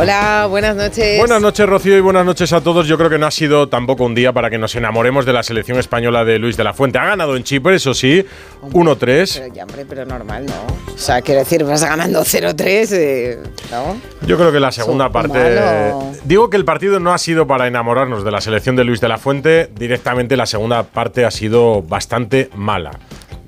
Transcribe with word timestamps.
Hola, 0.00 0.46
buenas 0.48 0.74
noches. 0.76 1.18
Buenas 1.18 1.42
noches, 1.42 1.68
Rocío, 1.68 1.94
y 1.94 2.00
buenas 2.00 2.24
noches 2.24 2.54
a 2.54 2.62
todos. 2.62 2.86
Yo 2.86 2.96
creo 2.96 3.10
que 3.10 3.18
no 3.18 3.26
ha 3.26 3.30
sido 3.30 3.68
tampoco 3.68 4.04
un 4.04 4.14
día 4.14 4.32
para 4.32 4.48
que 4.48 4.56
nos 4.56 4.74
enamoremos 4.74 5.26
de 5.26 5.34
la 5.34 5.42
selección 5.42 5.78
española 5.78 6.24
de 6.24 6.38
Luis 6.38 6.56
de 6.56 6.64
la 6.64 6.72
Fuente. 6.72 6.98
Ha 6.98 7.04
ganado 7.04 7.36
en 7.36 7.44
Chipre, 7.44 7.76
eso 7.76 7.92
sí, 7.92 8.24
1-3. 8.62 9.40
Pero 9.40 9.54
ya, 9.54 9.64
hombre, 9.64 9.84
pero 9.86 10.06
normal, 10.06 10.46
¿no? 10.46 10.94
O 10.94 10.96
sea, 10.96 11.20
quiero 11.20 11.40
decir, 11.40 11.64
vas 11.64 11.84
ganando 11.84 12.22
0-3, 12.22 12.88
eh, 12.92 13.38
¿no? 13.70 14.00
Yo 14.26 14.38
creo 14.38 14.50
que 14.50 14.58
la 14.58 14.72
segunda 14.72 15.10
parte. 15.10 15.34
malo. 15.34 16.12
Digo 16.24 16.48
que 16.48 16.56
el 16.56 16.64
partido 16.64 16.98
no 16.98 17.12
ha 17.12 17.18
sido 17.18 17.46
para 17.46 17.66
enamorarnos 17.66 18.24
de 18.24 18.30
la 18.30 18.40
selección 18.40 18.76
de 18.76 18.84
Luis 18.84 19.02
de 19.02 19.08
la 19.08 19.18
Fuente. 19.18 19.68
Directamente 19.74 20.34
la 20.34 20.46
segunda 20.46 20.82
parte 20.82 21.26
ha 21.26 21.30
sido 21.30 21.82
bastante 21.82 22.48
mala. 22.54 22.92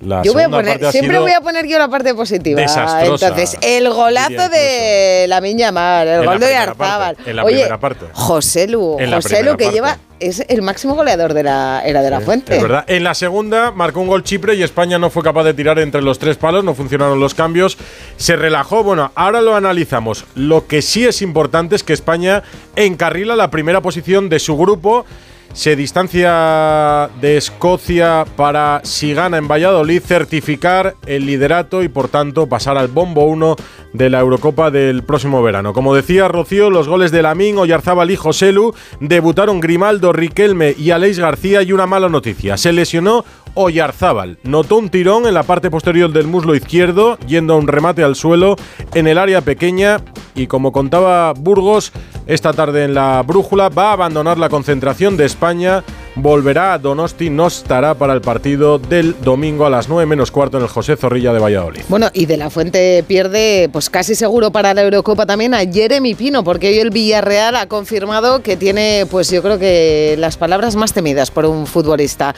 La 0.03 0.23
Yo 0.23 0.33
voy 0.33 0.43
a 0.43 0.49
poner, 0.49 0.91
siempre 0.91 1.19
voy 1.21 1.31
a 1.31 1.41
poner 1.41 1.67
yo 1.69 1.79
la 1.79 1.89
parte 1.89 2.13
positiva. 2.15 2.61
desastrosa, 2.61 3.29
Entonces, 3.29 3.57
el 3.63 3.89
golazo 3.89 4.49
de 4.49 5.27
la 5.29 5.41
Miña 5.41 5.71
Mar, 5.71 6.09
el 6.09 6.21
En 6.21 6.27
la 6.27 6.33
gol 6.33 6.41
de 6.41 6.75
parte, 6.77 7.31
en 7.31 7.37
la 7.37 7.45
Oye, 7.45 7.57
primera 7.57 7.79
parte. 7.79 8.07
José 8.13 8.67
Lu, 8.67 8.97
En 8.99 9.13
José 9.13 9.45
Lu 9.45 9.57
que 9.57 9.65
parte. 9.65 9.75
lleva 9.77 9.99
es 10.19 10.45
el 10.49 10.63
máximo 10.63 10.95
goleador 10.95 11.35
de 11.35 11.45
la 11.45 11.83
era 11.85 12.03
de 12.03 12.11
la 12.11 12.21
Fuente. 12.21 12.57
Es 12.57 12.63
verdad. 12.63 12.85
En 12.89 13.05
la 13.05 13.15
segunda 13.15 13.71
marcó 13.71 14.01
un 14.01 14.09
gol 14.09 14.23
Chipre 14.25 14.55
y 14.55 14.63
España 14.63 14.99
no 14.99 15.09
fue 15.11 15.23
capaz 15.23 15.45
de 15.45 15.55
tirar 15.55 15.79
entre 15.79 16.03
los 16.03 16.19
tres 16.19 16.37
palos, 16.37 16.65
no 16.65 16.75
funcionaron 16.75 17.19
los 17.21 17.35
cambios, 17.35 17.77
se 18.17 18.37
relajó. 18.37 18.83
Bueno, 18.83 19.13
ahora 19.15 19.41
lo 19.41 19.55
analizamos. 19.55 20.25
Lo 20.35 20.67
que 20.67 20.83
sí 20.83 21.05
es 21.05 21.23
importante 21.23 21.77
es 21.77 21.83
que 21.83 21.93
España 21.93 22.43
encarrila 22.77 23.37
la 23.37 23.51
primera 23.51 23.81
posición 23.81 24.29
de 24.29 24.39
su 24.39 24.57
grupo. 24.57 25.05
Se 25.53 25.77
distancia 25.77 27.11
de 27.21 27.37
Escocia 27.37 28.25
para, 28.37 28.81
si 28.85 29.13
gana 29.13 29.37
en 29.37 29.49
Valladolid, 29.49 30.01
certificar 30.01 30.97
el 31.07 31.27
liderato 31.27 31.83
y 31.83 31.89
por 31.89 32.09
tanto 32.09 32.49
pasar 32.49 32.79
al 32.79 32.89
bombo 32.89 33.27
1 33.27 33.57
de 33.93 34.11
la 34.11 34.21
Eurocopa 34.21 34.71
del 34.71 35.03
próximo 35.03 35.43
verano. 35.43 35.75
Como 35.75 35.95
decía 35.95 36.27
Rocío, 36.29 36.71
los 36.71 36.89
goles 36.89 37.13
de 37.13 37.23
Lamín, 37.23 37.59
Oyarzábal 37.59 38.11
y 38.11 38.17
Joselu 38.17 38.75
debutaron 39.01 39.61
Grimaldo, 39.61 40.15
Riquelme 40.15 40.75
y 40.77 40.91
Aleix 40.91 41.19
García 41.19 41.63
y 41.63 41.73
una 41.73 41.87
mala 41.87 42.09
noticia. 42.09 42.57
Se 42.57 42.73
lesionó 42.73 43.25
Oyarzábal. 43.55 44.39
Notó 44.43 44.79
un 44.79 44.89
tirón 44.89 45.27
en 45.27 45.35
la 45.35 45.43
parte 45.43 45.71
posterior 45.71 46.13
del 46.13 46.27
muslo 46.27 46.55
izquierdo, 46.55 47.19
yendo 47.27 47.55
a 47.55 47.57
un 47.57 47.69
remate 47.69 48.03
al 48.03 48.17
suelo 48.17 48.57
en 48.95 49.07
el 49.07 49.19
área 49.19 49.41
pequeña 49.41 50.01
y 50.35 50.47
como 50.47 50.73
contaba 50.73 51.33
Burgos 51.33 51.93
esta 52.27 52.53
tarde 52.53 52.85
en 52.85 52.95
la 52.95 53.23
brújula, 53.23 53.69
va 53.69 53.91
a 53.91 53.93
abandonar 53.93 54.39
la 54.39 54.49
concentración 54.49 55.17
de 55.17 55.27
España, 55.27 55.83
volverá 56.15 56.75
a 56.75 56.79
Donosti, 56.79 57.31
no 57.31 57.47
estará 57.47 57.95
para 57.95 58.13
el 58.13 58.21
partido 58.21 58.79
del 58.79 59.17
domingo 59.23 59.67
a 59.67 59.71
las 59.71 59.89
9 59.89 60.07
menos 60.07 60.31
cuarto 60.31 60.59
en 60.59 60.65
el 60.65 60.69
José 60.69 60.97
Zorrilla 60.97 61.33
de 61.33 61.39
Valladolid. 61.39 61.83
Bueno, 61.89 62.11
y 62.13 62.27
de 62.27 62.37
la 62.37 62.51
Fuente 62.51 63.05
pierde, 63.07 63.71
pues 63.73 63.89
casi 63.89 64.15
seguro 64.15 64.51
para 64.51 64.75
la 64.75 64.83
Eurocopa 64.83 65.27
también 65.27 65.55
a 65.55 65.61
Jeremy 65.61 66.15
Pino, 66.15 66.45
porque 66.45 66.69
hoy 66.69 66.79
el 66.79 66.91
Villarreal 66.91 67.57
ha 67.57 67.67
confirmado 67.67 68.43
que 68.43 68.57
tiene, 68.57 69.07
pues 69.11 69.31
yo 69.31 69.43
creo 69.43 69.59
que 69.59 70.17
las 70.19 70.37
palabras 70.37 70.77
más 70.77 70.93
temidas 70.93 71.31
por 71.31 71.47
un 71.47 71.67
futbolista. 71.67 72.35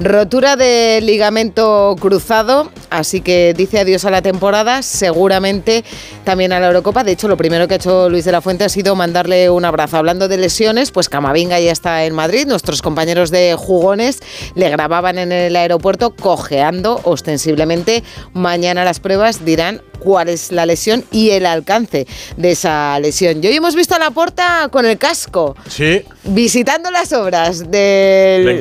Rotura 0.00 0.56
de 0.56 1.00
ligamento 1.02 1.96
cruzado, 2.00 2.70
así 2.88 3.20
que 3.20 3.52
dice 3.56 3.80
adiós 3.80 4.04
a 4.04 4.10
la 4.10 4.22
temporada, 4.22 4.82
seguramente 4.82 5.84
también 6.24 6.52
a 6.52 6.60
la 6.60 6.68
Eurocopa. 6.68 7.04
De 7.04 7.12
hecho, 7.12 7.28
lo 7.28 7.36
primero 7.36 7.66
que 7.66 7.74
ha 7.74 7.76
hecho 7.78 8.08
Luis 8.08 8.24
de 8.24 8.32
la 8.32 8.40
Fuente 8.40 8.64
ha 8.64 8.68
sido 8.68 8.94
mandarle 8.94 9.50
un 9.50 9.64
abrazo. 9.64 9.96
Hablando 9.96 10.28
de 10.28 10.38
lesiones, 10.38 10.92
pues 10.92 11.08
Camavinga 11.08 11.58
ya 11.60 11.72
está 11.72 12.04
en 12.04 12.14
Madrid, 12.14 12.46
nuestros 12.46 12.80
compañeros 12.80 13.17
de 13.26 13.56
jugones 13.58 14.20
le 14.54 14.70
grababan 14.70 15.18
en 15.18 15.32
el 15.32 15.56
aeropuerto 15.56 16.14
cojeando 16.14 17.00
ostensiblemente. 17.02 18.04
Mañana 18.32 18.84
las 18.84 19.00
pruebas 19.00 19.44
dirán 19.44 19.82
cuál 19.98 20.28
es 20.28 20.52
la 20.52 20.64
lesión 20.64 21.04
y 21.10 21.30
el 21.30 21.44
alcance 21.44 22.06
de 22.36 22.52
esa 22.52 22.98
lesión. 23.00 23.42
Y 23.42 23.48
hoy 23.48 23.56
hemos 23.56 23.74
visto 23.74 23.96
a 23.96 23.98
la 23.98 24.10
puerta 24.10 24.68
con 24.70 24.86
el 24.86 24.96
casco, 24.96 25.56
Sí, 25.68 26.02
visitando 26.24 26.90
las 26.90 27.12
obras 27.12 27.70
del, 27.70 28.44
del 28.44 28.58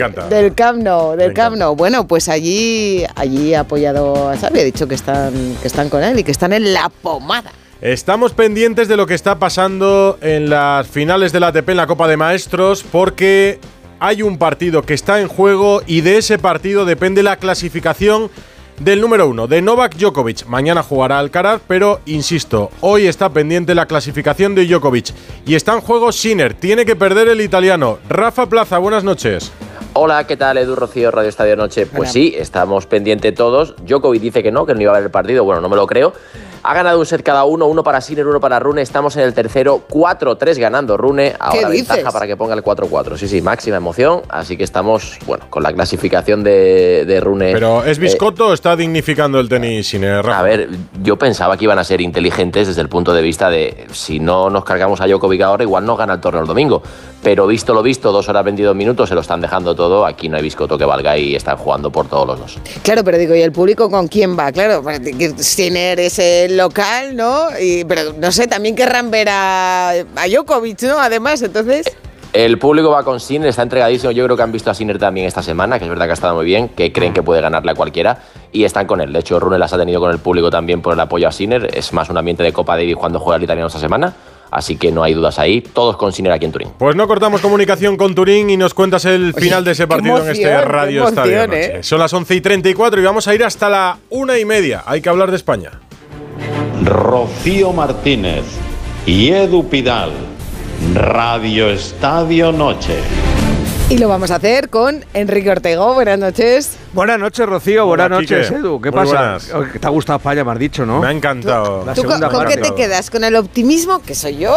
Camp 0.55 0.77
Nou. 0.79 1.15
Del 1.15 1.33
Camp. 1.33 1.57
Nou. 1.57 1.75
Bueno, 1.75 2.07
pues 2.07 2.27
allí, 2.27 3.05
allí 3.15 3.53
ha 3.53 3.61
apoyado 3.61 4.29
a 4.29 4.37
Xavi, 4.37 4.59
ha 4.59 4.63
dicho 4.63 4.87
que 4.87 4.95
están, 4.95 5.55
que 5.61 5.67
están 5.67 5.89
con 5.89 6.03
él 6.03 6.17
y 6.19 6.23
que 6.23 6.31
están 6.31 6.53
en 6.53 6.73
la 6.73 6.89
pomada. 6.89 7.51
Estamos 7.81 8.33
pendientes 8.33 8.87
de 8.87 8.97
lo 8.97 9.05
que 9.05 9.13
está 9.13 9.37
pasando 9.37 10.17
en 10.21 10.49
las 10.49 10.87
finales 10.87 11.31
de 11.31 11.39
la 11.39 11.47
ATP 11.47 11.69
en 11.69 11.77
la 11.77 11.85
Copa 11.85 12.07
de 12.07 12.17
Maestros 12.17 12.83
porque 12.83 13.59
hay 13.99 14.21
un 14.21 14.37
partido 14.37 14.81
que 14.83 14.93
está 14.93 15.21
en 15.21 15.27
juego 15.27 15.81
y 15.85 16.01
de 16.01 16.17
ese 16.17 16.37
partido 16.37 16.85
depende 16.85 17.23
la 17.23 17.37
clasificación 17.37 18.29
del 18.79 19.01
número 19.01 19.27
uno, 19.27 19.47
de 19.47 19.61
Novak 19.61 19.95
Djokovic. 19.95 20.45
Mañana 20.45 20.83
jugará 20.83 21.17
Alcaraz, 21.17 21.61
pero 21.67 21.99
insisto, 22.05 22.69
hoy 22.81 23.07
está 23.07 23.29
pendiente 23.29 23.73
la 23.73 23.87
clasificación 23.87 24.53
de 24.53 24.67
Djokovic. 24.67 25.13
Y 25.45 25.55
está 25.55 25.73
en 25.73 25.81
juego 25.81 26.11
Sinner, 26.11 26.53
tiene 26.53 26.85
que 26.85 26.95
perder 26.95 27.27
el 27.27 27.41
italiano. 27.41 27.97
Rafa 28.07 28.47
Plaza, 28.47 28.77
buenas 28.77 29.03
noches. 29.03 29.51
Hola, 29.93 30.27
¿qué 30.27 30.37
tal? 30.37 30.59
Edu 30.59 30.75
Rocío, 30.75 31.09
Radio 31.09 31.29
Estadio 31.29 31.55
Noche. 31.55 31.87
Pues 31.87 32.01
Hola. 32.01 32.11
sí, 32.11 32.35
estamos 32.37 32.85
pendientes 32.85 33.33
todos. 33.33 33.73
Djokovic 33.83 34.21
dice 34.21 34.43
que 34.43 34.51
no, 34.51 34.67
que 34.67 34.75
no 34.75 34.81
iba 34.81 34.91
a 34.91 34.95
ver 34.95 35.05
el 35.05 35.11
partido. 35.11 35.43
Bueno, 35.43 35.59
no 35.59 35.69
me 35.69 35.75
lo 35.75 35.87
creo. 35.87 36.13
Ha 36.69 36.73
ganado 36.73 36.99
un 36.99 37.05
set 37.05 37.23
cada 37.23 37.45
uno, 37.45 37.65
uno 37.67 37.81
para 37.81 38.01
Sinner, 38.01 38.27
uno 38.27 38.41
para 38.41 38.59
Rune. 38.59 38.81
Estamos 38.81 39.15
en 39.15 39.21
el 39.23 39.33
tercero, 39.33 39.83
4-3 39.89 40.59
ganando 40.59 40.97
Rune. 40.97 41.33
Ahora 41.39 41.69
ventaja 41.69 42.11
para 42.11 42.27
que 42.27 42.35
ponga 42.35 42.55
el 42.55 42.61
4-4. 42.61 43.15
Sí, 43.15 43.29
sí, 43.29 43.41
máxima 43.41 43.77
emoción. 43.77 44.23
Así 44.27 44.57
que 44.57 44.65
estamos, 44.65 45.17
bueno, 45.25 45.45
con 45.49 45.63
la 45.63 45.71
clasificación 45.71 46.43
de, 46.43 47.05
de 47.05 47.21
Rune. 47.21 47.53
Pero 47.53 47.85
¿es 47.85 47.97
Eh, 47.97 48.01
biscotto 48.01 48.47
o 48.47 48.53
está 48.53 48.75
dignificando 48.75 49.39
el 49.39 49.47
tenis 49.47 49.87
Sinner? 49.87 50.25
Rafa? 50.25 50.39
a 50.39 50.43
ver, 50.43 50.67
yo 51.01 51.15
pensaba 51.15 51.55
que 51.55 51.63
iban 51.63 51.79
a 51.79 51.85
ser 51.85 52.01
inteligentes 52.01 52.67
desde 52.67 52.81
el 52.81 52.89
punto 52.89 53.13
de 53.13 53.21
vista 53.21 53.49
de 53.49 53.87
si 53.93 54.19
no 54.19 54.49
nos 54.49 54.65
cargamos 54.65 54.99
a 54.99 55.07
Djokovic 55.07 55.41
ahora, 55.43 55.63
igual 55.63 55.85
nos 55.85 55.97
gana 55.97 56.15
el 56.15 56.19
torneo 56.19 56.41
el 56.41 56.47
domingo. 56.49 56.83
Pero 57.23 57.47
visto 57.47 57.73
lo 57.73 57.81
visto, 57.81 58.11
dos 58.11 58.27
horas 58.27 58.43
22 58.43 58.75
minutos, 58.75 59.07
se 59.07 59.15
lo 59.15 59.21
están 59.21 59.39
dejando 59.39 59.73
todo. 59.73 60.05
Aquí 60.05 60.27
no 60.27 60.35
hay 60.35 60.43
biscoto 60.43 60.77
que 60.77 60.83
valga 60.85 61.17
y 61.17 61.33
están 61.33 61.55
jugando 61.55 61.89
por 61.91 62.07
todos 62.09 62.27
los 62.27 62.39
dos. 62.39 62.57
Claro, 62.83 63.05
pero 63.05 63.17
digo, 63.17 63.33
¿y 63.35 63.41
el 63.41 63.53
público 63.53 63.89
con 63.89 64.07
quién 64.09 64.37
va? 64.37 64.51
Claro, 64.51 64.83
pues, 64.83 64.99
Sinner 65.37 65.99
es 65.99 66.19
el 66.19 66.56
local, 66.57 67.15
¿no? 67.15 67.47
Y, 67.59 67.85
pero 67.85 68.13
no 68.19 68.31
sé, 68.31 68.47
también 68.47 68.75
querrán 68.75 69.11
ver 69.11 69.29
a, 69.29 69.91
a 69.91 70.27
Djokovic, 70.27 70.81
¿no? 70.83 70.99
Además, 70.99 71.41
entonces... 71.41 71.85
El 72.33 72.59
público 72.59 72.91
va 72.91 73.03
con 73.03 73.19
Sinner, 73.19 73.49
está 73.49 73.63
entregadísimo. 73.63 74.11
Yo 74.11 74.23
creo 74.25 74.35
que 74.35 74.43
han 74.43 74.51
visto 74.51 74.69
a 74.69 74.73
Sinner 74.73 74.99
también 74.99 75.25
esta 75.25 75.41
semana, 75.41 75.79
que 75.79 75.85
es 75.85 75.89
verdad 75.89 76.05
que 76.05 76.11
ha 76.11 76.13
estado 76.13 76.35
muy 76.35 76.45
bien, 76.45 76.69
que 76.69 76.91
creen 76.91 77.13
que 77.13 77.23
puede 77.23 77.41
ganarle 77.41 77.71
a 77.71 77.75
cualquiera 77.75 78.19
y 78.51 78.63
están 78.65 78.85
con 78.85 79.01
él. 79.01 79.13
De 79.13 79.19
hecho, 79.19 79.39
Rune 79.39 79.57
las 79.57 79.73
ha 79.73 79.77
tenido 79.77 79.99
con 79.99 80.11
el 80.11 80.19
público 80.19 80.49
también 80.49 80.81
por 80.81 80.93
el 80.93 80.99
apoyo 80.99 81.27
a 81.27 81.31
Sinner. 81.31 81.69
Es 81.73 81.93
más 81.93 82.09
un 82.09 82.17
ambiente 82.17 82.43
de 82.43 82.51
Copa 82.51 82.75
Davis 82.75 82.95
cuando 82.95 83.19
juega 83.19 83.37
el 83.37 83.43
italiano 83.43 83.67
esta 83.67 83.79
semana. 83.79 84.13
Así 84.51 84.77
que 84.77 84.91
no 84.91 85.03
hay 85.03 85.13
dudas 85.13 85.39
ahí. 85.39 85.61
Todos 85.61 85.97
con 85.97 86.11
Sinner 86.11 86.31
aquí 86.31 86.45
en 86.45 86.51
Turín. 86.51 86.69
Pues 86.77 86.95
no 86.95 87.07
cortamos 87.07 87.41
comunicación 87.41 87.97
con 87.97 88.13
Turín 88.13 88.49
y 88.49 88.57
nos 88.57 88.73
cuentas 88.73 89.05
el 89.05 89.33
final 89.33 89.63
de 89.63 89.71
ese 89.71 89.87
partido 89.87 90.23
en 90.23 90.31
este 90.31 90.61
Radio 90.61 91.07
emoción, 91.07 91.27
Estadio 91.27 91.53
¿eh? 91.53 91.83
Son 91.83 91.99
las 91.99 92.13
11 92.13 92.35
y 92.35 92.41
34 92.41 93.01
y 93.01 93.03
vamos 93.03 93.27
a 93.27 93.35
ir 93.35 93.43
hasta 93.43 93.69
la 93.69 93.97
una 94.09 94.37
y 94.37 94.45
media. 94.45 94.83
Hay 94.85 95.01
que 95.01 95.09
hablar 95.09 95.31
de 95.31 95.37
España. 95.37 95.71
Rocío 96.87 97.73
Martínez 97.73 98.45
y 99.05 99.29
Edu 99.29 99.67
Pidal. 99.67 100.11
Radio 100.93 101.69
Estadio 101.69 102.53
Noche. 102.53 102.95
Y 103.89 103.97
lo 103.97 104.07
vamos 104.07 104.31
a 104.31 104.35
hacer 104.35 104.69
con 104.69 105.03
Enrique 105.13 105.49
Ortego. 105.51 105.93
Buenas 105.95 106.17
noches. 106.17 106.77
Buenas 106.93 107.19
noches, 107.19 107.45
Rocío. 107.45 107.87
Hola, 107.87 108.03
Buenas 108.07 108.21
noches, 108.21 108.47
Quique. 108.47 108.59
Edu. 108.59 108.79
¿Qué 108.79 108.91
Muy 108.91 108.99
pasa? 109.01 109.11
buenas. 109.17 109.53
Oh, 109.53 109.79
¿Te 109.79 109.85
ha 109.85 109.89
gustado 109.89 110.17
España, 110.17 110.45
me 110.45 110.51
has 110.51 110.59
dicho, 110.59 110.85
no? 110.85 111.01
Me 111.01 111.07
ha 111.07 111.11
encantado. 111.11 111.83
La 111.85 111.93
¿Tú 111.93 112.03
con, 112.03 112.21
qué 112.21 112.27
parte. 112.27 112.57
te 112.57 112.73
quedas? 112.75 113.09
¿Con 113.09 113.23
el 113.25 113.35
optimismo, 113.35 114.01
que 114.01 114.15
soy 114.15 114.37
yo? 114.37 114.55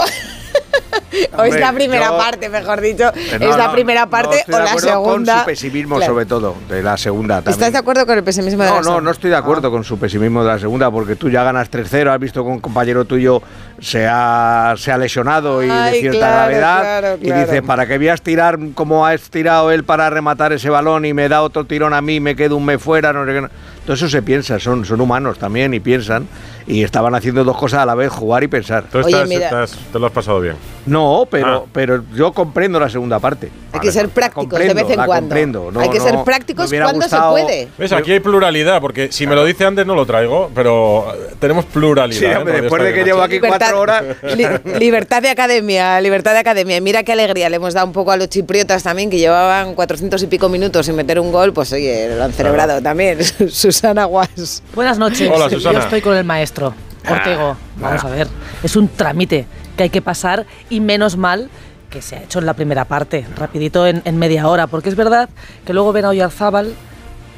¿O 1.36 1.42
es 1.44 1.58
la 1.58 1.72
primera 1.72 2.08
yo- 2.08 2.16
parte, 2.18 2.48
mejor 2.48 2.80
dicho? 2.80 3.04
Eh, 3.14 3.28
¿Es 3.32 3.40
no, 3.40 3.56
la 3.56 3.66
no, 3.66 3.72
primera 3.72 4.04
no 4.04 4.10
parte 4.10 4.36
estoy 4.38 4.54
o 4.54 4.58
de 4.58 4.64
la 4.64 4.70
acuerdo 4.70 4.88
segunda? 4.88 5.32
Con 5.34 5.40
su 5.40 5.46
pesimismo, 5.46 5.96
Claro. 5.96 6.12
sobre 6.12 6.26
todo, 6.26 6.54
de 6.68 6.82
la 6.82 6.96
segunda. 6.96 7.36
También. 7.36 7.52
¿Estás 7.54 7.72
de 7.72 7.78
acuerdo 7.78 8.06
con 8.06 8.16
el 8.18 8.24
pesimismo 8.24 8.62
de 8.62 8.68
No, 8.68 8.74
la 8.76 8.80
no, 8.80 8.84
segunda? 8.84 9.02
no 9.04 9.10
estoy 9.10 9.30
de 9.30 9.36
acuerdo 9.36 9.70
con 9.70 9.84
su 9.84 9.98
pesimismo 9.98 10.42
de 10.44 10.48
la 10.52 10.58
segunda, 10.58 10.90
porque 10.90 11.16
tú 11.16 11.28
ya 11.30 11.42
ganas 11.42 11.70
3-0, 11.70 12.12
has 12.12 12.20
visto 12.20 12.42
que 12.44 12.48
un 12.50 12.60
compañero 12.60 13.04
tuyo 13.04 13.42
se 13.80 14.06
ha, 14.08 14.74
se 14.76 14.92
ha 14.92 14.98
lesionado 14.98 15.62
y 15.64 15.70
Ay, 15.70 15.92
de 15.94 16.00
cierta 16.00 16.18
claro, 16.18 16.36
gravedad. 16.56 16.80
claro, 17.00 17.18
Y 17.20 17.32
dices, 17.32 17.62
¿para 17.62 17.86
qué 17.86 17.98
voy 17.98 18.08
a 18.08 18.14
estirar 18.14 18.58
como 18.74 19.04
ha 19.06 19.14
estirado 19.14 19.70
él 19.70 19.84
para 19.84 20.10
rematar 20.10 20.52
ese 20.52 20.70
balón 20.70 21.04
y 21.04 21.14
me 21.14 21.28
da 21.28 21.42
otro 21.42 21.64
tirón 21.64 21.92
a 21.94 22.00
mí 22.00 22.20
me 22.20 22.36
quedo 22.36 22.56
un 22.56 22.64
mes 22.64 22.80
fuera? 22.82 23.12
No 23.12 23.24
sé 23.26 23.32
qué. 23.32 23.40
no? 23.42 23.48
Todo 23.84 23.94
eso 23.94 24.08
se 24.08 24.22
piensa, 24.22 24.58
son, 24.60 24.84
son 24.84 25.00
humanos 25.00 25.38
también 25.38 25.72
y 25.74 25.80
piensan. 25.80 26.28
Y 26.70 26.84
estaban 26.84 27.14
haciendo 27.14 27.42
dos 27.44 27.56
cosas 27.56 27.80
a 27.80 27.86
la 27.86 27.94
vez, 27.94 28.10
jugar 28.10 28.42
y 28.44 28.48
pensar. 28.48 28.84
Tú 28.90 28.98
Oye, 28.98 29.08
estás- 29.10 29.28
mira. 29.28 29.44
estás- 29.46 29.78
te 29.92 29.98
lo 29.98 30.06
has 30.06 30.12
pasado 30.12 30.40
bien. 30.40 30.56
No, 30.86 31.26
pero, 31.30 31.64
Ah. 31.66 31.68
pero 31.72 32.02
yo 32.14 32.32
comprendo 32.32 32.80
la 32.80 32.88
segunda 32.88 33.18
parte. 33.18 33.50
Hay 33.72 33.80
que 33.80 33.92
ser 33.92 34.08
prácticos 34.08 34.58
de 34.58 34.72
vez 34.74 34.90
en 34.90 34.94
cuando. 35.04 35.14
comprendo. 35.28 35.70
No, 35.70 35.80
Hay 35.80 35.90
que 35.90 35.98
no, 35.98 36.04
ser 36.04 36.24
prácticos 36.24 36.70
cuando 36.70 36.94
gustado- 36.94 37.36
se 37.36 37.42
puede. 37.44 37.68
¿Ves? 37.78 37.92
Aquí 37.92 38.12
hay 38.12 38.20
pluralidad, 38.20 38.80
porque 38.80 39.12
si 39.12 39.26
me 39.26 39.34
lo 39.34 39.44
dice 39.44 39.64
antes 39.66 39.86
no 39.86 39.94
lo 39.94 40.06
traigo, 40.06 40.50
pero 40.54 41.06
tenemos 41.38 41.64
pluralidad. 41.66 42.18
Sí, 42.18 42.24
¿eh? 42.26 42.36
hombre, 42.36 42.60
después 42.62 42.82
de 42.82 42.94
que 42.94 43.04
llevo 43.04 43.22
aquí 43.22 43.38
cuatro 43.40 43.78
horas. 43.80 44.02
li- 44.36 44.46
libertad 44.78 45.22
de 45.22 45.28
academia, 45.30 46.00
libertad 46.00 46.32
de 46.32 46.38
academia. 46.38 46.76
Y 46.76 46.80
Mira 46.80 47.02
qué 47.04 47.12
alegría 47.12 47.48
le 47.50 47.56
hemos 47.56 47.74
dado 47.74 47.86
un 47.86 47.92
poco 47.92 48.10
a 48.10 48.16
los 48.16 48.28
chipriotas 48.28 48.82
también, 48.82 49.10
que 49.10 49.18
llevaban 49.18 49.74
400 49.74 50.22
y 50.22 50.26
pico 50.26 50.48
minutos 50.48 50.86
sin 50.86 50.96
meter 50.96 51.20
un 51.20 51.30
gol. 51.30 51.52
Pues 51.52 51.72
oye, 51.72 52.08
lo 52.16 52.24
han 52.24 52.32
celebrado 52.32 52.80
también. 52.82 53.18
Susana 53.50 54.04
Guas. 54.06 54.62
Buenas 54.74 54.98
noches. 54.98 55.30
Hola, 55.32 55.48
Susana. 55.50 55.78
Yo 55.78 55.84
estoy 55.84 56.00
con 56.00 56.16
el 56.16 56.24
maestro. 56.24 56.59
Ortego, 57.08 57.56
vamos 57.76 58.04
a 58.04 58.08
ver. 58.10 58.28
Es 58.62 58.76
un 58.76 58.88
trámite 58.88 59.46
que 59.76 59.84
hay 59.84 59.90
que 59.90 60.02
pasar 60.02 60.46
y 60.68 60.80
menos 60.80 61.16
mal 61.16 61.50
que 61.88 62.02
se 62.02 62.16
ha 62.16 62.22
hecho 62.22 62.38
en 62.38 62.46
la 62.46 62.54
primera 62.54 62.84
parte, 62.84 63.26
rapidito 63.36 63.86
en, 63.86 64.02
en 64.04 64.16
media 64.16 64.46
hora, 64.48 64.66
porque 64.68 64.88
es 64.88 64.96
verdad 64.96 65.28
que 65.64 65.72
luego 65.72 65.92
ven 65.92 66.04
a 66.04 66.10
Oyarzábal, 66.10 66.72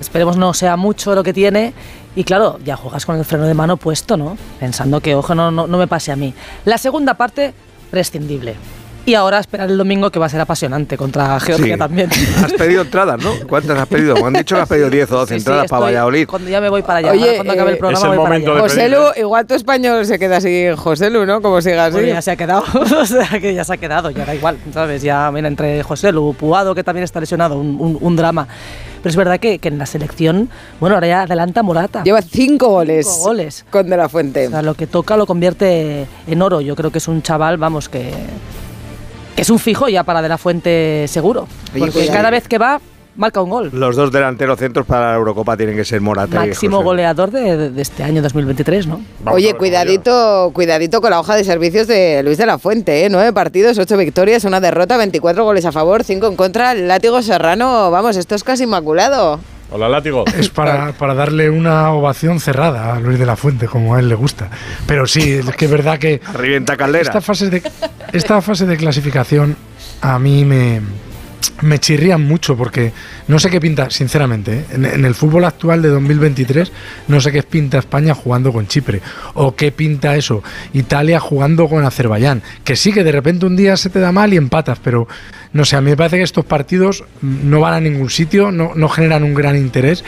esperemos 0.01 0.37
no 0.37 0.53
sea 0.53 0.77
mucho 0.77 1.15
lo 1.15 1.23
que 1.23 1.33
tiene, 1.33 1.73
y 2.15 2.25
claro, 2.25 2.59
ya 2.63 2.77
juegas 2.77 3.07
con 3.07 3.17
el 3.17 3.25
freno 3.25 3.47
de 3.47 3.55
mano 3.55 3.79
puesto, 3.79 4.19
¿no? 4.19 4.37
Pensando 4.61 5.01
que, 5.01 5.15
ojo, 5.15 5.35
no, 5.35 5.51
no, 5.51 5.67
no 5.67 5.79
me 5.79 5.87
pase 5.87 6.13
a 6.13 6.17
mí. 6.17 6.35
La 6.67 6.77
segunda 6.77 7.15
parte, 7.15 7.55
prescindible. 7.91 8.57
Y 9.05 9.15
ahora 9.15 9.41
esperar 9.41 9.69
el 9.69 9.77
domingo 9.77 10.11
que 10.13 10.21
va 10.21 10.27
a 10.27 10.29
ser 10.29 10.41
apasionante 10.41 10.97
contra 10.97 11.41
Georgia 11.41 11.75
Sí. 11.75 11.79
también. 11.79 12.09
Has 12.45 12.53
pedido 12.53 12.83
entradas, 12.83 13.21
¿no? 13.21 13.33
¿Cuántas 13.49 13.77
has 13.77 13.89
pedido? 13.89 14.15
Me 14.15 14.27
han 14.29 14.33
dicho 14.35 14.55
que 14.55 14.61
has 14.63 14.69
pedido 14.69 14.91
10 14.91 15.11
o 15.11 15.17
12 15.17 15.35
Sí, 15.35 15.41
sí, 15.41 15.43
entradas 15.43 15.69
para 15.69 15.83
Valladolid. 15.87 16.27
Cuando 16.29 16.49
ya 16.49 16.61
me 16.61 16.69
voy 16.69 16.83
para 16.83 17.01
allá, 17.01 17.11
Oye, 17.11 17.35
cuando 17.35 17.53
acabe 17.53 17.71
eh, 17.71 17.73
el 17.73 17.79
programa 17.79 17.99
es 17.99 18.05
el 18.13 18.17
voy 18.19 18.25
para 18.25 18.37
allá. 18.37 18.61
José 18.61 18.89
Lu, 18.89 18.97
¿eh? 19.09 19.21
igual 19.21 19.47
tu 19.47 19.55
español 19.55 20.07
se 20.07 20.19
queda 20.21 20.37
así 20.37 20.67
José 20.77 21.11
Lu, 21.11 21.27
¿no? 21.27 21.43
Como 21.43 21.61
siga 21.61 21.87
así. 21.87 21.95
Bueno, 21.95 22.09
ya 22.09 22.23
se 22.23 22.31
ha 22.31 22.37
quedado, 22.37 22.63
o 23.01 23.05
sea 23.07 23.29
que 23.41 23.53
ya 23.55 23.65
se 23.65 23.73
ha 23.73 23.77
quedado, 23.77 24.11
ya 24.11 24.25
da 24.25 24.37
igual, 24.37 24.57
¿sabes? 24.73 25.03
Ya, 25.03 25.29
mira, 25.33 25.49
entre 25.49 25.83
José 25.83 26.13
Lu, 26.13 26.35
Puado, 26.35 26.73
que 26.75 26.85
también 26.85 27.03
está 27.03 27.19
lesionado, 27.19 27.59
un, 27.59 27.77
un- 27.81 27.99
un 28.01 28.15
drama. 28.17 28.47
Pero 29.03 29.11
es 29.11 29.17
verdad 29.17 29.41
que, 29.41 29.59
que 29.59 29.67
en 29.67 29.79
la 29.79 29.87
selección, 29.87 30.49
bueno, 30.79 30.95
ahora 30.95 31.09
ya 31.09 31.23
adelanta 31.23 31.65
Morata. 31.65 32.05
Lleva 32.05 32.23
cinco 32.23 32.69
goles. 32.69 33.05
Cinco 33.09 33.25
goles. 33.31 33.65
Con 33.69 33.91
De 33.91 33.97
La 33.97 34.09
Fuente. 34.09 34.47
O 34.47 34.51
sea, 34.51 34.63
lo 34.63 34.75
que 34.75 34.87
toca 34.87 35.17
lo 35.17 35.27
convierte 35.27 36.07
en 36.29 36.41
oro. 36.41 36.61
Yo 36.61 36.77
creo 36.77 36.93
que 36.93 36.99
es 36.99 37.09
un 37.09 37.21
chaval, 37.21 37.57
vamos, 37.57 37.89
que, 37.89 38.13
que 39.35 39.43
es 39.43 39.51
un 39.51 39.59
fijo 39.59 39.89
ya 39.89 40.05
para 40.05 40.23
De 40.23 40.29
La 40.29 40.39
Fuente 40.39 41.07
seguro. 41.09 41.49
Oye, 41.73 41.81
Porque 41.81 41.93
cuidado. 41.93 42.13
cada 42.13 42.31
vez 42.31 42.49
que 42.49 42.59
va, 42.59 42.81
marca 43.17 43.41
un 43.43 43.51
gol. 43.51 43.71
Los 43.73 43.97
dos 43.97 44.13
delanteros 44.13 44.59
centros 44.59 44.87
para 44.87 45.11
la 45.11 45.17
Eurocopa 45.17 45.57
tienen 45.57 45.77
que 45.77 45.85
ser 45.85 46.01
Morata 46.01 46.45
y 46.45 46.49
Máximo 46.49 46.79
José. 46.79 46.85
goleador 46.85 47.31
de, 47.31 47.81
este 47.81 48.03
año 48.03 48.23
2023, 48.23 48.87
¿no? 48.87 49.01
Vamos 49.21 49.37
Oye, 49.37 49.55
cuidadito, 49.55 50.51
cuidadito 50.53 51.01
con 51.01 51.11
la 51.11 51.21
hoja 51.21 51.37
de 51.37 51.45
servicios 51.45 51.87
de 51.87 52.23
Luis 52.23 52.39
de 52.39 52.47
la 52.47 52.59
Fuente, 52.59 53.05
¿eh? 53.05 53.09
Nueve 53.11 53.33
partidos, 53.33 53.79
ocho 53.79 53.97
victorias, 53.97 54.45
una 54.45 54.61
derrota, 54.61 54.97
24 54.97 55.45
goles 55.45 55.65
a 55.65 55.73
favor, 55.73 56.05
cinco 56.05 56.27
en 56.27 56.37
contra. 56.37 56.73
El 56.73 56.89
látigo 56.89 57.21
serrano, 57.23 57.91
vamos, 57.91 58.17
esto 58.17 58.35
es 58.35 58.45
casi 58.45 58.65
inmaculado. 58.65 59.41
Hola, 59.75 59.89
látigo. 59.89 60.25
Es 60.39 60.51
para, 60.51 60.93
para 60.93 61.15
darle 61.15 61.49
una 61.49 61.93
ovación 61.93 62.41
cerrada 62.41 62.95
a 62.95 63.01
Luis 63.01 63.19
de 63.19 63.25
la 63.25 63.37
Fuente, 63.37 63.67
como 63.67 63.95
a 63.95 64.01
él 64.01 64.09
le 64.09 64.15
gusta. 64.15 64.51
Pero 64.87 65.07
sí, 65.07 65.33
es 65.33 65.57
que 65.57 65.65
es 65.65 65.71
verdad 65.71 65.99
que 65.99 66.21
Revienta 66.35 66.77
Caldera. 66.77 67.03
esta 67.03 67.23
fase 67.23 67.49
de, 67.49 67.63
esta 68.13 68.43
fase 68.43 68.67
de 68.67 68.77
clasificación 68.77 69.57
a 70.03 70.19
mí 70.19 70.45
me, 70.45 70.83
me 71.63 71.79
chirrían 71.79 72.23
mucho 72.23 72.57
porque 72.57 72.93
no 73.29 73.39
sé 73.39 73.51
qué 73.51 73.61
pinta, 73.61 73.91
sinceramente, 73.91 74.59
¿eh? 74.59 74.65
en, 74.73 75.05
el 75.05 75.15
fútbol 75.15 75.45
actual 75.45 75.83
de 75.83 75.89
2023 75.89 76.73
no 77.09 77.21
sé 77.21 77.33
qué 77.33 77.43
pinta 77.43 77.79
España 77.79 78.15
jugando 78.15 78.53
con 78.53 78.67
Chipre 78.67 79.01
o 79.35 79.55
qué 79.55 79.73
pinta 79.73 80.17
eso, 80.17 80.43
Italia 80.73 81.21
jugando 81.21 81.69
con 81.69 81.85
Azerbaiyán, 81.85 82.43
que 82.65 82.77
sí 82.77 82.93
que 82.93 83.05
de 83.05 83.13
repente 83.13 83.47
un 83.47 83.57
día 83.57 83.77
se 83.77 83.91
te 83.91 84.01
da 84.01 84.13
mal 84.13 84.33
y 84.33 84.37
empatas, 84.37 84.79
pero 84.83 85.07
no 85.53 85.65
sé, 85.65 85.77
a 85.77 85.81
mí 85.81 85.91
me 85.91 85.97
parece 85.97 86.17
que 86.17 86.23
estos 86.23 86.45
partidos 86.45 87.05
no 87.21 87.61
van 87.61 87.75
a 87.75 87.81
ningún 87.81 88.11
sitio, 88.11 88.51
no 88.51 88.89
generan 88.89 89.23
un 89.23 89.35
gran 89.35 89.57
interés 89.57 90.05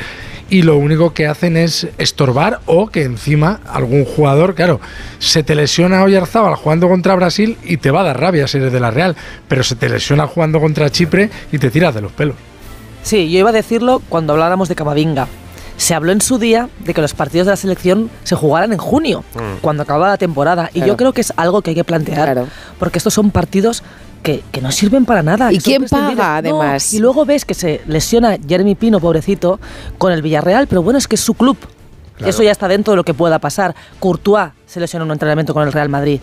y 0.51 0.63
lo 0.63 0.77
único 0.77 1.15
que 1.15 1.27
hacen 1.27 1.57
es 1.57 1.89
estorbar 1.99 2.61
o 2.67 2.89
que 2.89 3.03
encima 3.05 3.61
algún 3.67 4.05
jugador, 4.05 4.55
claro, 4.55 4.81
se 5.19 5.43
te 5.43 5.55
lesiona 5.55 6.03
Oyarzábal 6.03 6.55
jugando 6.57 6.89
contra 6.89 7.15
Brasil 7.15 7.57
y 7.65 7.77
te 7.79 7.91
va 7.91 8.01
a 8.03 8.05
dar 8.05 8.21
rabia 8.21 8.47
si 8.47 8.59
eres 8.59 8.73
de 8.73 8.81
la 8.81 8.91
Real, 8.91 9.17
pero 9.49 9.63
se 9.65 9.75
te 9.77 9.89
lesiona 9.89 10.27
jugando 10.27 10.61
contra 10.61 10.91
Chipre 10.91 11.31
y 11.53 11.59
te 11.59 11.71
tiras 11.71 11.95
de 11.95 12.03
los 12.03 12.13
pelos. 12.13 12.37
Sí, 13.03 13.31
yo 13.31 13.39
iba 13.41 13.51
a 13.51 13.53
decirlo 13.53 14.01
cuando 14.09 14.33
habláramos 14.33 14.69
de 14.69 14.75
Camavinga. 14.75 15.29
Se 15.77 15.93
habló 15.93 16.13
en 16.13 16.21
su 16.21 16.39
día 16.39 16.69
de 16.79 16.95
que 16.95 17.01
los 17.01 17.15
partidos 17.15 17.47
de 17.47 17.53
la 17.53 17.57
selección 17.57 18.09
se 18.23 18.37
jugaran 18.37 18.73
en 18.73 18.79
junio, 18.79 19.25
cuando 19.61 19.83
acababa 19.83 20.07
la 20.09 20.17
temporada. 20.19 20.71
Y 20.73 20.79
Claro. 20.79 20.93
yo 20.93 20.97
creo 20.97 21.13
que 21.13 21.21
es 21.21 21.33
algo 21.37 21.63
que 21.63 21.71
hay 21.71 21.75
que 21.75 21.83
plantear. 21.85 22.33
Claro. 22.33 22.47
Porque 22.79 22.99
estos 22.99 23.13
son 23.13 23.31
partidos 23.33 23.83
que, 24.25 24.43
que 24.51 24.61
no 24.61 24.73
sirven 24.73 25.05
para 25.05 25.23
nada. 25.23 25.53
¿Y 25.53 25.59
quién 25.59 25.85
paga, 25.85 26.15
No, 26.15 26.23
además? 26.59 26.93
y 26.95 26.99
luego 26.99 27.25
ves 27.25 27.45
que 27.45 27.55
se 27.55 27.83
lesiona 27.87 28.37
Jeremy 28.49 28.75
Pino, 28.75 28.99
pobrecito, 28.99 29.61
con 29.99 30.11
el 30.13 30.23
Villarreal, 30.23 30.67
pero 30.67 30.83
bueno, 30.83 30.99
es 30.99 31.07
que 31.07 31.15
es 31.15 31.21
su 31.21 31.35
club. 31.35 31.57
Eso 32.19 32.43
ya 32.43 32.51
está 32.51 32.67
dentro 32.67 32.93
de 32.93 32.97
lo 32.97 33.05
que 33.05 33.13
pueda 33.13 33.39
pasar. 33.39 33.75
Courtois 34.01 34.51
se 34.67 34.81
lesiona 34.81 35.05
en 35.05 35.11
un 35.11 35.13
entrenamiento 35.13 35.53
con 35.53 35.63
el 35.65 35.73
Real 35.73 35.89
Madrid. 35.89 36.21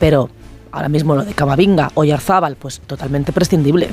Pero 0.00 0.28
ahora 0.72 0.88
mismo 0.88 1.14
lo 1.14 1.24
de 1.24 1.34
Camavinga 1.34 1.90
o 1.94 2.04
Yarzábal, 2.04 2.56
pues 2.56 2.80
totalmente 2.80 3.32
prescindible. 3.32 3.88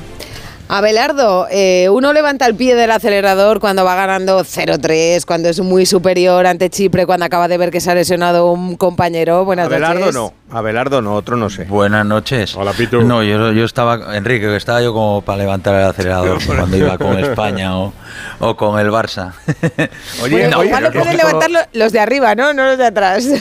Abelardo, 0.70 1.46
eh, 1.52 1.88
uno 1.92 2.14
levanta 2.14 2.46
el 2.48 2.56
pie 2.56 2.74
del 2.76 2.90
acelerador 2.90 3.60
cuando 3.60 3.84
va 3.86 3.96
ganando 3.96 4.40
0-3, 4.44 5.24
cuando 5.26 5.50
es 5.50 5.60
muy 5.60 5.86
superior 5.86 6.48
ante 6.48 6.70
Chipre, 6.70 7.06
cuando 7.06 7.26
acaba 7.26 7.48
de 7.48 7.58
ver 7.58 7.70
que 7.70 7.80
se 7.80 7.92
ha 7.92 7.96
lesionado 7.96 8.52
un 8.52 8.76
compañero. 8.76 9.46
Buenas 9.46 9.68
Abelardo 9.68 10.00
noches. 10.00 10.16
no, 10.16 10.34
Abelardo 10.50 11.02
no, 11.02 11.14
otro 11.16 11.36
no 11.38 11.50
sé. 11.50 11.66
Buenas 11.66 12.06
noches. 12.06 12.56
Hola, 12.56 12.72
Pitu. 12.74 13.02
No, 13.02 13.22
yo, 13.22 13.52
yo 13.52 13.66
estaba, 13.66 14.16
Enrique, 14.16 14.48
que 14.48 14.56
estaba 14.56 14.82
yo 14.82 14.94
como 14.94 15.22
para 15.22 15.38
levantar 15.40 15.76
el 15.76 15.86
acelerador 15.88 16.40
cuando 16.46 16.76
iba 16.78 16.98
con 16.98 17.20
España 17.20 17.78
o, 17.78 17.94
o 18.40 18.56
con 18.58 18.80
el 18.80 18.90
Barça. 18.90 19.34
Oye, 20.24 20.40
Bueno, 20.42 20.58
oye, 20.60 20.68
igual 20.70 20.84
lo 20.84 20.90
pero 20.92 21.04
pueden 21.04 21.18
levantar 21.18 21.52
lo- 21.52 21.60
los 21.74 21.92
de 21.92 22.00
arriba, 22.00 22.34
¿no? 22.36 22.54
No 22.54 22.66
los 22.66 22.78
de 22.78 22.86
atrás. 22.86 23.28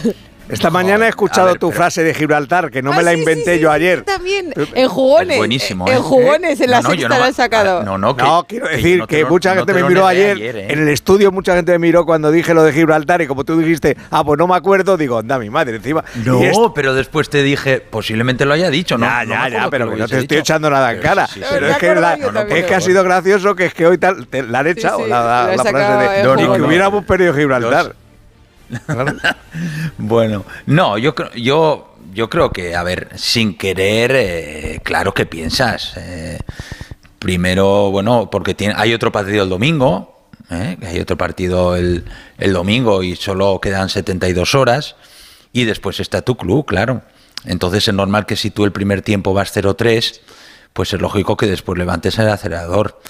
Esta 0.53 0.71
mañana 0.71 1.07
he 1.07 1.09
escuchado 1.09 1.47
ver, 1.49 1.59
tu 1.59 1.69
pero- 1.71 1.77
frase 1.79 2.03
de 2.05 2.15
Gibraltar, 2.15 2.71
que 2.71 2.83
no 2.83 2.93
Ah, 2.93 2.97
me 2.97 3.03
la 3.03 3.11
sí, 3.13 3.17
sí, 3.17 3.21
inventé 3.23 3.55
sí, 3.57 3.61
yo 3.61 3.71
sí, 3.71 3.75
ayer. 3.75 4.03
También, 4.03 4.53
en 4.75 4.89
jugones. 4.89 5.31
Es 5.33 5.39
buenísimo, 5.39 5.89
En 5.89 5.95
¿eh? 5.95 5.97
jugones, 5.99 6.61
en 6.61 6.71
la 6.71 6.83
sexta 6.83 7.09
no 7.09 7.15
lo 7.15 7.21
me- 7.21 7.27
han 7.29 7.35
sacado. 7.35 7.83
No, 7.85 7.99
no, 7.99 8.15
que- 8.17 8.23
No, 8.23 8.45
quiero 8.47 8.67
que 8.69 8.77
decir 8.77 9.03
que 9.07 9.23
lo- 9.23 9.29
mucha 9.29 9.55
gente 9.55 9.73
te 9.73 9.83
me 9.83 9.89
miró 9.89 10.07
ayer, 10.07 10.39
¿eh? 10.39 10.67
en 10.73 10.79
el 10.81 10.89
estudio 10.89 11.33
mucha 11.33 11.55
gente 11.57 11.73
me 11.73 11.79
miró 11.79 12.05
cuando 12.05 12.31
dije 12.31 12.53
lo 12.55 12.63
de 12.65 12.73
Gibraltar 12.73 13.23
y 13.23 13.27
como 13.27 13.45
tú 13.45 13.59
dijiste, 13.59 13.97
ah, 14.11 14.23
pues 14.25 14.39
no 14.39 14.47
me 14.47 14.55
acuerdo, 14.57 14.97
digo, 14.97 15.19
anda 15.19 15.39
mi 15.39 15.49
madre 15.51 15.77
encima. 15.77 16.05
No, 16.25 16.43
esto- 16.43 16.75
pero 16.75 16.95
después 16.95 17.31
te 17.31 17.43
dije, 17.43 17.81
posiblemente 17.81 18.45
lo 18.45 18.53
haya 18.55 18.69
dicho, 18.71 18.99
¿no? 18.99 19.07
ya, 19.07 19.25
ya, 19.25 19.49
ya, 19.49 19.65
que 19.65 19.71
pero 19.71 19.91
que 19.91 19.97
no 19.97 20.07
te 20.09 20.19
estoy 20.19 20.39
echando 20.39 20.69
nada 20.69 20.93
en 20.93 21.01
cara. 21.01 21.29
pero 21.51 21.69
es 21.69 21.77
que, 21.79 22.65
que 22.67 22.75
ha 22.75 22.81
sido 22.81 23.03
gracioso 23.05 23.55
que 23.57 23.67
es 23.67 23.75
que 23.75 23.87
hoy 23.87 23.99
tal, 23.99 24.27
te- 24.27 24.43
la 24.43 24.59
han 24.61 24.67
echado 24.67 25.07
la, 25.07 25.51
frase 25.57 25.73
de 25.73 26.09
ni 26.37 26.45
que 26.45 26.47
No, 26.47 26.59
no. 26.59 26.67
hubiéramos 26.67 27.05
perdido 27.05 27.33
Gibraltar. 27.35 27.95
Bueno, 29.99 30.45
no, 30.67 30.99
yo, 30.99 31.15
creo- 31.15 31.33
yo, 31.35 31.95
yo 32.13 32.29
creo 32.31 32.51
que, 32.51 32.75
a 32.75 32.83
ver, 32.83 33.09
sin 33.17 33.57
querer, 33.57 34.13
eh, 34.15 34.81
claro 34.83 35.13
que 35.15 35.27
piensas. 35.27 35.93
eh, 35.97 36.39
primero, 37.19 37.91
bueno, 37.91 38.31
porque 38.31 38.55
tiene, 38.55 38.75
hay 38.77 38.93
otro 38.95 39.13
partido 39.13 39.45
el 39.45 39.49
domingo, 39.49 40.27
eh, 40.51 40.77
hay 40.83 40.99
otro 41.01 41.17
partido 41.17 41.77
el, 41.77 42.05
el 42.39 42.53
domingo 42.53 43.03
y 43.05 43.15
solo 43.17 43.61
quedan 43.61 43.89
72 43.89 44.55
horas, 44.57 44.97
y 45.53 45.65
después 45.65 46.01
está 46.01 46.23
tu 46.23 46.37
club, 46.37 46.67
claro. 46.67 47.03
Entonces 47.45 47.87
es 47.87 47.95
normal 47.95 48.27
que 48.27 48.37
si 48.37 48.51
tú 48.51 48.65
el 48.65 48.73
primer 48.73 49.03
tiempo 49.03 49.35
vas 49.35 49.53
0-3, 49.55 50.21
pues 50.73 50.93
es 50.95 51.01
lógico 51.01 51.37
que 51.37 51.47
después 51.47 51.79
levantes 51.79 52.19
el 52.19 52.29
acelerador. 52.29 53.01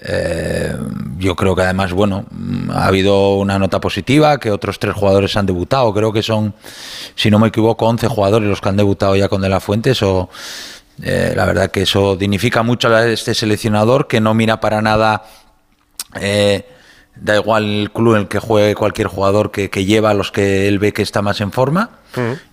Eh, 0.00 0.76
yo 1.18 1.34
creo 1.34 1.56
que 1.56 1.62
además, 1.62 1.92
bueno, 1.92 2.24
ha 2.72 2.86
habido 2.86 3.34
una 3.36 3.58
nota 3.58 3.80
positiva, 3.80 4.38
que 4.38 4.50
otros 4.50 4.78
tres 4.78 4.94
jugadores 4.94 5.36
han 5.36 5.46
debutado. 5.46 5.92
Creo 5.92 6.12
que 6.12 6.22
son, 6.22 6.54
si 7.14 7.30
no 7.30 7.38
me 7.38 7.48
equivoco, 7.48 7.86
11 7.86 8.06
jugadores 8.08 8.48
los 8.48 8.60
que 8.60 8.68
han 8.68 8.76
debutado 8.76 9.16
ya 9.16 9.28
con 9.28 9.40
De 9.42 9.48
La 9.48 9.60
Fuente. 9.60 9.90
Eso, 9.90 10.28
eh, 11.02 11.32
la 11.36 11.44
verdad 11.46 11.70
que 11.70 11.82
eso 11.82 12.16
dignifica 12.16 12.62
mucho 12.62 12.88
a 12.94 13.06
este 13.06 13.34
seleccionador 13.34 14.06
que 14.06 14.20
no 14.20 14.34
mira 14.34 14.60
para 14.60 14.80
nada. 14.82 15.24
eh, 16.20 16.66
da 17.20 17.34
igual 17.34 17.64
el 17.64 17.90
club 17.90 18.14
en 18.14 18.20
el 18.22 18.28
que 18.28 18.38
juegue 18.38 18.76
cualquier 18.76 19.08
jugador 19.08 19.50
que, 19.50 19.70
que 19.70 19.84
lleva 19.84 20.10
a 20.10 20.14
los 20.14 20.30
que 20.30 20.68
él 20.68 20.78
ve 20.78 20.92
que 20.92 21.02
está 21.02 21.20
más 21.20 21.40
en 21.40 21.50
forma. 21.50 21.90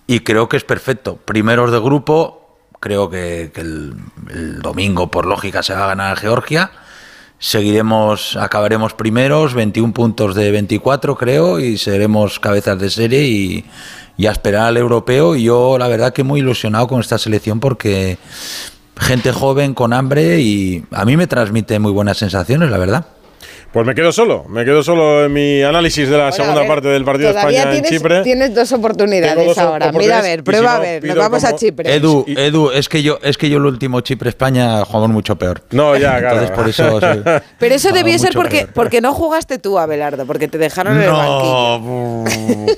Y 0.08 0.20
creo 0.20 0.48
que 0.48 0.56
es 0.56 0.64
perfecto. 0.64 1.16
Primeros 1.24 1.70
de 1.70 1.78
grupo, 1.78 2.58
creo 2.80 3.08
que, 3.08 3.52
que 3.54 3.60
el, 3.60 3.94
el 4.28 4.60
domingo, 4.62 5.08
por 5.08 5.24
lógica, 5.26 5.62
se 5.62 5.72
va 5.74 5.84
a 5.84 5.86
ganar 5.88 6.12
a 6.12 6.16
Georgia. 6.16 6.70
Seguiremos, 7.38 8.36
acabaremos 8.36 8.94
primeros, 8.94 9.54
21 9.54 9.92
puntos 9.92 10.34
de 10.34 10.50
24 10.50 11.16
creo, 11.16 11.60
y 11.60 11.76
seremos 11.76 12.40
cabezas 12.40 12.78
de 12.78 12.90
serie 12.90 13.24
y, 13.24 13.64
y 14.16 14.26
a 14.26 14.32
esperar 14.32 14.66
al 14.66 14.76
europeo. 14.76 15.36
Y 15.36 15.44
yo 15.44 15.78
la 15.78 15.88
verdad 15.88 16.12
que 16.12 16.24
muy 16.24 16.40
ilusionado 16.40 16.88
con 16.88 17.00
esta 17.00 17.18
selección 17.18 17.60
porque 17.60 18.18
gente 18.98 19.32
joven 19.32 19.74
con 19.74 19.92
hambre 19.92 20.40
y 20.40 20.84
a 20.90 21.04
mí 21.04 21.16
me 21.16 21.26
transmite 21.26 21.78
muy 21.78 21.92
buenas 21.92 22.18
sensaciones, 22.18 22.70
la 22.70 22.78
verdad. 22.78 23.06
Pues 23.76 23.86
me 23.86 23.94
quedo 23.94 24.10
solo, 24.10 24.46
me 24.48 24.64
quedo 24.64 24.82
solo 24.82 25.26
en 25.26 25.34
mi 25.34 25.62
análisis 25.62 26.08
de 26.08 26.16
la 26.16 26.30
Bueno, 26.30 26.36
segunda 26.36 26.60
ver, 26.60 26.68
parte 26.70 26.88
del 26.88 27.04
partido 27.04 27.30
de 27.30 27.38
España 27.38 27.70
tienes, 27.70 27.92
en 27.92 27.98
Chipre. 27.98 28.22
Tienes 28.22 28.54
dos 28.54 28.72
oportunidades 28.72 29.48
dos 29.48 29.58
ahora. 29.58 29.92
Mira, 29.92 30.20
a 30.20 30.22
ver, 30.22 30.42
prueba 30.42 30.70
si 30.70 30.76
a 30.76 30.80
ver. 30.80 31.04
Nos 31.04 31.16
vamos 31.18 31.44
a 31.44 31.54
Chipre. 31.56 31.94
Edu, 31.94 32.24
Edu, 32.26 32.70
es 32.70 32.88
que 32.88 33.02
yo, 33.02 33.18
es 33.22 33.36
que 33.36 33.50
yo 33.50 33.58
el 33.58 33.66
último 33.66 34.00
Chipre 34.00 34.30
España 34.30 34.82
jugamos 34.82 35.10
mucho 35.10 35.36
peor. 35.36 35.60
No, 35.72 35.94
ya, 35.94 36.18
claro. 36.20 36.40
Entonces 36.40 36.56
por 36.56 36.68
eso. 36.70 37.00
sí. 37.00 37.20
Pero 37.58 37.74
eso 37.74 37.92
debió 37.92 38.18
ser 38.18 38.32
porque, 38.32 38.60
peor. 38.60 38.72
porque 38.72 39.02
no 39.02 39.12
jugaste 39.12 39.58
tú, 39.58 39.78
Abelardo, 39.78 40.24
porque 40.24 40.48
te 40.48 40.56
dejaron 40.56 40.96
en 40.96 41.02
el 41.02 41.10
banquillo. 41.10 41.78
No, 41.78 42.24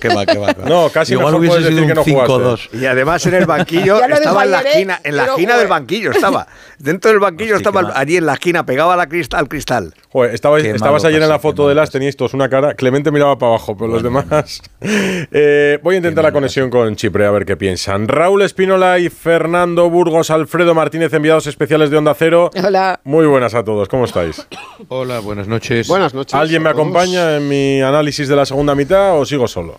qué 0.00 0.09
va, 0.09 0.26
qué 0.26 0.38
va. 0.38 0.57
No, 0.67 0.88
casi 0.88 1.12
Igual 1.12 1.26
mejor 1.26 1.40
hubiese 1.40 1.59
sido 1.59 1.71
decir 1.71 1.83
un 1.83 1.88
que 1.90 1.95
no 1.95 2.02
jugaste. 2.02 2.76
5-2. 2.76 2.81
Y 2.83 2.87
además 2.87 3.25
en 3.25 3.35
el 3.35 3.47
banquillo 3.47 4.05
estaba 4.05 4.43
en 4.43 4.50
la 4.50 4.62
¿eh? 4.62 4.69
esquina, 4.69 5.00
en 5.05 5.17
la 5.17 5.26
esquina 5.26 5.57
del 5.59 5.69
banquillo 5.69 6.11
estaba. 6.11 6.49
Dentro 6.81 7.12
del 7.12 7.21
banquillo 7.21 7.55
estaba 7.55 7.93
allí 7.95 8.17
en 8.17 8.26
la 8.26 8.33
esquina, 8.33 8.67
pegaba 8.67 8.97
la 8.97 9.05
al 9.05 9.49
cristal. 9.49 9.95
Joder, 10.11 10.35
estabais, 10.35 10.65
estabas 10.65 11.05
ayer 11.05 11.23
en 11.23 11.29
la 11.29 11.38
foto 11.38 11.69
de 11.69 11.75
las, 11.75 11.91
teníais 11.91 12.17
todos 12.17 12.33
una 12.33 12.49
cara. 12.49 12.75
Clemente 12.75 13.11
miraba 13.11 13.37
para 13.37 13.50
abajo, 13.53 13.77
pero 13.77 13.88
los 13.91 14.03
demás. 14.03 14.62
Eh, 15.31 15.79
voy 15.83 15.97
a 15.97 15.99
intentar 15.99 16.25
la 16.25 16.33
conexión 16.33 16.71
con 16.71 16.97
Chipre, 16.97 17.27
a 17.27 17.31
ver 17.31 17.45
qué 17.45 17.57
piensan. 17.57 18.09
Raúl 18.09 18.43
Espínola 18.43 18.99
y 18.99 19.11
Fernando 19.11 19.91
Burgos, 19.91 20.31
Alfredo 20.31 20.75
Martínez, 20.75 21.12
enviados 21.12 21.47
especiales 21.47 21.91
de 21.91 21.97
Onda 21.99 22.15
Cero. 22.15 22.50
Hola. 22.65 23.00
Muy 23.05 23.27
buenas 23.27 23.55
a 23.55 23.65
todos, 23.65 23.88
¿cómo 23.88 24.05
estáis? 24.05 24.47
Hola, 24.88 25.21
buenas 25.21 25.49
noches. 25.49 25.88
Buenas 25.88 26.15
noches. 26.15 26.35
¿Alguien 26.35 26.62
me 26.62 26.71
acompaña 26.71 27.37
en 27.37 27.49
mi 27.49 27.83
análisis 27.83 28.29
de 28.29 28.37
la 28.37 28.47
segunda 28.47 28.75
mitad 28.75 29.19
o 29.19 29.27
sigo 29.27 29.47
solo? 29.47 29.79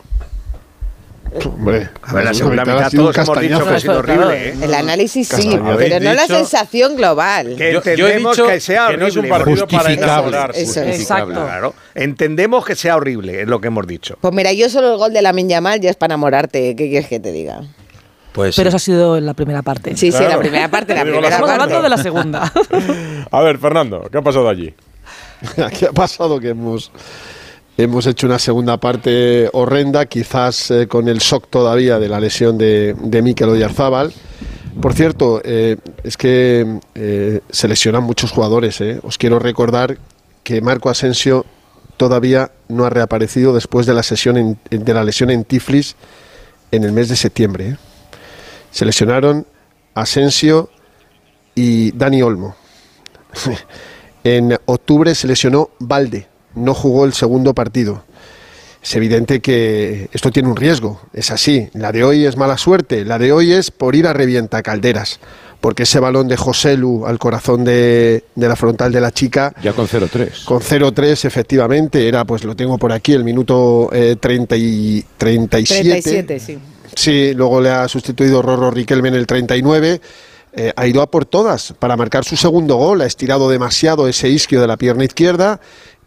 Hombre, 1.45 1.89
A 2.01 2.13
ver, 2.13 2.23
la 2.25 2.33
segunda 2.33 2.63
mitad 2.65 2.75
mitad 2.77 2.91
todos 2.91 3.17
hemos 3.17 3.39
dicho 3.39 3.63
que 3.65 3.69
ha 3.75 3.79
sido 3.79 4.01
Claro, 4.01 4.21
horrible. 4.27 4.49
¿eh? 4.49 4.55
El 4.63 4.73
análisis 4.73 5.27
sí, 5.27 5.59
pero 5.77 5.99
no 6.03 6.13
la 6.13 6.25
sensación 6.27 6.95
global. 6.95 7.55
Que 7.55 7.71
Yo- 7.73 7.81
yo 7.83 8.07
he 8.07 8.13
entendemos 8.15 8.35
dicho 8.37 8.47
que 8.47 8.59
sea 8.59 8.75
que 8.87 8.93
horrible. 8.95 9.01
no 9.03 9.07
es 9.07 9.15
un 9.17 9.29
partido 9.29 9.67
para 9.67 9.91
enamorarse. 9.93 10.61
Eso 10.61 10.81
es. 10.81 10.99
Exacto. 10.99 11.31
Claro. 11.33 11.73
Entendemos 11.95 12.65
que 12.65 12.75
sea 12.75 12.95
horrible, 12.95 13.41
es 13.41 13.47
lo 13.47 13.61
que 13.61 13.67
hemos 13.67 13.85
dicho. 13.85 14.17
Pues 14.21 14.33
mira, 14.33 14.51
yo 14.53 14.69
solo 14.69 14.93
el 14.93 14.97
gol 14.97 15.13
de 15.13 15.21
la 15.21 15.31
Yamal 15.33 15.79
ya 15.79 15.89
es 15.91 15.95
para 15.95 16.13
enamorarte. 16.13 16.75
¿Qué 16.75 16.89
quieres 16.89 17.07
que 17.07 17.19
te 17.19 17.31
diga? 17.31 17.61
Pues 18.33 18.55
Pero 18.55 18.67
sí. 18.69 18.75
eso 18.75 18.77
ha 18.77 18.79
sido 18.79 19.17
en 19.17 19.25
la 19.25 19.33
primera 19.33 19.61
parte. 19.61 19.91
Sí, 19.97 20.11
sí, 20.11 20.17
Claro. 20.17 20.35
la 20.35 20.39
primera 20.39 20.67
parte, 20.69 20.93
la 20.93 20.99
Yo 20.99 21.05
primera 21.05 21.27
Estamos 21.29 21.49
parte. 21.49 21.63
hablando 21.63 21.83
de 21.83 21.89
la 21.89 21.97
segunda. 21.97 22.51
A 23.31 23.41
ver, 23.41 23.57
Fernando, 23.57 24.07
¿qué 24.11 24.17
ha 24.17 24.21
pasado 24.21 24.47
allí? 24.49 24.73
Aquí 25.65 25.85
ha 25.85 25.91
pasado 25.91 26.39
que 26.39 26.49
hemos, 26.49 26.91
hemos 27.83 28.05
hecho 28.07 28.27
una 28.27 28.39
segunda 28.39 28.77
parte 28.77 29.49
horrenda, 29.53 30.05
quizás 30.05 30.71
eh, 30.71 30.87
con 30.87 31.07
el 31.07 31.19
shock 31.19 31.47
todavía 31.49 31.99
de 31.99 32.09
la 32.09 32.19
lesión 32.19 32.57
de, 32.57 32.95
de 32.99 33.21
Mikel 33.21 33.49
Oyarzábal. 33.49 34.13
Por 34.81 34.93
cierto, 34.93 35.41
eh, 35.43 35.77
es 36.03 36.17
que 36.17 36.79
eh, 36.95 37.41
se 37.49 37.67
lesionan 37.67 38.03
muchos 38.03 38.31
jugadores. 38.31 38.79
Os 39.03 39.17
quiero 39.17 39.39
recordar 39.39 39.97
que 40.43 40.61
Marco 40.61 40.89
Asensio 40.89 41.45
todavía 41.97 42.51
no 42.69 42.85
ha 42.85 42.89
reaparecido 42.89 43.53
después 43.53 43.85
de 43.85 43.93
la, 43.93 44.03
sesión 44.03 44.37
en- 44.37 44.59
de 44.69 44.93
la 44.93 45.03
lesión 45.03 45.29
en 45.29 45.43
Tiflis 45.43 45.95
en 46.71 46.83
el 46.83 46.91
mes 46.91 47.09
de 47.09 47.15
septiembre. 47.15 47.77
Se 48.71 48.85
lesionaron 48.85 49.45
Asensio 49.95 50.69
y 51.55 51.91
Dani 51.91 52.21
Olmo. 52.21 52.55
En 54.21 54.57
octubre 54.65 55.15
se 55.15 55.27
lesionó 55.27 55.69
Valde, 55.79 56.27
no 56.55 56.73
jugó 56.73 57.05
el 57.05 57.13
segundo 57.13 57.53
partido. 57.53 58.03
Es 58.81 58.95
evidente 58.95 59.41
que 59.41 60.09
esto 60.13 60.31
tiene 60.31 60.47
un 60.49 60.55
riesgo, 60.55 61.01
es 61.13 61.31
así. 61.31 61.67
La 61.73 61.91
de 61.91 62.03
hoy 62.03 62.25
es 62.25 62.37
mala 62.37 62.57
suerte, 62.57 63.03
la 63.03 63.19
de 63.19 63.31
hoy 63.33 63.51
es 63.51 63.71
por 63.71 63.93
ir 63.95 64.07
a 64.07 64.13
revienta 64.13 64.63
calderas, 64.63 65.19
porque 65.59 65.83
ese 65.83 65.99
balón 65.99 66.29
de 66.29 66.37
José 66.37 66.77
Lu 66.77 67.05
al 67.05 67.19
corazón 67.19 67.65
de, 67.65 68.23
de 68.35 68.47
la 68.47 68.55
frontal 68.55 68.93
de 68.93 69.01
la 69.01 69.11
chica 69.11 69.53
Ya 69.61 69.73
con 69.73 69.85
0-3. 69.85 70.45
con 70.45 70.61
0-3 70.61 71.25
efectivamente 71.25 72.07
era, 72.07 72.23
pues 72.23 72.45
lo 72.45 72.55
tengo 72.55 72.77
por 72.77 72.93
aquí, 72.93 73.11
el 73.11 73.25
minuto 73.25 73.89
eh, 73.91 74.15
30 74.17 74.55
y 74.55 75.05
37. 75.17 76.01
37, 76.01 76.39
sí. 76.39 76.59
Sí, 76.95 77.33
luego 77.33 77.59
le 77.59 77.69
ha 77.71 77.87
sustituido 77.89 78.41
Rorro 78.41 78.71
Riquelme 78.71 79.09
en 79.09 79.15
el 79.15 79.27
39. 79.27 79.99
Eh, 80.51 80.73
ha 80.75 80.87
ido 80.87 81.03
a 81.03 81.11
por 81.11 81.25
todas 81.25 81.73
para 81.77 81.95
marcar 81.95 82.25
su 82.25 82.35
segundo 82.35 82.75
gol. 82.77 83.01
Ha 83.01 83.05
estirado 83.05 83.49
demasiado 83.49 84.07
ese 84.07 84.29
isquio 84.29 84.59
de 84.59 84.67
la 84.67 84.77
pierna 84.77 85.03
izquierda. 85.03 85.59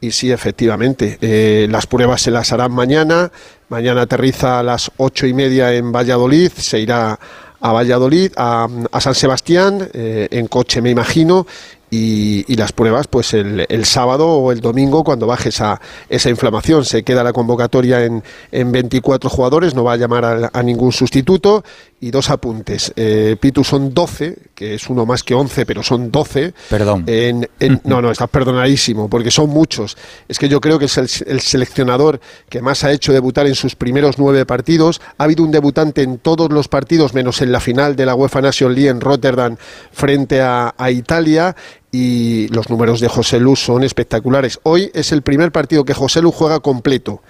Y 0.02 0.10
sí, 0.10 0.32
efectivamente, 0.32 1.16
eh, 1.20 1.68
las 1.70 1.86
pruebas 1.86 2.22
se 2.22 2.32
las 2.32 2.52
harán 2.52 2.72
mañana. 2.72 3.30
Mañana 3.68 4.02
aterriza 4.02 4.58
a 4.58 4.62
las 4.64 4.90
ocho 4.96 5.28
y 5.28 5.32
media 5.32 5.72
en 5.72 5.92
Valladolid. 5.92 6.50
Se 6.50 6.80
irá 6.80 7.20
a 7.60 7.72
Valladolid, 7.72 8.32
a, 8.36 8.66
San 8.98 9.14
Sebastián, 9.14 9.88
eh, 9.94 10.26
en 10.32 10.48
coche 10.48 10.82
me 10.82 10.90
imagino. 10.90 11.46
Y, 11.88 12.56
las 12.56 12.72
pruebas, 12.72 13.06
pues 13.06 13.32
el, 13.34 13.84
sábado 13.84 14.26
o 14.26 14.50
el 14.50 14.60
domingo, 14.60 15.04
cuando 15.04 15.28
baje 15.28 15.50
esa, 15.50 15.80
esa 16.08 16.30
inflamación. 16.30 16.84
Se 16.84 17.04
queda 17.04 17.22
la 17.22 17.32
convocatoria 17.32 18.04
en, 18.04 18.24
en 18.50 18.72
24 18.72 19.30
jugadores, 19.30 19.74
no 19.76 19.84
va 19.84 19.92
a 19.92 19.96
llamar 19.98 20.50
a 20.52 20.62
ningún 20.64 20.90
sustituto. 20.90 21.62
Y 22.04 22.10
dos 22.10 22.30
apuntes. 22.30 22.92
Eh, 22.96 23.36
Pitu 23.38 23.62
son 23.62 23.94
12, 23.94 24.36
que 24.56 24.74
es 24.74 24.90
uno 24.90 25.06
más 25.06 25.22
que 25.22 25.34
11, 25.34 25.64
pero 25.64 25.84
son 25.84 26.10
12. 26.10 26.52
Perdón. 26.68 27.04
En- 27.06 27.48
en- 27.60 27.80
no, 27.84 28.02
no, 28.02 28.10
estás 28.10 28.28
perdonadísimo, 28.28 29.08
porque 29.08 29.30
son 29.30 29.50
muchos. 29.50 29.96
Es 30.26 30.40
que 30.40 30.48
yo 30.48 30.60
creo 30.60 30.80
que 30.80 30.86
es 30.86 30.98
el, 30.98 31.08
el 31.28 31.40
seleccionador 31.40 32.18
que 32.48 32.60
más 32.60 32.82
ha 32.82 32.90
hecho 32.90 33.12
debutar 33.12 33.46
en 33.46 33.54
sus 33.54 33.76
primeros 33.76 34.18
nueve 34.18 34.44
partidos. 34.44 35.00
Ha 35.16 35.22
habido 35.22 35.44
un 35.44 35.52
debutante 35.52 36.02
en 36.02 36.18
todos 36.18 36.50
los 36.50 36.66
partidos, 36.66 37.14
menos 37.14 37.40
en 37.40 37.52
la 37.52 37.60
final 37.60 37.94
de 37.94 38.04
la 38.04 38.16
UEFA 38.16 38.40
Nation 38.40 38.74
League 38.74 38.90
en 38.90 39.00
Rotterdam 39.00 39.56
frente 39.92 40.40
a, 40.40 40.74
a 40.76 40.90
Italia. 40.90 41.54
Y 41.92 42.48
los 42.48 42.68
números 42.68 42.98
de 42.98 43.06
José 43.06 43.38
Lu 43.38 43.54
son 43.54 43.84
espectaculares. 43.84 44.58
Hoy 44.64 44.90
es 44.92 45.12
el 45.12 45.22
primer 45.22 45.52
partido 45.52 45.84
que 45.84 45.94
José 45.94 46.20
Lu 46.20 46.32
juega 46.32 46.58
completo. 46.58 47.22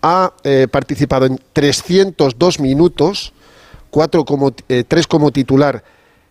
Ha 0.00 0.32
eh, 0.44 0.66
participado 0.70 1.26
en 1.26 1.38
302 1.52 2.60
minutos, 2.60 3.32
cuatro 3.96 4.26
como, 4.26 4.52
eh, 4.68 4.84
tres 4.86 5.06
como 5.06 5.30
titular, 5.30 5.82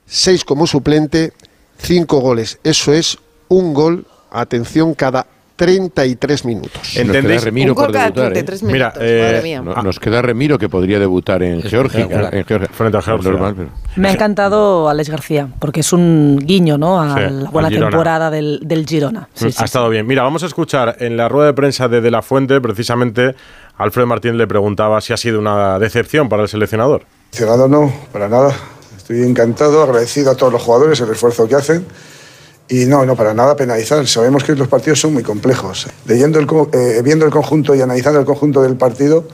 seis 0.06 0.46
como 0.46 0.68
suplente, 0.68 1.34
cinco 1.80 2.20
goles. 2.20 2.60
Eso 2.64 2.94
es 2.94 3.18
un 3.48 3.74
gol, 3.74 4.06
atención, 4.30 4.94
cada 4.94 5.26
33 5.56 6.46
minutos. 6.46 6.74
Nos 6.76 6.92
queda 6.94 7.02
¿Entendéis? 7.06 7.44
Remiro 7.44 7.72
Un 7.72 7.76
gol 7.76 7.86
por 7.86 7.94
cada 7.94 8.06
debutar. 8.12 8.26
¿eh? 8.38 8.44
33 8.44 8.64
Mira, 8.64 8.86
minutos, 8.90 9.04
eh, 9.04 9.22
madre 9.24 9.42
mía. 9.42 9.62
No- 9.64 9.82
Nos 9.82 10.00
queda 10.00 10.22
Remiro 10.22 10.60
que 10.60 10.70
podría 10.70 11.00
debutar 11.00 11.42
en 11.42 11.64
Georgia. 11.64 12.02
En 12.32 12.46
Georgia. 12.46 12.70
Frente 12.72 12.98
a 12.98 13.02
Georgia. 13.02 13.32
Normal, 13.32 13.54
pero- 13.58 13.70
Me 13.96 14.10
ha 14.10 14.12
encantado 14.12 14.88
Alex 14.88 15.10
García, 15.10 15.48
porque 15.58 15.80
es 15.80 15.92
un 15.92 16.38
guiño 16.44 16.78
¿no? 16.78 17.02
a 17.02 17.16
Sí, 17.16 17.34
la 17.34 17.50
buena 17.50 17.70
temporada 17.70 18.30
del, 18.30 18.60
del 18.64 18.86
Girona. 18.86 19.28
Sí, 19.34 19.52
sí, 19.52 19.58
ha 19.60 19.66
estado 19.66 19.90
bien. 19.90 20.06
Mira, 20.06 20.22
vamos 20.22 20.44
a 20.44 20.46
escuchar 20.46 20.98
en 21.00 21.18
la 21.18 21.30
rueda 21.30 21.48
de 21.48 21.54
prensa 21.54 21.88
de 21.88 22.00
De 22.02 22.12
La 22.12 22.22
Fuente, 22.22 22.62
precisamente, 22.62 23.34
Alfredo 23.78 24.06
Martín 24.06 24.38
le 24.38 24.46
preguntaba 24.46 25.02
si 25.02 25.14
ha 25.14 25.18
sido 25.18 25.40
una 25.40 25.80
decepción 25.80 26.30
para 26.30 26.44
el 26.44 26.50
seleccionador. 26.50 27.06
Decepcionado 27.36 27.68
no, 27.68 27.92
para 28.14 28.30
nada. 28.30 28.56
Estoy 28.96 29.22
encantado, 29.24 29.84
agradecido 29.84 30.32
a 30.32 30.36
todos 30.36 30.54
los 30.54 30.62
jugadores 30.62 31.02
el 31.02 31.10
esfuerzo 31.12 31.46
que 31.50 31.56
hacen. 31.56 31.86
Y 32.70 32.86
no, 32.86 33.06
no, 33.06 33.18
para 33.18 33.34
nada 33.34 33.58
penalizar. 33.58 34.08
Sabemos 34.08 34.46
que 34.46 34.56
los 34.56 34.70
partidos 34.70 35.02
son 35.02 35.12
muy 35.12 35.22
complejos. 35.22 35.86
Leyendo 36.06 36.40
el, 36.40 36.48
eh, 36.72 37.02
viendo 37.04 37.26
el 37.26 37.32
conjunto 37.34 37.76
y 37.76 37.82
analizando 37.82 38.22
el 38.22 38.26
conjunto 38.26 38.62
del 38.62 38.78
partido, 38.78 39.26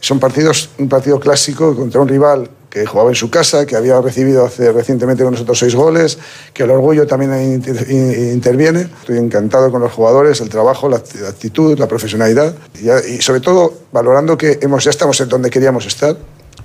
son 0.00 0.20
partidos, 0.20 0.68
un 0.76 0.90
partido 0.90 1.18
clásico 1.18 1.74
contra 1.74 2.02
un 2.02 2.08
rival 2.08 2.50
que 2.68 2.84
jugaba 2.84 3.08
en 3.08 3.16
su 3.16 3.30
casa, 3.30 3.64
que 3.64 3.74
había 3.74 3.98
recibido 4.02 4.44
hace 4.44 4.70
recientemente 4.70 5.24
con 5.24 5.32
nosotros 5.32 5.58
seis 5.58 5.74
goles, 5.74 6.18
que 6.52 6.64
el 6.64 6.70
orgullo 6.70 7.06
también 7.06 7.54
inter- 7.54 7.90
in- 7.90 8.32
interviene. 8.34 8.82
Estoy 9.00 9.16
encantado 9.16 9.70
con 9.70 9.80
los 9.80 9.90
jugadores, 9.94 10.42
el 10.42 10.50
trabajo, 10.50 10.90
la 10.90 10.98
act- 10.98 11.18
la 11.18 11.30
actitud, 11.30 11.78
la 11.78 11.88
profesionalidad 11.88 12.54
y, 12.78 12.90
y 13.14 13.22
sobre 13.22 13.40
todo 13.40 13.72
valorando 13.92 14.36
que 14.36 14.58
hemos, 14.60 14.84
ya 14.84 14.90
estamos 14.90 15.18
en 15.22 15.30
donde 15.30 15.48
queríamos 15.48 15.86
estar, 15.86 16.18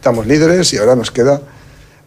estamos 0.05 0.27
líderes 0.27 0.71
y 0.71 0.77
ahora 0.77 0.95
nos 0.95 1.09
queda 1.09 1.41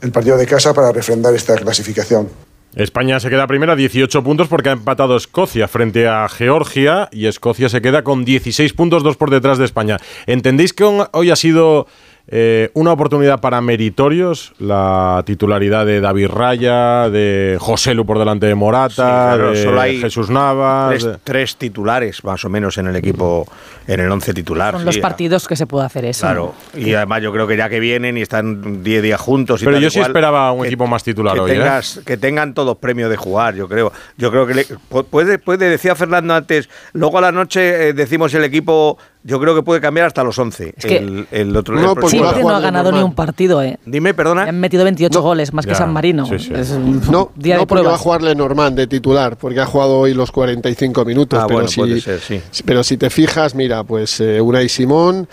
el 0.01 0.13
partido 0.13 0.37
de 0.37 0.47
casa 0.47 0.73
para 0.73 0.93
refrendar 0.93 1.35
esta 1.35 1.57
clasificación. 1.57 2.29
España 2.77 3.19
se 3.19 3.29
queda 3.29 3.49
primera, 3.49 3.75
18 3.75 4.23
puntos, 4.23 4.47
porque 4.47 4.69
ha 4.69 4.73
empatado 4.73 5.17
Escocia 5.17 5.67
frente 5.67 6.07
a 6.07 6.29
Georgia 6.29 7.09
y 7.11 7.27
Escocia 7.27 7.69
se 7.69 7.83
queda 7.83 8.05
con 8.05 8.25
16 8.25 8.73
puntos, 8.75 9.03
dos 9.03 9.17
por 9.17 9.31
detrás 9.31 9.59
de 9.59 9.65
España. 9.65 9.97
¿Entendéis 10.27 10.73
que 10.73 10.85
hoy 10.85 11.31
ha 11.33 11.35
sido 11.35 11.89
eh, 12.31 12.71
una 12.75 12.93
oportunidad 12.93 13.41
para 13.41 13.61
meritorios? 13.61 14.53
La 14.59 15.23
titularidad 15.25 15.87
de 15.87 16.01
David 16.01 16.29
Raya, 16.29 17.09
de 17.09 17.57
José 17.59 17.95
Lu 17.95 18.05
por 18.05 18.19
delante 18.19 18.47
de 18.47 18.55
Morata, 18.55 18.89
Sí, 18.91 18.95
claro, 19.37 19.51
de 19.53 19.63
solo 19.63 19.81
hay 19.81 19.99
Jesús 20.01 20.29
Navas. 20.29 21.09
Tres, 21.25 21.57
titulares, 21.57 22.23
más 22.25 22.45
o 22.45 22.49
menos, 22.51 22.77
en 22.79 22.87
el 22.89 22.97
equipo, 22.97 23.47
en 23.87 24.01
el 24.01 24.11
once 24.11 24.35
titular. 24.35 24.73
Son 24.75 24.81
sí, 24.81 24.87
los 24.87 24.99
partidos 24.99 25.49
que 25.49 25.57
se 25.57 25.67
puede 25.67 25.87
hacer 25.87 26.05
eso. 26.05 26.21
Claro, 26.27 26.55
y 26.77 26.93
además 26.95 27.23
yo 27.23 27.33
creo 27.33 27.47
que 27.47 27.57
ya 27.57 27.69
que 27.71 27.81
vienen 27.81 28.19
y 28.19 28.23
están 28.23 28.83
10 28.83 29.03
días 29.03 29.21
juntos 29.21 29.63
y 29.63 29.65
Pero 29.65 29.77
tal 29.77 29.83
yo 29.85 29.91
sí 29.91 30.01
esperaba 30.01 30.53
un 30.53 30.63
que- 30.63 30.69
equipo 30.69 30.87
más 30.87 31.03
titular 31.03 31.35
que 31.35 31.41
hoy, 31.41 31.51
¿eh? 31.53 31.55
tengas- 31.55 32.01
Que 32.05 32.17
tengan 32.19 32.53
todos 32.53 32.77
premios 32.77 33.09
de 33.11 33.17
jugar, 33.17 33.55
yo 33.55 33.69
creo. 33.69 33.91
Yo 34.19 34.31
creo 34.31 34.47
que 34.47 34.55
le- 34.55 34.67
pu- 34.67 35.05
puede, 35.07 35.39
puede, 35.39 35.69
decía 35.71 35.95
Fernando 35.95 36.35
antes, 36.35 36.69
luego 36.93 37.19
a 37.19 37.21
la 37.23 37.33
noche 37.33 37.89
eh, 37.89 37.93
decimos 37.95 38.35
el 38.35 38.45
equipo 38.45 38.99
yo 39.29 39.39
creo 39.39 39.55
que 39.55 39.63
puede 39.63 39.81
cambiar 39.81 40.07
hasta 40.07 40.25
los 40.25 40.39
11. 40.39 40.73
que- 40.73 40.97
el, 40.97 41.27
el 41.31 41.55
otro 41.55 41.75
No, 41.77 41.93
el 41.93 42.03
Chipre 42.09 42.43
no 42.43 42.51
ha 42.57 42.61
ganado 42.61 42.91
ni 42.91 43.03
un 43.03 43.15
partido, 43.15 43.63
¿eh? 43.63 43.79
Dime, 43.85 44.15
perdona. 44.15 44.45
Le 44.45 44.49
han 44.49 44.59
metido 44.61 44.85
28 44.85 45.21
goles, 45.21 45.53
más 45.53 45.67
que 45.67 45.73
Ya, 45.73 45.79
San 45.79 45.93
Marino. 45.93 46.25
sí, 46.27 46.39
sí. 46.39 46.53
Es 46.55 46.71
un 46.71 47.01
No, 47.11 47.31
día 47.37 47.57
no 47.57 47.61
de 47.61 47.67
porque 47.67 47.85
va 47.87 47.95
a 47.95 47.99
jugar 47.99 48.23
Lenormand 48.23 48.75
de 48.77 48.87
titular, 48.87 49.37
porque 49.37 49.61
ha 49.61 49.67
jugado 49.67 49.99
hoy 49.99 50.15
los 50.15 50.33
45 50.33 51.05
minutos. 51.05 51.39
Ah, 51.39 51.45
pero, 51.47 51.59
bueno, 51.59 51.69
si, 51.69 51.81
puede 51.81 52.01
ser, 52.01 52.21
sí. 52.21 52.41
pero 52.65 52.83
si 52.83 52.97
te 52.97 53.11
fijas, 53.11 53.55
mira, 53.55 53.85
pues 53.85 54.19
eh, 54.21 54.41
Unai 54.41 54.69
Simón, 54.71 55.29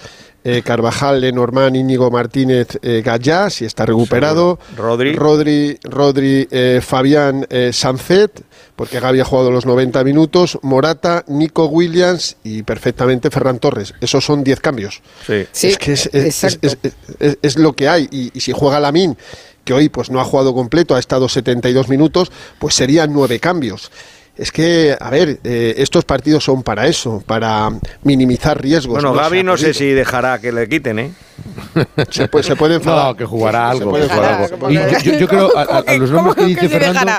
eh, 0.46 0.62
Carvajal, 0.64 1.20
Lenormand, 1.20 1.76
Íñigo 1.76 2.10
Martínez, 2.12 2.68
eh, 2.82 3.02
Gallá, 3.04 3.50
si 3.50 3.66
está 3.66 3.86
recuperado. 3.86 4.58
Rodri. 4.78 5.14
Rodri, 5.16 5.78
Rodri, 5.84 6.48
eh, 6.52 6.80
Fabián 6.82 7.46
eh, 7.50 7.72
Sancet, 7.74 8.44
porque 8.76 9.00
Gaby 9.00 9.20
ha 9.22 9.26
jugado 9.26 9.52
los 9.52 9.66
90 9.66 10.04
minutos. 10.04 10.58
Morata, 10.62 11.26
Nico 11.28 11.66
Williams 11.66 12.38
y 12.44 12.64
perfectamente 12.64 13.30
Ferran 13.32 13.60
Torres. 13.60 13.94
Esos 14.02 14.24
son 14.24 14.44
10 14.44 14.60
cambios. 14.62 15.02
Sí. 15.26 15.46
Sí, 15.52 15.68
es 15.70 15.78
que 15.78 15.94
es, 15.94 16.06
es- 16.14 16.26
exacto. 16.44 16.68
es- 16.68 16.78
es- 16.84 16.94
es- 17.20 17.38
es 17.42 17.58
lo 17.58 17.74
que 17.74 17.90
hay. 17.90 18.08
Y, 18.12 18.32
y 18.34 18.40
si 18.42 18.52
juega 18.52 18.80
Lamin, 18.80 19.18
que 19.64 19.74
hoy 19.74 19.90
pues 19.90 20.12
no 20.12 20.20
ha 20.20 20.24
jugado 20.24 20.54
completo, 20.54 20.94
ha 20.96 21.00
estado 21.00 21.28
72 21.28 21.90
minutos, 21.90 22.32
pues 22.60 22.76
serían 22.76 23.12
nueve 23.12 23.40
cambios. 23.40 23.90
Es 24.38 24.52
que, 24.52 24.98
a 25.00 25.10
ver, 25.10 25.40
eh, 25.46 25.76
estos 25.78 26.04
partidos 26.04 26.44
son 26.44 26.62
para 26.62 26.88
eso, 26.88 27.24
para 27.26 27.70
minimizar 28.04 28.62
riesgos. 28.62 29.02
Bueno, 29.02 29.16
se 29.16 29.22
Gaby 29.22 29.44
no 29.44 29.56
sé 29.56 29.74
si 29.74 29.86
dejará 29.92 30.40
que 30.40 30.52
le 30.52 30.68
quiten, 30.68 31.00
¿eh? 31.00 31.12
Se 32.10 32.28
puede, 32.28 32.44
se 32.44 32.56
puede 32.58 32.76
enfadar. 32.76 33.08
No, 33.08 33.16
que 33.16 33.24
jugará 33.26 33.70
algo. 33.70 33.94
que 33.94 34.02
jugará. 34.10 34.48
Y 34.70 34.74
yo, 34.74 35.00
yo- 35.04 35.20
yo 35.20 35.28
creo 35.30 35.58
a, 35.58 35.62
a- 35.62 35.84
a 35.88 35.98
los 35.98 36.12
nombres 36.12 36.36
que 36.36 36.46
dice 36.46 36.68
Fernando. 36.68 37.12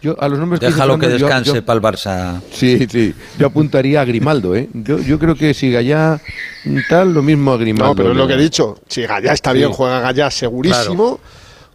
Yo, 0.00 0.14
a 0.20 0.28
los 0.28 0.38
nombres 0.38 0.60
que 0.60 0.66
Déjalo 0.66 0.94
que 0.98 1.06
Fernando, 1.06 1.18
yo- 1.18 1.26
descanse 1.26 1.62
para 1.62 1.76
el 1.76 1.82
Barça. 1.82 2.40
Sí, 2.52 2.86
sí. 2.90 3.14
Yo 3.38 3.46
apuntaría 3.46 4.02
a 4.02 4.04
Grimaldo, 4.04 4.54
¿eh? 4.54 4.68
Yo, 4.74 4.98
yo 4.98 5.18
creo 5.18 5.34
que 5.34 5.54
si 5.54 5.72
Gallá 5.72 6.20
tal, 6.88 7.14
lo 7.14 7.22
mismo 7.22 7.52
a 7.52 7.56
Grimaldo. 7.56 7.94
No, 7.94 7.96
pero 7.96 8.10
es 8.12 8.16
lo 8.16 8.28
que 8.28 8.34
he 8.34 8.38
dicho. 8.38 8.78
Si 8.86 9.02
Gallá 9.02 9.32
está 9.32 9.50
Sí. 9.52 9.58
bien, 9.58 9.72
juega 9.72 10.00
Gallá 10.00 10.30
segurísimo. 10.30 11.18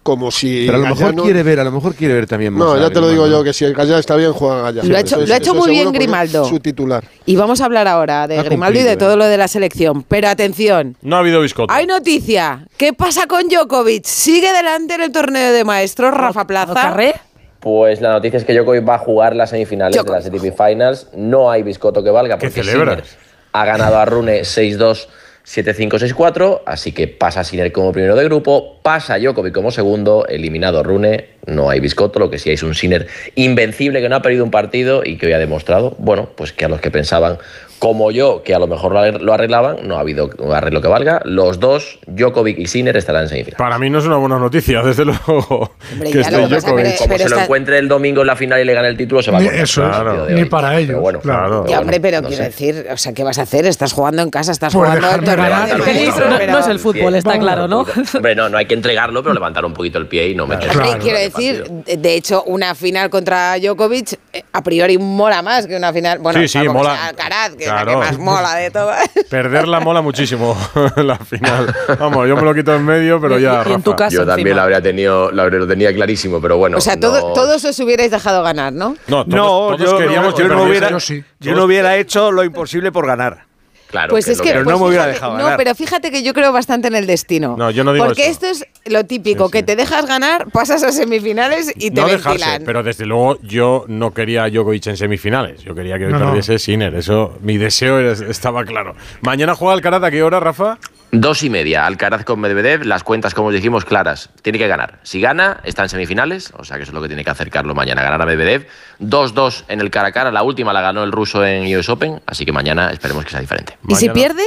Como 0.03 0.32
si. 0.32 0.65
Pero 0.65 0.77
a 0.77 0.82
lo 0.82 0.88
mejor 0.96 1.13
no- 1.13 1.24
quiere 1.24 1.44
ver, 1.44 1.60
a 1.60 1.63
lo 1.63 1.72
mejor 1.72 1.94
quiere 1.94 2.13
ver 2.13 2.25
también 2.25 2.53
más. 2.53 2.65
No, 2.68 2.77
ya 2.79 2.89
te 2.89 3.00
lo 3.01 3.10
digo 3.10 3.24
Grimaldo. 3.24 3.39
yo, 3.39 3.44
que 3.44 3.53
si 3.53 3.65
el 3.65 3.74
Gallá 3.74 4.00
está 4.00 4.15
bien, 4.15 4.32
juega 4.34 4.62
Gallá. 4.63 4.84
Lo 4.84 4.96
ha 4.98 5.00
hecho- 5.01 5.15
Eso 5.15 5.24
es- 5.24 5.29
lo 5.29 5.36
ha 5.36 5.38
hecho 5.38 5.51
eso 5.51 5.60
muy 5.62 5.72
bien 5.72 5.91
Grimaldo. 5.91 6.46
Su 6.46 6.60
titular. 6.60 7.03
Y 7.25 7.36
vamos 7.36 7.60
a 7.62 7.65
hablar 7.65 7.88
ahora 7.88 8.27
de 8.27 8.39
Ha 8.39 8.44
Grimaldo 8.44 8.79
y 8.79 8.84
de 8.84 8.96
todo 8.98 9.13
¿eh? 9.13 9.18
lo 9.18 9.25
de 9.25 9.38
la 9.38 9.48
selección. 9.48 10.03
Pero 10.03 10.29
atención, 10.29 10.96
No 11.01 11.18
ha 11.18 11.20
habido 11.20 11.41
biscote. 11.41 11.74
hay 11.74 11.86
noticia. 11.86 12.65
¿Qué 12.77 12.94
pasa 12.94 13.27
con 13.27 13.50
Djokovic? 13.50 14.06
¿Sigue 14.06 14.51
delante 14.53 14.96
en 14.96 15.01
el 15.01 15.12
torneo 15.12 15.51
de 15.51 15.63
maestros, 15.65 16.13
Rafa 16.13 16.48
Plaza? 16.48 16.74
¿Carré? 16.74 17.13
Pues 17.60 18.00
la 18.00 18.12
noticia 18.13 18.38
es 18.39 18.46
que 18.46 18.53
Djokovic 18.53 18.88
va 18.88 18.96
a 18.96 19.00
jugar 19.00 19.36
las 19.36 19.50
semifinales 19.50 20.01
de 20.01 20.10
las 20.12 20.25
ATP 20.25 20.53
Finals. 20.56 21.08
No 21.15 21.51
hay 21.51 21.62
biscoto 21.62 22.01
que 22.01 22.10
valga 22.10 22.38
¿Qué 22.38 22.48
porque 22.48 22.63
celebras? 22.63 23.03
Ha 23.51 23.65
ganado 23.65 23.98
a 23.98 24.06
Rune 24.06 24.46
6-2, 24.46 25.08
7-5, 25.50 26.13
6-4. 26.13 26.62
Así 26.65 26.91
que 26.91 27.08
pasa 27.08 27.44
Sinner 27.44 27.72
como 27.72 27.91
primero 27.91 28.15
de 28.15 28.24
grupo, 28.25 28.79
pasa 28.84 29.18
Djokovic 29.18 29.53
como 29.53 29.72
segundo, 29.72 30.27
eliminado 30.27 30.84
Rune. 30.84 31.29
No 31.48 31.72
hay 31.72 31.79
biscoto, 31.79 32.20
lo 32.20 32.29
que 32.29 32.38
sí 32.38 32.50
hay 32.50 32.56
es 32.56 32.63
un 32.63 32.75
Sinner 32.75 33.08
invencible 33.34 34.01
que 34.01 34.10
no 34.10 34.15
ha 34.15 34.22
perdido 34.22 34.44
un 34.44 34.51
partido 34.51 35.01
y 35.03 35.18
que 35.18 35.25
hoy 35.25 35.34
ha 35.34 35.39
demostrado, 35.39 35.96
bueno, 35.98 36.29
pues 36.36 36.53
que 36.53 36.65
a 36.65 36.70
los 36.70 36.82
que 36.82 36.91
pensaban 36.91 37.39
como 37.79 38.12
yo, 38.12 38.43
que 38.43 38.53
a 38.53 38.59
lo 38.59 38.67
mejor 38.67 38.91
lo 38.93 39.00
arregl- 39.00 39.19
lo 39.21 39.33
arreglaban, 39.33 39.77
no 39.88 39.95
ha 39.98 40.01
habido 40.01 40.29
un 40.39 40.51
arreglo 40.53 40.81
que 40.81 40.88
valga. 40.88 41.21
Los 41.25 41.59
dos, 41.59 42.00
Djokovic 42.07 42.59
y 42.59 42.67
Sinner, 42.67 42.95
estarán 42.98 43.24
en 43.24 43.29
semifinales. 43.29 43.57
Para 43.57 43.79
mí 43.79 43.89
no 43.89 44.00
es 44.00 44.05
una 44.05 44.17
buena 44.17 44.38
noticia, 44.38 44.81
desde 44.83 45.05
luego. 45.05 45.71
Hombre, 45.93 46.12
que 46.12 46.19
esté 46.19 46.31
lo 46.38 46.48
que 46.50 46.55
pasa, 46.55 46.67
Djokovic. 46.67 46.86
pero- 46.86 46.98
Como 47.00 47.17
se 47.17 47.29
lo 47.29 47.39
encuentre 47.41 47.77
el 47.79 47.88
domingo 47.88 48.21
en 48.21 48.27
la 48.27 48.36
final 48.36 48.59
y 48.62 48.65
le 48.65 48.74
gane 48.74 48.89
el 48.89 48.98
título, 48.98 49.21
se 49.21 49.31
va 49.31 49.39
a 49.39 49.41
eso 49.43 49.81
de 50.27 50.33
ni 50.36 50.45
para 50.45 50.69
Pero 50.69 50.79
ellos, 50.81 51.01
bueno, 51.01 51.19
claro. 51.19 51.62
pero 51.63 51.71
Ya, 51.74 51.79
hombre, 51.79 52.00
pero 52.00 52.21
no 52.21 52.27
quiero 52.27 52.43
sé. 52.43 52.50
decir, 52.50 52.88
o 52.91 52.98
sea, 52.98 53.13
¿qué 53.13 53.24
vas 53.24 53.39
a 53.39 53.43
hacer? 53.43 53.65
Estás 53.65 53.93
jugando 53.93 54.21
en 54.21 54.29
casa, 54.29 54.51
estás 54.51 54.74
Pues 54.74 54.86
jugando 54.88 55.07
dejarme 55.07 55.25
torneo 55.27 55.50
ganar. 55.50 55.65
de 55.67 55.71
El 55.74 55.77
maestros, 55.79 55.95
peligro 55.98 56.29
no- 56.29 56.38
pero- 56.38 56.51
no 56.51 56.59
es 56.59 56.67
el 56.67 56.79
fútbol, 56.79 57.15
está 57.15 57.29
Vamos. 57.29 57.43
claro, 57.45 57.67
¿no? 57.67 57.86
Hombre, 58.13 58.36
no, 58.36 58.50
no 58.50 58.57
hay 58.57 58.65
que 58.65 58.74
entregarlo, 58.74 59.24
pero 59.24 59.33
levantar 59.33 59.63
un 59.65 59.74
poquito 59.74 59.98
el 60.00 60.07
pie 60.07 60.27
y 60.29 60.36
no 60.36 60.45
meter. 60.48 60.69
Hombre, 60.69 60.86
Claro. 60.86 61.01
quiero 61.01 61.19
decir, 61.19 61.63
de- 61.86 61.98
de 61.98 62.15
hecho, 62.15 62.43
una 62.43 62.75
final 62.75 63.09
contra 63.09 63.57
Djokovic 63.57 64.13
eh, 64.33 64.43
a 64.51 64.62
priori 64.63 64.98
mola 64.98 65.41
más 65.41 65.65
que 65.67 65.75
una 65.75 65.93
final. 65.93 66.19
Bueno, 66.19 66.39
Sí, 66.41 66.48
sí, 66.48 66.59
mola. 66.67 67.07
Alcaraz, 67.07 67.55
que 67.55 67.68
es 67.69 67.75
la 67.75 67.83
Claro. 67.83 67.99
que 68.01 68.05
más 68.05 68.17
mola 68.19 68.55
de 68.55 68.71
todas. 68.71 69.09
Perderla 69.29 69.79
mola 69.79 70.01
muchísimo 70.01 70.57
la 70.97 71.17
final. 71.17 71.73
Vamos, 71.99 72.27
yo 72.27 72.35
me 72.35 72.41
lo 72.41 72.53
quito 72.53 72.73
en 72.75 72.85
medio, 72.85 73.19
pero 73.21 73.39
Y- 73.39 73.43
ya. 73.43 73.63
y 73.67 73.73
en 73.73 73.81
tu 73.81 73.95
casa 73.95 74.09
Yo 74.15 74.25
también 74.25 74.47
encima. 74.47 74.55
lo 74.57 74.61
habría 74.63 74.81
tenido, 74.81 75.31
lo, 75.31 75.41
habría- 75.41 75.59
lo 75.59 75.67
tenía 75.67 75.93
clarísimo, 75.93 76.41
pero 76.41 76.57
bueno. 76.57 76.77
o 76.77 76.81
sea, 76.81 76.99
todo- 76.99 77.33
todos 77.33 77.63
os 77.65 77.79
hubierais 77.79 78.11
dejado 78.11 78.43
ganar, 78.43 78.73
¿no? 78.73 78.95
No, 79.07 79.25
todos, 79.25 79.27
no, 79.27 79.43
todos 79.77 79.79
yo, 79.91 79.97
queríamos 79.97 80.31
yo 80.33 80.38
que 80.38 80.43
no 80.43 80.49
perdiese. 80.49 80.69
hubiera, 80.69 80.89
Yo 80.89 80.99
sí. 80.99 81.23
yo 81.39 81.55
no 81.55 81.63
hubiera 81.65 81.97
hecho 81.97 82.31
lo 82.31 82.43
imposible 82.43 82.91
por 82.91 83.05
ganar. 83.07 83.49
Claro, 83.89 84.12
Pues 84.12 84.25
que 84.25 84.34
es 84.34 84.41
que, 84.41 84.50
Pero 84.51 84.63
pues 84.63 84.74
no 84.75 84.79
me 84.84 84.88
hubiera 84.89 85.03
fíjate- 85.05 85.13
dejado 85.15 85.31
No, 85.38 85.43
ganar. 85.46 85.58
pero 85.58 85.74
fíjate 85.75 86.12
que 86.12 86.21
yo 86.21 86.34
creo 86.34 86.52
bastante 86.54 86.88
en 86.89 86.95
el 86.95 87.08
destino. 87.08 87.56
No, 87.58 87.71
yo 87.71 87.84
no 87.84 87.91
digo 87.93 88.06
Porque 88.06 88.28
eso. 88.28 88.45
esto 88.45 88.45
es 88.47 88.65
lo 88.86 89.04
típico, 89.06 89.47
Sí, 89.47 89.52
que 89.54 89.63
te 89.63 89.75
dejas 89.75 90.06
ganar, 90.06 90.52
pasas 90.52 90.84
a 90.84 90.91
semifinales 90.91 91.71
y 91.75 91.89
te 91.89 92.02
no 92.02 92.06
ventilan. 92.08 92.38
dejarse, 92.38 92.65
pero 92.65 92.84
desde 92.84 93.06
luego 93.08 93.39
yo 93.41 93.86
no 93.88 94.13
quería 94.13 94.43
a 94.43 94.49
Djokovic 94.49 94.86
en 94.88 94.97
semifinales. 94.97 95.63
Yo 95.63 95.73
quería 95.73 95.97
que 95.97 96.06
No, 96.06 96.19
no. 96.19 96.25
perdiese 96.28 96.60
Sinner. 96.60 96.93
Eso, 96.93 97.38
mi 97.41 97.58
deseo 97.58 97.97
era- 97.99 98.12
estaba 98.30 98.63
claro. 98.63 98.93
Mañana 99.21 99.56
juega 99.56 99.73
Alcaraz, 99.73 100.04
¿a 100.04 100.12
qué 100.12 100.21
hora, 100.21 100.39
Rafa? 100.39 100.78
Dos 101.12 101.41
y 101.41 101.50
media, 101.50 101.88
Alcaraz 101.88 102.24
con 102.24 102.39
Medvedev, 102.39 102.84
las 102.86 103.04
cuentas, 103.04 103.34
como 103.34 103.48
os 103.48 103.54
dijimos, 103.54 103.84
claras. 103.84 104.30
Tiene 104.43 104.60
que 104.60 104.67
ganar. 104.67 105.00
Si 105.02 105.19
gana, 105.19 105.60
está 105.63 105.82
en 105.82 105.89
semifinales, 105.89 106.54
o 106.56 106.63
sea 106.63 106.78
que 106.78 106.84
eso 106.84 106.91
es 106.91 106.93
lo 106.93 107.02
que 107.02 107.08
tiene 107.08 107.24
que 107.24 107.32
acercarlo 107.32 107.74
mañana, 107.74 108.04
ganar 108.04 108.22
a 108.22 108.26
Medvedev. 108.28 108.67
2-2 109.00 109.63
en 109.69 109.82
el 109.82 109.89
cara 109.89 110.10
a 110.10 110.12
cara, 110.12 110.32
la 110.32 110.43
última 110.43 110.72
la 110.72 110.82
ganó 110.82 111.04
el 111.04 111.12
ruso 111.12 111.43
en 111.43 111.76
US 111.76 111.89
Open, 111.89 112.22
así 112.28 112.45
que 112.45 112.52
mañana 112.52 112.91
esperemos 112.91 113.26
que 113.26 113.32
sea 113.32 113.39
diferente. 113.39 113.76
¿Y 113.88 113.95
si 113.95 114.10
pierde? 114.10 114.43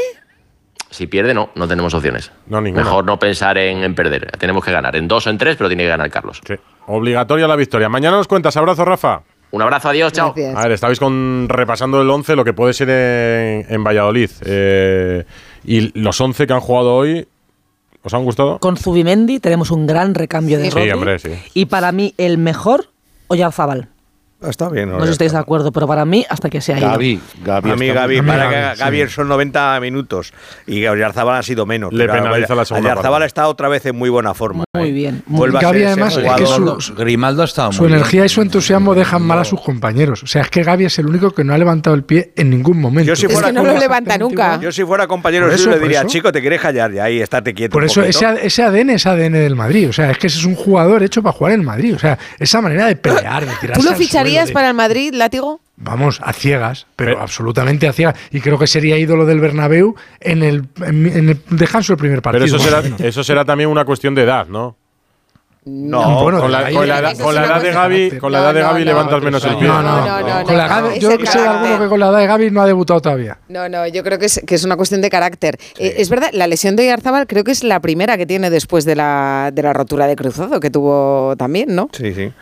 Si 0.90 1.08
pierde, 1.08 1.34
no, 1.34 1.50
no 1.56 1.66
tenemos 1.66 1.94
opciones. 1.94 2.30
No, 2.46 2.60
ninguna. 2.60 2.84
Mejor 2.84 3.04
no 3.06 3.18
pensar 3.18 3.58
en, 3.58 3.82
en 3.82 3.94
perder. 3.94 4.30
Tenemos 4.38 4.64
que 4.64 4.70
ganar 4.70 4.94
en 4.94 5.08
dos 5.08 5.26
o 5.26 5.30
en 5.30 5.38
tres, 5.38 5.56
pero 5.56 5.68
tiene 5.68 5.82
que 5.82 5.88
ganar 5.88 6.10
Carlos. 6.10 6.40
Sí. 6.46 6.54
Obligatoria 6.86 7.48
la 7.48 7.56
victoria. 7.56 7.88
Mañana 7.88 8.18
nos 8.18 8.28
cuentas. 8.28 8.56
Abrazo, 8.56 8.84
Rafa. 8.84 9.22
Un 9.52 9.62
abrazo, 9.62 9.88
adiós, 9.88 10.12
chao. 10.12 10.32
Gracias. 10.34 10.56
A 10.56 10.62
ver, 10.62 10.72
estabais 10.72 10.98
con, 10.98 11.46
repasando 11.48 12.00
el 12.00 12.08
11, 12.08 12.36
lo 12.36 12.44
que 12.44 12.52
puede 12.52 12.72
ser 12.72 12.88
en, 12.88 13.66
en 13.68 13.84
Valladolid. 13.84 14.30
Eh, 14.44 15.24
y 15.64 15.98
los 15.98 16.20
11 16.20 16.46
que 16.46 16.52
han 16.52 16.60
jugado 16.60 16.94
hoy, 16.94 17.26
¿os 18.02 18.14
han 18.14 18.24
gustado? 18.24 18.58
Con 18.58 18.76
Zubimendi 18.76 19.38
tenemos 19.40 19.70
un 19.70 19.86
gran 19.86 20.14
recambio 20.14 20.58
de 20.58 20.64
Sí. 20.64 20.70
Rodri. 20.76 20.90
hombre, 20.90 21.18
sí. 21.18 21.30
Y 21.54 21.66
para 21.66 21.92
mí, 21.92 22.14
el 22.18 22.38
mejor, 22.38 22.86
Oyarzábal. 23.28 23.88
Está 24.48 24.68
bien. 24.68 24.90
No 24.90 25.00
sé 25.00 25.06
si 25.06 25.12
estáis 25.12 25.32
de 25.32 25.38
acuerdo, 25.38 25.72
pero 25.72 25.86
para 25.86 26.04
mí, 26.04 26.24
hasta 26.28 26.48
que 26.48 26.60
se 26.60 26.74
ha 26.74 26.78
ido. 26.78 26.88
Gaby, 26.88 27.20
Gaby. 27.44 27.70
A 27.70 27.76
mí, 27.76 27.88
Gaby, 27.88 28.22
para 28.22 28.44
Gaby, 28.50 28.54
que 28.70 28.76
sí. 28.76 28.80
Gaby 28.80 29.08
son 29.10 29.28
90 29.28 29.80
minutos 29.80 30.32
y 30.66 30.86
Oyarzábal 30.86 31.36
ha 31.36 31.42
sido 31.42 31.66
menos. 31.66 31.92
Le 31.92 32.06
penaliza 32.08 32.54
la 32.54 32.64
segunda 32.64 32.94
está 33.24 33.48
otra 33.48 33.68
vez 33.68 33.84
en 33.86 33.96
muy 33.96 34.10
buena 34.10 34.34
forma. 34.34 34.64
Muy 34.74 34.88
¿eh? 34.88 34.92
bien, 34.92 35.22
muy 35.26 35.38
Vuelve 35.38 35.58
a 35.58 35.60
Gaby, 35.62 35.78
ser 35.78 35.86
además, 35.88 36.16
es 36.16 36.32
que 36.32 36.46
su- 36.46 36.94
Grimaldo 36.94 37.42
ha 37.42 37.44
estado 37.44 37.72
Su 37.72 37.82
muy 37.82 37.88
bien. 37.88 37.98
energía 37.98 38.24
y 38.24 38.28
su 38.28 38.40
entusiasmo 38.42 38.94
dejan 38.94 39.22
mal 39.22 39.38
a 39.38 39.44
sus 39.44 39.60
compañeros. 39.60 40.22
O 40.22 40.26
sea, 40.26 40.42
es 40.42 40.50
que 40.50 40.62
Gaby 40.62 40.86
es 40.86 40.98
el 40.98 41.06
único 41.06 41.30
que 41.32 41.44
no 41.44 41.54
ha 41.54 41.58
levantado 41.58 41.94
el 41.94 42.04
pie 42.04 42.32
en 42.36 42.50
ningún 42.50 42.80
momento. 42.80 43.08
Yo 43.08 43.16
si 43.16 43.26
Es 43.26 43.32
fuera 43.32 43.48
que 43.48 43.54
no 43.54 43.64
lo 43.64 43.78
levanta 43.78 44.18
nunca. 44.18 44.58
Yo 44.60 44.72
si 44.72 44.84
fuera 44.84 45.06
compañero 45.06 45.46
suyo 45.46 45.54
eso, 45.56 45.70
le 45.70 45.78
diría, 45.80 46.06
chico, 46.06 46.32
te 46.32 46.40
quieres 46.40 46.60
callar 46.60 46.92
ya 46.92 47.04
ahí, 47.04 47.20
estate 47.20 47.54
quieto. 47.54 47.72
Por 47.72 47.84
eso 47.84 48.00
poquito". 48.02 48.18
ese, 48.32 48.46
ese 48.46 48.62
ADN 48.62 48.90
es 48.90 49.06
ADN 49.06 49.32
del 49.32 49.56
Madrid. 49.56 49.88
O 49.88 49.92
sea, 49.92 50.10
es 50.10 50.18
que 50.18 50.26
ese 50.26 50.38
es 50.38 50.44
un 50.44 50.54
jugador 50.54 51.02
hecho 51.02 51.22
para 51.22 51.32
jugar 51.32 51.52
en 51.54 51.60
el 51.60 51.66
Madrid. 51.66 51.94
O 51.94 51.98
sea, 51.98 52.18
esa 52.38 52.60
manera 52.60 52.86
de 52.86 52.96
pelear, 52.96 53.46
de 53.46 53.52
tirarse 53.60 53.82
¿Tú 53.82 53.88
lo 53.90 53.96
ficharías 53.96 54.31
de- 54.48 54.52
para 54.52 54.68
el 54.68 54.74
Madrid, 54.74 55.14
látigo? 55.14 55.60
Vamos, 55.76 56.20
a 56.22 56.32
ciegas, 56.32 56.86
pero, 56.96 57.12
Pero- 57.12 57.22
absolutamente 57.22 57.88
a 57.88 57.92
ciegas. 57.92 58.16
Y 58.30 58.40
creo 58.40 58.58
que 58.58 58.66
sería 58.66 58.98
ídolo 58.98 59.26
del 59.26 59.40
Bernabéu 59.40 59.94
en 60.20 60.42
el, 60.42 60.64
en, 60.86 61.06
en 61.06 61.28
el 61.30 61.40
descanso 61.50 61.92
del 61.94 61.98
primer 61.98 62.22
Pero 62.22 62.38
partido. 62.38 62.56
eso 62.56 62.58
será, 62.58 62.82
eso 62.98 63.24
será 63.24 63.44
también 63.44 63.68
una 63.68 63.84
cuestión 63.84 64.14
de 64.14 64.22
edad, 64.22 64.46
¿no? 64.46 64.76
No, 65.64 66.24
bueno, 66.24 66.40
con 66.40 66.50
la, 66.50 66.72
con 66.72 66.88
la 66.88 66.98
edad, 66.98 67.16
con 67.18 67.34
la 67.36 67.60
de 67.60 67.70
Gaby, 67.70 68.18
con 68.18 68.32
la 68.32 68.38
No, 68.38 68.44
edad 68.46 68.54
de 68.54 68.60
no, 68.62 68.66
Gaby 68.70 68.78
no. 68.80 68.84
levantas 68.84 69.22
menos 69.22 69.44
el 69.44 69.56
pie. 69.58 69.68
No, 69.68 69.80
no, 69.80 70.04
No, 70.04 70.20
no, 70.20 70.44
Con 70.44 70.56
la 70.56 70.80
no, 70.80 70.96
yo 70.96 71.10
sé 71.24 71.40
de 71.40 71.46
alguno 71.46 71.78
que 71.78 71.88
con 71.88 72.00
la 72.00 72.08
edad 72.08 72.18
de 72.18 72.26
Gaby 72.26 72.50
no 72.50 72.62
ha 72.62 72.66
debutado 72.66 73.00
todavía. 73.00 73.38
No, 73.48 73.68
no, 73.68 73.86
yo 73.86 74.02
creo 74.02 74.18
que 74.18 74.26
es, 74.26 74.40
que 74.44 74.56
es 74.56 74.64
una 74.64 74.76
cuestión 74.76 75.02
de 75.02 75.08
carácter. 75.08 75.58
Eh, 75.78 75.94
es 75.98 76.10
verdad, 76.10 76.30
la 76.32 76.48
lesión 76.48 76.74
de 76.74 76.86
Yarzábal 76.86 77.28
creo 77.28 77.44
que 77.44 77.52
es 77.52 77.62
la 77.62 77.78
primera 77.78 78.16
que 78.18 78.26
tiene 78.26 78.50
después 78.50 78.84
de 78.84 78.96
la, 78.96 79.50
de 79.52 79.62
la 79.62 79.72
rotura 79.72 80.08
de 80.08 80.16
cruzado 80.16 80.58
que 80.58 80.68
tuvo 80.70 81.36
también, 81.36 81.76
¿no? 81.76 81.88
Sí, 81.92 82.12
sí. 82.12 82.32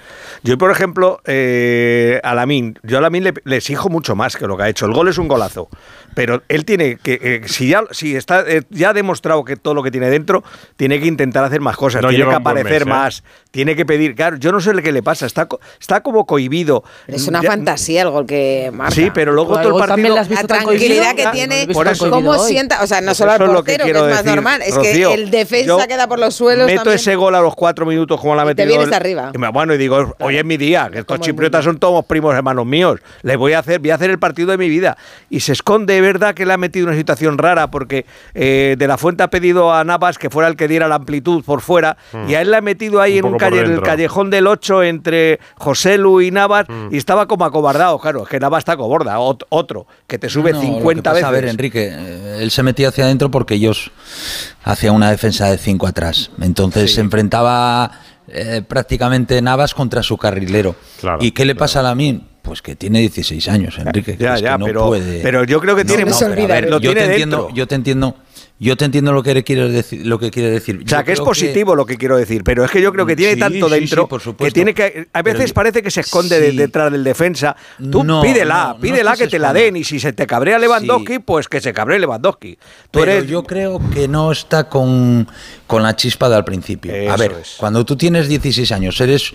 Yo, 0.42 0.56
por 0.56 0.70
ejemplo, 0.70 1.20
eh, 1.26 2.20
a 2.24 2.34
Lamin, 2.34 2.78
yo 2.84 2.96
a 2.96 3.00
Lamin 3.02 3.22
le, 3.24 3.34
le 3.44 3.56
exijo 3.58 3.90
mucho 3.90 4.16
más 4.16 4.34
que 4.38 4.46
lo 4.46 4.56
que 4.56 4.62
ha 4.62 4.68
hecho. 4.70 4.86
El 4.86 4.94
gol 4.94 5.08
es 5.08 5.18
un 5.18 5.28
golazo, 5.28 5.68
pero 6.14 6.42
él 6.48 6.64
tiene 6.64 6.96
que, 6.96 7.18
eh, 7.22 7.40
si 7.46 7.68
ya, 7.68 7.82
si 7.90 8.16
está, 8.16 8.44
eh, 8.46 8.62
ya 8.70 8.90
ha 8.90 8.92
demostrado 8.92 9.44
que 9.44 9.56
todo 9.56 9.74
lo 9.74 9.82
que 9.82 9.90
tiene 9.90 10.10
dentro, 10.10 10.42
tiene 10.76 11.00
que 11.00 11.06
intentar 11.06 11.44
hacer 11.44 11.60
más 11.60 11.76
cosas, 11.76 12.02
No 12.02 12.08
tiene 12.08 12.26
que 12.28 12.34
aparecer 12.34 12.72
mes, 12.72 12.82
¿eh? 12.82 12.84
Navas 12.90 13.24
tiene 13.50 13.74
que 13.74 13.84
pedir, 13.84 14.14
claro, 14.14 14.36
yo 14.36 14.52
no 14.52 14.60
sé 14.60 14.72
qué 14.82 14.92
le 14.92 15.02
pasa, 15.02 15.26
está, 15.26 15.46
co- 15.46 15.58
está 15.80 16.02
como 16.02 16.24
cohibido. 16.24 16.84
Es 17.08 17.26
una 17.26 17.42
Ya- 17.42 17.50
fantasía 17.50 18.02
el 18.02 18.10
gol 18.10 18.24
que 18.26 18.70
marca. 18.72 18.94
Sí, 18.94 19.10
pero 19.12 19.32
luego 19.32 19.54
todo 19.60 19.80
el 19.80 19.86
también 19.88 19.88
partido... 19.88 20.14
la 20.14 20.20
has 20.20 20.28
visto 20.28 20.42
La 20.42 20.48
tan 20.48 20.64
tranquilidad 20.66 21.14
que 21.16 21.26
tiene, 21.32 21.66
Por 21.72 21.88
eso- 21.88 22.10
cómo 22.10 22.38
sienta, 22.38 22.82
o 22.82 22.86
sea, 22.86 23.00
no 23.00 23.14
solo 23.14 23.32
al 23.32 23.38
que 23.38 23.44
portero, 23.46 23.84
que, 23.84 23.90
quiero 23.92 24.06
es 24.08 24.14
más 24.14 24.24
decir, 24.24 24.36
normal, 24.36 24.62
es 24.62 24.74
Rocío. 24.74 25.08
que 25.08 25.14
el 25.14 25.30
defensa 25.30 25.86
queda 25.88 26.06
por 26.06 26.18
los 26.20 26.34
suelos 26.34 26.66
Meto 26.66 26.76
también. 26.82 26.96
ese 26.96 27.16
gol 27.16 27.34
a 27.34 27.40
los 27.40 27.54
cuatro 27.56 27.86
minutos 27.86 28.20
como 28.20 28.36
la 28.36 28.42
ha 28.42 28.44
Y 28.44 28.54
te 28.54 28.62
metido. 28.62 28.68
vienes 28.78 28.88
el- 28.88 28.94
arriba. 28.94 29.32
y 29.34 29.38
me- 29.38 29.48
Bueno, 29.50 29.74
y 29.74 29.78
digo, 29.78 30.14
hoy 30.20 30.36
es 30.36 30.44
mi 30.44 30.56
día, 30.56 30.88
que 30.92 31.00
estos 31.00 31.18
chipriotas 31.20 31.64
son 31.64 31.78
todos 31.78 32.04
primos 32.04 32.34
hermanos 32.34 32.66
míos. 32.66 33.00
Les 33.22 33.36
voy 33.36 33.52
a 33.54 33.58
hacer, 33.58 33.80
voy 33.80 33.90
a 33.90 33.96
hacer 33.96 34.10
el 34.10 34.18
partido 34.20 34.50
de 34.52 34.58
mi 34.58 34.68
vida. 34.68 34.96
Y 35.28 35.40
se 35.40 35.52
esconde, 35.52 35.99
es 36.00 36.06
verdad 36.06 36.34
que 36.34 36.44
le 36.44 36.52
ha 36.52 36.56
metido 36.56 36.84
en 36.84 36.88
una 36.90 36.98
situación 36.98 37.38
rara, 37.38 37.70
porque 37.70 38.04
eh, 38.34 38.74
De 38.78 38.86
La 38.86 38.98
Fuente 38.98 39.22
ha 39.22 39.28
pedido 39.28 39.72
a 39.72 39.84
Navas 39.84 40.18
que 40.18 40.30
fuera 40.30 40.48
el 40.48 40.56
que 40.56 40.68
diera 40.68 40.88
la 40.88 40.96
amplitud 40.96 41.44
por 41.44 41.60
fuera, 41.60 41.96
y 42.28 42.34
a 42.34 42.40
él 42.42 42.50
le 42.50 42.56
ha 42.56 42.60
metido 42.60 43.00
ahí 43.00 43.20
Un 43.20 43.26
en 43.26 43.32
un 43.32 43.38
calle, 43.38 43.60
el 43.60 43.80
callejón 43.82 44.30
del 44.30 44.46
8 44.46 44.82
entre 44.82 45.38
José 45.56 45.98
Lu 45.98 46.20
y 46.20 46.30
Navas, 46.30 46.66
y 46.90 46.96
estaba 46.96 47.26
como 47.26 47.44
acobardado. 47.44 47.98
Claro, 47.98 48.24
es 48.24 48.28
que 48.28 48.40
Navas 48.40 48.60
está 48.60 48.76
coborda, 48.76 49.18
ot- 49.18 49.44
otro, 49.50 49.86
que 50.06 50.18
te 50.18 50.28
sube 50.28 50.52
No, 50.52 50.58
lo 50.58 50.62
que 50.62 50.72
50 50.74 51.02
pasa, 51.02 51.12
veces. 51.14 51.24
A 51.28 51.30
ver, 51.30 51.44
Enrique, 51.46 51.88
eh, 51.92 52.38
él 52.40 52.50
se 52.50 52.62
metía 52.62 52.88
hacia 52.88 53.04
adentro 53.04 53.30
porque 53.30 53.54
ellos 53.54 53.90
hacían 54.64 54.94
una 54.94 55.10
defensa 55.10 55.46
de 55.50 55.58
cinco 55.58 55.86
atrás. 55.86 56.30
Entonces 56.40 56.94
se 56.94 57.00
enfrentaba 57.00 57.90
eh, 58.28 58.62
prácticamente 58.66 59.40
Navas 59.42 59.74
contra 59.74 60.02
su 60.02 60.16
carrilero. 60.16 60.74
Claro, 61.00 61.18
¿Y 61.20 61.32
qué 61.32 61.44
le 61.44 61.54
pasa 61.54 61.80
a 61.80 61.82
Lamin? 61.82 62.28
Pues 62.42 62.62
que 62.62 62.74
tiene 62.74 63.00
16 63.00 63.48
años, 63.48 63.78
Enrique. 63.78 64.16
que 64.16 64.22
Ya, 64.24 64.34
es 64.34 64.40
que 64.40 64.44
ya, 64.46 64.56
no 64.58 64.64
pero, 64.64 64.86
puede- 64.86 65.20
pero 65.22 65.44
yo 65.44 65.60
creo 65.60 65.76
que 65.76 65.84
No, 65.84 65.88
tiene 65.94 66.10
no, 66.10 66.16
se 66.16 66.26
pero 66.26 66.48
ver, 66.48 66.64
lo 66.70 66.80
yo 66.80 66.92
tiene 66.92 67.00
te 67.06 67.10
entiendo, 67.12 67.48
yo 67.54 67.66
te 67.68 67.74
entiendo, 67.74 68.16
yo 68.58 68.76
te 68.78 68.84
entiendo 68.86 69.12
lo 69.12 69.22
que 69.22 69.44
quieres 69.44 69.70
decir, 69.72 70.06
lo 70.06 70.18
que 70.18 70.30
quiere 70.30 70.50
decir. 70.50 70.80
O 70.84 70.88
sea, 70.88 71.00
Yo 71.00 71.04
que 71.04 71.12
es 71.12 71.20
positivo 71.20 71.76
lo 71.76 71.84
que 71.84 71.96
quiero 71.98 72.16
decir, 72.16 72.42
pero 72.42 72.64
es 72.64 72.70
que 72.70 72.80
yo 72.80 72.92
creo 72.92 73.04
que 73.04 73.14
tiene 73.14 73.34
Sí, 73.34 73.40
tanto 73.40 73.68
sí, 73.68 73.74
dentro 73.74 74.02
sí, 74.04 74.08
por 74.08 74.36
que 74.36 74.50
tiene 74.50 74.72
que 74.74 75.08
a 75.12 75.22
veces 75.22 75.52
parece 75.52 75.82
que 75.82 75.90
se 75.90 76.00
esconde 76.00 76.40
de- 76.40 76.52
detrás 76.52 76.90
del 76.90 77.04
defensa. 77.04 77.54
Tú 77.90 78.02
No, 78.04 78.22
pídela, 78.22 78.68
no, 78.68 78.74
no 78.74 78.80
pídela 78.80 79.16
que, 79.16 79.28
te 79.28 79.38
la 79.38 79.52
den 79.52 79.76
y 79.76 79.84
si 79.84 80.00
se 80.00 80.12
te 80.14 80.26
cabrea 80.26 80.58
Lewandowski, 80.58 81.18
pues 81.18 81.46
que 81.46 81.60
se 81.60 81.74
cabree 81.74 81.98
Lewandowski. 81.98 82.56
Tú 82.90 83.00
Pero 83.00 83.12
eres 83.12 83.26
yo 83.28 83.42
creo 83.44 83.80
que 83.92 84.08
no 84.08 84.32
está 84.32 84.68
con, 84.68 85.28
con 85.66 85.82
la 85.82 85.94
chispa 85.94 86.28
de 86.30 86.36
al 86.36 86.44
principio. 86.44 86.92
Eso 86.94 87.12
a 87.12 87.16
ver, 87.18 87.32
es. 87.42 87.54
cuando 87.58 87.84
tú 87.84 87.96
tienes 87.96 88.28
16 88.28 88.72
años, 88.72 88.98
eres, 89.00 89.34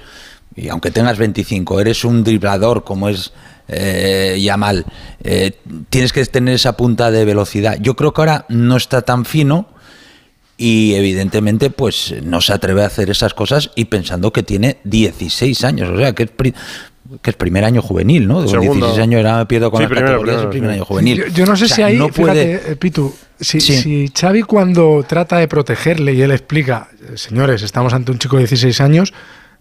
y 0.56 0.70
aunque 0.70 0.91
tengas 0.91 1.18
25, 1.18 1.80
eres 1.82 2.04
un 2.06 2.24
driblador 2.24 2.84
como 2.84 3.10
es 3.10 3.34
eh, 3.68 4.38
Yamal, 4.41 4.86
eh, 5.24 5.52
tienes 5.89 6.13
que 6.13 6.24
tener 6.26 6.56
esa 6.56 6.78
punta 6.78 7.12
de 7.12 7.26
velocidad. 7.26 7.78
Yo 7.82 7.96
creo 7.96 8.13
que 8.13 8.22
ahora 8.22 8.46
no 8.50 8.78
está 8.78 9.02
tan 9.02 9.26
fino 9.26 9.68
y 10.58 10.94
evidentemente 10.96 11.70
pues 11.70 12.13
no 12.24 12.39
se 12.41 12.54
atreve 12.54 12.84
a 12.84 12.86
hacer 12.88 13.10
esas 13.10 13.34
cosas 13.34 13.72
y 13.76 13.86
pensando 13.86 14.32
que 14.32 14.44
tiene 14.44 14.78
16 14.86 15.63
años, 15.63 15.89
o 15.89 15.98
sea, 15.98 16.13
que 16.13 16.24
es... 16.24 16.30
pri- 16.32 16.54
que 17.22 17.30
es 17.30 17.36
primer 17.36 17.63
año 17.63 17.84
juvenil, 17.84 18.28
¿no? 18.28 18.48
Segundo. 18.48 18.88
16 18.88 19.00
años 19.00 19.20
era 19.20 19.38
me 19.38 19.46
pierdo 19.46 19.70
con 19.70 19.78
Sí, 19.78 19.84
las 19.84 19.89
primero, 19.91 20.08
categorías, 20.08 20.38
primero, 20.38 20.50
es 20.50 20.52
primer 20.56 20.70
sí. 20.72 20.76
año 20.76 20.86
juvenil. 20.86 21.18
Yo, 21.20 21.28
yo 21.28 21.46
no 21.46 21.56
sé 21.56 21.65
O 21.65 21.68
sea, 21.68 21.76
si 21.76 21.82
ahí, 21.84 21.98
no 21.98 22.08
puede, 22.08 22.58
fíjate, 22.58 22.72
eh, 22.72 22.76
Pitu, 22.78 23.15
si, 23.39 23.62
Sí. 23.62 23.78
si 23.78 24.08
Xavi 24.20 24.41
cuando 24.41 25.06
trata 25.08 25.38
de 25.38 25.48
protegerle 25.48 26.13
y 26.15 26.22
él 26.24 26.32
explica, 26.32 26.88
eh, 27.00 27.15
señores, 27.15 27.62
estamos 27.62 27.94
ante 27.94 28.12
un 28.12 28.18
chico 28.18 28.38
de 28.38 28.41
16 28.48 28.82
años, 28.82 29.13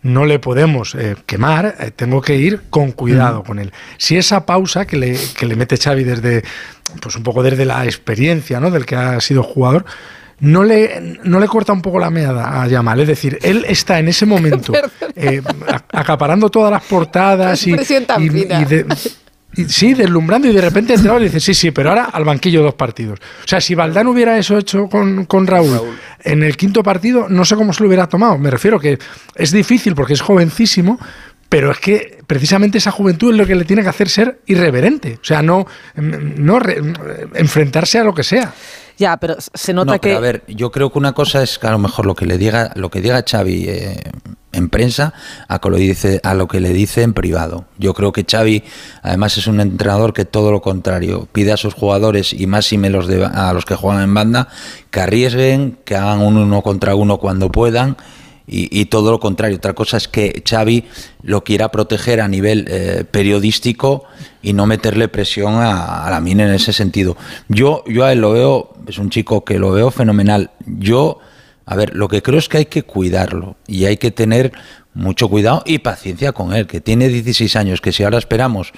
no 0.04 0.24
le 0.24 0.38
podemos 0.38 0.94
eh, 0.94 1.16
quemar, 1.26 1.74
eh, 1.80 1.90
tengo 1.90 2.20
que 2.22 2.36
ir 2.36 2.60
con 2.70 2.92
cuidado 2.92 3.42
con 3.42 3.58
él. 3.58 3.72
Si 3.98 4.16
esa 4.16 4.46
pausa 4.46 4.86
que 4.86 4.96
le, 4.96 5.18
que 5.36 5.46
le 5.46 5.56
mete 5.56 5.76
Xavi 5.76 6.04
desde, 6.04 6.44
pues 7.02 7.16
un 7.16 7.22
poco 7.24 7.42
desde 7.42 7.64
la 7.64 7.84
experiencia, 7.84 8.60
¿no? 8.60 8.70
Del 8.70 8.86
que 8.86 8.94
ha 8.96 9.20
sido 9.20 9.42
jugador, 9.42 9.84
no 10.40 10.62
le, 10.62 11.18
no 11.24 11.40
le 11.40 11.46
corta 11.48 11.72
un 11.72 11.80
poco 11.82 11.98
la 11.98 12.10
meada 12.10 12.62
a 12.62 12.68
Yamal. 12.68 13.00
Es 13.00 13.08
decir, 13.08 13.38
él 13.42 13.64
está 13.68 13.98
en 13.98 14.08
ese 14.08 14.26
momento 14.34 14.72
eh, 15.16 15.40
acaparando 15.92 16.50
todas 16.50 16.70
las 16.70 16.82
portadas 16.84 17.66
y, 17.66 17.72
y- 17.72 17.78
fina. 17.78 18.60
y 18.60 18.64
de- 18.66 18.86
y 18.88 19.10
sí, 19.68 19.94
deslumbrando 19.94 20.48
y 20.48 20.52
de 20.52 20.60
repente 20.60 20.94
entraba 20.94 21.20
y 21.20 21.24
dice, 21.24 21.40
sí, 21.40 21.54
sí, 21.54 21.70
pero 21.70 21.90
ahora 21.90 22.04
al 22.04 22.24
banquillo 22.24 22.62
dos 22.62 22.74
partidos. 22.74 23.20
O 23.44 23.48
sea, 23.48 23.60
si 23.60 23.74
Valdán 23.74 24.06
hubiera 24.06 24.38
eso 24.38 24.58
hecho 24.58 24.86
con, 24.88 25.24
con 25.26 25.46
Raúl, 25.46 25.80
en 26.22 26.42
el 26.42 26.56
quinto 26.56 26.82
partido, 26.82 27.26
no 27.28 27.44
sé 27.44 27.56
cómo 27.56 27.72
se 27.72 27.82
lo 27.82 27.88
hubiera 27.88 28.08
tomado. 28.08 28.38
Me 28.38 28.50
refiero 28.50 28.78
que 28.80 28.98
es 29.34 29.52
difícil 29.52 29.94
porque 29.94 30.14
es 30.14 30.20
jovencísimo, 30.20 30.98
pero 31.48 31.70
es 31.70 31.78
que 31.78 32.18
precisamente 32.26 32.78
esa 32.78 32.90
juventud 32.90 33.30
es 33.32 33.38
lo 33.38 33.46
que 33.46 33.54
le 33.54 33.64
tiene 33.64 33.82
que 33.82 33.88
hacer 33.88 34.08
ser 34.08 34.40
irreverente. 34.46 35.18
O 35.20 35.24
sea, 35.24 35.42
no, 35.42 35.66
no 35.96 36.58
re- 36.58 36.80
enfrentarse 37.34 37.98
a 37.98 38.04
lo 38.04 38.14
que 38.14 38.24
sea. 38.24 38.52
Ya, 38.98 39.16
pero 39.16 39.36
se 39.38 39.72
nota 39.72 39.92
No, 39.92 40.00
pero 40.00 40.16
a 40.16 40.20
ver, 40.20 40.44
yo 40.46 40.70
creo 40.70 40.92
que 40.92 40.98
una 40.98 41.12
cosa 41.12 41.42
es 41.42 41.58
que 41.58 41.66
a 41.66 41.72
lo 41.72 41.78
mejor 41.78 42.06
lo 42.06 42.14
que 42.14 42.26
le 42.26 42.38
diga, 42.38 42.72
lo 42.76 42.90
que 42.90 43.00
diga 43.00 43.24
Xavi 43.28 43.64
eh, 43.68 44.02
en 44.52 44.68
prensa 44.68 45.12
a, 45.48 45.58
que 45.58 45.70
lo 45.70 45.76
dice, 45.76 46.20
a 46.22 46.34
lo 46.34 46.48
que 46.48 46.60
le 46.60 46.72
dice 46.72 47.02
en 47.02 47.12
privado. 47.12 47.66
Yo 47.78 47.92
creo 47.92 48.12
que 48.12 48.24
Xavi, 48.24 48.62
además, 49.02 49.36
es 49.36 49.46
un 49.46 49.60
entrenador 49.60 50.12
que 50.12 50.24
todo 50.24 50.52
lo 50.52 50.62
contrario, 50.62 51.28
pide 51.32 51.52
a 51.52 51.56
sus 51.56 51.74
jugadores 51.74 52.32
y 52.32 52.46
más 52.46 52.72
y 52.72 52.78
menos 52.78 53.06
de, 53.06 53.24
a 53.24 53.52
los 53.52 53.64
que 53.64 53.74
juegan 53.74 54.02
en 54.02 54.14
banda 54.14 54.48
que 54.90 55.00
arriesguen, 55.00 55.78
que 55.84 55.96
hagan 55.96 56.20
un 56.20 56.36
uno 56.36 56.62
contra 56.62 56.94
uno 56.94 57.18
cuando 57.18 57.50
puedan. 57.50 57.96
Y, 58.46 58.78
y 58.78 58.86
todo 58.86 59.10
lo 59.10 59.20
contrario. 59.20 59.56
Otra 59.56 59.72
cosa 59.72 59.96
es 59.96 60.06
que 60.06 60.42
Xavi 60.46 60.84
lo 61.22 61.44
quiera 61.44 61.70
proteger 61.70 62.20
a 62.20 62.28
nivel 62.28 62.66
eh, 62.68 63.04
periodístico 63.10 64.04
y 64.42 64.52
no 64.52 64.66
meterle 64.66 65.08
presión 65.08 65.54
a, 65.54 66.06
la 66.10 66.20
mina 66.20 66.44
en 66.44 66.54
ese 66.54 66.72
sentido. 66.72 67.16
Yo, 67.48 67.82
yo 67.86 68.04
a 68.04 68.12
él 68.12 68.20
lo 68.20 68.32
veo, 68.32 68.74
es 68.86 68.98
un 68.98 69.08
chico 69.08 69.44
que 69.44 69.58
lo 69.58 69.72
veo 69.72 69.90
fenomenal. 69.90 70.50
Yo, 70.66 71.18
a 71.64 71.74
ver, 71.74 71.96
lo 71.96 72.08
que 72.08 72.22
creo 72.22 72.38
es 72.38 72.50
que 72.50 72.58
hay 72.58 72.66
que 72.66 72.82
cuidarlo 72.82 73.56
y 73.66 73.86
hay 73.86 73.96
que 73.96 74.10
tener 74.10 74.52
mucho 74.92 75.28
cuidado 75.28 75.62
y 75.64 75.78
paciencia 75.78 76.32
con 76.32 76.54
él, 76.54 76.66
que 76.66 76.82
tiene 76.82 77.08
16 77.08 77.56
años, 77.56 77.80
que 77.80 77.92
si 77.92 78.04
ahora 78.04 78.18
esperamos, 78.18 78.72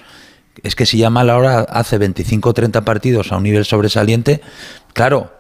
es 0.63 0.77
que 0.77 0.87
si 0.87 0.99
ya 0.99 1.11
mal 1.11 1.29
ahora 1.29 1.61
hace 1.61 1.99
25 1.99 2.49
o 2.49 2.55
30 2.55 2.85
partidos 2.85 3.33
a 3.33 3.37
un 3.37 3.43
nivel 3.43 3.65
sobresaliente, 3.65 4.41
claro, 4.93 5.33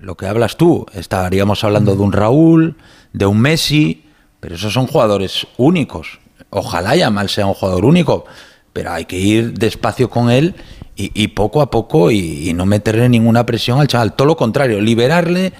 lo 0.00 0.16
que 0.16 0.26
hablas 0.26 0.56
tú, 0.56 0.84
estaríamos 0.94 1.64
hablando 1.64 1.94
de 1.94 2.02
un 2.02 2.12
Raúl, 2.12 2.76
de 3.12 3.26
un 3.26 3.40
Messi, 3.40 4.04
pero 4.40 4.54
esos 4.54 4.72
son 4.72 4.86
jugadores 4.86 5.46
únicos. 5.56 6.20
Ojalá 6.50 6.96
Yamal 6.96 7.28
sea 7.28 7.46
un 7.46 7.54
jugador 7.54 7.84
único, 7.84 8.24
pero 8.72 8.92
hay 8.92 9.04
que 9.04 9.18
ir 9.18 9.54
despacio 9.54 10.10
con 10.10 10.30
él 10.30 10.54
y, 10.96 11.28
poco 11.28 11.62
a 11.62 11.70
poco 11.70 12.10
y, 12.10 12.50
y 12.50 12.52
no 12.52 12.66
meterle 12.66 13.08
ninguna 13.08 13.46
presión 13.46 13.80
al 13.80 13.88
chaval. 13.88 14.12
Todo 14.12 14.26
lo 14.26 14.36
contrario, 14.36 14.80
liberarle, 14.80 15.54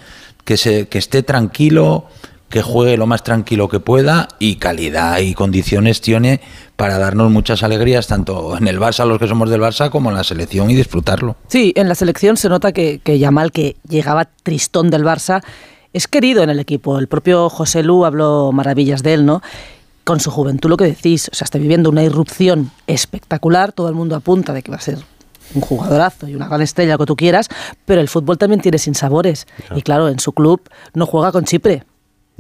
que, 0.45 0.59
se, 0.59 0.89
que 0.89 0.99
esté 0.99 1.23
tranquilo, 1.23 2.07
que 2.51 2.63
juegue 2.63 2.97
lo 2.97 3.07
más 3.07 3.23
tranquilo 3.23 3.69
que 3.69 3.81
pueda 3.81 4.29
y 4.39 4.57
calidad 4.57 5.21
y 5.21 5.35
condiciones 5.35 6.01
tiene 6.01 6.41
para 6.77 6.99
darnos 6.99 7.31
muchas 7.31 7.63
alegrías, 7.63 8.09
tanto 8.09 8.57
en 8.59 8.67
el 8.67 8.79
Barça, 8.81 9.07
los 9.07 9.19
que 9.19 9.29
somos 9.29 9.49
del 9.49 9.61
Barça, 9.61 9.89
como 9.89 10.11
en 10.11 10.17
la 10.17 10.25
selección 10.25 10.71
y 10.71 10.75
disfrutarlo. 10.75 11.37
Sí, 11.47 11.73
en 11.77 11.89
la 11.89 11.95
selección 11.95 12.37
se 12.37 12.49
nota 12.49 12.73
que, 12.73 13.01
que 13.03 13.19
Yamal, 13.19 13.53
que 13.53 13.77
llegaba 13.89 14.29
tristón 14.43 14.91
del 14.91 15.05
Barça, 15.05 15.43
es 15.93 16.09
querido 16.09 16.43
en 16.43 16.51
el 16.51 16.61
equipo. 16.61 16.99
El 16.99 17.09
propio 17.09 17.49
José 17.49 17.83
Lu 17.83 18.05
habló 18.05 18.53
maravillas 18.53 19.03
de 19.03 19.15
él, 19.15 19.27
¿no? 19.27 19.43
Con 20.05 20.21
su 20.21 20.31
juventud, 20.31 20.71
lo 20.71 20.77
que 20.77 20.85
decís, 20.85 21.29
o 21.33 21.35
sea, 21.35 21.45
está 21.45 21.59
viviendo 21.59 21.91
una 21.91 22.03
irrupción 22.03 22.71
espectacular, 22.87 23.73
todo 23.73 23.89
el 23.89 23.95
mundo 23.95 24.17
apunta 24.17 24.53
de 24.53 24.63
que 24.63 24.71
va 24.71 24.79
a 24.79 24.81
ser 24.81 24.99
un 25.55 25.61
jugadorazo 25.61 26.29
y 26.29 26.35
una 26.35 26.49
gran 26.49 26.63
estrella, 26.63 26.93
lo 26.93 26.99
que 26.99 27.07
tú 27.07 27.17
quieras, 27.17 27.49
pero 27.85 28.01
el 28.01 28.09
fútbol 28.09 28.39
también 28.39 28.61
tiene 28.61 28.79
sinsabores. 28.79 29.47
Y 29.75 29.83
claro, 29.83 30.09
en 30.09 30.21
su 30.21 30.33
club 30.33 30.63
no 30.95 31.07
juega 31.07 31.33
con 31.33 31.45
Chipre. 31.45 31.85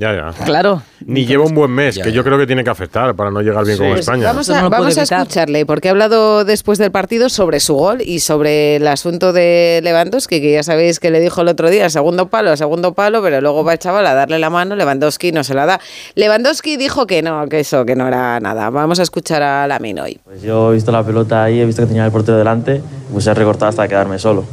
Ya, 0.00 0.14
ya. 0.14 0.44
Claro. 0.46 0.82
Ni 1.04 1.26
lleva 1.26 1.44
un 1.44 1.54
buen 1.54 1.70
mes, 1.70 1.94
Ya, 1.96 2.04
que 2.04 2.10
ya. 2.10 2.16
yo 2.16 2.24
creo 2.24 2.38
que 2.38 2.46
tiene 2.46 2.64
que 2.64 2.70
afectar 2.70 3.14
para 3.14 3.30
no 3.30 3.42
llegar 3.42 3.66
bien 3.66 3.76
con 3.76 3.88
Pues 3.88 4.00
España. 4.00 4.24
Vamos 4.28 4.48
a, 4.48 4.62
no 4.62 4.70
vamos 4.70 4.96
escucharle, 4.96 5.66
porque 5.66 5.88
ha 5.88 5.90
hablado 5.90 6.44
después 6.46 6.78
del 6.78 6.90
partido 6.90 7.28
sobre 7.28 7.60
su 7.60 7.74
gol 7.74 8.00
y 8.00 8.20
sobre 8.20 8.76
el 8.76 8.86
asunto 8.86 9.34
de 9.34 9.80
Lewandowski, 9.82 10.40
que 10.40 10.52
ya 10.52 10.62
sabéis 10.62 11.00
que 11.00 11.10
le 11.10 11.20
dijo 11.20 11.42
el 11.42 11.48
otro 11.48 11.68
día, 11.68 11.90
segundo 11.90 12.28
palo, 12.28 12.56
segundo 12.56 12.94
palo, 12.94 13.22
pero 13.22 13.42
luego 13.42 13.62
va 13.62 13.74
el 13.74 13.78
chaval 13.78 14.06
a 14.06 14.14
darle 14.14 14.38
la 14.38 14.48
mano, 14.48 14.74
Lewandowski 14.74 15.32
no 15.32 15.44
se 15.44 15.52
la 15.52 15.66
da. 15.66 15.80
Lewandowski 16.14 16.78
dijo 16.78 17.06
que 17.06 17.20
no, 17.20 17.46
que 17.48 17.60
eso, 17.60 17.84
que 17.84 17.94
no 17.94 18.08
era 18.08 18.40
nada. 18.40 18.70
Vamos 18.70 19.00
a 19.00 19.02
escuchar 19.02 19.42
a 19.42 19.66
Lamin 19.66 19.98
hoy. 20.00 20.18
Pues 20.24 20.40
yo 20.40 20.70
he 20.70 20.74
visto 20.76 20.92
la 20.92 21.04
pelota 21.04 21.44
ahí, 21.44 21.60
he 21.60 21.66
visto 21.66 21.82
que 21.82 21.88
tenía 21.88 22.06
el 22.06 22.12
portero 22.12 22.38
delante, 22.38 22.80
pues 23.12 23.26
he 23.26 23.34
recortado 23.34 23.68
hasta 23.68 23.86
quedarme 23.86 24.18
solo. 24.18 24.44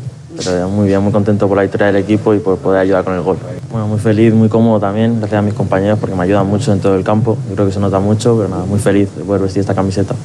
Pero 0.43 0.69
muy 0.69 0.87
bien, 0.87 1.01
muy 1.01 1.11
contento 1.11 1.47
por 1.47 1.57
la 1.57 1.63
victoria 1.63 1.87
del 1.87 1.97
equipo 1.97 2.33
y 2.33 2.39
por 2.39 2.57
poder 2.57 2.81
ayudar 2.81 3.03
con 3.03 3.15
el 3.15 3.21
gol. 3.21 3.37
Bueno, 3.71 3.87
muy 3.87 3.99
feliz, 3.99 4.33
muy 4.33 4.49
cómodo 4.49 4.79
también, 4.79 5.19
gracias 5.19 5.39
a 5.39 5.41
mis 5.41 5.53
compañeros 5.53 5.99
porque 5.99 6.15
me 6.15 6.23
ayudan 6.23 6.47
mucho 6.47 6.71
en 6.71 6.79
todo 6.79 6.95
el 6.95 7.03
campo. 7.03 7.37
Yo 7.49 7.55
creo 7.55 7.67
que 7.67 7.73
se 7.73 7.79
nota 7.79 7.99
mucho, 7.99 8.35
pero 8.37 8.49
nada, 8.49 8.65
muy 8.65 8.79
feliz 8.79 9.09
de 9.15 9.23
poder 9.23 9.41
vestir 9.41 9.61
esta 9.61 9.73
camiseta. 9.75 10.15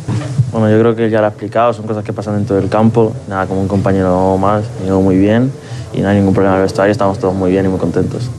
Bueno, 0.53 0.71
yo 0.71 0.79
creo 0.79 0.95
que 0.95 1.09
ya 1.11 1.21
lo 1.21 1.27
he 1.27 1.31
explicado, 1.31 1.73
son 1.73 1.87
cosas 1.87 2.05
que 2.05 2.13
pasan 2.13 2.37
dentro 2.37 2.57
del 2.57 2.69
campo. 2.69 3.13
Nada, 3.29 3.47
como 3.47 3.61
un 3.63 3.69
compañero 3.69 4.37
más, 4.39 4.65
me 4.81 4.87
llevo 4.87 5.01
muy 5.01 5.17
bien 5.17 5.51
y 5.95 6.01
no 6.01 6.09
hay 6.09 6.17
ningún 6.17 6.35
problema 6.35 6.57
en 6.57 6.61
el 6.61 6.67
vestuario, 6.67 6.93
estamos 6.93 7.19
todos 7.19 7.35
muy 7.35 7.51
bien 7.51 7.65
y 7.65 7.69
muy 7.69 7.79
contentos. 7.79 8.31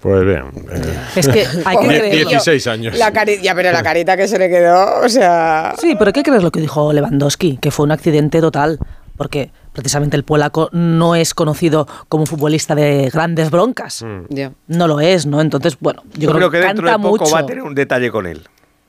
Pues 0.00 0.24
bien. 0.24 0.44
eh, 0.70 0.96
Es 1.16 1.26
que 1.26 1.44
hay 1.64 1.76
que 1.78 1.86
creerlo. 1.88 2.30
16 2.30 2.66
años. 2.68 2.96
La 2.96 3.12
ya, 3.42 3.54
pero 3.54 3.72
la 3.72 3.82
carita 3.82 4.16
que 4.16 4.28
se 4.28 4.38
le 4.38 4.48
quedó, 4.48 5.00
o 5.04 5.08
sea... 5.08 5.74
Sí, 5.78 5.96
pero 5.98 6.10
hay 6.10 6.12
que 6.12 6.22
creer 6.22 6.42
lo 6.42 6.52
que 6.52 6.60
dijo 6.60 6.92
Lewandowski, 6.92 7.56
que 7.56 7.70
fue 7.72 7.84
un 7.84 7.90
accidente 7.92 8.40
total. 8.40 8.78
Porque 9.16 9.50
precisamente 9.76 10.16
el 10.16 10.24
polaco 10.24 10.68
no 10.72 11.14
es 11.14 11.34
conocido 11.34 11.86
como 12.08 12.22
un 12.22 12.26
futbolista 12.26 12.74
de 12.74 13.10
grandes 13.12 13.50
broncas. 13.50 14.04
Ya. 14.28 14.52
No 14.66 14.88
lo 14.88 15.00
es, 15.00 15.26
¿no? 15.26 15.40
Entonces, 15.40 15.76
bueno, 15.80 16.02
yo, 16.14 16.30
Yo 16.30 16.34
creo 16.36 16.50
que 16.50 16.58
dentro 16.58 16.86
de 16.86 16.92
canta 16.92 17.08
poco 17.08 17.24
mucho. 17.24 17.34
va 17.34 17.40
a 17.40 17.46
tener 17.46 17.62
un 17.62 17.74
detalle 17.74 18.10
con 18.10 18.26
él. 18.26 18.42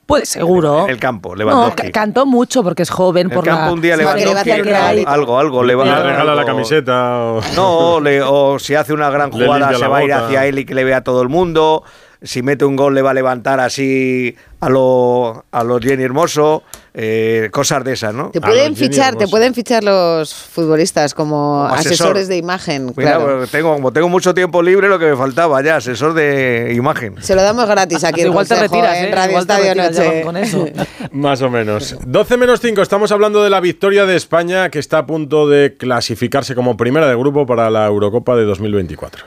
Pues 0.06 0.30
seguro. 0.30 0.88
El 0.88 1.00
campo, 1.00 1.32
No, 1.32 1.36
Lewandowski. 1.36 1.88
ca- 1.88 1.92
cantó 1.92 2.26
mucho 2.26 2.64
porque 2.64 2.84
es 2.84 2.90
joven. 2.90 3.28
el 3.28 3.34
por 3.34 3.44
campo 3.44 3.66
la 3.66 3.72
un 3.74 3.82
día 3.82 3.98
Lewandowski 3.98 4.62
que 4.62 4.74
hay. 4.74 5.04
algo, 5.06 5.38
algo 5.38 5.64
le 5.64 5.76
va 5.76 5.84
Le 5.84 5.92
a 5.92 6.02
regala 6.02 6.34
la 6.34 6.46
camiseta. 6.46 7.18
o- 7.24 7.42
No, 7.58 8.00
le- 8.00 8.22
o 8.22 8.58
si 8.58 8.74
hace 8.74 8.94
una 8.94 9.10
gran 9.10 9.30
Le 9.32 9.46
jugada 9.46 9.78
se 9.78 9.86
va 9.86 9.98
a 9.98 10.04
ir 10.06 10.14
hacia 10.14 10.46
él 10.46 10.60
y 10.60 10.66
que 10.66 10.74
le 10.74 10.86
vea 10.86 11.02
todo 11.04 11.22
el 11.22 11.28
mundo. 11.28 11.84
Si 12.22 12.42
mete 12.42 12.64
un 12.64 12.78
gol 12.78 12.96
le 12.96 13.02
va 13.02 13.12
a 13.12 13.14
levantar 13.14 13.60
así 13.60 14.34
a 14.62 14.70
lo, 14.70 15.44
a 15.52 15.64
los 15.66 15.82
Jenny 15.82 16.04
Hermoso. 16.04 16.64
Eh, 17.00 17.50
cosas 17.52 17.84
de 17.84 17.94
esas, 17.94 18.12
¿no? 18.12 18.32
Te 18.32 18.42
pueden 18.42 18.76
fichar, 18.76 19.16
te 19.16 19.28
pueden 19.28 19.54
fichar 19.54 19.84
los 19.84 20.34
futbolistas 20.34 21.14
como, 21.14 21.36
Como 21.36 21.66
asesor. 21.66 21.92
asesores 21.94 22.28
de 22.28 22.38
imagen. 22.38 22.92
Claro. 22.94 23.46
tengo, 23.46 23.74
como 23.76 23.94
tengo 23.94 24.10
mucho 24.10 24.34
tiempo 24.34 24.64
libre, 24.64 24.90
lo 24.90 24.98
que 24.98 25.06
me 25.06 25.16
faltaba 25.16 25.62
ya, 25.62 25.76
asesor 25.76 26.16
de 26.16 26.74
imagen. 26.76 27.16
Se 27.22 27.36
lo 27.36 27.44
damos 27.44 27.68
gratis 27.68 28.04
aquí. 28.04 28.22
el 28.22 28.28
Igual 28.32 28.48
te 28.48 28.56
consejo 28.56 28.74
retiras, 28.76 28.98
en 28.98 29.06
¿eh? 29.06 29.12
Radio 29.16 29.30
Igual 29.30 29.46
te 29.48 29.54
Estadio 29.54 29.74
retiras 29.76 29.96
ya 29.96 30.04
Noche. 30.06 30.22
con 30.24 30.38
eso. 30.38 30.66
Más 31.12 31.42
o 31.44 31.50
menos. 31.52 31.96
12 32.04 32.38
menos 32.38 32.60
5, 32.62 32.82
estamos 32.82 33.12
hablando 33.12 33.44
de 33.44 33.52
la 33.52 33.60
victoria 33.60 34.08
de 34.08 34.16
España 34.16 34.70
que 34.70 34.80
está 34.80 34.98
a 34.98 35.06
punto 35.06 35.48
de 35.48 35.76
clasificarse 35.78 36.56
como 36.56 36.78
primera 36.78 37.08
de 37.08 37.16
grupo 37.16 37.46
para 37.46 37.70
la 37.70 37.86
Eurocopa 37.86 38.36
de 38.36 38.46
2024. 38.46 39.24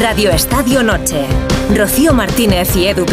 Radio 0.00 0.30
Estadio 0.30 0.82
Noche. 0.82 1.24
Rocío 1.76 2.12
Martínez 2.12 2.74
y 2.74 2.86
Edu 2.88 3.04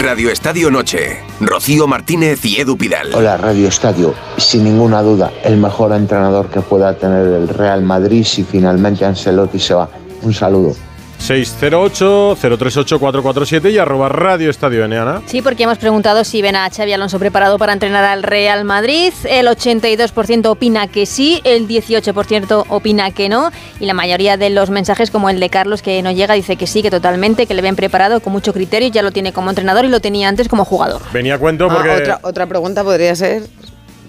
Radio 0.00 0.30
Estadio 0.30 0.70
Noche. 0.70 1.18
Rocío 1.38 1.86
Martínez 1.86 2.42
y 2.46 2.58
Edu 2.58 2.78
Pidal. 2.78 3.14
Hola 3.14 3.36
Radio 3.36 3.68
Estadio, 3.68 4.14
sin 4.38 4.64
ninguna 4.64 5.02
duda 5.02 5.30
el 5.44 5.58
mejor 5.58 5.92
entrenador 5.92 6.48
que 6.48 6.62
pueda 6.62 6.96
tener 6.96 7.26
el 7.26 7.46
Real 7.46 7.82
Madrid 7.82 8.24
si 8.24 8.42
finalmente 8.42 9.04
Ancelotti 9.04 9.58
se 9.58 9.74
va. 9.74 9.90
Un 10.22 10.32
saludo. 10.32 10.87
608-038-447 11.28 13.72
y 13.72 13.78
arroba 13.78 14.08
Radio 14.08 14.50
Estadio 14.50 14.84
N, 14.84 14.96
Ana. 14.96 15.22
Sí, 15.26 15.42
porque 15.42 15.64
hemos 15.64 15.78
preguntado 15.78 16.24
si 16.24 16.42
ven 16.42 16.56
a 16.56 16.68
Xavi 16.70 16.92
Alonso 16.92 17.18
preparado 17.18 17.58
para 17.58 17.72
entrenar 17.72 18.04
al 18.04 18.22
Real 18.22 18.64
Madrid. 18.64 19.12
El 19.28 19.46
82% 19.46 20.46
opina 20.46 20.86
que 20.88 21.06
sí, 21.06 21.40
el 21.44 21.66
18% 21.68 22.64
opina 22.68 23.10
que 23.10 23.28
no. 23.28 23.50
Y 23.80 23.86
la 23.86 23.94
mayoría 23.94 24.36
de 24.36 24.50
los 24.50 24.70
mensajes, 24.70 25.10
como 25.10 25.30
el 25.30 25.40
de 25.40 25.50
Carlos, 25.50 25.82
que 25.82 26.02
no 26.02 26.10
llega, 26.12 26.34
dice 26.34 26.56
que 26.56 26.66
sí, 26.66 26.82
que 26.82 26.90
totalmente, 26.90 27.46
que 27.46 27.54
le 27.54 27.62
ven 27.62 27.76
preparado 27.76 28.20
con 28.20 28.32
mucho 28.32 28.52
criterio. 28.52 28.88
Ya 28.88 29.02
lo 29.02 29.12
tiene 29.12 29.32
como 29.32 29.50
entrenador 29.50 29.84
y 29.84 29.88
lo 29.88 30.00
tenía 30.00 30.28
antes 30.28 30.48
como 30.48 30.64
jugador. 30.64 31.02
Venía 31.12 31.34
a 31.34 31.38
cuento 31.38 31.66
Ah, 31.70 31.74
porque... 31.74 31.90
otra, 31.90 32.20
otra 32.22 32.46
pregunta 32.46 32.82
podría 32.84 33.14
ser 33.14 33.42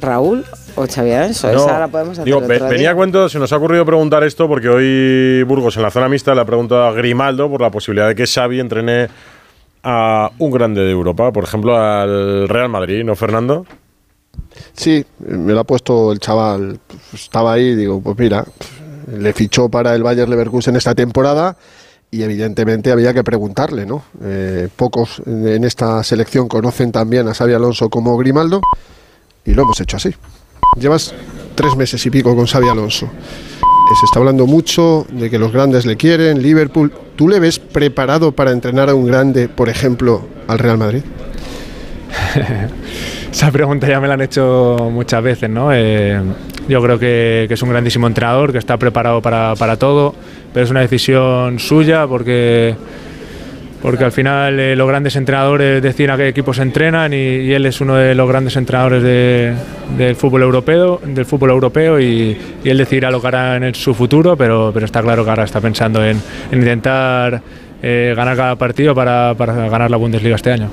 Raúl 0.02 0.46
o 0.76 0.86
Xavi 0.88 1.12
Alonso. 1.12 1.52
No, 1.52 1.60
Esa 1.66 1.80
la 1.80 1.88
podemos 1.88 2.14
hacer 2.14 2.26
digo, 2.26 2.38
otro 2.38 2.50
ve- 2.50 2.60
día. 2.60 2.68
venía 2.68 2.92
a 2.92 2.96
cuento, 2.96 3.30
se 3.30 3.40
nos 3.40 3.52
ha 3.54 3.58
ocurrido 3.58 3.86
preguntar 3.86 4.24
esto 4.24 4.48
porque 4.48 4.70
hoy 4.70 5.44
Burgos 5.44 5.76
en 5.78 5.84
la 5.84 5.92
zona 5.92 6.10
mixta 6.10 6.34
le 6.36 6.42
ha 6.42 6.46
preguntado 6.46 6.84
a 6.86 6.92
Grimaldo 6.94 7.50
por 7.50 7.62
la 7.62 7.70
posibilidad 7.72 8.08
de 8.08 8.16
que 8.16 8.26
Xavi 8.28 8.60
entrene 8.60 9.08
a 9.84 10.30
un 10.40 10.52
grande 10.52 10.82
de 10.82 10.92
Europa, 10.92 11.32
por 11.32 11.44
ejemplo 11.46 11.78
al 11.78 12.50
Real 12.50 12.70
Madrid, 12.70 13.04
¿no, 13.04 13.16
Fernando? 13.16 13.66
Sí, 14.74 15.06
me 15.20 15.54
lo 15.54 15.60
ha 15.62 15.64
puesto 15.64 16.12
el 16.12 16.20
chaval. 16.20 16.80
Estaba 17.14 17.54
ahí, 17.54 17.76
digo, 17.76 18.02
pues 18.02 18.18
mira, 18.18 18.46
le 19.18 19.34
fichó 19.34 19.70
para 19.70 19.96
el 19.96 20.04
Bayer 20.04 20.28
Leverkusen 20.28 20.76
esta 20.76 20.94
temporada 20.96 21.56
y 22.12 22.24
evidentemente 22.24 22.92
había 22.92 23.14
que 23.14 23.24
preguntarle, 23.24 23.86
¿no? 23.86 24.04
Eh, 24.24 24.68
pocos 24.76 25.22
en 25.26 25.64
esta 25.64 26.04
selección 26.04 26.48
conocen 26.48 26.92
también 26.92 27.28
a 27.28 27.34
Xavi 27.34 27.54
Alonso 27.54 27.90
como 27.90 28.18
Grimaldo 28.18 28.62
y 29.46 29.54
lo 29.54 29.62
hemos 29.64 29.80
hecho 29.80 29.98
así. 29.98 30.14
Llevas 30.78 31.14
tres 31.56 31.76
meses 31.76 32.06
y 32.06 32.10
pico 32.10 32.36
con 32.36 32.46
Xavi 32.46 32.68
Alonso. 32.70 33.06
Eh, 33.06 33.96
Se 34.00 34.06
está 34.06 34.20
hablando 34.20 34.46
mucho 34.46 35.06
de 35.12 35.30
que 35.30 35.40
los 35.40 35.52
grandes 35.52 35.86
le 35.86 35.98
quieren, 35.98 36.42
Liverpool. 36.42 36.92
¿Tú 37.16 37.28
le 37.28 37.40
ves 37.40 37.60
preparado 37.60 38.32
para 38.32 38.52
entrenar 38.52 38.90
a 38.90 38.96
un 38.96 39.06
grande, 39.06 39.50
por 39.50 39.68
ejemplo, 39.70 40.26
al 40.48 40.60
Real 40.60 40.78
Madrid? 40.78 41.02
Esa 43.32 43.52
pregunta 43.52 43.88
ya 43.88 44.00
me 44.00 44.08
la 44.08 44.16
han 44.16 44.22
hecho 44.22 44.78
muchas 44.92 45.22
veces, 45.22 45.50
¿no? 45.50 45.70
Eh, 45.74 46.20
yo 46.68 46.82
creo 46.82 46.98
que, 46.98 47.46
que 47.48 47.54
es 47.54 47.62
un 47.62 47.70
grandísimo 47.70 48.08
entrenador, 48.08 48.52
que 48.52 48.58
está 48.58 48.78
preparado 48.78 49.22
para, 49.22 49.56
para 49.56 49.78
todo, 49.78 50.16
pero 50.54 50.64
es 50.64 50.72
una 50.72 50.82
decisión 50.82 51.60
suya 51.60 52.08
porque, 52.08 52.76
porque 53.82 54.04
al 54.04 54.12
final 54.12 54.60
eh, 54.60 54.76
los 54.76 54.88
grandes 54.88 55.16
entrenadores 55.16 55.82
deciden 55.82 56.12
a 56.12 56.18
qué 56.18 56.28
equipos 56.28 56.60
entrenan 56.60 57.14
y, 57.14 57.18
y 57.18 57.54
él 57.54 57.66
es 57.66 57.80
uno 57.82 57.96
de 57.96 58.14
los 58.16 58.28
grandes 58.28 58.56
entrenadores 58.58 59.02
de- 59.04 59.54
del 59.98 60.16
fútbol 60.16 60.42
europeo, 60.44 61.00
del 61.04 61.26
fútbol 61.26 61.52
europeo 61.52 62.00
y, 62.00 62.38
y 62.64 62.70
él 62.70 62.78
decidirá 62.78 63.10
lo 63.12 63.22
que 63.22 63.28
hará 63.28 63.56
en 63.56 63.64
el- 63.64 63.76
su 63.76 63.94
futuro, 63.94 64.36
pero, 64.36 64.72
pero 64.74 64.86
está 64.86 65.02
claro 65.02 65.24
que 65.24 65.30
ahora 65.30 65.44
está 65.46 65.62
pensando 65.62 66.04
en, 66.06 66.22
en 66.52 66.60
intentar 66.60 67.42
eh, 67.82 68.14
ganar 68.16 68.36
cada 68.36 68.56
partido 68.58 68.94
para, 68.94 69.34
para 69.36 69.54
ganar 69.70 69.90
la 69.90 69.98
Bundesliga 69.98 70.36
este 70.36 70.52
año. 70.52 70.72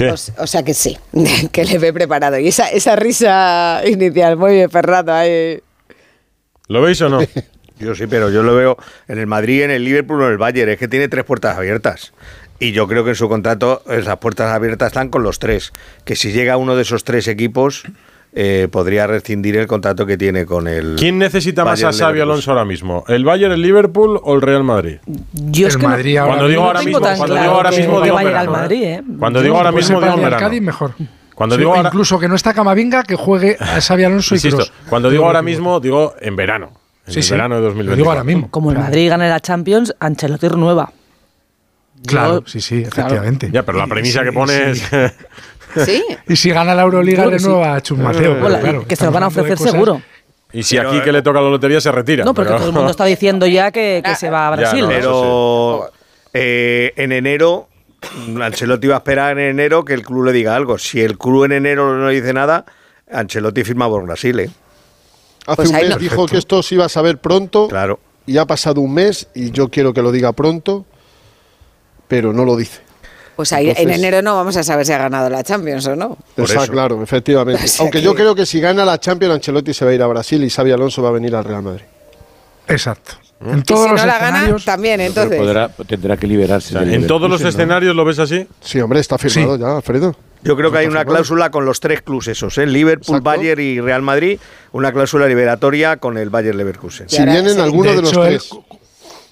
O, 0.00 0.42
o 0.42 0.46
sea 0.46 0.62
que 0.62 0.72
sí, 0.72 0.96
que 1.52 1.64
le 1.66 1.78
ve 1.78 1.92
preparado. 1.92 2.38
Y 2.38 2.48
esa, 2.48 2.70
esa 2.70 2.96
risa 2.96 3.82
inicial, 3.86 4.38
muy 4.38 4.52
bien, 4.52 4.70
Fernando. 4.70 5.12
ahí. 5.12 5.58
¿Lo 6.68 6.80
veis 6.80 7.02
o 7.02 7.10
no? 7.10 7.18
Yo 7.80 7.94
sí, 7.94 8.06
pero 8.06 8.30
yo 8.30 8.42
lo 8.42 8.54
veo 8.54 8.76
en 9.08 9.18
el 9.18 9.26
Madrid, 9.26 9.62
en 9.62 9.70
el 9.70 9.84
Liverpool 9.84 10.22
o 10.22 10.26
en 10.26 10.32
el 10.32 10.38
Bayern. 10.38 10.70
Es 10.70 10.78
que 10.78 10.88
tiene 10.88 11.08
tres 11.08 11.24
puertas 11.24 11.56
abiertas. 11.56 12.12
Y 12.58 12.72
yo 12.72 12.86
creo 12.86 13.04
que 13.04 13.10
en 13.10 13.16
su 13.16 13.28
contrato 13.28 13.82
esas 13.88 14.18
puertas 14.18 14.52
abiertas 14.54 14.88
están 14.88 15.08
con 15.08 15.22
los 15.22 15.38
tres. 15.38 15.72
Que 16.04 16.14
si 16.14 16.30
llega 16.32 16.56
uno 16.58 16.76
de 16.76 16.82
esos 16.82 17.04
tres 17.04 17.26
equipos, 17.26 17.84
eh, 18.34 18.68
podría 18.70 19.06
rescindir 19.06 19.56
el 19.56 19.66
contrato 19.66 20.04
que 20.04 20.18
tiene 20.18 20.44
con 20.44 20.68
el. 20.68 20.96
¿Quién 20.98 21.18
necesita 21.18 21.64
más 21.64 21.82
a 21.82 21.90
Xavi. 21.92 22.20
Alonso 22.20 22.50
ahora 22.50 22.66
mismo? 22.66 23.02
¿El 23.08 23.24
Bayern, 23.24 23.52
el 23.54 23.62
Liverpool 23.62 24.20
o 24.22 24.34
el 24.34 24.42
Real 24.42 24.62
Madrid? 24.62 24.98
Yo 25.32 25.66
es 25.66 25.76
que 25.78 25.82
no- 25.82 25.88
ahora 25.88 26.26
Cuando 26.26 26.48
digo 26.48 26.62
ahora 26.64 26.82
mismo, 26.82 27.00
cuando 27.00 27.34
digo 27.34 27.54
ahora 27.54 27.70
mismo 27.70 28.00
digo 28.02 28.14
va 28.14 28.20
a 28.20 28.24
llegar 28.24 28.40
verano, 28.42 28.54
al 28.56 28.62
Madrid, 28.62 28.82
¿eh? 28.84 29.02
Cuando 29.18 29.42
digo 29.42 29.56
ahora 29.56 29.72
mismo 29.72 30.00
digo 30.00 30.14
el 30.14 30.20
verano. 30.20 30.36
Cádiz 30.38 30.62
mejor. 30.62 30.92
Cuando 31.34 31.54
Sí, 31.56 31.60
digo 31.60 31.74
ahora, 31.74 31.88
incluso 31.88 32.18
que 32.20 32.28
no 32.28 32.34
está 32.34 32.52
Camavinga, 32.52 33.02
que 33.04 33.16
juegue 33.16 33.56
a 33.58 33.80
Xavi 33.80 34.04
Alonso 34.04 34.34
y 34.34 34.36
insisto, 34.36 34.58
Kroos. 34.58 34.72
cuando 34.90 35.08
digo 35.08 35.24
ahora 35.24 35.40
mismo 35.40 35.80
digo 35.80 36.14
en 36.20 36.36
verano, 36.36 36.72
en 37.10 37.14
Sí, 37.14 37.18
el 37.20 37.24
sí. 37.24 37.32
verano 37.32 37.54
de 37.56 37.60
Lo 37.60 37.66
2024. 37.68 37.96
digo 37.96 38.10
ahora 38.10 38.24
mismo. 38.24 38.50
Como 38.50 38.70
el 38.70 38.78
Madrid 38.78 39.08
gane 39.10 39.28
la 39.28 39.40
Champions, 39.40 39.94
Ancelotti 40.00 40.48
renueva. 40.48 40.92
Claro, 42.06 42.40
Yo- 42.40 42.46
sí, 42.48 42.60
sí, 42.60 42.82
efectivamente. 42.82 43.50
Ya, 43.52 43.62
pero 43.62 43.78
la 43.78 43.86
premisa 43.86 44.20
Sí, 44.20 44.24
que 44.26 44.32
pones 44.32 44.78
sí. 44.78 44.96
¿Sí? 45.84 46.02
Y 46.28 46.36
si 46.36 46.50
gana 46.50 46.74
la 46.74 46.82
Euroliga, 46.82 47.24
que 47.24 47.30
renueva 47.38 47.74
a 47.76 47.80
Chus 47.80 47.98
Mateo. 47.98 48.34
pero 48.34 48.46
Hola, 48.46 48.60
claro, 48.60 48.86
que 48.86 48.96
se 48.96 49.04
lo 49.04 49.12
van 49.12 49.24
a 49.24 49.26
ofrecer 49.28 49.58
seguro. 49.58 50.00
y 50.52 50.62
si 50.62 50.76
Pero, 50.76 50.90
aquí 50.90 51.00
que 51.02 51.12
le 51.12 51.22
toca 51.22 51.40
la 51.40 51.48
lotería 51.50 51.80
se 51.80 51.92
retira. 51.92 52.24
No, 52.24 52.32
porque 52.34 52.48
pero- 52.48 52.58
todo 52.58 52.68
el 52.70 52.74
mundo 52.74 52.90
está 52.90 53.04
diciendo 53.04 53.46
ya 53.46 53.70
que, 53.70 54.02
que 54.04 54.14
se 54.16 54.30
va 54.30 54.48
a 54.48 54.50
Ya, 54.50 54.56
Brasil. 54.56 54.80
no, 54.82 54.88
Pero 54.88 55.90
eh, 56.32 56.92
en 56.96 57.12
enero, 57.12 57.68
Ancelotti 58.42 58.86
va 58.88 58.94
a 58.96 58.98
esperar 58.98 59.38
en 59.38 59.50
enero 59.50 59.84
que 59.84 59.92
el 59.94 60.02
club 60.02 60.24
le 60.24 60.32
diga 60.32 60.56
algo. 60.56 60.78
Si 60.78 61.00
el 61.02 61.18
club 61.18 61.44
en 61.44 61.52
enero 61.52 61.96
no 61.96 62.08
dice 62.08 62.32
nada, 62.32 62.64
Ancelotti 63.12 63.62
firma 63.62 63.88
por 63.88 64.04
Brasil. 64.06 64.40
¿eh? 64.40 64.50
Hace 65.52 65.56
Pues 65.56 65.68
un 65.70 65.76
mes 65.76 65.90
no- 65.90 65.96
dijo 65.96 66.26
que 66.26 66.36
esto 66.38 66.62
se 66.62 66.74
iba 66.76 66.84
a 66.84 66.88
saber 66.88 67.18
pronto 67.18 67.68
Claro. 67.68 67.98
y 68.26 68.38
ha 68.38 68.46
pasado 68.46 68.80
un 68.80 68.94
mes 68.94 69.28
y 69.34 69.50
yo 69.50 69.68
quiero 69.68 69.92
que 69.92 70.00
lo 70.02 70.12
diga 70.12 70.32
pronto, 70.32 70.84
pero 72.08 72.32
no 72.32 72.44
lo 72.44 72.56
dice. 72.56 72.80
Pues 73.36 73.52
ahí 73.52 73.72
en 73.74 73.90
enero 73.90 74.20
no 74.22 74.34
vamos 74.36 74.56
a 74.56 74.62
saber 74.62 74.84
si 74.84 74.92
ha 74.92 74.98
ganado 74.98 75.30
la 75.30 75.42
Champions 75.42 75.86
o 75.86 75.96
no. 75.96 76.18
Está 76.36 76.66
claro, 76.68 77.02
efectivamente. 77.02 77.62
O 77.64 77.68
sea 77.68 77.82
Aunque 77.84 77.98
que- 77.98 78.04
yo 78.04 78.14
creo 78.14 78.34
que 78.34 78.44
si 78.46 78.60
gana 78.60 78.84
la 78.84 78.98
Champions, 79.00 79.34
Ancelotti 79.34 79.72
se 79.72 79.84
va 79.84 79.90
a 79.92 79.94
ir 79.94 80.02
a 80.02 80.06
Brasil 80.06 80.42
y 80.44 80.50
Xavi 80.50 80.72
Alonso 80.72 81.02
va 81.02 81.08
a 81.08 81.12
venir 81.12 81.34
al 81.34 81.44
Real 81.44 81.62
Madrid. 81.62 81.82
Exacto. 82.68 83.12
¿Mm? 83.40 83.50
En 83.50 83.58
Y 83.60 83.62
todos 83.62 83.84
si 83.84 83.90
los 83.92 84.00
no 84.00 84.06
la 84.06 84.12
gana, 84.18 84.26
escenarios. 84.28 84.64
también, 84.66 85.00
entonces. 85.00 85.40
podrá- 85.40 85.70
tendrá 85.86 86.16
que 86.18 86.26
liberarse. 86.26 86.76
¿En 86.78 87.06
todos 87.06 87.28
los 87.30 87.40
escenarios 87.40 87.96
lo 87.96 88.04
ves 88.04 88.18
así? 88.18 88.46
Sí, 88.60 88.80
hombre, 88.80 89.00
está 89.00 89.16
firmado 89.18 89.56
ya, 89.56 89.76
Alfredo. 89.76 90.14
Yo 90.42 90.56
creo 90.56 90.72
que 90.72 90.78
hay 90.78 90.86
una 90.86 91.04
cláusula 91.04 91.50
con 91.50 91.64
los 91.66 91.80
tres 91.80 92.00
clubes 92.02 92.28
esos, 92.28 92.56
¿eh? 92.58 92.66
Liverpool, 92.66 93.18
Exacto. 93.18 93.24
Bayern 93.24 93.60
y 93.60 93.80
Real 93.80 94.00
Madrid, 94.02 94.38
una 94.72 94.90
cláusula 94.92 95.26
liberatoria 95.26 95.98
con 95.98 96.16
el 96.16 96.30
Bayern 96.30 96.56
Leverkusen. 96.56 97.08
Si 97.08 97.22
vienen 97.24 97.54
sí. 97.54 97.60
alguno 97.60 97.90
De 97.90 97.96
de, 97.96 98.02
los 98.02 98.10
hecho, 98.12 98.22
tres. 98.22 98.48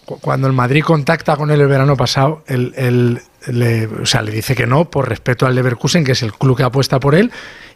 cu- 0.04 0.18
cuando 0.20 0.46
el 0.46 0.52
Madrid 0.52 0.82
contacta 0.84 1.36
con 1.36 1.50
él 1.50 1.60
el 1.60 1.66
verano 1.68 1.96
pasado, 1.96 2.42
él 2.46 3.20
le, 3.48 3.86
o 3.86 4.06
sea, 4.06 4.22
le 4.22 4.30
dice 4.32 4.54
que 4.54 4.66
no 4.66 4.90
por 4.90 5.08
respeto 5.08 5.46
al 5.46 5.54
Leverkusen, 5.54 6.04
que 6.04 6.12
es 6.12 6.22
el 6.22 6.32
club 6.32 6.56
que 6.56 6.62
apuesta 6.62 7.00
por 7.00 7.14
él, 7.14 7.30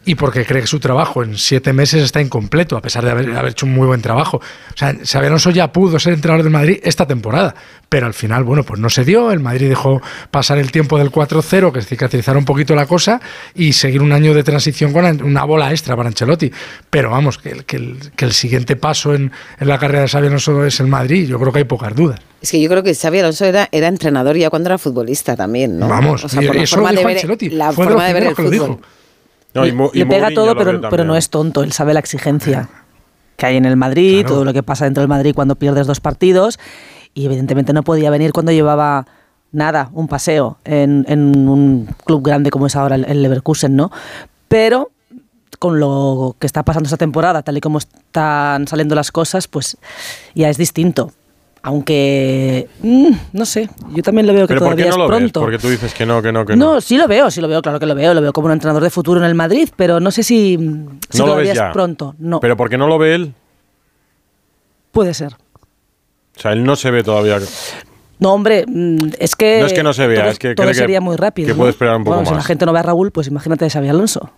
y 0.05 0.15
porque 0.15 0.45
cree 0.45 0.61
que 0.61 0.67
su 0.67 0.79
trabajo 0.81 1.23
en 1.23 1.37
siete 1.37 1.71
meses 1.71 2.03
está 2.03 2.19
incompleto, 2.19 2.75
a 2.75 2.81
pesar 2.81 3.05
de 3.05 3.11
haber, 3.11 3.29
haber 3.37 3.51
hecho 3.51 3.65
un 3.65 3.73
muy 3.73 3.87
buen 3.87 4.01
trabajo. 4.01 4.37
O 4.37 4.77
sea, 4.77 4.93
Xabi 5.03 5.27
Alonso 5.27 5.49
ya 5.49 5.71
pudo 5.71 5.97
ser 5.99 6.13
entrenador 6.13 6.43
del 6.43 6.51
Madrid 6.51 6.79
esta 6.83 7.07
temporada, 7.07 7.55
pero 7.87 8.05
al 8.05 8.13
final, 8.13 8.43
bueno, 8.43 8.63
pues 8.63 8.79
no 8.81 8.89
se 8.89 9.05
dio. 9.05 9.31
El 9.31 9.39
Madrid 9.39 9.69
dejó 9.69 10.01
pasar 10.29 10.57
el 10.57 10.71
tiempo 10.73 10.97
del 10.97 11.09
4-0, 11.09 11.71
que 11.71 11.81
cicatrizara 11.81 12.37
un 12.37 12.43
poquito 12.45 12.75
la 12.75 12.85
cosa, 12.85 13.21
y 13.55 13.71
seguir 13.73 14.01
un 14.01 14.11
año 14.11 14.33
de 14.33 14.43
transición 14.43 14.91
con 14.91 15.05
una 15.23 15.45
bola 15.45 15.71
extra 15.71 15.95
para 15.95 16.09
Ancelotti. 16.09 16.51
Pero 16.89 17.09
vamos, 17.11 17.37
que, 17.37 17.51
el- 17.51 17.63
que 17.63 17.77
el, 17.77 17.97
que 18.15 18.25
el 18.25 18.33
siguiente 18.33 18.75
paso 18.75 19.13
en, 19.15 19.31
en 19.57 19.67
la 19.69 19.79
carrera 19.79 20.01
de 20.01 20.09
Xabi 20.09 20.27
Alonso 20.27 20.65
es 20.65 20.79
el 20.81 20.87
Madrid, 20.87 21.27
yo 21.29 21.39
creo 21.39 21.53
que 21.53 21.59
hay 21.59 21.65
pocas 21.65 21.95
dudas. 21.95 22.19
Es 22.43 22.51
que 22.51 22.61
yo 22.61 22.69
creo 22.69 22.83
que 22.83 22.93
Xavi 22.93 23.19
Alonso 23.19 23.45
era, 23.45 23.69
era 23.71 23.87
entrenador 23.87 24.35
ya 24.35 24.49
cuando 24.49 24.67
era 24.67 24.77
futbolista 24.77 25.35
también, 25.37 25.79
¿no? 25.79 25.87
Vamos, 25.87 26.25
o 26.25 26.29
sea, 26.29 26.43
y- 26.43 26.45
por 26.47 26.55
y 26.55 26.59
la 26.59 26.63
eso 26.65 26.75
lo 26.75 26.81
forma 26.83 26.89
de 26.91 26.97
dijo 26.97 27.07
ver, 27.07 27.17
Ancelotti, 27.17 27.49
la 27.49 27.71
fue 27.71 27.85
de 27.85 27.91
forma 27.91 28.05
de 28.07 28.13
ver 28.13 28.23
el 28.23 28.29
lo 28.29 28.35
fútbol. 28.35 28.51
dijo. 28.51 28.79
No, 29.53 29.65
y 29.65 29.71
Mu- 29.71 29.89
y 29.93 29.99
le 29.99 30.05
pega 30.07 30.29
todo, 30.33 30.47
lo 30.47 30.55
pero, 30.57 30.81
pero 30.89 31.03
no 31.05 31.15
es 31.15 31.29
tonto. 31.29 31.63
Él 31.63 31.71
sabe 31.71 31.93
la 31.93 31.99
exigencia 32.01 32.69
que 33.37 33.45
hay 33.45 33.55
en 33.55 33.63
el 33.65 33.77
Madrid, 33.77 34.25
todo 34.27 34.43
lo 34.45 34.51
que 34.53 34.61
pasa 34.61 34.83
dentro 34.85 35.01
del 35.01 35.07
Madrid 35.07 35.33
cuando 35.33 35.55
pierdes 35.55 35.87
dos 35.87 36.01
partidos. 36.01 36.59
Y 37.13 37.25
evidentemente 37.25 37.71
no 37.71 37.81
podía 37.83 38.09
venir 38.09 38.33
cuando 38.33 38.51
llevaba 38.51 39.07
nada, 39.53 39.89
un 39.93 40.07
paseo 40.09 40.57
en, 40.65 41.05
en 41.07 41.47
un 41.47 41.87
club 42.05 42.23
grande 42.25 42.49
como 42.49 42.67
es 42.67 42.75
ahora 42.75 42.95
el, 42.95 43.05
el 43.05 43.21
Leverkusen, 43.21 43.75
¿no? 43.75 43.89
Pero 44.49 44.91
con 45.59 45.79
lo 45.79 46.35
que 46.39 46.47
está 46.47 46.63
pasando 46.63 46.87
esta 46.87 46.97
temporada, 46.97 47.41
tal 47.43 47.55
y 47.55 47.61
como 47.61 47.77
están 47.77 48.67
saliendo 48.67 48.95
las 48.95 49.11
cosas, 49.11 49.47
pues 49.47 49.77
ya 50.35 50.49
es 50.49 50.57
distinto. 50.57 51.11
Aunque, 51.65 52.67
mm, 52.81 53.11
no 53.31 53.45
sé, 53.45 53.69
yo 53.95 54.03
también 54.03 54.27
lo 54.27 54.33
veo 54.33 54.43
que 54.45 54.53
Pero 54.53 54.59
¿por 54.65 54.75
qué 54.75 54.83
todavía 54.83 54.85
no 54.85 54.91
es 54.91 54.97
lo 54.97 55.07
ves? 55.07 55.17
pronto. 55.17 55.39
Porque 55.39 55.57
tú 55.57 55.69
dices 55.69 55.93
que 55.93 56.05
no, 56.05 56.21
que 56.21 56.31
no, 56.33 56.45
que 56.45 56.57
no. 56.57 56.73
No, 56.75 56.81
sí 56.81 56.97
lo 56.97 57.07
veo, 57.07 57.31
sí 57.31 57.39
lo 57.39 57.47
veo, 57.47 57.61
claro 57.61 57.79
que 57.79 57.85
lo 57.85 57.95
veo, 57.95 58.13
lo 58.13 58.21
veo 58.21 58.33
como 58.33 58.47
un 58.47 58.51
entrenador 58.51 58.83
de 58.83 58.89
futuro 58.89 59.21
en 59.21 59.25
el 59.25 59.33
Madrid, 59.33 59.69
pero 59.77 60.01
no 60.01 60.11
sé 60.11 60.23
si, 60.23 60.57
si 60.57 60.59
no 60.59 60.89
lo 61.19 61.23
todavía 61.31 61.51
ves 61.51 61.57
ya. 61.57 61.67
es 61.67 61.73
pronto. 61.73 62.15
No, 62.19 62.41
Pero 62.41 62.57
¿por 62.57 62.69
qué 62.69 62.77
no 62.77 62.87
lo 62.87 62.97
ve 62.97 63.15
él? 63.15 63.33
puede 64.91 65.13
ser. 65.13 65.33
O 66.35 66.39
sea, 66.39 66.51
él 66.51 66.63
no 66.65 66.75
se 66.75 66.91
ve 66.91 67.01
todavía. 67.01 67.39
No, 68.19 68.33
hombre, 68.33 68.65
mm, 68.67 69.11
es 69.19 69.35
que... 69.35 69.59
No 69.61 69.65
es 69.65 69.73
que 69.73 69.83
no 69.83 69.93
se 69.93 70.05
vea, 70.07 70.21
todo, 70.21 70.31
es 70.31 70.39
que 70.39 70.55
todo 70.55 70.65
cree 70.65 70.73
que- 70.75 70.79
sería 70.79 70.99
muy 71.01 71.15
rápido. 71.15 71.47
que 71.47 71.53
¿no? 71.53 71.57
puede 71.59 71.71
esperar 71.71 71.95
un 71.95 72.03
poco 72.03 72.15
Bueno, 72.15 72.25
Si 72.27 72.31
la 72.33 72.37
más. 72.39 72.45
gente 72.45 72.65
no 72.65 72.73
ve 72.73 72.79
a 72.79 72.83
Raúl, 72.83 73.11
pues 73.11 73.27
imagínate 73.27 73.65
a 73.65 73.69
Xavi 73.69 73.87
Alonso. 73.87 74.29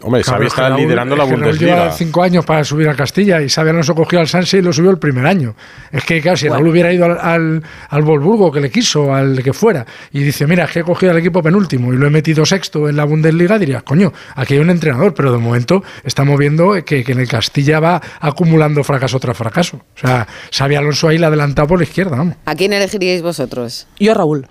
Hombre, 0.00 0.22
Claro, 0.22 0.38
Xavi 0.38 0.46
está 0.48 0.68
Raúl- 0.68 0.78
liderando 0.80 1.14
la 1.14 1.22
es 1.24 1.28
que 1.28 1.34
Raúl 1.36 1.44
Bundesliga. 1.44 1.74
lleva 1.76 1.92
cinco 1.92 2.22
años 2.24 2.44
para 2.44 2.64
subir 2.64 2.88
a 2.88 2.94
Castilla 2.96 3.40
y 3.40 3.48
Xabi 3.48 3.70
Alonso 3.70 3.94
cogió 3.94 4.18
al 4.18 4.26
Sanse 4.26 4.58
y 4.58 4.62
lo 4.62 4.72
subió 4.72 4.90
el 4.90 4.98
primer 4.98 5.26
año. 5.26 5.54
Es 5.92 6.02
que, 6.04 6.20
claro, 6.20 6.36
si 6.36 6.48
Bueno. 6.48 6.56
Raúl 6.60 6.70
hubiera 6.72 6.92
ido 6.92 7.04
al, 7.04 7.18
al, 7.20 7.62
al 7.88 8.02
Wolfsburgo, 8.02 8.50
que 8.50 8.60
le 8.60 8.70
quiso, 8.70 9.14
al 9.14 9.42
que 9.44 9.52
fuera, 9.52 9.86
y 10.12 10.22
dice, 10.24 10.46
mira, 10.48 10.64
es 10.64 10.70
que 10.72 10.80
he 10.80 10.82
cogido 10.82 11.12
al 11.12 11.18
equipo 11.18 11.40
penúltimo 11.42 11.92
y 11.92 11.96
lo 11.96 12.06
he 12.06 12.10
metido 12.10 12.44
sexto 12.44 12.88
en 12.88 12.96
la 12.96 13.04
Bundesliga, 13.04 13.58
dirías, 13.58 13.84
coño, 13.84 14.12
aquí 14.34 14.54
hay 14.54 14.60
un 14.60 14.70
entrenador, 14.70 15.14
pero 15.14 15.30
de 15.30 15.38
momento 15.38 15.84
estamos 16.02 16.36
viendo 16.38 16.72
que, 16.84 17.04
que 17.04 17.12
en 17.12 17.20
el 17.20 17.28
Castilla 17.28 17.78
va 17.78 18.02
acumulando 18.20 18.82
fracaso 18.82 19.20
tras 19.20 19.36
fracaso. 19.36 19.76
O 19.76 19.98
sea, 20.00 20.26
Xabi 20.50 20.74
Alonso 20.74 21.06
ahí 21.08 21.18
la 21.18 21.26
ha 21.26 21.28
adelantado 21.28 21.68
por 21.68 21.78
la 21.78 21.84
izquierda, 21.84 22.16
vamos. 22.16 22.34
¿A 22.44 22.54
quién 22.56 22.72
elegiríais 22.72 23.22
vosotros? 23.22 23.86
Yo 24.00 24.10
a 24.12 24.14
Raúl. 24.14 24.48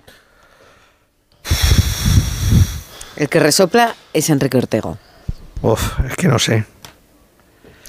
El 3.16 3.28
que 3.28 3.38
resopla 3.40 3.94
es 4.14 4.30
Enrique 4.30 4.56
Ortego. 4.56 4.98
Uf, 5.62 6.00
es 6.06 6.16
que 6.16 6.28
no 6.28 6.38
sé. 6.38 6.64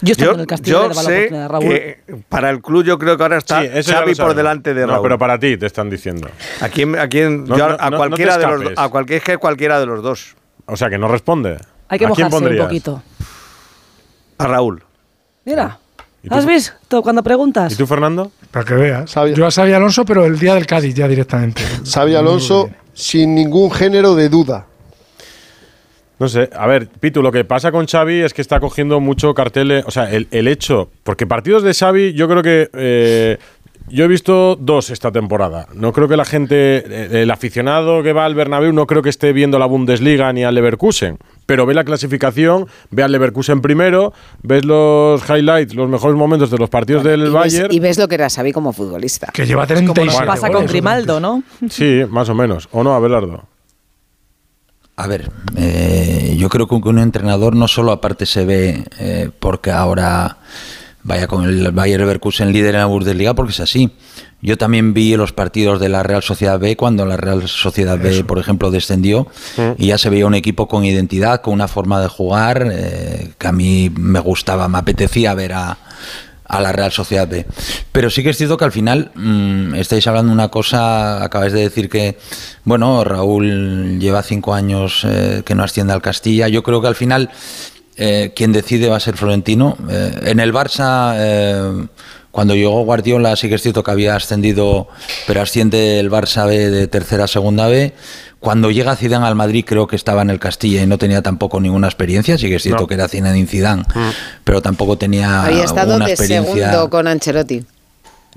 Yo 0.02 0.12
estoy 0.12 0.28
con 0.28 0.40
el 0.42 0.48
Castillo 0.48 0.82
yo 0.84 0.88
la 0.90 0.94
sé 1.02 1.38
a 1.38 1.48
Raúl. 1.48 1.64
que 1.70 2.00
para 2.28 2.50
el 2.50 2.62
club 2.62 2.84
yo 2.84 3.00
creo 3.00 3.16
que 3.16 3.24
ahora 3.24 3.38
está 3.38 3.62
Sí, 3.62 3.70
Xavi 3.92 4.16
por 4.16 4.36
delante 4.36 4.74
de 4.74 4.82
No, 4.82 4.94
Raúl. 4.94 5.04
pero 5.04 5.18
para 5.18 5.40
ti 5.40 5.56
te 5.56 5.66
están 5.66 5.90
diciendo. 5.90 6.30
¿A 6.60 6.68
quién, 6.70 6.98
a 7.00 7.08
quién- 7.08 7.46
No, 7.46 7.58
yo 7.58 7.66
a- 7.66 7.70
no, 7.70 7.74
a 7.76 7.84
no, 7.86 7.90
no 7.92 7.98
cualquiera 7.98 8.38
de 8.38 8.48
los 8.48 8.74
a 8.78 8.90
cualquier 8.90 9.18
es 9.20 9.24
que 9.24 9.38
cualquiera 9.38 9.80
de 9.80 9.86
los 9.86 10.04
dos. 10.04 10.36
O 10.66 10.76
sea, 10.76 10.90
que 10.90 10.98
no 10.98 11.08
responde. 11.08 11.58
Hay 11.88 12.00
que 12.00 12.06
¿A 12.06 12.10
quién 12.12 12.28
mojarse 12.30 12.48
un 12.50 12.58
poquito. 12.58 13.04
A 14.38 14.48
Raúl. 14.48 14.84
Mira. 15.46 15.80
¿has 16.30 16.46
visto 16.46 17.02
cuando 17.02 17.24
preguntas? 17.24 17.72
¿Y 17.72 17.76
tú, 17.76 17.88
Fernando? 17.88 18.32
Para 18.52 18.66
que 18.66 18.74
veas. 18.76 19.14
Yo 19.36 19.46
a 19.48 19.52
Xabi 19.52 19.74
Alonso, 19.74 20.04
pero 20.06 20.26
el 20.26 20.38
día 20.38 20.54
del 20.56 20.66
Cádiz 20.66 20.94
ya 20.96 21.08
directamente. 21.08 21.62
Xavi 21.90 22.16
Alonso 22.16 22.70
sin 22.94 23.36
ningún 23.36 23.72
género 23.72 24.16
de 24.16 24.30
duda. 24.30 24.66
No 26.24 26.30
sé, 26.30 26.50
a 26.58 26.68
ver, 26.68 26.88
Pitu, 26.88 27.22
lo 27.22 27.34
que 27.34 27.44
pasa 27.44 27.74
con 27.74 27.86
Xavi 27.86 28.22
es 28.22 28.34
que 28.34 28.42
está 28.42 28.62
cogiendo 28.62 29.02
mucho 29.02 29.34
cartel, 29.34 29.84
o 29.86 29.92
sea, 29.92 30.10
el, 30.10 30.30
el 30.32 30.48
hecho, 30.48 30.90
porque 31.04 31.28
partidos 31.28 31.64
de 31.64 31.74
Xavi 31.74 32.14
yo 32.14 32.30
creo 32.30 32.42
que 32.42 32.70
eh, 32.72 33.38
yo 33.90 34.06
he 34.06 34.08
visto 34.08 34.56
dos 34.56 34.90
esta 34.90 35.12
temporada. 35.12 35.68
No 35.74 35.92
creo 35.92 36.08
que 36.08 36.16
la 36.16 36.24
gente, 36.24 36.78
eh, 36.78 37.24
el 37.24 37.30
aficionado 37.30 38.04
que 38.04 38.14
va 38.14 38.24
al 38.24 38.36
Bernabéu 38.36 38.72
no 38.72 38.88
creo 38.88 39.02
que 39.02 39.10
esté 39.10 39.34
viendo 39.34 39.60
la 39.60 39.66
Bundesliga 39.66 40.32
ni 40.32 40.46
al 40.46 40.56
Leverkusen, 40.56 41.18
pero 41.46 41.66
ve 41.66 41.74
la 41.74 41.84
clasificación, 41.84 42.68
ve 42.90 43.04
al 43.04 43.12
Leverkusen 43.12 43.60
primero, 43.60 44.14
ves 44.44 44.64
los 44.64 45.30
highlights, 45.30 45.76
los 45.76 45.90
mejores 45.90 46.16
momentos 46.16 46.52
de 46.52 46.58
los 46.58 46.70
partidos 46.70 47.04
del 47.04 47.20
y, 47.20 47.24
ves, 47.24 47.34
Bayern. 47.34 47.74
y 47.74 47.80
ves 47.82 47.98
lo 47.98 48.08
que 48.08 48.16
era 48.16 48.30
Xavi 48.30 48.54
como 48.54 48.72
futbolista. 48.72 49.28
Que 49.34 49.46
lleva 49.46 49.68
Como 49.68 49.82
nos 49.82 49.94
37 49.94 50.26
pasa 50.26 50.50
con 50.50 50.66
Grimaldo, 50.68 51.20
¿no? 51.20 51.44
Sí, 51.70 52.04
más 52.10 52.30
o 52.30 52.34
menos. 52.34 52.70
¿O 52.72 52.82
no, 52.82 52.94
Abelardo? 52.94 53.44
A 54.96 55.08
ver, 55.08 55.32
eh, 55.56 56.36
yo 56.38 56.50
creo 56.50 56.68
que 56.68 56.76
un 56.76 57.00
entrenador 57.00 57.56
no 57.56 57.68
solo 57.68 57.92
aparte 57.92 58.26
se 58.26 58.46
ve 58.46 58.84
eh, 59.00 59.30
porque 59.40 59.72
ahora 59.72 60.38
vaya 61.02 61.28
con 61.28 61.46
el 61.46 61.72
Bayer 61.72 62.00
Leverkusen 62.00 62.54
líder 62.54 62.76
en 62.76 62.82
la 62.82 62.86
Bundesliga, 62.86 63.34
porque 63.34 63.52
es 63.52 63.60
así. 63.60 63.92
Yo 64.42 64.58
también 64.58 64.94
vi 64.94 65.16
los 65.16 65.32
partidos 65.32 65.80
de 65.80 65.90
la 65.90 66.04
Real 66.04 66.22
Sociedad 66.22 66.60
B 66.60 66.76
cuando 66.76 67.06
la 67.06 67.18
Real 67.18 67.48
Sociedad 67.48 67.98
B, 67.98 68.24
por 68.26 68.40
ejemplo, 68.40 68.72
descendió 68.72 69.28
y 69.78 69.88
ya 69.88 69.98
se 69.98 70.10
veía 70.10 70.28
un 70.28 70.36
equipo 70.36 70.68
con 70.68 70.84
identidad, 70.84 71.42
con 71.42 71.54
una 71.54 71.70
forma 71.70 72.02
de 72.02 72.10
jugar 72.10 72.70
eh, 72.72 73.32
que 73.38 73.48
a 73.48 73.54
mí 73.54 73.90
me 73.98 74.20
gustaba, 74.20 74.68
me 74.68 74.78
apetecía 74.78 75.34
ver 75.34 75.54
a, 75.54 75.78
a 76.54 76.62
la 76.62 76.72
Real 76.72 76.92
Sociedad 76.92 77.28
B. 77.28 77.46
Pero 77.92 78.10
sí 78.10 78.24
que 78.24 78.30
es 78.30 78.38
cierto 78.38 78.58
que 78.58 78.66
al 78.66 78.72
final 78.72 79.12
mm, 79.16 79.76
estáis 79.76 80.06
hablando 80.08 80.32
una 80.32 80.50
cosa, 80.50 81.24
acabáis 81.24 81.54
de 81.54 81.62
decir 81.62 81.90
que, 81.90 82.18
bueno, 82.64 83.04
Raúl 83.04 84.00
lleva 84.00 84.24
cinco 84.24 84.54
años 84.54 85.06
eh, 85.06 85.42
que 85.46 85.56
no 85.56 85.64
asciende 85.64 85.94
al 85.94 86.02
Castilla. 86.02 86.48
Yo 86.48 86.64
creo 86.64 86.82
que 86.82 86.88
al 86.88 86.96
final 86.96 87.32
eh, 87.96 88.34
quien 88.36 88.52
decide 88.52 88.90
va 88.90 88.98
a 88.98 89.00
ser 89.00 89.18
Florentino. 89.18 89.78
Eh, 89.90 90.20
en 90.26 90.40
el 90.40 90.54
Barça, 90.54 91.88
cuando 92.34 92.56
llegó 92.56 92.84
Guardiola, 92.84 93.36
sí 93.36 93.48
que 93.48 93.54
es 93.56 93.62
cierto 93.62 93.84
que 93.84 93.92
había 93.92 94.16
ascendido, 94.16 94.88
pero 95.28 95.40
asciende 95.44 96.00
el 96.00 96.10
Barça 96.10 96.48
B 96.48 96.72
de 96.72 96.88
tercera 96.88 97.26
a 97.26 97.28
segunda 97.28 97.68
B. 97.68 97.94
Cuando 98.40 98.72
llega 98.72 98.96
Zidane 98.96 99.28
al 99.28 99.36
Madrid 99.36 99.64
creo 99.68 99.86
que 99.86 99.96
estaba 99.96 100.24
en 100.24 100.32
el 100.32 100.40
Castilla 100.40 100.82
y 100.82 100.88
no 100.88 100.98
tenía 100.98 101.22
tampoco 101.22 101.60
ninguna 101.62 101.86
experiencia, 101.86 102.36
sí 102.40 102.50
que 102.50 102.56
es 102.56 102.64
cierto 102.64 102.82
No. 102.82 102.88
que 102.88 102.96
era 102.96 103.08
Zinedine 103.08 103.46
Zidane, 103.46 103.84
pero 104.44 104.64
tampoco 104.64 104.98
tenía 104.98 105.44
Había 105.44 105.64
estado 105.64 105.96
una 105.96 106.06
de 106.08 106.12
experiencia. 106.14 106.72
segundo 106.72 106.90
con 106.90 107.08
Ancelotti. 107.08 107.64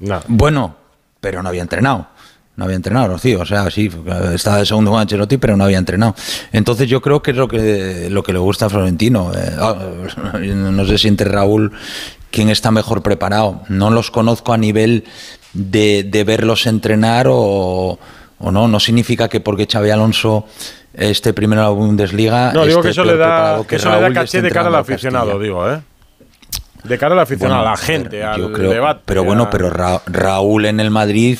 No. 0.00 0.20
Bueno, 0.28 0.76
pero 1.18 1.42
no 1.42 1.48
había 1.48 1.62
entrenado. 1.62 2.06
No 2.54 2.64
había 2.66 2.76
entrenado, 2.76 3.08
Rocío. 3.08 3.40
O 3.40 3.46
sea, 3.46 3.70
sí, 3.70 3.90
estaba 4.34 4.58
de 4.58 4.66
segundo 4.66 4.90
con 4.90 5.00
Ancelotti, 5.00 5.38
pero 5.38 5.56
no 5.56 5.64
había 5.64 5.78
entrenado. 5.78 6.14
Entonces 6.52 6.86
yo 6.86 7.00
creo 7.00 7.22
que 7.22 7.30
es 7.30 7.36
lo 7.38 7.48
que, 7.48 8.08
lo 8.10 8.22
que 8.22 8.32
le 8.34 8.38
gusta 8.38 8.66
a 8.66 8.68
Florentino. 8.70 9.32
Eh, 9.34 9.56
ah, 9.58 9.74
no 10.38 10.84
sé 10.86 10.98
si 10.98 11.08
entre 11.08 11.30
Raúl 11.30 11.72
quién 12.36 12.50
está 12.50 12.70
mejor 12.70 13.02
preparado. 13.02 13.62
No 13.68 13.90
los 13.90 14.10
conozco 14.10 14.52
a 14.52 14.58
nivel 14.58 15.04
de, 15.54 16.04
de 16.04 16.22
verlos 16.24 16.66
entrenar 16.66 17.26
o, 17.30 17.98
o 18.38 18.50
no. 18.52 18.68
No 18.68 18.78
significa 18.78 19.28
que 19.28 19.40
porque 19.40 19.66
Xavi 19.66 19.90
Alonso 19.90 20.44
esté 20.92 21.32
primero 21.32 21.62
en 21.62 21.66
la 21.68 21.70
Bundesliga. 21.72 22.52
No, 22.52 22.66
digo 22.66 22.80
esté 22.80 22.88
que 22.88 22.90
eso 22.92 23.04
le 23.04 23.16
da, 23.16 23.62
que 23.66 23.76
eso 23.76 23.90
le 23.90 24.00
da 24.00 24.12
caché 24.12 24.42
de 24.42 24.50
cara 24.50 24.68
al 24.68 24.74
aficionado, 24.74 25.26
Castilla. 25.32 25.42
digo, 25.44 25.70
¿eh? 25.72 25.80
De 26.84 26.98
cara 26.98 27.14
al 27.14 27.20
aficionado, 27.20 27.60
Bueno, 27.62 27.68
a 27.68 27.72
la 27.72 27.76
gente, 27.78 28.10
pero 28.10 28.30
al 28.32 28.40
yo 28.40 28.52
creo- 28.52 28.70
debate. 28.70 29.00
Pero 29.06 29.24
bueno, 29.24 29.44
a- 29.44 29.50
pero 29.50 29.70
Ra- 29.70 30.02
Raúl 30.06 30.66
en 30.66 30.78
el 30.78 30.90
Madrid 30.90 31.38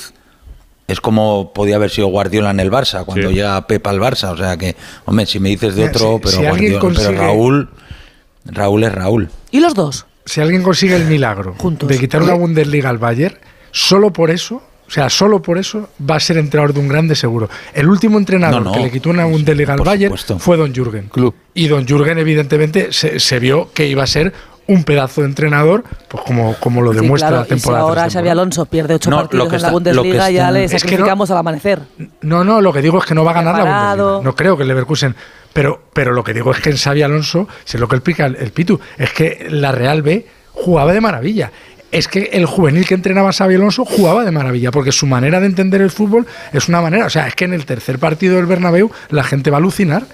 es 0.89 1.01
como 1.01 1.53
podía 1.53 1.77
haber 1.77 1.91
sido 1.91 2.07
Guardiola 2.09 2.51
en 2.51 2.61
el 2.61 2.71
Barça, 2.71 3.05
cuando 3.05 3.29
Sí. 3.29 3.35
llega 3.35 3.67
Pepa 3.67 3.91
al 3.91 4.01
Barça. 4.01 4.31
O 4.33 4.37
sea 4.37 4.57
que, 4.57 4.75
hombre, 5.05 5.27
si 5.27 5.39
me 5.41 5.51
dices 5.51 5.75
de 5.77 5.85
otro, 5.85 6.15
si- 6.15 6.19
pero, 6.23 6.37
si 6.37 6.43
Guardiola- 6.43 6.95
pero 6.97 7.13
Raúl, 7.13 7.69
Raúl 8.47 8.85
es 8.85 8.93
Raúl. 8.93 9.29
¿Y 9.51 9.61
los 9.61 9.75
dos? 9.75 10.07
Si 10.27 10.41
alguien 10.41 10.63
consigue 10.63 10.95
el 10.97 11.05
milagro 11.07 11.55
Juntos. 11.57 11.89
de 11.89 11.99
quitar 11.99 12.23
una 12.23 12.35
Bundesliga 12.35 12.91
al 12.91 12.99
Bayern, 12.99 13.37
solo 13.71 14.13
por 14.13 14.31
eso, 14.31 14.57
o 14.87 14.91
sea, 14.91 15.09
solo 15.09 15.41
por 15.41 15.57
eso 15.57 15.89
va 16.09 16.17
a 16.17 16.21
ser 16.21 16.37
entrenador 16.37 16.75
de 16.75 16.81
un 16.81 16.89
grande 16.89 17.15
seguro. 17.15 17.49
El 17.73 17.89
último 17.89 18.19
entrenador 18.19 18.63
No, 18.63 18.71
no, 18.71 18.73
que 18.77 18.81
le 18.81 18.91
quitó 18.91 19.09
una 19.11 19.25
Bundesliga 19.25 19.73
al 19.75 19.79
por 19.79 19.87
Bayern 19.87 20.11
supuesto. 20.17 20.39
fue 20.39 20.57
Don 20.57 20.75
Jürgen. 20.75 21.09
Club. 21.09 21.35
Y 21.55 21.69
Don 21.69 21.87
Jürgen, 21.87 22.19
evidentemente, 22.19 22.93
se, 22.93 23.19
se 23.21 23.39
vio 23.39 23.71
que 23.73 23.87
iba 23.87 24.03
a 24.03 24.07
ser 24.07 24.33
un 24.69 24.83
pedazo 24.83 25.21
de 25.21 25.29
entrenador, 25.29 25.85
pues 26.09 26.25
como, 26.25 26.55
como 26.59 26.83
lo 26.83 26.93
Sí, 26.93 26.99
demuestra 27.01 27.29
claro, 27.29 27.41
la 27.43 27.47
y 27.47 27.49
si 27.51 27.55
temporada. 27.63 27.83
ahora 27.85 28.11
Xavi. 28.11 28.29
Alonso 28.29 28.67
pierde 28.67 28.95
ocho 28.95 29.11
No, 29.11 29.19
lo 29.19 29.23
partidos 29.23 29.47
en 29.47 29.51
la 29.53 29.57
está- 29.59 29.67
lo 29.71 29.73
que 29.79 29.93
Bundesliga, 29.93 30.31
ya 30.31 30.41
está- 30.41 30.51
le 30.51 30.65
Es 30.65 30.71
que 30.73 30.75
no- 30.75 30.81
sacrificamos 30.81 31.31
al 31.31 31.37
amanecer. 31.39 31.81
No, 32.23 32.43
no, 32.43 32.61
lo 32.61 32.73
que 32.73 32.83
digo 32.83 32.99
es 32.99 33.05
que 33.05 33.15
no 33.15 33.25
va 33.25 33.31
a 33.31 33.35
ganar 33.35 33.55
la 33.55 33.63
Preparado. 33.63 34.05
Bundesliga. 34.15 34.25
No 34.31 34.35
creo 34.35 34.57
que 34.57 34.63
el 34.65 34.69
Leverkusen. 34.69 35.15
Pero, 35.57 35.81
pero 35.95 36.13
lo 36.13 36.23
que 36.23 36.35
digo 36.35 36.53
es 36.53 36.61
que 36.61 36.69
en 36.69 36.77
Xavi 36.77 37.01
Alonso, 37.01 37.49
es 37.67 37.81
lo 37.81 37.89
que 37.89 37.97
explica 37.97 38.27
el, 38.27 38.37
el 38.37 38.51
Pitu, 38.51 38.79
es 38.99 39.11
que 39.15 39.47
la 39.49 39.73
Real 39.73 40.03
B 40.03 40.27
jugaba 40.53 40.93
de 40.93 41.01
maravilla. 41.01 41.51
Es 41.91 42.09
que 42.09 42.29
el 42.35 42.45
juvenil 42.45 42.85
que 42.85 42.93
entrenaba 42.93 43.33
Xavi 43.33 43.55
Alonso 43.55 43.87
jugaba 43.87 44.23
de 44.23 44.33
maravilla, 44.33 44.71
porque 44.71 44.93
su 44.93 45.07
manera 45.07 45.41
de 45.41 45.47
entender 45.47 45.81
el 45.81 45.91
fútbol 45.91 46.27
es 46.53 46.69
una 46.69 46.83
manera. 46.83 47.07
O 47.07 47.11
sea, 47.11 47.27
es 47.27 47.35
que 47.35 47.47
en 47.47 47.55
el 47.55 47.65
tercer 47.65 47.99
partido 47.99 48.37
del 48.37 48.45
Bernabéu 48.45 48.91
la 49.09 49.25
gente 49.25 49.49
va 49.51 49.57
a 49.57 49.61
alucinar. 49.61 50.05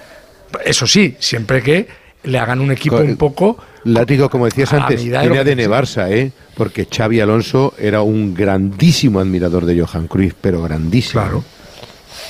Eso 0.63 0.87
sí, 0.87 1.17
siempre 1.19 1.61
que 1.61 1.89
le 2.23 2.39
hagan 2.39 2.61
un 2.61 2.71
equipo 2.71 2.95
Con- 2.95 3.09
un 3.09 3.17
poco. 3.17 3.57
Látigo, 3.83 4.29
como 4.29 4.45
decías 4.45 4.71
antes, 4.71 5.03
de 5.03 5.09
tiene 5.19 5.39
ADN 5.39 5.69
Barça, 5.69 6.09
¿eh? 6.09 6.31
Porque 6.55 6.87
Xavi 6.89 7.19
Alonso 7.19 7.73
era 7.77 8.01
un 8.01 8.33
grandísimo 8.33 9.19
admirador 9.19 9.65
de 9.65 9.81
Johan 9.81 10.07
Cruyff, 10.07 10.35
pero 10.39 10.61
grandísimo. 10.61 11.21
Claro. 11.21 11.43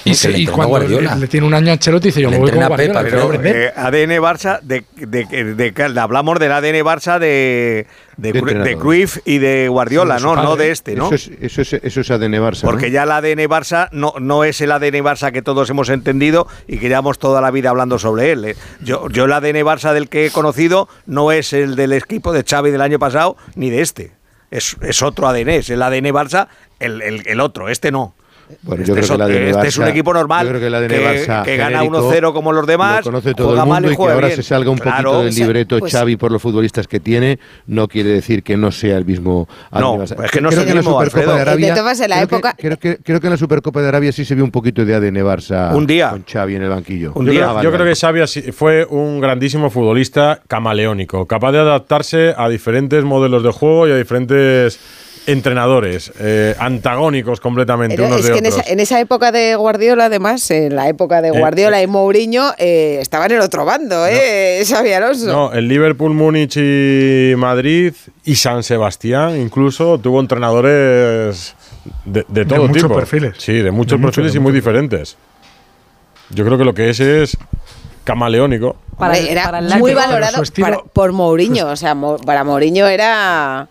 Y, 0.05 0.15
se- 0.15 0.29
le 0.29 0.37
y 0.37 0.41
entrena 0.41 0.55
cuando 0.55 0.69
Guardiola. 0.69 1.15
le, 1.15 1.21
le 1.21 1.27
tiene 1.27 1.47
un 1.47 1.53
año 1.53 1.69
a 1.69 1.73
Ancelotti 1.73 2.09
dice 2.09 2.21
yo 2.21 2.29
Le 2.29 2.35
me 2.37 2.41
voy 2.41 2.51
con 2.51 2.67
Guardiola. 2.67 2.99
pero, 3.03 3.09
quiero 3.09 3.25
aprender. 3.25 3.55
Eh, 3.55 3.73
ADN 3.75 4.21
Barça, 4.21 4.59
de, 4.61 4.83
de, 4.95 5.25
de- 5.55 5.99
hablamos 5.99 6.39
del 6.39 6.51
ADN 6.51 6.83
Barça 6.83 7.19
de, 7.19 7.87
de. 8.17 8.77
Cruyff 8.79 9.17
y 9.25 9.37
de 9.37 9.67
Guardiola, 9.69 10.17
Sí, 10.19 10.25
no, 10.25 10.35
no 10.35 10.55
de 10.55 10.71
este, 10.71 10.95
¿no? 10.95 11.05
Eso 11.11 11.15
es, 11.15 11.31
eso 11.41 11.61
es, 11.61 11.73
eso 11.73 12.01
es 12.01 12.11
ADN 12.11 12.33
Barça. 12.33 12.63
¿no? 12.63 12.69
Porque 12.69 12.91
ya 12.91 13.03
el 13.03 13.11
ADN 13.11 13.39
Barça 13.49 13.89
no, 13.91 14.13
no 14.19 14.43
es 14.43 14.59
el 14.61 14.71
ADN 14.71 15.03
Barça 15.03 15.31
que 15.31 15.41
todos 15.41 15.69
hemos 15.69 15.89
entendido 15.89 16.47
y 16.67 16.77
que 16.79 16.89
llevamos 16.89 17.17
toda 17.19 17.39
la 17.41 17.51
vida 17.51 17.69
hablando 17.69 17.97
sobre 17.99 18.31
él. 18.31 18.45
¿eh? 18.45 18.55
Yo, 18.81 19.07
yo 19.09 19.25
el 19.25 19.31
ADN 19.31 19.63
Barça 19.65 19.93
del 19.93 20.09
que 20.09 20.25
he 20.25 20.31
conocido 20.31 20.89
no 21.05 21.31
es 21.31 21.53
el 21.53 21.75
del 21.75 21.93
equipo 21.93 22.33
de 22.33 22.43
Xavi 22.43 22.71
del 22.71 22.81
año 22.81 22.99
pasado 22.99 23.37
ni 23.55 23.69
de 23.69 23.81
este. 23.81 24.11
Es, 24.51 24.75
es 24.81 25.01
otro 25.01 25.27
ADN, 25.27 25.49
es 25.49 25.69
el 25.69 25.81
ADN 25.81 26.07
Barça, 26.13 26.47
el, 26.79 27.01
el- 27.01 27.23
el 27.27 27.39
otro, 27.39 27.69
este 27.69 27.91
no. 27.91 28.15
Bueno, 28.61 28.83
este 28.83 28.89
yo 28.89 28.93
creo 28.95 29.27
es, 29.27 29.37
que 29.37 29.49
este 29.49 29.67
es 29.67 29.77
un 29.77 29.87
equipo 29.87 30.13
normal 30.13 30.45
yo 30.45 30.49
creo 30.53 30.61
que 30.61 30.87
que, 30.87 31.25
que 31.45 31.57
gana 31.57 31.79
genérico 31.79 32.11
1-0 32.13 32.33
como 32.33 32.51
los 32.51 32.67
demás, 32.67 32.97
Lo 33.05 33.11
conoce 33.11 33.33
todo 33.33 33.47
juega 33.47 33.63
el 33.63 33.67
mundo 33.69 33.89
y 33.89 33.93
y 33.93 33.95
que 33.97 34.03
ahora 34.03 34.27
bien. 34.27 34.35
se 34.35 34.43
salga 34.43 34.69
un 34.69 34.77
Claro, 34.77 35.11
poquito 35.11 35.23
del 35.25 35.35
libreto 35.35 35.79
pues- 35.79 35.91
Xavi 35.93 36.15
por 36.17 36.31
los 36.31 36.41
futbolistas 36.41 36.87
que 36.87 36.99
tiene, 36.99 37.39
no 37.67 37.87
quiere 37.87 38.09
decir 38.09 38.43
que 38.43 38.57
no 38.57 38.71
sea 38.71 38.97
el 38.97 39.05
mismo 39.05 39.47
No, 39.71 40.03
es 40.03 40.11
que 40.31 40.41
no 40.41 40.49
creo 40.49 40.49
es 40.49 40.57
el 40.57 40.63
que 40.65 40.69
en 40.71 40.75
la 40.75 40.81
mismo, 40.81 40.91
Supercopa 40.93 41.03
Alfredo. 41.03 41.35
de 41.35 41.41
Arabia, 41.41 41.67
en 41.67 42.09
la 42.09 42.15
creo 42.15 42.27
que- 42.27 42.35
época- 42.35 42.55
creo, 42.57 42.77
que, 42.79 42.97
creo 43.03 43.19
que 43.19 43.27
en 43.27 43.31
la 43.31 43.37
Supercopa 43.37 43.81
de 43.81 43.87
Arabia 43.87 44.11
sí 44.11 44.25
se 44.25 44.35
vio 44.35 44.43
un 44.43 44.51
poquito 44.51 44.83
de 44.85 44.93
ADN 44.95 45.23
Barça 45.23 45.73
Un 45.75 45.87
día. 45.87 46.09
con 46.11 46.23
Xavi 46.23 46.55
en 46.55 46.63
el 46.63 46.69
banquillo. 46.69 47.13
Yo, 47.15 47.23
creo, 47.23 47.61
yo 47.61 47.71
creo 47.71 47.85
que 47.85 47.95
Xavi 47.95 48.21
fue 48.51 48.85
un 48.85 49.19
grandísimo 49.21 49.69
futbolista 49.69 50.41
camaleónico, 50.47 51.25
capaz 51.25 51.51
de 51.53 51.59
adaptarse 51.59 52.33
a 52.37 52.49
diferentes 52.49 53.03
modelos 53.03 53.43
de 53.43 53.51
juego 53.51 53.87
y 53.87 53.91
a 53.91 53.95
diferentes 53.95 54.79
entrenadores, 55.25 56.11
eh, 56.19 56.55
antagónicos 56.59 57.39
completamente 57.39 57.95
Pero 57.95 58.07
unos 58.07 58.19
es 58.19 58.25
de 58.25 58.31
que 58.33 58.39
en 58.39 58.45
otros. 58.47 58.59
esa, 58.61 58.71
en 58.73 58.79
esa 58.79 58.99
época 58.99 59.31
de 59.31 59.55
Guardiola, 59.55 60.05
además, 60.05 60.49
en 60.51 60.75
la 60.75 60.89
época 60.89 61.21
de 61.21 61.29
Eh, 61.29 61.39
Guardiola 61.39 61.81
y 61.81 61.87
Mourinho, 61.87 62.51
eh, 62.57 62.97
estaba 63.01 63.25
en 63.27 63.33
el 63.33 63.41
otro 63.41 63.63
bando, 63.65 64.05
¿eh? 64.07 64.63
Xavi 64.67 64.91
Alonso. 64.93 65.27
No, 65.27 65.53
el 65.53 65.67
Liverpool, 65.67 66.13
Múnich 66.13 66.57
y 66.57 67.33
Madrid 67.37 67.93
y 68.25 68.35
San 68.35 68.63
Sebastián 68.63 69.39
incluso 69.39 69.97
tuvo 69.97 70.19
entrenadores 70.19 71.55
de, 72.05 72.25
de 72.27 72.45
todo 72.45 72.67
muchos 72.67 72.83
tipo. 72.83 72.95
perfiles. 72.95 73.35
Sí, 73.37 73.53
de 73.53 73.71
muchos 73.71 73.91
De 73.91 73.97
muchos, 73.97 74.15
perfiles 74.15 74.33
de 74.33 74.37
y 74.37 74.41
muy 74.41 74.51
diferentes. 74.51 75.17
Yo 76.29 76.45
creo 76.45 76.57
que 76.57 76.63
lo 76.65 76.73
que 76.73 76.89
es 76.89 76.99
es 76.99 77.37
camaleónico. 78.03 78.75
Era 79.13 79.45
para 79.45 79.59
el 79.59 79.79
muy 79.79 79.93
valorado 79.93 80.41
para- 80.59 80.79
por 80.83 81.11
Mourinho. 81.11 81.67
O 81.67 81.75
sea, 81.75 81.95
para 82.25 82.43
Mourinho 82.43 82.87
era. 82.87 83.67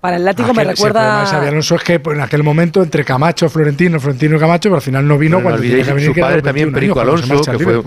Para 0.00 0.16
el 0.16 0.24
látigo 0.24 0.48
Ah, 0.50 0.52
me 0.54 0.62
que 0.62 0.64
si 0.64 0.70
el 0.70 0.76
recuerda. 0.76 1.48
Alonso 1.48 1.74
es 1.74 1.82
que 1.84 2.00
pues, 2.00 2.16
en 2.16 2.22
aquel 2.22 2.42
momento 2.42 2.82
entre 2.82 3.04
Camacho, 3.04 3.48
Florentino, 3.50 4.00
Florentino 4.00 4.36
y 4.36 4.38
Camacho, 4.40 4.68
pero 4.70 4.76
al 4.76 4.82
final 4.82 5.06
no 5.06 5.18
vino 5.18 5.36
Bueno, 5.36 5.50
no 5.50 5.56
cuando 5.56 5.60
tenía 5.60 5.74
olvidéis 5.76 5.86
que 5.88 5.94
venir 5.94 6.14
su 6.14 6.20
padre 6.20 6.42
también, 6.42 6.72
21 6.72 6.74
Perico 6.94 7.00
años, 7.00 7.30
Alonso, 7.30 7.52
que 7.52 7.64
fue 7.64 7.82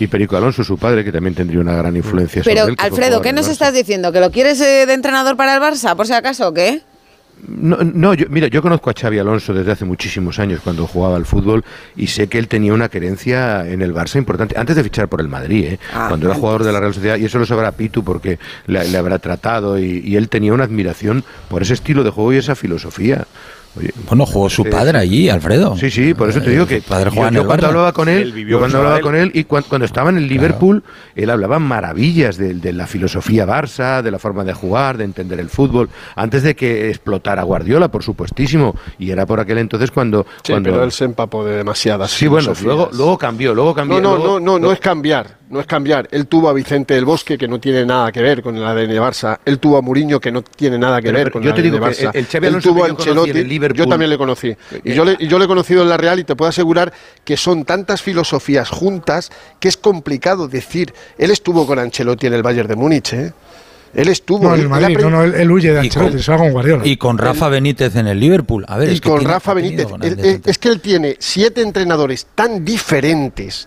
y 0.00 0.06
Perico 0.06 0.36
Alonso, 0.36 0.62
su 0.62 0.78
padre, 0.78 1.02
que 1.04 1.10
también 1.10 1.34
tendría 1.34 1.60
una 1.60 1.74
gran 1.74 1.96
influencia 1.96 2.44
sobre 2.44 2.54
Pero, 2.54 2.68
él. 2.68 2.76
que 2.76 2.80
fue 2.82 2.88
Alfredo, 2.88 3.20
¿qué 3.20 3.32
nos 3.32 3.48
estás 3.48 3.74
diciendo? 3.74 4.12
¿Que 4.12 4.20
lo 4.20 4.30
quieres 4.30 4.60
eh, 4.60 4.86
de 4.86 4.92
entrenador 4.92 5.36
para 5.36 5.56
el 5.56 5.60
Barça, 5.60 5.96
por 5.96 6.06
si 6.06 6.12
acaso, 6.12 6.46
o 6.48 6.54
qué? 6.54 6.82
No, 7.46 7.78
no, 7.78 8.14
yo, 8.14 8.26
mira, 8.30 8.48
yo 8.48 8.60
conozco 8.62 8.90
a 8.90 8.94
Xavi 8.98 9.18
Alonso 9.18 9.54
desde 9.54 9.72
hace 9.72 9.84
muchísimos 9.84 10.38
años 10.38 10.60
cuando 10.62 10.86
jugaba 10.86 11.16
al 11.16 11.24
fútbol 11.24 11.64
y 11.96 12.08
sé 12.08 12.26
que 12.26 12.38
él 12.38 12.48
tenía 12.48 12.72
una 12.74 12.88
querencia 12.88 13.66
en 13.68 13.80
el 13.82 13.94
Barça 13.94 14.16
importante, 14.16 14.58
antes 14.58 14.74
de 14.76 14.82
fichar 14.84 15.08
por 15.08 15.20
el 15.20 15.28
Madrid, 15.28 15.64
¿eh? 15.64 15.78
Ah, 15.94 16.06
cuando 16.08 16.26
era 16.26 16.34
jugador 16.34 16.64
de 16.64 16.72
la 16.72 16.80
Real 16.80 16.94
Sociedad, 16.94 17.16
y 17.16 17.24
eso 17.24 17.38
lo 17.38 17.46
sabrá 17.46 17.72
Pitu 17.72 18.02
porque 18.02 18.38
le, 18.66 18.88
le 18.88 18.98
habrá 18.98 19.18
tratado 19.18 19.78
y, 19.78 20.00
y 20.04 20.16
él 20.16 20.28
tenía 20.28 20.52
una 20.52 20.64
admiración 20.64 21.24
por 21.48 21.62
ese 21.62 21.74
estilo 21.74 22.02
de 22.02 22.10
juego 22.10 22.32
y 22.32 22.36
esa 22.36 22.54
filosofía. 22.54 23.26
Oye, 23.76 23.92
Bueno, 24.08 24.26
jugó 24.26 24.48
su 24.50 24.64
padre 24.64 24.98
allí, 24.98 25.28
Alfredo. 25.28 25.76
Sí, 25.76 25.90
sí, 25.90 26.14
por 26.14 26.28
eso 26.30 26.40
te 26.40 26.50
digo 26.50 26.66
que 26.66 26.80
Su 26.80 26.88
padre 26.88 27.10
yo, 27.14 27.26
en 27.28 27.34
yo 27.34 27.40
el 27.42 27.46
cuando 27.46 27.66
hablaba 27.68 27.92
con 27.92 28.08
él, 28.08 28.34
yo 28.46 28.58
cuando 28.58 28.78
hablaba 28.78 28.96
él. 28.96 29.02
con 29.02 29.14
él 29.14 29.30
y 29.34 29.44
cuan- 29.44 29.64
cuando, 29.68 29.84
estaba 29.84 30.10
en 30.10 30.16
el 30.16 30.26
Liverpool, 30.26 30.82
él 31.14 31.30
hablaba 31.30 31.58
maravillas 31.58 32.36
de, 32.38 32.54
de 32.54 32.72
la 32.72 32.86
filosofía 32.86 33.46
Barça, 33.46 34.02
de 34.02 34.10
la 34.10 34.18
forma 34.18 34.42
de 34.44 34.52
jugar, 34.54 34.96
de 34.96 35.04
entender 35.04 35.38
el 35.38 35.48
fútbol, 35.48 35.90
antes 36.16 36.42
de 36.42 36.56
que 36.56 36.88
explotara 36.88 37.42
Guardiola, 37.44 37.88
por 37.88 38.02
supuestísimo, 38.02 38.74
y 38.98 39.10
era 39.10 39.26
por 39.26 39.38
aquel 39.38 39.58
entonces 39.58 39.90
cuando, 39.90 40.26
Sí, 40.42 40.52
cuando 40.52 40.70
pero 40.70 40.82
él 40.84 40.90
se 40.92 41.04
empapó 41.04 41.44
de 41.44 41.56
demasiadas. 41.56 42.10
Sí, 42.10 42.26
bueno, 42.26 42.52
luego, 42.64 42.90
luego 42.92 43.16
cambió, 43.18 43.54
luego 43.54 43.74
cambió. 43.74 44.00
No, 44.00 44.10
no, 44.12 44.16
luego- 44.16 44.40
no, 44.40 44.58
no, 44.58 44.66
no 44.66 44.72
es 44.72 44.80
cambiar, 44.80 45.37
no 45.50 45.60
es 45.60 45.66
cambiar. 45.66 46.08
Él 46.10 46.26
tuvo 46.26 46.48
a 46.48 46.52
Vicente 46.52 46.94
del 46.94 47.04
Bosque, 47.04 47.38
que 47.38 47.48
no 47.48 47.58
tiene 47.58 47.84
nada 47.86 48.12
que 48.12 48.20
ver 48.22 48.42
con 48.42 48.56
el 48.56 48.64
ADN 48.64 48.92
Barça. 49.00 49.38
Él 49.44 49.58
tuvo 49.58 49.76
a 49.78 49.82
Mourinho, 49.82 50.20
que 50.20 50.30
no 50.30 50.42
tiene 50.42 50.78
nada 50.78 50.98
que 51.00 51.06
Pero- 51.08 51.16
ver 51.18 51.24
pero 51.24 51.32
con 51.32 51.42
yo 51.42 51.50
el 51.50 51.56
te 51.56 51.62
digo 51.62 51.76
ADN 51.78 51.94
que 51.94 52.06
Barça. 52.06 52.10
el- 52.14 52.20
el 52.20 52.26
Xavi 52.26 52.46
Él 52.46 52.52
Alonso 52.52 52.68
tuvo 52.70 52.84
a 52.84 52.86
Ancelotti, 52.88 53.30
en 53.30 53.74
yo 53.74 53.86
también 53.86 54.10
le 54.10 54.18
conocí. 54.18 54.54
Y 54.84 54.92
yo 54.92 55.04
le, 55.04 55.16
y 55.18 55.26
yo 55.28 55.38
le 55.38 55.44
he 55.46 55.48
conocido 55.48 55.82
en 55.82 55.88
la 55.88 55.96
Real 55.96 56.18
y 56.18 56.24
te 56.24 56.36
puedo 56.36 56.48
asegurar 56.48 56.92
que 57.24 57.36
son 57.36 57.64
tantas 57.64 58.02
filosofías 58.02 58.68
juntas 58.68 59.30
que 59.60 59.68
es 59.68 59.76
complicado 59.76 60.48
decir. 60.48 60.92
Él 61.16 61.30
estuvo 61.30 61.66
con 61.66 61.78
Ancelotti 61.78 62.26
en 62.26 62.34
el 62.34 62.42
Bayern 62.42 62.68
de 62.68 62.76
Múnich, 62.76 63.12
¿eh? 63.14 63.32
Él 63.94 64.08
estuvo. 64.08 64.44
No, 64.48 64.54
en 64.54 64.60
el 64.60 64.68
Madrid, 64.68 64.98
no, 65.00 65.08
no, 65.08 65.22
él, 65.24 65.32
él 65.34 65.50
huye 65.50 65.68
de 65.72 65.76
Y 65.76 65.86
Ancelotti, 65.86 66.12
con- 66.12 66.22
se 66.22 66.30
va 66.30 66.36
con 66.36 66.50
Guardiola. 66.52 66.86
Y 66.86 66.98
con 66.98 67.16
Rafa 67.16 67.48
Benítez 67.48 67.96
en 67.96 68.06
el 68.06 68.20
Liverpool. 68.20 68.66
A 68.68 68.76
ver, 68.76 68.90
y 68.90 68.92
es 68.92 69.00
que 69.00 69.08
con 69.08 69.24
Rafa 69.24 69.54
Benítez. 69.54 69.86
Él- 70.02 70.42
es 70.44 70.58
que 70.58 70.68
él 70.68 70.80
tiene 70.82 71.16
siete 71.18 71.62
entrenadores 71.62 72.26
tan 72.34 72.66
diferentes, 72.66 73.66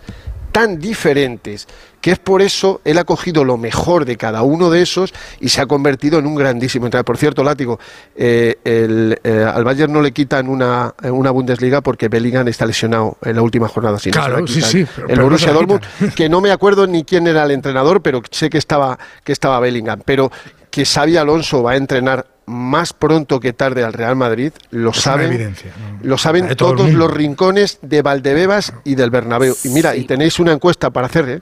tan 0.52 0.80
diferentes, 0.80 1.68
que 2.02 2.12
es 2.12 2.20
por 2.20 2.42
eso 2.42 2.82
él 2.84 2.98
ha 2.98 3.04
cogido 3.04 3.44
lo 3.44 3.58
mejor 3.58 4.06
de 4.06 4.18
cada 4.18 4.42
uno 4.42 4.70
de 4.70 4.82
esos 4.82 5.14
y 5.40 5.50
se 5.50 5.62
ha 5.62 5.66
convertido 5.66 6.20
en 6.20 6.26
un 6.26 6.36
grandísimo 6.36 6.86
entrenador. 6.86 7.06
Por 7.06 7.18
cierto, 7.18 7.44
Látigo, 7.44 7.80
eh, 8.16 8.58
el, 8.64 9.20
eh, 9.24 9.46
al 9.52 9.64
Bayern 9.64 9.94
no 9.94 10.02
le 10.02 10.12
quitan 10.12 10.48
una, 10.50 10.94
una 11.04 11.32
Bundesliga 11.32 11.82
porque 11.82 12.08
Bellingham 12.10 12.48
está 12.48 12.66
lesionado 12.66 13.18
en 13.24 13.36
la 13.36 13.42
última 13.42 13.68
jornada. 13.68 13.94
No 13.94 14.00
se 14.00 14.12
Claro, 14.12 14.40
la 14.42 14.48
sí, 14.48 14.62
sí, 14.62 14.86
pero- 14.96 15.08
el 15.08 15.08
pero 15.08 15.18
no 15.18 15.24
Borussia 15.24 15.48
la 15.48 15.54
Dortmund, 15.54 15.82
que 16.16 16.28
no 16.30 16.42
me 16.42 16.52
acuerdo 16.52 16.88
ni 16.88 17.04
quién 17.04 17.28
era 17.28 17.44
el 17.44 17.52
entrenador, 17.52 18.02
pero 18.02 18.22
sé 18.32 18.50
que 18.50 18.58
estaba, 18.58 18.98
que 19.24 19.32
estaba 19.32 19.60
Bellingham. 19.60 20.02
Pero 20.06 20.32
que 20.72 20.86
Xavi 20.86 21.18
Alonso 21.18 21.62
va 21.62 21.74
a 21.74 21.76
entrenar 21.76 22.26
más 22.48 22.94
pronto 22.94 23.40
que 23.40 23.54
tarde 23.54 23.84
al 23.84 23.94
Real 23.94 24.16
Madrid, 24.16 24.52
lo 24.72 24.90
Es 24.90 24.98
saben, 24.98 25.56
lo 26.02 26.18
saben 26.18 26.48
De 26.48 26.56
todo 26.56 26.72
el 26.72 26.78
todos 26.78 26.94
los 26.94 27.12
rincones 27.12 27.80
de 27.82 28.02
Valdebebas 28.02 28.74
y 28.84 28.96
del 28.96 29.10
Bernabéu. 29.10 29.56
Y 29.64 29.70
mira, 29.70 29.96
y 29.96 30.06
tenéis 30.06 30.40
una 30.40 30.52
encuesta 30.52 30.90
para 30.90 31.08
hacer, 31.08 31.30
¿eh? 31.30 31.42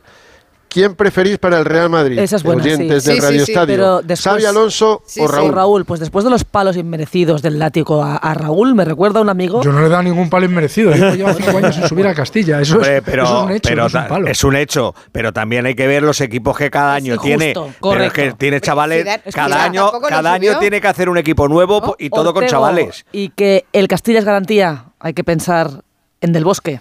¿Quién 0.69 0.93
preferís 0.95 1.39
para 1.39 1.57
el 1.57 1.65
Real 1.65 1.89
Madrid? 1.89 2.19
Esa 2.19 2.35
es 2.35 2.43
buena, 2.43 2.61
Oyentes 2.61 3.03
sí. 3.03 3.09
del 3.09 3.15
Sí, 3.17 3.21
sí, 3.21 3.27
Radio 3.27 3.45
sí, 3.45 3.51
Estadio. 3.51 3.73
pero 3.75 3.97
después- 4.03 4.21
¿Xavi 4.21 4.45
Alonso 4.45 5.01
Sí, 5.05 5.19
o. 5.19 5.27
Raúl? 5.27 5.51
Raúl, 5.51 5.85
pues 5.85 5.99
después 5.99 6.23
de 6.23 6.29
los 6.31 6.43
palos 6.43 6.77
inmerecidos 6.77 7.41
del 7.41 7.57
látigo 7.57 8.03
a, 8.03 8.17
a 8.17 8.33
Raúl, 8.35 8.75
me 8.75 8.85
recuerda 8.85 9.17
a 9.19 9.23
un 9.23 9.29
amigo. 9.29 9.63
Yo 9.63 9.71
no 9.71 9.81
le 9.81 9.87
he 9.87 9.89
dado 9.89 10.03
ningún 10.03 10.29
palo 10.29 10.45
inmerecido. 10.45 10.91
¿eh? 10.93 11.17
Lleva 11.17 11.33
cinco 11.33 11.57
años 11.57 11.73
sin 11.75 11.87
subir 11.87 12.05
a 12.07 12.13
Castilla. 12.13 12.61
Eso, 12.61 12.75
Hombre, 12.75 12.97
es, 12.97 13.03
pero, 13.03 13.23
eso 13.23 13.37
es 13.39 13.43
un 13.45 13.51
hecho, 13.51 13.69
pero 13.69 13.81
no 13.81 13.87
es 13.87 13.93
un 13.95 14.07
palo. 14.07 14.27
es 14.27 14.43
un 14.43 14.55
hecho, 14.55 14.95
pero 15.11 15.33
también 15.33 15.65
hay 15.65 15.73
que 15.73 15.87
ver 15.87 16.03
los 16.03 16.21
equipos 16.21 16.55
que 16.55 16.69
cada 16.69 16.97
Es 16.97 17.03
año 17.03 17.17
tiene. 17.17 17.55
Pero 17.81 18.03
es 18.03 18.13
que 18.13 18.33
tiene 18.33 18.61
chavales, 18.61 19.03
Zidane- 19.05 19.15
es 19.17 19.23
que 19.23 19.31
cada 19.31 19.63
año, 19.63 19.91
cada 20.07 20.33
año 20.33 20.59
tiene 20.59 20.79
que 20.79 20.87
hacer 20.87 21.09
un 21.09 21.17
equipo 21.17 21.47
nuevo 21.47 21.95
y 21.97 22.11
todo 22.11 22.31
con 22.33 22.45
chavales. 22.45 23.05
Y 23.11 23.29
que 23.29 23.65
el 23.73 23.87
Castilla 23.87 24.19
es 24.19 24.25
garantía, 24.25 24.85
hay 24.99 25.13
que 25.13 25.23
pensar 25.23 25.83
en 26.21 26.31
Del 26.31 26.45
Bosque, 26.45 26.79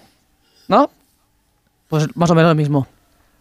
¿no? 0.67 0.91
Pues 1.87 2.05
más 2.15 2.29
o 2.29 2.35
menos 2.35 2.49
lo 2.51 2.55
mismo. 2.55 2.87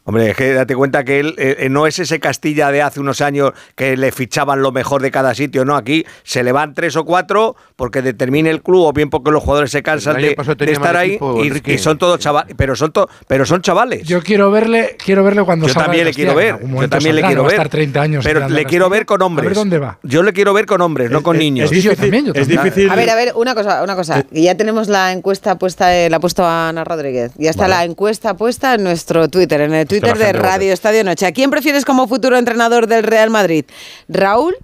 Hombre, 0.08 0.30
es 0.30 0.36
que 0.38 0.54
date 0.54 0.74
cuenta 0.74 1.04
que 1.04 1.20
él 1.20 1.34
eh, 1.36 1.56
eh, 1.58 1.68
no 1.68 1.86
es 1.86 1.98
ese 1.98 2.18
Castilla 2.18 2.72
de 2.72 2.80
hace 2.80 2.98
unos 2.98 3.20
años 3.20 3.52
que 3.76 3.94
le 3.94 4.10
fichaban 4.10 4.62
lo 4.62 4.72
mejor 4.72 5.02
de 5.02 5.10
cada 5.10 5.34
sitio, 5.34 5.66
¿no? 5.66 5.76
Aquí 5.76 6.06
se 6.22 6.42
le 6.42 6.50
van 6.50 6.72
tres 6.72 6.96
o 6.96 7.04
cuatro 7.04 7.56
porque 7.76 8.00
determine 8.00 8.48
el 8.48 8.62
club 8.62 8.86
o 8.86 8.92
bien 8.94 9.10
porque 9.10 9.30
los 9.30 9.42
jugadores 9.44 9.70
se 9.70 9.82
cansan 9.82 10.16
de, 10.16 10.34
estar 10.60 10.96
ahí 10.96 11.10
equipo, 11.10 11.44
y, 11.44 11.62
y 11.74 11.76
son 11.76 11.98
todos 11.98 12.18
chavales, 12.20 12.54
pero 12.56 12.74
son, 12.74 12.90
to- 12.90 13.06
pero 13.26 13.44
son 13.44 13.60
chavales. 13.60 14.08
Yo 14.08 14.22
quiero 14.22 14.50
verle, 14.50 14.96
quiero 15.04 15.22
verle 15.24 15.44
cuando 15.44 15.66
Yo 15.66 15.74
salga 15.74 15.88
también 15.88 16.06
le 16.06 16.14
quiero 16.14 16.34
ver. 16.34 16.56
Yo 16.58 16.88
también 16.88 17.14
le 17.14 17.20
quiero 17.22 17.42
ver. 17.42 17.52
estar 17.52 17.68
30 17.68 18.00
años. 18.00 18.24
Pero 18.24 18.48
le 18.48 18.64
quiero 18.64 18.88
ver 18.88 19.04
con 19.04 19.20
hombres. 19.20 19.44
A 19.44 19.48
ver 19.50 19.56
dónde 19.56 19.78
va. 19.78 19.98
Yo 20.04 20.22
le 20.22 20.32
quiero 20.32 20.54
ver 20.54 20.64
con 20.64 20.80
hombres, 20.80 21.10
no 21.10 21.22
con 21.22 21.36
Es- 21.36 21.40
niños. 21.40 21.64
Es 21.70 21.82
yo 21.82 21.90
difícil, 21.90 21.98
también, 22.10 22.24
yo 22.24 22.32
es 22.34 22.48
difícil. 22.48 22.88
A 22.88 22.96
ver, 22.96 23.10
a 23.10 23.14
ver, 23.14 23.32
una 23.34 23.54
cosa, 23.54 23.82
una 23.82 23.94
cosa. 23.94 24.22
Que 24.22 24.40
ya 24.40 24.54
tenemos 24.54 24.88
la 24.88 25.12
encuesta 25.12 25.58
puesta, 25.58 25.94
eh, 25.94 26.08
la 26.08 26.16
ha 26.16 26.20
puesto 26.20 26.46
Ana 26.46 26.82
Rodríguez. 26.82 27.32
Ya 27.36 27.50
está 27.50 27.68
la 27.68 27.84
encuesta 27.84 28.32
puesta 28.38 28.72
en 28.72 28.84
nuestro 28.84 29.28
Twitter, 29.28 29.60
en 29.60 29.74
el 29.74 29.86
Twitter 29.86 29.97
de. 30.00 30.32
Radio 30.32 30.72
Estadio 30.72 31.04
Noche. 31.04 31.26
¿A 31.26 31.32
quién 31.32 31.50
prefieres 31.50 31.84
como 31.84 32.06
futuro 32.08 32.36
entrenador 32.36 32.86
del 32.86 33.02
Real 33.02 33.30
Madrid? 33.30 33.64
¿Raúl 34.08 34.54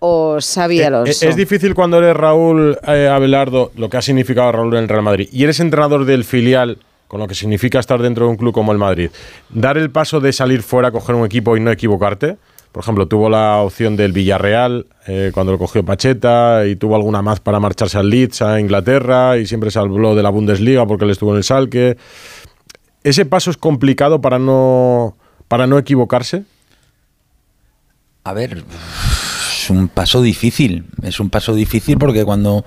o 0.00 0.38
Xavi 0.40 0.80
Eh, 0.80 0.86
Alonso? 0.86 1.24
eh, 1.24 1.28
Es 1.28 1.36
difícil 1.36 1.74
cuando 1.74 1.98
eres 1.98 2.14
Raúl 2.16 2.78
eh, 2.86 3.08
Abelardo, 3.08 3.72
lo 3.76 3.88
que 3.88 3.96
ha 3.96 4.02
significado 4.02 4.52
Raúl 4.52 4.74
en 4.74 4.82
el 4.84 4.88
Real 4.88 5.02
Madrid, 5.02 5.28
y 5.32 5.44
eres 5.44 5.60
entrenador 5.60 6.04
del 6.04 6.24
filial, 6.24 6.78
con 7.08 7.20
lo 7.20 7.28
que 7.28 7.34
significa 7.34 7.78
estar 7.78 8.00
dentro 8.02 8.24
de 8.26 8.30
un 8.32 8.36
club 8.36 8.52
como 8.52 8.72
el 8.72 8.78
Madrid, 8.78 9.10
dar 9.50 9.78
el 9.78 9.90
paso 9.90 10.20
de 10.20 10.32
salir 10.32 10.62
fuera, 10.62 10.90
coger 10.90 11.14
un 11.14 11.24
equipo 11.24 11.56
y 11.56 11.60
no 11.60 11.70
equivocarte. 11.70 12.36
Por 12.72 12.82
ejemplo, 12.82 13.06
tuvo 13.06 13.30
la 13.30 13.58
opción 13.58 13.94
del 13.94 14.10
Villarreal 14.10 14.86
eh, 15.06 15.30
cuando 15.32 15.52
lo 15.52 15.58
cogió 15.58 15.84
Pacheta 15.84 16.66
y 16.66 16.74
tuvo 16.74 16.96
alguna 16.96 17.22
más 17.22 17.38
para 17.38 17.60
marcharse 17.60 17.98
al 17.98 18.10
Leeds, 18.10 18.42
a 18.42 18.58
Inglaterra, 18.58 19.38
y 19.38 19.46
siempre 19.46 19.70
se 19.70 19.78
habló 19.78 20.16
de 20.16 20.24
la 20.24 20.30
Bundesliga 20.30 20.84
porque 20.84 21.04
él 21.04 21.12
estuvo 21.12 21.30
en 21.30 21.36
el 21.36 21.44
Salque. 21.44 21.96
¿Ese 23.04 23.26
paso 23.26 23.50
es 23.50 23.58
complicado 23.58 24.20
para 24.20 24.38
no, 24.38 25.16
para 25.46 25.66
no 25.66 25.78
equivocarse? 25.78 26.44
A 28.24 28.32
ver, 28.32 28.64
es 29.64 29.68
un 29.68 29.88
paso 29.88 30.22
difícil. 30.22 30.86
Es 31.02 31.20
un 31.20 31.28
paso 31.28 31.54
difícil 31.54 31.98
porque 31.98 32.24
cuando 32.24 32.64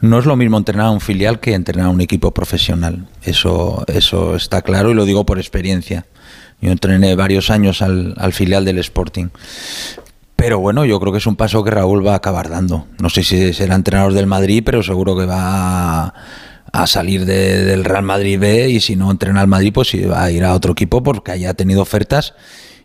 no 0.00 0.18
es 0.18 0.26
lo 0.26 0.34
mismo 0.34 0.58
entrenar 0.58 0.86
a 0.86 0.90
un 0.90 1.00
filial 1.00 1.38
que 1.38 1.54
entrenar 1.54 1.86
a 1.86 1.90
un 1.90 2.00
equipo 2.00 2.32
profesional. 2.32 3.06
Eso, 3.22 3.84
eso 3.86 4.34
está 4.34 4.62
claro 4.62 4.90
y 4.90 4.94
lo 4.94 5.04
digo 5.04 5.24
por 5.24 5.38
experiencia. 5.38 6.06
Yo 6.60 6.72
entrené 6.72 7.14
varios 7.14 7.50
años 7.50 7.80
al, 7.80 8.14
al 8.18 8.32
filial 8.32 8.64
del 8.64 8.78
Sporting. 8.78 9.28
Pero 10.34 10.58
bueno, 10.58 10.84
yo 10.84 10.98
creo 10.98 11.12
que 11.12 11.18
es 11.18 11.26
un 11.26 11.36
paso 11.36 11.62
que 11.62 11.70
Raúl 11.70 12.04
va 12.04 12.12
a 12.12 12.16
acabar 12.16 12.48
dando. 12.48 12.86
No 12.98 13.08
sé 13.08 13.22
si 13.22 13.52
será 13.52 13.76
entrenador 13.76 14.12
del 14.12 14.26
Madrid, 14.26 14.62
pero 14.66 14.82
seguro 14.82 15.16
que 15.16 15.26
va 15.26 16.06
a, 16.06 16.14
a 16.82 16.86
salir 16.86 17.24
de- 17.24 17.64
del 17.64 17.84
Real 17.84 18.02
Madrid 18.04 18.38
B 18.38 18.68
y 18.68 18.80
si 18.80 18.96
no 18.96 19.10
entrena 19.10 19.40
al 19.40 19.46
Madrid, 19.48 19.72
pues 19.72 19.94
a 19.94 20.30
ir 20.30 20.44
a 20.44 20.54
otro 20.54 20.72
equipo 20.72 21.02
porque 21.02 21.32
haya 21.32 21.54
tenido 21.54 21.80
ofertas 21.82 22.34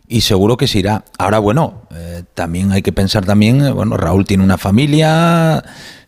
y 0.08 0.22
seguro 0.22 0.56
que 0.56 0.66
se 0.66 0.78
irá. 0.78 1.04
Ahora, 1.18 1.38
bueno, 1.38 1.82
eh, 1.94 2.22
también 2.34 2.72
hay 2.72 2.82
que 2.82 2.92
pensar 2.92 3.24
también, 3.24 3.64
eh, 3.64 3.70
bueno, 3.70 3.96
Raúl 3.96 4.24
tiene 4.24 4.44
una 4.44 4.56
familia, 4.58 5.62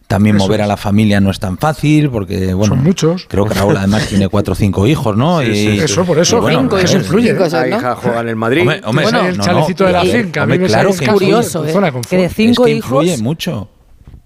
también 0.06 0.36
Eso 0.36 0.44
mover 0.46 0.60
a 0.62 0.66
la 0.66 0.76
familia 0.76 1.18
no 1.20 1.30
es 1.30 1.38
tan 1.40 1.56
fácil 1.58 2.10
porque, 2.10 2.52
bueno, 2.52 2.74
Son 2.74 2.84
muchos. 2.84 3.26
creo 3.28 3.46
que 3.46 3.54
Raúl 3.54 3.76
además 3.76 4.06
tiene 4.06 4.28
cuatro 4.28 4.52
o 4.52 4.54
cinco 4.56 4.86
hijos, 4.86 5.16
¿no? 5.16 5.40
Sí, 5.40 5.46
Y- 5.46 5.54
sí. 5.54 5.80
Eso, 5.80 6.04
por 6.04 6.18
eso, 6.18 6.40
bueno, 6.40 6.60
cinco, 6.60 6.78
eso 6.78 6.96
influye. 6.98 7.30
Cinco 7.32 7.48
son, 7.50 7.60
La 7.60 7.66
¿no? 7.68 7.76
hija 7.78 7.96
juega 7.96 8.20
en 8.20 8.28
el 8.28 8.36
Madrid. 8.36 8.60
Hombre, 8.62 8.80
hombre, 8.84 9.04
Bueno, 9.04 9.22
no, 9.22 9.28
el 9.28 9.36
no, 9.38 9.44
chalecito 9.44 9.84
de 9.84 9.92
la 9.92 10.02
finca, 10.02 10.42
a 10.42 10.46
mí 10.46 10.52
hombre, 10.52 10.58
me 10.58 10.66
claro 10.66 10.90
que 10.94 11.06
Curioso, 11.06 11.64
¿eh? 11.66 11.72
Que 12.08 12.16
de 12.18 12.28
cinco 12.28 12.66
es 12.66 12.72
que 12.72 12.76
hijos. 12.76 13.04
influye 13.04 13.18
mucho. 13.22 13.68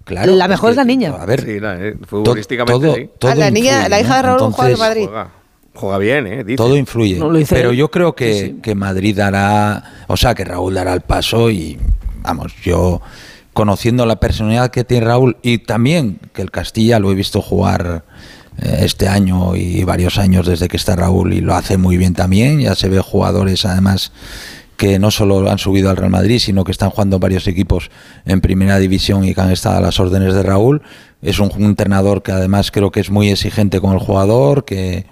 Claro, 0.09 0.35
la 0.35 0.47
mejor 0.47 0.71
es 0.71 0.75
la 0.75 0.83
niña. 0.85 1.13
A 1.19 1.25
ver, 1.27 1.43
Sí, 1.45 1.59
la- 1.59 1.77
eh, 1.79 1.95
futbolísticamente 2.07 2.73
todo, 2.87 2.95
sí. 2.95 3.09
todo 3.19 3.29
Ah, 3.31 3.35
la 3.35 3.51
niña, 3.51 3.73
influye, 3.73 3.89
la 3.89 3.99
hija 4.01 4.09
¿no? 4.09 4.15
de 4.15 4.21
Raúl 4.39 4.53
juega 4.53 4.71
en 4.71 4.79
Madrid. 4.79 5.03
Juega, 5.05 5.29
juega 5.75 5.97
bien, 5.99 6.25
¿eh? 6.27 6.43
Dice. 6.43 6.55
Todo 6.57 6.75
influye. 6.75 7.19
No 7.19 7.29
lo 7.29 7.37
dice 7.37 7.53
pero 7.53 7.73
yo 7.73 7.91
creo 7.91 8.15
que, 8.15 8.55
que 8.63 8.73
Madrid 8.73 9.15
dará, 9.15 9.83
o 10.07 10.17
sea, 10.17 10.33
que 10.33 10.43
Raúl 10.45 10.73
dará 10.73 10.93
el 10.93 11.01
paso 11.01 11.51
y, 11.51 11.77
vamos, 12.23 12.53
yo 12.63 13.01
conociendo 13.53 14.07
la 14.07 14.19
personalidad 14.19 14.71
que 14.71 14.83
tiene 14.83 15.05
Raúl 15.05 15.37
y 15.43 15.59
también 15.59 16.19
que 16.33 16.41
el 16.41 16.49
Castilla 16.49 16.97
lo 16.97 17.11
he 17.11 17.15
visto 17.15 17.39
jugar 17.43 18.03
eh, 18.61 18.79
este 18.81 19.07
año 19.07 19.55
y 19.55 19.83
varios 19.83 20.17
años 20.17 20.47
desde 20.47 20.67
que 20.67 20.77
está 20.77 20.95
Raúl 20.95 21.33
y 21.33 21.41
lo 21.41 21.53
hace 21.53 21.77
muy 21.77 21.97
bien 21.97 22.15
también. 22.15 22.59
Ya 22.61 22.73
se 22.73 22.89
ve 22.89 22.99
jugadores 22.99 23.63
además 23.65 24.11
que 24.79 24.97
no 24.97 25.11
solo 25.11 25.51
han 25.51 25.57
subido 25.57 25.89
al 25.89 25.97
Real 25.97 26.09
Madrid, 26.09 26.39
sino 26.39 26.63
que 26.63 26.71
están 26.71 26.89
jugando 26.89 27.19
varios 27.19 27.45
equipos 27.47 27.91
en 28.25 28.39
primera 28.39 28.79
división 28.79 29.25
y 29.25 29.35
que 29.35 29.41
han 29.41 29.51
estado 29.51 29.75
a 29.77 29.81
las 29.81 29.99
órdenes 29.99 30.33
de 30.33 30.41
Raúl. 30.41 30.81
Es 31.21 31.39
un, 31.39 31.51
un 31.53 31.63
entrenador 31.65 32.23
que 32.23 32.31
además 32.31 32.71
creo 32.71 32.89
que 32.89 33.01
es 33.01 33.09
muy 33.09 33.29
exigente 33.29 33.81
con 33.81 33.91
el 33.91 33.99
jugador, 33.99 34.63
que, 34.63 35.05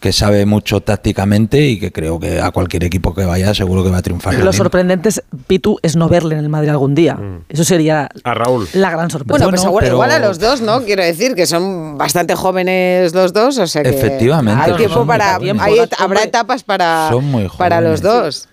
que 0.00 0.12
sabe 0.12 0.44
mucho 0.44 0.80
tácticamente 0.80 1.68
y 1.68 1.78
que 1.78 1.92
creo 1.92 2.18
que 2.18 2.40
a 2.40 2.50
cualquier 2.50 2.82
equipo 2.82 3.14
que 3.14 3.24
vaya 3.24 3.54
seguro 3.54 3.84
que 3.84 3.90
va 3.90 3.98
a 3.98 4.02
triunfar. 4.02 4.34
Lo 4.34 4.52
sorprendente, 4.52 5.08
es, 5.08 5.22
Pitu, 5.46 5.78
es 5.84 5.94
no 5.94 6.08
verle 6.08 6.34
en 6.34 6.40
el 6.40 6.48
Madrid 6.48 6.70
algún 6.70 6.96
día. 6.96 7.16
Eso 7.48 7.62
sería 7.62 8.08
A 8.24 8.34
Raúl. 8.34 8.66
la 8.72 8.90
gran 8.90 9.08
sorpresa. 9.08 9.44
Bueno, 9.44 9.50
pues 9.50 9.62
igual, 9.62 9.84
pero- 9.84 9.94
igual 9.94 10.10
a 10.10 10.18
los 10.18 10.40
dos, 10.40 10.60
¿no? 10.62 10.82
Quiero 10.82 11.04
decir 11.04 11.36
que 11.36 11.46
son 11.46 11.96
bastante 11.96 12.34
jóvenes 12.34 13.14
los 13.14 13.32
dos, 13.32 13.56
o 13.58 13.68
sea 13.68 13.84
que 13.84 13.90
Efectivamente, 13.90 14.60
hay 14.64 14.72
tiempo 14.76 15.06
para, 15.06 15.36
hay- 15.36 15.78
habrá 15.96 16.24
etapas 16.24 16.64
para, 16.64 17.08
Son 17.12 17.24
muy 17.24 17.48
para 17.56 17.80
los 17.80 18.02
dos. 18.02 18.48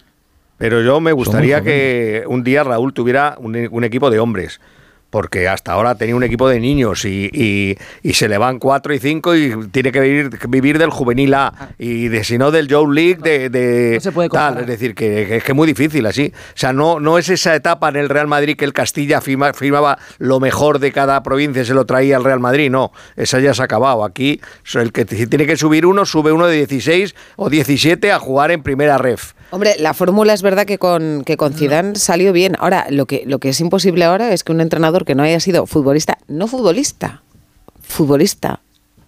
Pero 0.63 0.81
yo 0.81 1.01
me 1.01 1.11
gustaría 1.11 1.59
que 1.59 2.23
un 2.25 2.41
día 2.41 2.63
Raúl 2.63 2.93
tuviera 2.93 3.35
un, 3.37 3.67
un 3.69 3.83
equipo 3.83 4.09
de 4.09 4.19
hombres. 4.19 4.61
Porque 5.13 5.47
hasta 5.47 5.73
ahora 5.73 5.93
tenía 5.93 6.15
un 6.15 6.23
equipo 6.23 6.49
de 6.49 6.59
niños 6.59 7.05
y, 7.05 7.29
y- 7.31 7.77
y 8.01 8.13
se 8.15 8.27
le 8.27 8.39
van 8.39 8.57
cuatro 8.57 8.95
y 8.95 8.97
cinco 8.99 9.35
y 9.35 9.67
tiene 9.67 9.91
que 9.91 9.99
vivir, 9.99 10.31
vivir 10.49 10.79
del 10.79 10.89
juvenil 10.89 11.35
A 11.35 11.69
y 11.77 12.07
de 12.07 12.23
si 12.23 12.39
no 12.39 12.49
del 12.49 12.67
Joe 12.67 12.91
League 12.91 13.19
de, 13.21 13.49
de 13.51 13.91
No 13.93 13.99
se 13.99 14.11
puede 14.11 14.29
tal. 14.29 14.57
Es 14.61 14.65
decir, 14.65 14.95
que, 14.95 15.27
que 15.27 15.37
es 15.37 15.43
que 15.43 15.51
es 15.51 15.55
muy 15.55 15.67
difícil 15.67 16.03
así. 16.07 16.33
O 16.35 16.57
sea, 16.57 16.73
no, 16.73 16.99
no 16.99 17.19
es 17.19 17.29
esa 17.29 17.53
etapa 17.53 17.89
en 17.89 17.97
el 17.97 18.09
Real 18.09 18.25
Madrid 18.25 18.57
que 18.57 18.65
el 18.65 18.73
Castilla 18.73 19.21
firma- 19.21 19.53
firmaba 19.53 19.99
lo 20.17 20.39
mejor 20.39 20.79
de 20.79 20.91
cada 20.91 21.21
provincia 21.21 21.61
y 21.61 21.65
se 21.65 21.75
lo 21.75 21.85
traía 21.85 22.17
al 22.17 22.23
Real 22.23 22.39
Madrid. 22.39 22.71
No, 22.71 22.91
esa 23.15 23.39
ya 23.39 23.53
se 23.53 23.61
ha 23.61 23.65
acabado. 23.65 24.03
Aquí 24.03 24.41
el 24.73 24.91
que 24.91 25.05
tiene 25.05 25.45
que 25.45 25.57
subir 25.57 25.85
uno, 25.85 26.07
sube 26.07 26.31
uno 26.31 26.47
de 26.47 26.57
16 26.57 27.13
o 27.35 27.51
17 27.51 28.11
a 28.11 28.17
jugar 28.17 28.49
en 28.49 28.63
primera 28.63 28.97
ref. 28.97 29.33
Hombre, 29.51 29.75
la 29.77 29.93
fórmula 29.93 30.33
es 30.33 30.41
verdad 30.41 30.65
que 30.65 30.79
con, 30.79 31.23
que 31.23 31.37
con 31.37 31.53
Zidane 31.53 31.95
salió 31.95 32.33
bien. 32.33 32.55
Ahora, 32.57 32.87
lo 32.89 33.05
que, 33.05 33.21
lo 33.27 33.37
que 33.37 33.49
es 33.49 33.59
imposible 33.59 34.03
ahora 34.03 34.33
es 34.33 34.43
que 34.43 34.51
un 34.51 34.59
entrenador 34.61 35.02
que 35.05 35.15
no 35.15 35.23
haya 35.23 35.39
sido 35.39 35.65
futbolista, 35.65 36.17
no 36.27 36.47
futbolista, 36.47 37.21
futbolista 37.81 38.59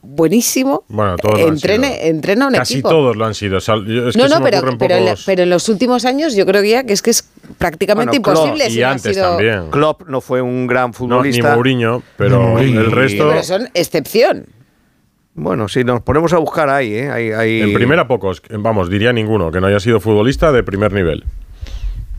buenísimo, 0.07 0.83
Bueno, 0.87 1.15
todos 1.17 1.39
entrene, 1.39 2.07
entrena 2.07 2.47
un 2.47 2.53
Casi 2.53 2.73
equipo. 2.75 2.89
todos 2.89 3.15
lo 3.15 3.25
han 3.25 3.33
sido. 3.33 3.57
O 3.57 3.59
sea, 3.59 3.75
yo- 3.77 4.09
es 4.09 4.15
no, 4.15 4.25
que 4.25 4.29
no, 4.29 4.41
pero, 4.43 4.61
pero, 4.77 4.95
en 4.97 5.05
la- 5.05 5.11
pocos- 5.13 5.23
pero 5.25 5.41
en 5.43 5.49
los 5.49 5.67
últimos 5.67 6.05
años 6.05 6.35
yo 6.35 6.45
creo 6.45 6.63
ya 6.63 6.83
que 6.83 6.93
es 6.93 7.01
que 7.01 7.09
es 7.09 7.27
prácticamente 7.57 8.19
Bueno, 8.19 8.23
Klopp 8.23 8.35
imposible. 8.45 8.67
y 8.67 8.71
si 8.71 8.79
no 8.81 8.87
ha 8.87 8.91
antes 8.91 9.15
sido- 9.15 9.29
también. 9.29 9.71
Klopp 9.71 10.07
no 10.07 10.21
fue 10.21 10.41
un 10.43 10.67
gran 10.67 10.83
No, 10.83 10.87
ni 10.89 10.93
futbolista. 10.93 11.55
Mourinho, 11.55 12.03
pero 12.17 12.59
el 12.59 12.91
resto. 12.91 13.29
Pero 13.29 13.41
son 13.43 13.67
excepción. 13.73 14.45
Bueno, 15.33 15.67
si 15.67 15.83
nos 15.83 16.01
ponemos 16.01 16.31
a 16.33 16.37
buscar 16.37 16.69
ahí, 16.69 16.93
¿eh? 16.93 17.09
Ahí- 17.09 17.31
ahí- 17.31 17.61
En 17.61 17.73
primera 17.73 18.07
pocos, 18.07 18.43
vamos, 18.51 18.89
diría 18.91 19.11
ninguno, 19.11 19.51
que 19.51 19.59
no 19.59 19.65
haya 19.67 19.79
sido 19.79 19.99
futbolista 19.99 20.51
de 20.51 20.61
primer 20.63 20.93
nivel. 20.93 21.23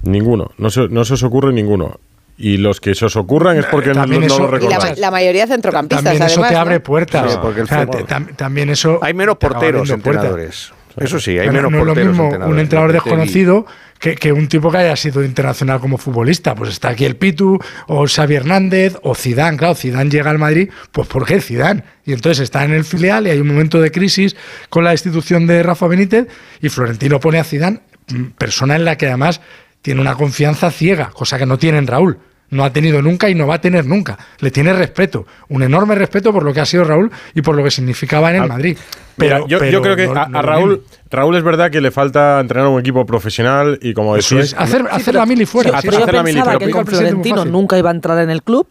Ninguno, 0.03 0.51
no 0.59 0.71
se, 0.71 0.89
no 0.89 1.05
se 1.05 1.15
os 1.15 1.23
ocurre 1.23 1.53
ninguno. 1.53 1.99
Y 2.39 2.59
los 2.59 2.81
que 2.81 2.95
se 2.95 3.07
os 3.07 3.17
ocurran 3.17 3.57
es 3.57 3.65
porque 3.67 3.89
no, 3.91 3.95
También 3.95 4.21
no 4.23 4.27
eso- 4.27 4.39
lo 4.51 4.59
Y 4.59 4.63
la, 4.65 4.69
recordáis. 4.77 4.99
la 4.99 5.11
mayoría 5.11 5.47
centrocampistas, 5.47 6.05
También 6.05 6.23
eso 6.25 6.33
además. 6.41 6.49
te 6.51 6.55
¿no? 6.55 6.61
abre 6.61 6.81
puertas. 6.81 7.33
Sí, 7.33 7.39
porque 7.41 7.61
el 7.61 7.65
O 7.65 7.69
sea, 7.69 7.87
fútbol- 7.87 8.07
te- 8.07 8.15
tam- 8.15 8.37
también 8.37 8.69
eso. 8.71 8.99
Hay 9.03 9.15
menos 9.15 9.37
porteros 9.39 9.89
puertas. 9.89 9.95
entrenadores. 10.07 10.73
Eso 10.99 11.21
sí, 11.21 11.33
hay 11.33 11.49
Pero 11.49 11.53
menos 11.53 11.73
no 11.73 11.79
es 11.79 11.85
lo 11.85 11.91
porteros 11.91 12.13
mismo 12.13 12.47
un 12.47 12.59
entrenador 12.59 12.93
desconocido 12.93 13.67
que, 13.99 14.15
que 14.15 14.33
un 14.33 14.49
tipo 14.49 14.71
que 14.71 14.79
haya 14.79 14.97
sido 14.97 15.23
internacional 15.25 15.79
como 15.79 15.99
futbolista. 15.99 16.55
Pues 16.55 16.71
está 16.71 16.89
aquí 16.91 17.05
el 17.05 17.17
Pitu, 17.17 17.59
o 17.87 18.07
Xavi 18.07 18.35
Hernández, 18.35 18.97
o 19.03 19.15
Zidane. 19.15 19.59
Claro, 19.59 19.75
Zidane 19.75 20.09
llega 20.11 20.31
al 20.31 20.39
Madrid, 20.39 20.71
pues 20.93 21.07
¿por 21.07 21.27
qué 21.27 21.41
Zidane? 21.43 21.85
Y 22.07 22.13
entonces 22.15 22.41
está 22.45 22.65
en 22.65 22.73
el 22.73 22.85
filial 22.85 23.27
y 23.27 23.31
hay 23.31 23.41
un 23.41 23.49
momento 23.49 23.79
de 23.81 23.91
crisis 23.91 24.37
con 24.71 24.85
la 24.85 24.91
destitución 24.91 25.47
de 25.47 25.63
Rafa 25.63 25.87
Benítez 25.87 26.29
y 26.63 26.69
Florentino 26.71 27.21
pone 27.21 27.39
a 27.41 27.45
Zidane, 27.45 27.81
mm, 28.11 28.23
persona 28.39 28.77
en 28.77 28.87
la 28.87 28.97
que 28.97 29.07
además 29.07 29.43
tiene 29.83 30.01
una 30.01 30.15
confianza 30.15 30.71
ciega, 30.71 31.11
cosa 31.11 31.39
que 31.39 31.45
no 31.47 31.59
tiene 31.59 31.77
en 31.77 31.87
Raúl. 31.87 32.19
No 32.51 32.65
ha 32.65 32.73
tenido 32.73 33.03
nunca 33.03 33.29
y 33.29 33.35
no 33.35 33.47
va 33.47 33.57
a 33.57 33.61
tener 33.61 33.87
nunca. 33.87 34.17
Le 34.39 34.51
tiene 34.53 34.73
respeto, 34.73 35.27
un 35.49 35.63
enorme 35.65 35.95
respeto 35.97 36.33
por 36.33 36.45
lo 36.45 36.53
que 36.55 36.61
ha 36.61 36.65
sido 36.67 36.85
Raúl 36.85 37.11
y 37.35 37.43
por 37.43 37.57
lo 37.57 37.65
que 37.65 37.71
significaba 37.73 38.31
en 38.31 38.43
el 38.43 38.49
Madrid. 38.49 38.77
Mira, 39.17 39.37
Pero 39.39 39.49
yo, 39.49 39.59
pero 39.59 39.71
yo 39.73 39.83
creo 39.83 39.97
que 39.97 40.07
no- 40.07 40.13
a, 40.13 40.29
no 40.29 40.39
a 40.39 40.43
lo 40.43 40.49
Raúl. 40.49 40.83
Raúl 41.11 41.37
es 41.37 41.43
verdad 41.43 41.71
que 41.71 41.81
le 41.81 41.91
falta 41.91 42.39
entrenar 42.41 42.69
un 42.69 42.79
equipo 42.79 43.05
profesional 43.07 43.79
y 43.83 43.95
como 43.95 44.17
Eso 44.17 44.37
decís, 44.37 44.53
es, 44.53 44.59
hacer, 44.61 44.85
hacer 44.91 45.15
la 45.15 45.27
mili 45.27 45.45
fuera. 45.47 45.81
Sí, 45.81 45.89
Pero 45.89 45.97
hacer 45.99 46.11
yo 46.15 46.17
la 46.19 46.23
mili, 46.23 46.35
pensaba 46.35 46.59
pero 46.59 46.67
que 46.67 46.73
con 46.73 46.87
Florentino 46.87 47.45
nunca 47.47 47.79
iba 47.79 47.91
a 47.91 47.95
entrar 47.95 48.19
en 48.23 48.31
el 48.31 48.43
club, 48.43 48.67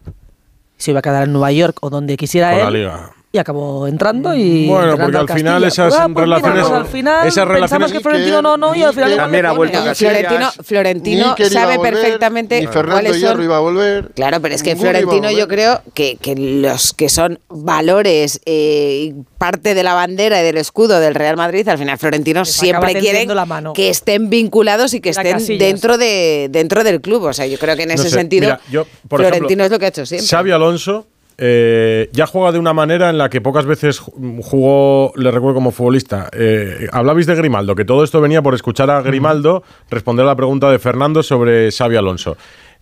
se 0.78 0.92
iba 0.92 1.00
a 1.00 1.02
quedar 1.02 1.24
en 1.24 1.32
Nueva 1.32 1.52
York 1.52 1.76
o 1.80 1.90
donde 1.90 2.16
quisiera 2.16 2.50
con 2.52 2.60
la 2.60 2.68
él. 2.68 2.72
liga. 2.74 3.10
Y 3.36 3.38
acabó 3.38 3.86
entrando 3.86 4.34
y. 4.34 4.66
Bueno, 4.66 4.92
entrenando 4.92 5.04
porque 5.04 5.16
al 5.18 5.36
al 5.36 5.38
final 5.38 5.64
esas 5.64 5.92
Ah, 5.94 6.08
pues 6.12 6.26
mira, 6.26 6.40
pues 6.40 6.70
al 6.70 6.86
final 6.86 7.26
esas 7.28 7.44
relaciones- 7.46 7.60
pensamos 7.70 7.92
que 7.92 8.00
Florentino 8.00 8.40
no, 8.40 8.56
no, 8.56 8.74
y 8.74 8.82
al 8.82 8.94
final 8.94 9.14
También 9.16 9.44
ha 9.46 9.52
vuelto 9.52 9.78
a 9.78 9.94
Florentino. 9.94 10.50
Florentino 10.64 11.28
Níker 11.28 11.52
iba 11.52 11.60
a 11.60 11.62
sabe 11.64 11.76
volver, 11.76 11.92
perfectamente 11.94 12.60
ni 12.60 12.66
Fernando 12.66 12.92
cuáles 13.02 13.20
son. 13.20 13.42
iba 13.42 13.56
a 13.56 13.60
volver. 13.60 14.10
Claro, 14.14 14.40
pero 14.40 14.54
es 14.54 14.62
que 14.62 14.74
Florentino 14.74 15.30
yo 15.30 15.48
creo 15.48 15.82
que, 15.94 16.16
que 16.16 16.34
los 16.34 16.94
que 16.94 17.08
son 17.10 17.38
valores 17.50 18.40
eh, 18.46 19.10
y 19.10 19.14
parte 19.38 19.74
de 19.74 19.82
la 19.82 19.92
bandera 19.94 20.40
y 20.40 20.44
del 20.44 20.56
escudo 20.56 20.98
del 20.98 21.14
Real 21.14 21.36
Madrid, 21.36 21.68
al 21.68 21.76
final 21.78 21.98
Florentino 21.98 22.40
Les 22.40 22.52
siempre 22.52 22.94
quiere 22.94 23.26
que 23.74 23.90
estén 23.90 24.30
vinculados 24.30 24.94
y 24.94 25.00
que 25.00 25.10
estén 25.10 25.32
Casillas. 25.32 25.58
dentro 25.58 25.98
de 25.98 26.48
dentro 26.50 26.82
del 26.84 27.00
club. 27.02 27.24
O 27.24 27.32
sea, 27.34 27.46
yo 27.46 27.58
creo 27.58 27.76
que 27.76 27.82
en 27.82 27.88
No 27.88 27.94
ese 27.96 28.04
sé, 28.04 28.16
sentido 28.16 28.46
mira, 28.46 28.60
yo, 28.70 28.86
por 29.08 29.20
Florentino 29.20 29.44
ejemplo, 29.62 29.64
es 29.66 29.70
lo 29.72 29.78
que 29.78 29.84
ha 29.84 29.88
hecho 29.88 30.06
siempre. 30.06 30.26
Xavi 30.26 30.50
Alonso 30.52 31.06
eh, 31.38 32.08
ya 32.12 32.26
juega 32.26 32.52
de 32.52 32.58
una 32.58 32.72
manera 32.72 33.10
en 33.10 33.18
la 33.18 33.28
que 33.28 33.40
pocas 33.40 33.66
veces 33.66 34.00
ju- 34.00 34.40
jugó, 34.42 35.12
le 35.16 35.30
recuerdo 35.30 35.54
como 35.54 35.70
futbolista. 35.70 36.28
Eh, 36.32 36.86
hablabais 36.92 37.26
de 37.26 37.34
Grimaldo, 37.34 37.74
que 37.74 37.84
todo 37.84 38.04
esto 38.04 38.20
venía 38.20 38.42
por 38.42 38.54
escuchar 38.54 38.90
a 38.90 39.02
Grimaldo 39.02 39.62
responder 39.90 40.24
a 40.24 40.28
la 40.28 40.36
pregunta 40.36 40.70
de 40.70 40.78
Fernando 40.78 41.22
sobre 41.22 41.70
Xavi 41.70 41.96
Alonso. 41.96 42.36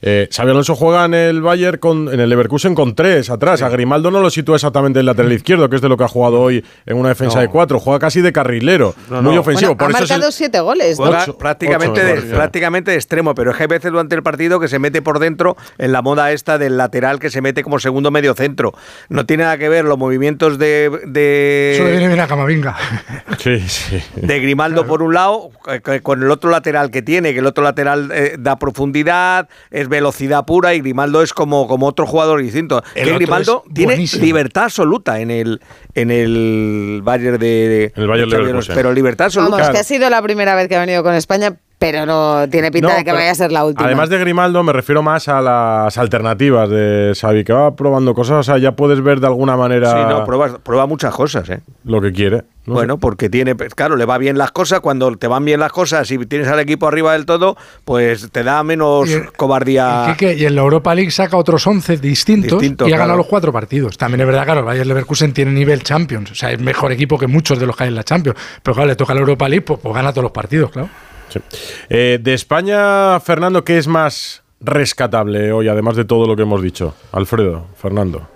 Eh, 0.06 0.28
Xavi 0.30 0.50
Alonso 0.50 0.74
juega 0.76 1.06
en 1.06 1.14
el 1.14 1.40
Bayern 1.40 1.78
con, 1.78 2.12
en 2.12 2.20
el 2.20 2.28
Leverkusen 2.28 2.74
con 2.74 2.94
tres 2.94 3.30
atrás. 3.30 3.62
A 3.62 3.70
Grimaldo 3.70 4.10
no 4.10 4.20
lo 4.20 4.28
sitúa 4.28 4.56
exactamente 4.56 4.98
en 4.98 5.00
el 5.00 5.06
lateral 5.06 5.32
izquierdo, 5.32 5.70
que 5.70 5.76
es 5.76 5.82
de 5.82 5.88
lo 5.88 5.96
que 5.96 6.04
ha 6.04 6.08
jugado 6.08 6.42
hoy 6.42 6.62
en 6.84 6.98
una 6.98 7.08
defensa 7.08 7.36
No. 7.36 7.40
de 7.40 7.48
cuatro. 7.48 7.80
Juega 7.80 7.98
casi 7.98 8.20
de 8.20 8.30
carrilero, 8.30 8.94
No, 9.08 9.22
muy 9.22 9.34
no. 9.34 9.40
ofensivo. 9.40 9.74
Bueno, 9.74 9.78
por 9.78 9.86
ha 9.94 9.94
eso 9.96 10.04
es 10.04 10.10
el- 10.10 10.16
marcado 10.18 10.32
siete 10.32 10.60
goles. 10.60 10.98
Ocho- 11.00 11.38
prácticamente, 11.38 12.00
ocho, 12.02 12.06
de, 12.06 12.14
mejor, 12.20 12.34
prácticamente 12.36 12.90
de 12.90 12.96
extremo, 12.98 13.34
pero 13.34 13.52
es 13.52 13.56
que 13.56 13.62
hay 13.62 13.66
veces 13.68 13.90
durante 13.90 14.14
el 14.14 14.22
partido 14.22 14.60
que 14.60 14.68
se 14.68 14.78
mete 14.78 15.00
por 15.00 15.18
dentro 15.20 15.56
en 15.78 15.92
la 15.92 16.02
moda 16.02 16.32
esta 16.32 16.58
del 16.58 16.76
lateral 16.76 17.18
que 17.18 17.30
se 17.30 17.40
mete 17.40 17.62
como 17.62 17.78
segundo 17.78 18.10
medio 18.10 18.34
centro. 18.34 18.74
No 19.08 19.24
tiene 19.24 19.44
nada 19.44 19.56
que 19.56 19.70
ver 19.70 19.86
los 19.86 19.96
movimientos 19.96 20.58
de, 20.58 20.90
de- 21.06 21.72
Eso 21.76 21.84
le 21.84 21.90
viene 21.92 22.08
bien 22.08 22.20
a 22.20 22.26
Camavinga. 22.26 22.76
Sí, 23.38 23.58
sí. 23.68 24.02
de 24.16 24.40
Grimaldo 24.40 24.86
por 24.86 25.02
un 25.02 25.12
lado, 25.14 25.50
eh, 25.66 26.00
con 26.02 26.22
el 26.22 26.30
otro 26.30 26.50
lateral 26.50 26.90
que 26.90 27.02
tiene, 27.02 27.32
que 27.32 27.40
el 27.40 27.46
otro 27.46 27.62
lateral 27.64 28.10
eh, 28.14 28.36
da 28.38 28.58
profundidad, 28.58 29.48
es 29.70 29.88
velocidad 29.94 30.44
pura 30.44 30.74
y 30.74 30.80
Grimaldo 30.80 31.22
es 31.22 31.32
como, 31.32 31.66
como 31.68 31.86
otro 31.86 32.06
jugador 32.06 32.42
distinto. 32.42 32.82
El 32.94 33.04
que 33.08 33.14
Grimaldo 33.14 33.64
tiene 33.72 33.92
buenísimo. 33.94 34.24
libertad 34.24 34.64
absoluta 34.64 35.20
en 35.20 35.30
el 35.30 35.60
en 35.94 36.10
el 36.10 37.00
Bayern 37.02 37.38
de, 37.38 37.46
de- 37.46 37.92
El 37.96 38.06
Bayern 38.08 38.28
de 38.30 38.38
Leverkusen. 38.38 38.74
pero 38.74 38.92
libertad 38.92 39.26
absoluta. 39.26 39.56
Vamos, 39.56 39.70
que 39.70 39.78
ha 39.78 39.84
sido 39.84 40.10
la 40.10 40.20
primera 40.22 40.54
vez 40.54 40.68
que 40.68 40.76
ha 40.76 40.80
venido 40.80 41.02
con 41.02 41.14
España, 41.14 41.56
pero 41.78 42.06
no 42.06 42.48
tiene 42.48 42.70
pinta 42.70 42.88
No, 42.88 42.94
de 42.94 43.04
que 43.04 43.12
vaya 43.12 43.30
a 43.30 43.34
ser 43.34 43.52
la 43.52 43.64
última. 43.64 43.86
Además 43.86 44.08
de 44.08 44.18
Grimaldo, 44.18 44.62
me 44.62 44.72
refiero 44.72 45.02
más 45.02 45.28
a 45.28 45.40
las 45.42 45.98
alternativas 45.98 46.70
de 46.70 47.12
Xavi, 47.18 47.44
que 47.44 47.52
va 47.52 47.74
probando 47.76 48.14
cosas, 48.14 48.38
o 48.38 48.42
sea, 48.42 48.58
ya 48.58 48.72
puedes 48.72 49.02
ver 49.02 49.20
de 49.20 49.26
alguna 49.26 49.56
manera 49.56 49.90
Sí, 49.90 49.98
no, 50.08 50.24
prueba, 50.24 50.58
prueba 50.58 50.86
muchas 50.86 51.14
cosas, 51.14 51.48
¿eh? 51.50 51.60
lo 51.84 52.00
que 52.00 52.12
quiere. 52.12 52.42
No 52.66 52.72
bueno, 52.72 52.96
porque 52.96 53.28
tiene, 53.28 53.54
pues, 53.54 53.74
claro, 53.74 53.94
le 53.96 54.06
va 54.06 54.16
bien 54.16 54.38
las 54.38 54.50
cosas. 54.50 54.80
Cuando 54.80 55.14
te 55.18 55.26
van 55.26 55.44
bien 55.44 55.60
las 55.60 55.70
cosas 55.70 56.10
y 56.10 56.16
tienes 56.24 56.48
al 56.48 56.58
equipo 56.60 56.88
arriba 56.88 57.12
del 57.12 57.26
todo, 57.26 57.58
pues 57.84 58.30
te 58.32 58.42
da 58.42 58.62
menos 58.64 59.06
Y- 59.10 59.20
cobardía. 59.36 60.06
Y, 60.08 60.12
Quique, 60.12 60.32
y 60.34 60.46
en 60.46 60.54
la 60.54 60.62
Europa 60.62 60.94
League 60.94 61.10
saca 61.10 61.36
otros 61.36 61.66
11 61.66 61.98
distintos 61.98 62.62
y 62.62 62.92
ha 62.94 62.96
ganado 62.96 63.18
los 63.18 63.26
cuatro 63.26 63.52
partidos. 63.52 63.98
También 63.98 64.22
es 64.22 64.26
verdad, 64.26 64.44
claro, 64.44 64.60
el 64.60 64.66
Bayern 64.66 64.88
Leverkusen 64.88 65.34
tiene 65.34 65.50
nivel 65.52 65.82
Champions. 65.82 66.30
O 66.30 66.34
sea, 66.34 66.52
es 66.52 66.58
mejor 66.58 66.90
equipo 66.92 67.18
que 67.18 67.26
muchos 67.26 67.58
de 67.58 67.66
los 67.66 67.76
que 67.76 67.84
hay 67.84 67.88
en 67.90 67.96
la 67.96 68.04
Champions. 68.04 68.38
Pero 68.62 68.74
claro, 68.74 68.88
le 68.88 68.96
toca 68.96 69.12
la 69.12 69.20
Europa 69.20 69.46
League, 69.46 69.60
pues, 69.66 69.78
pues 69.82 69.94
gana 69.94 70.12
todos 70.12 70.22
los 70.22 70.32
partidos, 70.32 70.70
claro. 70.70 70.88
Sí. 71.34 71.40
Eh, 71.88 72.18
de 72.20 72.34
España, 72.34 73.18
Fernando, 73.20 73.64
¿qué 73.64 73.78
es 73.78 73.86
más 73.86 74.42
rescatable 74.60 75.52
hoy, 75.52 75.68
además 75.68 75.96
de 75.96 76.04
todo 76.04 76.26
lo 76.26 76.36
que 76.36 76.42
hemos 76.42 76.62
dicho? 76.62 76.94
Alfredo, 77.12 77.66
Fernando. 77.76 78.28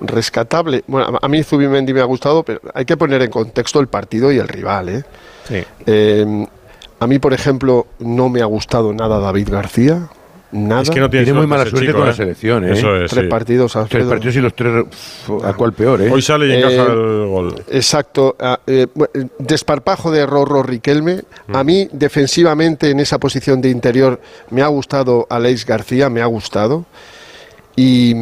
rescatable. 0.00 0.84
Bueno, 0.86 1.18
a 1.20 1.24
a 1.26 1.28
mí 1.28 1.42
Zubimendi 1.42 1.92
me 1.94 2.00
ha 2.00 2.04
gustado, 2.04 2.42
pero 2.42 2.60
hay 2.74 2.84
que 2.84 2.96
poner 2.96 3.22
en 3.22 3.30
contexto 3.30 3.80
el 3.80 3.88
partido 3.88 4.30
y 4.30 4.38
el 4.38 4.48
rival. 4.48 4.88
¿eh? 4.88 5.04
Eh, 5.86 6.46
a 7.00 7.06
mí, 7.06 7.18
por 7.18 7.32
ejemplo, 7.32 7.86
no 7.98 8.28
me 8.28 8.42
ha 8.42 8.46
gustado 8.46 8.92
nada 8.92 9.18
David 9.18 9.48
García. 9.50 10.08
Nada. 10.56 10.82
Es 10.82 10.90
que 10.90 11.00
no 11.00 11.10
tiene 11.10 11.24
Tiene 11.24 11.38
muy 11.40 11.48
mala 11.48 11.64
suerte 11.64 11.80
chico, 11.88 11.98
con 11.98 12.06
la 12.06 12.12
¿eh? 12.12 12.16
selección, 12.16 12.64
¿eh? 12.64 12.74
Eso 12.74 12.94
es, 12.96 13.10
Tres 13.10 13.24
sí. 13.24 13.28
partidos, 13.28 13.72
Tres 13.72 13.82
Alfredo. 13.82 14.08
partidos 14.08 14.36
y 14.36 14.40
los 14.40 14.54
tres, 14.54 14.84
¿a 15.42 15.52
cuál 15.54 15.72
peor, 15.72 16.00
eh? 16.02 16.10
Hoy 16.12 16.22
sale 16.22 16.46
y 16.46 16.52
encaja 16.52 16.74
Eh, 16.74 17.22
el 17.22 17.26
gol. 17.28 17.54
Exacto. 17.70 18.36
ah, 18.38 18.60
eh, 18.66 18.86
desparpajo 19.40 20.12
de 20.12 20.24
Rorro 20.26 20.62
Riquelme. 20.62 21.22
Mm. 21.48 21.56
A 21.56 21.64
mí, 21.64 21.88
defensivamente, 21.90 22.88
en 22.90 23.00
esa 23.00 23.18
posición 23.18 23.60
de 23.60 23.68
interior, 23.70 24.20
me 24.50 24.62
ha 24.62 24.68
gustado 24.68 25.26
Aleix 25.28 25.66
García, 25.66 26.08
me 26.08 26.22
ha 26.22 26.26
gustado. 26.26 26.84
Y, 27.74 28.14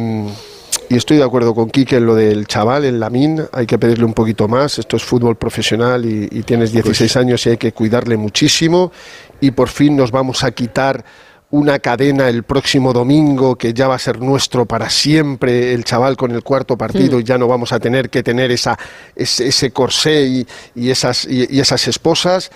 y 0.89 0.95
estoy 0.95 1.17
de 1.17 1.23
acuerdo 1.23 1.53
con 1.53 1.69
Quique 1.69 1.97
en 1.97 2.07
lo 2.07 2.15
del 2.15 2.47
chaval, 2.47 2.83
el 2.85 2.99
Lamín. 2.99 3.43
Hay 3.51 3.67
que 3.67 3.77
pedirle 3.77 4.05
un 4.05 4.13
poquito 4.13 4.47
más. 4.47 4.79
Esto 4.79 4.97
es 4.97 5.03
fútbol 5.03 5.35
profesional 5.35 6.03
y, 6.05 6.27
y 6.31 6.41
tienes 6.41 6.71
16 6.71 7.15
años 7.17 7.45
y 7.45 7.51
hay 7.51 7.57
que 7.57 7.71
cuidarle 7.73 8.17
muchísimo. 8.17 8.91
Y 9.39 9.51
por 9.51 9.69
fin 9.69 9.95
nos 9.95 10.09
vamos 10.09 10.43
a 10.43 10.51
quitar 10.51 11.05
una 11.53 11.77
cadena 11.77 12.29
el 12.29 12.41
próximo 12.41 12.93
domingo 12.93 13.55
que 13.55 13.75
ya 13.75 13.87
va 13.87 13.93
a 13.93 13.99
ser 13.99 14.19
nuestro 14.19 14.65
para 14.65 14.89
siempre, 14.89 15.73
el 15.75 15.83
chaval 15.83 16.17
con 16.17 16.31
el 16.31 16.41
cuarto 16.41 16.75
partido, 16.77 17.19
y 17.19 17.23
ya 17.23 17.37
no 17.37 17.47
vamos 17.47 17.71
a 17.73 17.79
tener 17.79 18.09
que 18.09 18.23
tener 18.23 18.49
esa, 18.49 18.75
ese, 19.15 19.47
ese 19.49 19.69
corsé 19.69 20.25
y, 20.25 20.47
y 20.73 20.89
esas, 20.89 21.25
y, 21.25 21.45
y 21.55 21.59
esas 21.59 21.87
esposas. 21.87 22.49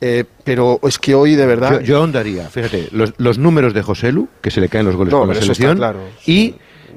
eh, 0.00 0.22
pero 0.44 0.78
es 0.82 0.98
que 0.98 1.14
hoy 1.16 1.34
de 1.34 1.46
verdad... 1.46 1.80
Yo, 1.80 1.80
yo 1.80 1.96
ahondaría, 1.98 2.48
fíjate, 2.48 2.88
los, 2.92 3.12
los 3.16 3.38
números 3.38 3.74
de 3.74 3.82
Joselu, 3.82 4.28
que 4.40 4.50
se 4.52 4.60
le 4.60 4.68
caen 4.68 4.84
los 4.86 4.94
goles 4.94 5.12
No, 5.12 5.20
con 5.20 5.28
la 5.30 5.34
selección, 5.34 5.76
claro. 5.76 5.98
y 6.26 6.54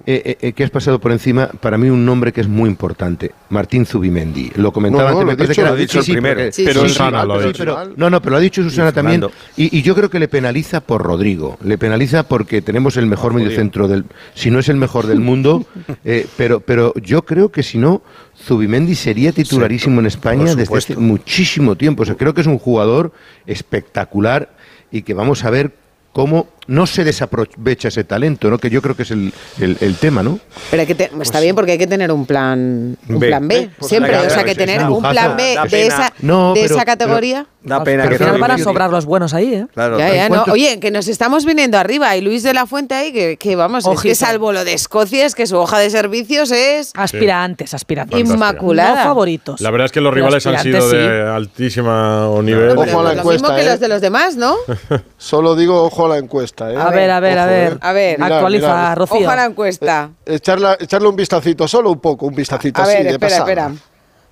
eh, 0.10 0.22
eh, 0.24 0.38
eh, 0.40 0.54
que 0.54 0.64
has 0.64 0.70
pasado 0.70 1.02
por 1.02 1.12
encima, 1.12 1.48
para 1.48 1.78
mí 1.78 1.90
un 1.90 2.06
nombre 2.06 2.32
que 2.32 2.40
es 2.40 2.48
muy 2.48 2.70
importante, 2.70 3.34
Martín 3.50 3.86
Zubimendi. 3.86 4.54
Lo 4.56 4.72
comentaba 4.72 5.12
No, 5.12 5.16
no, 5.16 5.20
antes, 5.20 5.26
lo 5.26 5.32
me 5.32 5.36
parece 5.36 5.52
dicho, 5.52 5.62
que 5.64 5.68
lo 5.70 5.76
he 5.76 5.80
dicho 5.82 6.02
sí, 6.02 6.12
el 6.12 6.16
primero. 6.18 6.52
Sí, 6.54 6.64
Pero 6.66 6.82
sí, 6.84 6.88
Susana 6.88 7.22
sí, 7.24 7.28
lo 7.28 7.34
ha 7.34 7.42
dicho. 7.42 7.58
pero- 7.58 7.94
no, 7.98 8.10
no, 8.10 8.22
pero 8.22 8.32
lo 8.32 8.38
ha 8.38 8.40
dicho 8.40 8.64
Susana 8.64 8.92
Y 8.92 8.94
también. 8.94 9.26
Y, 9.58 9.78
y 9.78 9.82
yo 9.82 9.96
creo 9.96 10.10
que 10.10 10.18
le 10.20 10.30
penaliza 10.30 10.80
por 10.80 11.04
Rodrigo. 11.04 11.58
Le 11.62 11.78
penaliza 11.78 12.24
porque 12.24 12.62
tenemos 12.62 12.96
el 12.96 13.06
mejor 13.06 13.34
mediocentro 13.34 13.90
del. 13.90 14.06
Si 14.34 14.50
no 14.50 14.60
es 14.60 14.70
el 14.70 14.78
mejor 14.78 15.08
del 15.08 15.20
mundo, 15.20 15.66
eh, 16.06 16.26
pero, 16.38 16.62
pero 16.62 16.94
yo 17.02 17.26
creo 17.26 17.52
que 17.52 17.62
si 17.62 17.78
no, 17.78 18.02
Zubimendi 18.42 18.96
sería 18.96 19.34
titularísimo 19.34 20.00
en 20.00 20.06
España 20.06 20.56
desde 20.56 20.74
hace 20.74 20.96
muchísimo 20.96 21.76
tiempo. 21.76 22.04
O 22.04 22.06
sea, 22.06 22.16
creo 22.16 22.34
que 22.34 22.40
es 22.40 22.48
un 22.48 22.60
jugador 22.60 23.12
espectacular 23.46 24.54
y 24.90 25.02
que 25.02 25.14
vamos 25.14 25.44
a 25.44 25.50
ver 25.50 25.74
cómo 26.14 26.48
no 26.68 26.86
se 26.86 27.04
desaprovecha 27.04 27.88
ese 27.88 28.04
talento, 28.04 28.50
¿no? 28.50 28.58
Que 28.58 28.70
yo 28.70 28.82
creo 28.82 28.96
que 28.96 29.04
es 29.04 29.12
el, 29.12 29.34
el- 29.60 29.78
el 29.80 29.96
tema, 29.96 30.24
¿no? 30.24 30.40
Pero 30.72 30.82
hay 30.82 30.88
que 30.88 30.96
te- 30.96 31.12
está 31.22 31.40
bien 31.40 31.56
porque 31.56 31.74
hay 31.74 31.78
que 31.78 31.88
tener 31.88 32.12
un 32.12 32.26
plan, 32.26 32.98
un 33.10 33.20
B. 33.20 33.28
plan 33.28 33.48
B, 33.48 33.70
Pues 33.80 33.90
siempre. 33.90 34.18
o 34.18 34.30
sea, 34.30 34.44
que 34.44 34.56
tener 34.56 34.84
un 34.84 35.02
plan 35.02 35.36
B 35.38 35.56
de 35.70 35.88
esa, 35.88 36.14
No, 36.20 36.54
de 36.54 36.62
pero- 36.64 36.76
esa 36.76 36.86
categoría. 36.86 37.46
Da 37.64 37.84
pena 37.84 38.04
Al 38.04 38.10
que 38.10 38.18
final 38.18 38.36
no- 38.36 38.40
van 38.40 38.52
a 38.52 38.58
sobrar 38.60 38.90
los 38.90 39.06
buenos 39.06 39.34
ahí, 39.34 39.54
¿eh? 39.54 39.68
Claro, 39.74 40.00
Ya, 40.00 40.14
ya, 40.14 40.30
no. 40.30 40.36
¿Cuánto- 40.36 40.52
Oye, 40.54 40.80
que 40.80 40.90
nos 40.90 41.10
estamos 41.10 41.44
viniendo 41.44 41.78
arriba 41.78 42.16
y 42.16 42.22
Luis 42.22 42.42
de 42.44 42.54
la 42.54 42.66
Fuente 42.66 42.96
ahí, 42.96 43.12
que, 43.12 43.36
que 43.36 43.58
vamos, 43.58 43.86
es 43.86 44.00
que 44.02 44.16
salvo 44.16 44.54
lo 44.54 44.64
de 44.64 44.72
Escocia, 44.74 45.26
es 45.26 45.36
que 45.36 45.46
su 45.48 45.58
hoja 45.58 45.78
de 45.80 45.90
servicios 45.90 46.52
es 46.52 46.92
Aspirantes, 46.96 47.74
aspirantes. 47.74 48.18
inmaculada. 48.20 48.96
No 49.04 49.04
favoritos. 49.04 49.60
La 49.60 49.70
verdad 49.72 49.86
es 49.88 49.92
que 49.92 50.00
los 50.00 50.14
rivales 50.14 50.46
han 50.48 50.60
sido 50.64 50.88
de 50.90 51.24
altísimo 51.30 52.40
nivel. 52.42 52.78
Ojo 52.78 53.00
a 53.02 53.04
la 53.04 53.10
Lo 53.16 53.24
mismo 53.24 53.32
encuesta, 53.34 53.56
que 53.58 53.62
¿eh? 53.64 53.66
los 53.66 53.80
de 53.82 53.88
los 53.90 54.02
demás, 54.02 54.38
¿no? 54.38 54.56
Solo 55.18 55.56
digo 55.58 55.84
ojo 55.84 56.06
a 56.06 56.10
la 56.10 56.18
encuesta. 56.20 56.57
¿Eh? 56.62 56.76
A 56.78 56.90
ver, 56.90 57.12
a 57.12 57.20
ver, 57.20 57.38
a 57.38 57.46
ver. 57.46 57.74
¿eh? 57.74 57.78
A 57.82 57.94
ver, 57.94 58.18
Mirad, 58.20 58.32
Actualiza, 58.34 58.68
mirad. 58.68 58.96
Rocío. 58.98 59.18
Ojo 59.22 59.30
a 59.30 59.36
la 59.36 59.46
encuesta. 59.46 60.10
Echarla- 60.26 60.78
echarle 60.80 61.08
un 61.08 61.16
vistacito, 61.16 61.68
solo 61.68 61.92
un 61.92 62.00
poco, 62.00 62.26
un 62.26 62.36
vistacito 62.36 62.82
A 62.82 62.84
así 62.86 62.94
ver, 62.96 63.04
de 63.04 63.10
espera, 63.12 63.30
pasada. 63.30 63.50
espera. 63.50 63.72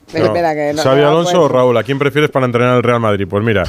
Espera, 0.07 0.26
espera, 0.28 0.53
que 0.53 0.73
no- 0.73 0.84
¿Xavi 0.84 1.01
Alonso 1.01 1.41
o 1.41 1.47
Raúl? 1.47 1.76
¿A 1.78 1.84
quién 1.84 1.97
prefieres 1.97 2.30
para 2.30 2.45
entrenar 2.45 2.76
al 2.76 2.84
Real 2.84 2.99
Madrid? 2.99 3.26
Pues 3.28 3.43
mira, 3.43 3.63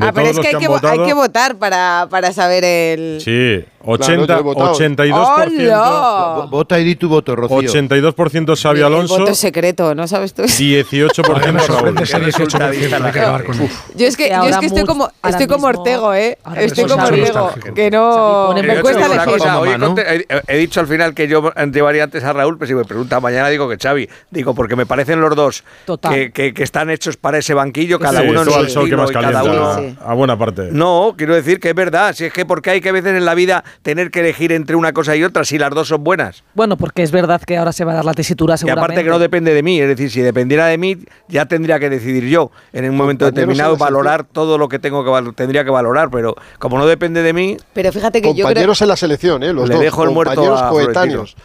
Ah, 0.00 0.12
pero 0.14 0.28
es 0.28 0.38
que 0.38 0.48
hay 0.48 0.54
que, 0.56 0.66
hay 0.86 1.04
que 1.06 1.14
votar 1.14 1.56
para, 1.56 2.06
para 2.10 2.30
saber 2.32 2.62
el... 2.64 3.20
Sí, 3.24 3.64
80, 3.84 4.26
yo 4.34 4.38
he 4.40 4.42
votado. 4.42 4.74
82%, 4.74 5.12
¡Hola! 5.12 6.46
Vota 6.50 6.78
y 6.80 6.84
di 6.84 6.96
tu 6.96 7.08
voto, 7.08 7.36
Rocío. 7.36 7.58
82% 7.70 8.60
Xavi 8.60 8.78
El 8.80 8.84
Alonso, 8.86 9.18
voto 9.18 9.34
secreto, 9.34 9.94
¿no 9.94 10.06
sabes 10.08 10.34
tú? 10.34 10.42
18% 10.42 11.52
me 11.52 11.58
Raúl. 11.58 11.60
sorprende 11.62 12.02
ese 12.02 12.18
18% 12.18 12.60
hay 13.04 13.12
que 13.12 13.20
acabar 13.20 13.44
con 13.44 13.60
él. 13.60 13.68
Yo 13.94 14.06
es 14.06 14.16
que, 14.16 14.28
yo 14.30 14.42
es 14.44 14.56
que 14.58 14.66
estoy 14.66 14.84
como, 14.84 15.10
estoy 15.26 15.46
como 15.46 15.66
Ortego, 15.68 16.12
¿eh? 16.14 16.38
Estoy 16.56 16.84
como 16.86 17.04
Ortego, 17.04 17.50
que 17.74 17.90
no 17.90 18.52
me 18.54 18.80
cuesta 18.80 19.06
elegir. 19.06 20.36
he, 20.46 20.56
dicho 20.58 20.80
al 20.80 20.86
final 20.86 21.14
que 21.14 21.28
yo 21.28 21.52
llevaría 21.72 22.04
antes 22.04 22.24
a 22.24 22.32
Raúl, 22.32 22.58
pero 22.58 22.66
si 22.68 22.74
me 22.74 22.84
pregunta 22.84 23.20
mañana 23.20 23.48
digo 23.48 23.68
que 23.68 23.76
Xavi. 23.76 24.08
Digo, 24.30 24.54
porque 24.54 24.76
me 24.76 24.86
parecen 24.86 25.20
los 25.20 25.34
dos 25.36 25.64
que, 26.10 26.32
que- 26.32 26.52
que 26.52 26.62
están 26.62 26.90
hechos 26.90 27.16
para 27.16 27.38
ese 27.38 27.54
banquillo, 27.54 27.98
cada 27.98 28.22
Sí, 28.22 28.28
uno 28.28 28.42
en 28.42 28.50
su 28.50 28.58
el 28.58 28.68
sol 28.70 28.84
que 28.84 28.94
estilo 28.94 29.02
más 29.02 29.10
y 29.10 29.14
cada 29.14 29.32
calienta 29.42 29.60
uno... 29.80 29.88
Sí. 29.90 29.98
a 30.04 30.14
buena 30.14 30.38
parte. 30.38 30.68
No, 30.72 31.14
quiero 31.16 31.34
decir 31.34 31.60
que 31.60 31.68
es 31.70 31.74
verdad. 31.74 32.14
Si 32.14 32.24
es 32.24 32.32
que 32.32 32.44
porque 32.44 32.70
hay 32.70 32.80
que 32.80 32.88
a 32.88 32.92
veces 32.92 33.14
en 33.16 33.24
la 33.24 33.34
vida 33.34 33.64
tener 33.82 34.10
que 34.10 34.20
elegir 34.20 34.52
entre 34.52 34.76
una 34.76 34.92
cosa 34.92 35.14
y 35.16 35.24
otra, 35.24 35.44
si 35.44 35.58
las 35.58 35.70
dos 35.70 35.88
son 35.88 36.04
buenas. 36.04 36.44
Bueno, 36.54 36.76
porque 36.76 37.02
es 37.02 37.10
verdad 37.10 37.40
que 37.42 37.56
ahora 37.56 37.72
se 37.72 37.84
va 37.84 37.92
a 37.92 37.96
dar 37.96 38.04
la 38.04 38.14
tesitura 38.14 38.54
Y 38.54 38.58
seguramente. 38.58 38.84
aparte 38.84 39.04
que 39.04 39.10
no 39.10 39.18
depende 39.18 39.54
de 39.54 39.62
mí, 39.62 39.80
es 39.80 39.88
decir, 39.88 40.10
si 40.10 40.20
dependiera 40.20 40.66
de 40.66 40.78
mí, 40.78 40.96
ya 41.28 41.46
tendría 41.46 41.78
que 41.80 41.90
decidir 41.90 42.24
yo 42.28 42.50
en 42.72 42.88
un 42.88 42.96
momento 42.96 43.24
Compañeros 43.26 43.34
determinado 43.56 43.76
valorar 43.76 44.24
todo 44.24 44.58
lo 44.58 44.68
que 44.68 44.78
tengo 44.78 45.04
que 45.04 45.32
tendría 45.32 45.64
que 45.64 45.70
valorar, 45.70 46.10
pero 46.10 46.36
como 46.58 46.78
no 46.78 46.86
depende 46.86 47.22
de 47.22 47.32
mí, 47.32 47.56
Pero 47.72 47.92
fíjate 47.92 48.20
que 48.22 48.28
yo 48.28 48.34
creo... 48.34 48.46
Compañeros 48.46 48.82
en 48.82 48.88
la 48.88 48.96
selección, 48.96 49.42
¿eh? 49.42 49.52
Los 49.52 49.68
le 49.68 49.74
dos. 49.74 49.84
dejo 49.84 50.04
el 50.04 50.10
muerto 50.10 50.34
compañeros 50.34 50.62
a 50.62 50.68
coetáneos. 50.70 51.36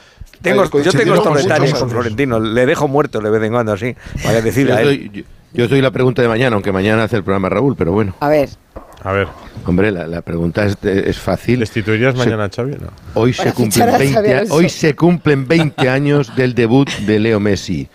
tengo, 0.42 0.64
Eh, 0.64 0.70
yo 0.84 0.92
tengo 0.92 1.36
detalles 1.36 1.74
con. 1.74 1.90
Florentino, 1.90 2.40
le 2.40 2.66
dejo 2.66 2.88
muerto 2.88 3.20
de 3.22 3.30
vez 3.30 3.44
en 3.44 3.54
cuando 3.54 3.72
así, 3.74 3.96
para 4.24 4.36
que 4.36 4.40
Yo 4.40 4.42
decida 4.46 4.82
él. 4.82 5.12
yo- 5.12 5.24
yo 5.54 5.68
doy 5.68 5.82
la 5.82 5.92
pregunta 5.92 6.22
de 6.22 6.28
mañana, 6.28 6.56
aunque 6.56 6.72
mañana 6.72 7.04
hace 7.04 7.16
el 7.18 7.24
programa 7.24 7.48
Raúl, 7.48 7.76
pero 7.78 7.92
bueno. 7.92 8.16
A 8.20 8.28
ver, 8.28 8.50
A 9.04 9.12
ver, 9.12 9.28
Hombre, 9.66 9.91
la, 9.91 10.08
la 10.08 10.22
pregunta 10.22 10.66
es, 10.66 10.78
es 10.84 11.20
fácil. 11.20 11.60
¿destituirías 11.60 12.14
Se- 12.14 12.20
mañana 12.20 12.45
a 12.45 12.49
Xavi? 12.49 12.72
No. 12.80 12.88
Hoy 13.16 13.34
se, 13.34 13.51
cumplen 13.54 13.72
fichar 13.72 13.89
a 13.89 13.91
Xavi 13.93 14.06
20, 14.14 14.34
a- 14.34 14.38
Alonso. 14.38 14.54
hoy 14.56 14.70
se 14.70 14.95
cumplen 14.95 15.47
20 15.47 15.89
años 15.89 16.36
del 16.36 16.54
debut 16.56 16.89
de 16.89 17.20
Leo 17.20 17.39
Messi. 17.39 17.88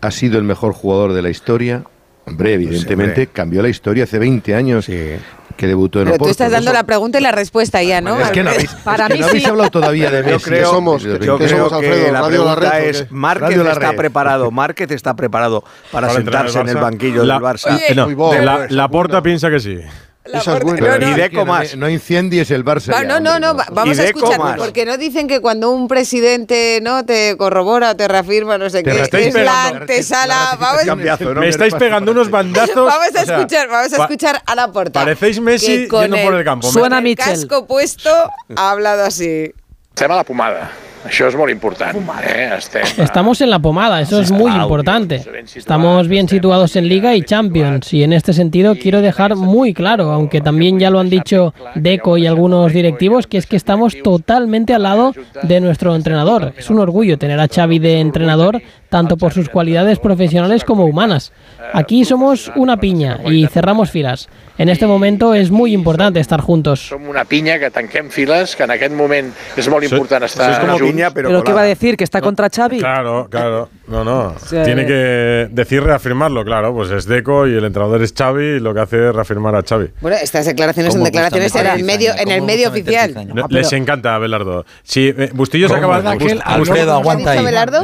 Ha 0.00 0.10
sido 0.10 0.38
el 0.38 0.44
mejor 0.44 0.72
jugador 0.72 1.12
de 1.12 1.22
la 1.22 1.30
historia. 1.30 1.82
Hombre, 2.26 2.54
evidentemente 2.54 3.22
hombre. 3.22 3.26
cambió 3.28 3.62
la 3.62 3.68
historia 3.68 4.04
hace 4.04 4.18
20 4.18 4.54
años 4.54 4.86
que 4.86 5.66
debutó 5.66 6.00
en 6.00 6.04
pero 6.04 6.18
tú 6.18 6.24
Oporto. 6.24 6.30
estás 6.30 6.52
dando 6.52 6.72
la 6.72 6.84
pregunta 6.84 7.18
y 7.18 7.22
la 7.22 7.32
respuesta 7.32 7.82
ya, 7.82 8.00
¿no? 8.00 8.20
Es 8.20 8.30
que 8.30 8.42
no 8.44 8.50
habéis, 8.50 8.70
Para 8.84 9.04
es 9.06 9.08
que 9.08 9.14
mí 9.14 9.20
no 9.20 9.26
habéis 9.26 9.42
sí. 9.44 9.48
hablado 9.50 9.70
todavía 9.70 10.10
de 10.10 10.22
Yo 10.22 10.30
Messi. 10.36 10.44
creo, 10.44 10.70
somos? 10.70 11.02
Yo 11.02 11.18
¿Qué 11.18 11.26
yo 11.26 11.36
creo 11.38 11.48
somos, 11.48 11.72
Alfredo? 11.72 12.04
que 12.06 12.12
la 12.12 12.20
Radio 12.20 12.44
La 12.44 12.54
pregunta 12.54 12.70
Red, 12.78 12.86
¿o 12.86 12.90
es? 12.90 13.10
Márquez 13.12 13.56
La 13.56 13.72
está 13.72 13.90
Red. 13.90 13.96
preparado, 13.96 14.50
Márquez 14.52 14.90
está 14.90 15.16
preparado 15.16 15.64
para, 15.90 16.06
Para 16.08 16.18
sentarse 16.20 16.58
en 16.60 16.68
al 16.68 16.76
el 16.76 16.82
banquillo 16.82 17.24
La- 17.24 17.34
del 17.34 17.42
Barça. 17.42 17.74
Oye, 17.74 17.94
No, 17.94 18.32
la, 18.44 18.66
la 18.68 18.88
Porta 18.88 19.22
piensa 19.22 19.50
que 19.50 19.58
sí. 19.60 19.78
Esa 20.24 20.58
es 20.58 20.62
buena. 20.62 20.96
Y 20.98 21.10
no, 21.10 21.16
Deco 21.16 21.36
no- 21.38 21.44
más. 21.46 21.74
No 21.76 21.88
incendies 21.88 22.50
el 22.50 22.62
Barça. 22.64 22.92
Va, 22.92 23.02
no, 23.02 23.18
no, 23.18 23.30
hombre, 23.36 23.40
no, 23.40 23.56
va- 23.56 23.66
vamos 23.72 23.98
a 23.98 24.02
Deco 24.02 24.18
escuchar, 24.18 24.38
más. 24.38 24.58
porque 24.58 24.84
no 24.84 24.98
dicen 24.98 25.26
que 25.26 25.40
cuando 25.40 25.70
un 25.70 25.88
presidente 25.88 26.80
no 26.82 27.06
te 27.06 27.34
corrobora, 27.38 27.94
te 27.94 28.06
reafirma, 28.08 28.58
no 28.58 28.68
sé 28.68 28.82
Te 28.82 28.90
qué, 28.90 29.00
es 29.02 29.32
la 29.34 29.40
pegando. 29.40 29.80
antesala. 29.80 30.34
La 30.50 30.56
Vamos, 30.56 30.84
ratificación 30.86 31.28
es 31.30 31.34
el 31.34 31.40
Me 31.40 31.48
estáis 31.48 31.74
pegando 31.74 32.12
unos 32.12 32.30
bandazos. 32.30 32.74
vamos 32.74 33.06
a 33.16 33.22
o 33.22 33.24
sea, 33.24 33.36
escuchar, 33.36 33.68
vamos 33.68 33.92
a 33.94 33.96
escuchar 34.02 34.42
a 34.44 34.54
la 34.54 34.70
porta. 34.70 35.00
Parecéis 35.00 35.40
Messi 35.40 35.88
yendo 35.88 36.16
por 36.22 36.34
el 36.34 36.44
campo. 36.44 36.70
Suena 36.70 36.98
el 36.98 37.04
Mitchell. 37.04 37.24
casco 37.32 37.66
puesto 37.66 38.10
ha 38.54 38.70
hablado 38.70 39.04
así. 39.04 39.52
Estem 39.94 40.10
a 40.12 40.16
la 40.16 40.24
pomada. 40.24 40.70
Això 41.08 41.28
és 41.30 41.36
molt 41.40 41.50
important. 41.50 41.96
Eh? 42.20 42.50
Estem 42.58 43.02
Estamos 43.02 43.40
en 43.40 43.48
la 43.48 43.58
pomada, 43.58 44.00
eso 44.02 44.20
es 44.20 44.30
muy 44.30 44.52
importante. 44.52 45.22
Estamos 45.54 46.06
bien 46.06 46.28
situados 46.28 46.76
en 46.76 46.86
Liga 46.86 47.14
y 47.16 47.22
Champions 47.22 47.94
y 47.94 48.02
en 48.02 48.12
este 48.12 48.34
sentido 48.34 48.74
quiero 48.76 49.00
dejar 49.00 49.34
muy 49.34 49.72
claro, 49.72 50.12
aunque 50.12 50.42
también 50.42 50.78
ya 50.78 50.90
lo 50.90 51.00
han 51.00 51.08
dicho 51.08 51.54
Deco 51.74 52.18
y 52.18 52.26
algunos 52.26 52.74
directivos, 52.74 53.26
que 53.26 53.38
es 53.38 53.46
que 53.46 53.56
estamos 53.56 53.96
totalmente 54.02 54.74
al 54.74 54.82
lado 54.82 55.14
de 55.42 55.60
nuestro 55.60 55.96
entrenador. 55.96 56.52
Es 56.58 56.68
un 56.68 56.78
orgullo 56.78 57.16
tener 57.16 57.40
a 57.40 57.48
Xavi 57.48 57.78
de 57.78 58.00
entrenador, 58.00 58.60
tanto 58.90 59.16
por 59.16 59.32
sus 59.32 59.48
cualidades 59.48 59.98
profesionales 59.98 60.62
como 60.62 60.84
humanas. 60.84 61.32
Aquí 61.72 62.04
somos 62.04 62.52
una 62.54 62.76
piña 62.76 63.20
y 63.24 63.46
cerramos 63.46 63.90
filas. 63.90 64.28
En 64.58 64.68
este 64.68 64.88
momento 64.88 65.34
es 65.34 65.52
muy 65.52 65.72
importante 65.72 66.18
estar 66.18 66.40
juntos. 66.40 66.88
Som 66.88 67.08
una 67.08 67.24
pinya 67.24 67.60
que 67.60 67.70
tanquem 67.70 68.10
files, 68.10 68.56
que 68.56 68.64
en 68.64 68.72
aquest 68.74 68.92
moment 68.92 69.30
és 69.56 69.68
molt 69.70 69.86
important 69.86 70.26
estar 70.26 70.58
como 70.60 70.72
junts. 70.72 70.92
piña, 70.92 71.10
¿Pero, 71.14 71.44
qué 71.44 71.52
va 71.52 71.62
a 71.62 71.70
decir? 71.70 71.96
¿Que 71.96 72.02
está 72.02 72.20
contra 72.20 72.50
Xavi? 72.50 72.80
Claro, 72.80 73.28
claro. 73.30 73.68
No, 73.88 74.04
no. 74.04 74.34
Tiene 74.48 74.86
que 74.86 75.48
decir 75.50 75.82
reafirmarlo, 75.82 76.44
claro. 76.44 76.74
Pues 76.74 76.90
es 76.90 77.06
Deco 77.06 77.46
y 77.46 77.54
el 77.54 77.64
entrenador 77.64 78.02
es 78.02 78.12
Xavi 78.16 78.44
y 78.56 78.60
lo 78.60 78.74
que 78.74 78.80
hace 78.80 79.08
es 79.08 79.14
reafirmar 79.14 79.54
a 79.54 79.62
Xavi. 79.62 79.88
Bueno, 80.00 80.16
estas 80.22 80.44
declaraciones 80.46 80.92
son 80.92 81.00
¿Cómo 81.00 81.06
declaraciones 81.06 81.54
en 81.56 81.66
el 81.66 81.84
medio, 81.84 82.12
en 82.12 82.28
el 82.30 82.38
¿Cómo 82.40 82.46
medio 82.46 82.68
oficial. 82.68 83.14
No, 83.34 83.46
Les 83.48 83.72
encanta 83.72 84.14
a 84.14 84.18
Belardo. 84.18 84.66
Sí, 84.82 85.12
eh, 85.16 85.30
Bustillo 85.32 85.68
se 85.68 85.74
¿Cómo? 85.74 85.86
acaba... 85.92 85.96
¿Verdad 86.12 86.18
que 86.26 86.32
él- 86.32 86.38
Bust- 86.38 86.42
Alfredo, 86.44 86.92
aguanta 86.94 87.30
¿Ha 87.30 87.32
dicho 87.34 87.44
Belardo? 87.44 87.82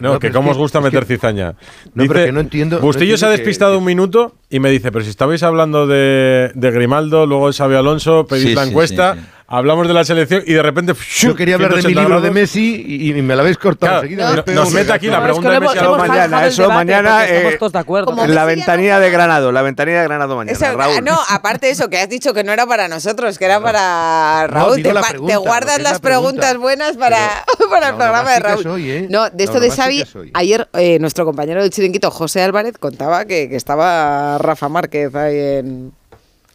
No, 0.00 0.12
No, 0.14 0.18
que 0.18 0.30
cómo 0.30 0.50
os 0.52 0.56
gusta 0.56 0.78
que- 0.78 0.84
meter 0.86 1.04
cizaña. 1.04 1.54
No, 1.94 2.04
pero 2.08 2.24
que 2.24 2.32
no 2.32 2.40
entiendo- 2.40 2.76
no 2.76 2.82
Bustillo 2.82 3.16
se 3.18 3.26
ha 3.26 3.28
que- 3.30 3.36
despistado 3.36 3.78
un 3.78 3.84
minuto 3.84 4.34
y 4.48 4.58
me 4.60 4.70
dice, 4.70 4.90
pero 4.90 5.04
si 5.04 5.10
estabais 5.10 5.42
hablando 5.42 5.86
de, 5.86 6.50
de 6.54 6.70
Grimaldo, 6.70 7.26
luego 7.26 7.48
de 7.48 7.52
Xavi 7.52 7.74
Alonso, 7.74 8.26
pedís 8.26 8.44
Sí, 8.48 8.54
la 8.54 8.64
sí, 8.64 8.70
encuesta, 8.70 9.14
sí, 9.14 9.20
sí. 9.20 9.26
Hablamos 9.56 9.86
de 9.86 9.94
la 9.94 10.04
selección 10.04 10.42
y 10.46 10.52
de 10.54 10.62
repente... 10.62 10.94
Yo 11.18 11.34
quería 11.36 11.54
hablar 11.56 11.70
de 11.70 11.76
mi 11.76 11.82
180 11.82 12.00
libro 12.02 12.20
de. 12.20 12.30
Messi 12.30 12.84
y, 12.86 13.10
y 13.10 13.22
me 13.22 13.36
la 13.36 13.42
habéis 13.42 13.58
cortado 13.58 14.00
Claro, 14.02 14.04
enseguida. 14.06 14.44
no, 14.46 14.52
nos 14.64 14.72
mete 14.72 14.92
aquí 14.92 15.06
la 15.08 15.22
pregunta 15.22 15.48
es 15.48 15.54
de 15.54 15.60
Messi 15.60 15.78
mañana. 15.98 16.46
Eso, 16.46 16.62
debate, 16.62 16.74
mañana, 16.78 17.26
eh, 17.28 17.56
todos 17.58 17.72
de 17.72 17.78
acuerdo. 17.78 18.24
En 18.24 18.34
la 18.34 18.44
ventanilla 18.44 18.98
de 18.98 19.10
Granado, 19.10 19.52
la 19.52 19.62
ventanilla 19.62 19.98
de 20.00 20.04
Granado 20.04 20.36
mañana, 20.36 20.56
Eso, 20.56 20.76
Raúl. 20.76 21.04
no, 21.04 21.18
aparte 21.28 21.66
de 21.66 21.72
eso, 21.72 21.88
que 21.90 21.98
has 21.98 22.08
dicho 22.08 22.32
que 22.34 22.42
no 22.44 22.52
era 22.52 22.66
para 22.66 22.88
nosotros, 22.88 23.38
que 23.38 23.44
era 23.44 23.60
para 23.60 24.46
Raúl. 24.48 24.82
te, 24.82 24.92
pregunta, 24.92 25.36
guardas 25.36 25.80
las 25.82 26.00
preguntas 26.00 26.50
pregunta. 26.50 26.58
buenas 26.58 26.96
para, 26.96 27.44
para 27.70 27.88
el 27.90 27.94
programa 27.96 28.32
de 28.32 28.40
Raúl. 28.40 28.62
soy, 28.62 28.90
¿eh? 28.90 29.06
No, 29.10 29.28
de 29.30 29.44
esto 29.44 29.60
de 29.60 29.70
Xavi, 29.70 30.04
ayer 30.34 30.68
eh, 30.74 30.98
nuestro 30.98 31.24
compañero 31.24 31.60
del 31.60 31.70
chiringuito, 31.70 32.10
José 32.10 32.42
Álvarez, 32.42 32.78
contaba 32.78 33.24
que, 33.26 33.48
que 33.48 33.56
estaba 33.56 34.38
Rafa 34.38 34.68
Márquez 34.68 35.14
ahí 35.14 35.36
en, 35.38 35.92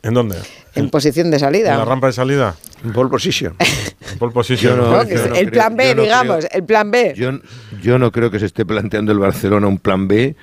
¿En 0.08 0.14
dónde? 0.14 0.36
en 0.76 0.90
posición 0.90 1.30
de 1.32 1.38
¿En 1.38 1.42
la 1.42 1.48
salida. 1.48 1.86
rampa 1.86 2.08
de 2.08 2.14
salida? 2.14 2.56
En 2.84 2.94
pole 2.94 3.10
position. 3.10 3.56
En 3.60 4.18
pole 4.20 4.32
position. 4.32 4.80
El 4.80 5.08
creo- 5.08 5.52
plan 5.52 5.76
B, 5.76 5.96
digamos, 5.96 6.38
creo- 6.46 6.50
el 6.60 6.64
plan 6.64 6.92
B. 6.92 7.14
Yo, 7.18 7.32
yo 7.82 7.98
no 8.00 8.12
creo 8.12 8.30
que 8.32 8.40
se 8.40 8.46
esté 8.46 8.66
planteando 8.66 9.12
el 9.12 9.20
Barcelona 9.20 9.68
un 9.68 9.80
plan 9.80 10.08
B 10.08 10.36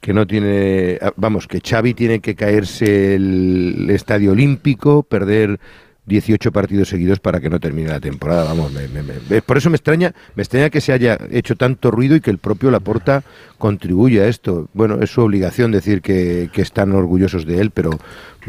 que 0.00 0.12
no 0.12 0.26
tiene, 0.26 0.98
ah, 1.00 1.12
vamos, 1.16 1.46
que 1.48 1.60
Xavi 1.60 1.94
tiene 1.94 2.20
que 2.20 2.34
caerse 2.34 3.14
el 3.14 3.86
estadio 3.90 4.32
olímpico, 4.32 5.02
perder 5.02 5.58
18 6.04 6.52
partidos 6.52 6.88
seguidos 6.88 7.18
para 7.18 7.40
que 7.40 7.48
no 7.50 7.58
termine 7.58 7.88
la 7.88 7.98
temporada, 7.98 8.44
vamos, 8.44 8.70
me- 8.72 8.86
me- 8.88 9.02
me- 9.02 9.42
por 9.42 9.56
eso 9.56 9.70
me 9.70 9.76
extraña, 9.76 10.14
me 10.36 10.42
extraña 10.44 10.70
que 10.70 10.80
se 10.80 10.92
haya 10.92 11.18
hecho 11.32 11.56
tanto 11.56 11.90
ruido 11.90 12.14
y 12.14 12.20
que 12.20 12.30
el 12.30 12.38
propio 12.38 12.70
Laporta 12.70 13.24
contribuya 13.58 14.22
a 14.22 14.26
esto. 14.26 14.68
Bueno, 14.72 14.98
es 15.02 15.10
su 15.10 15.20
obligación 15.22 15.72
decir 15.72 16.02
que, 16.02 16.50
que 16.52 16.62
están 16.62 16.92
orgullosos 16.92 17.46
de 17.46 17.60
él, 17.60 17.70
pero 17.70 17.90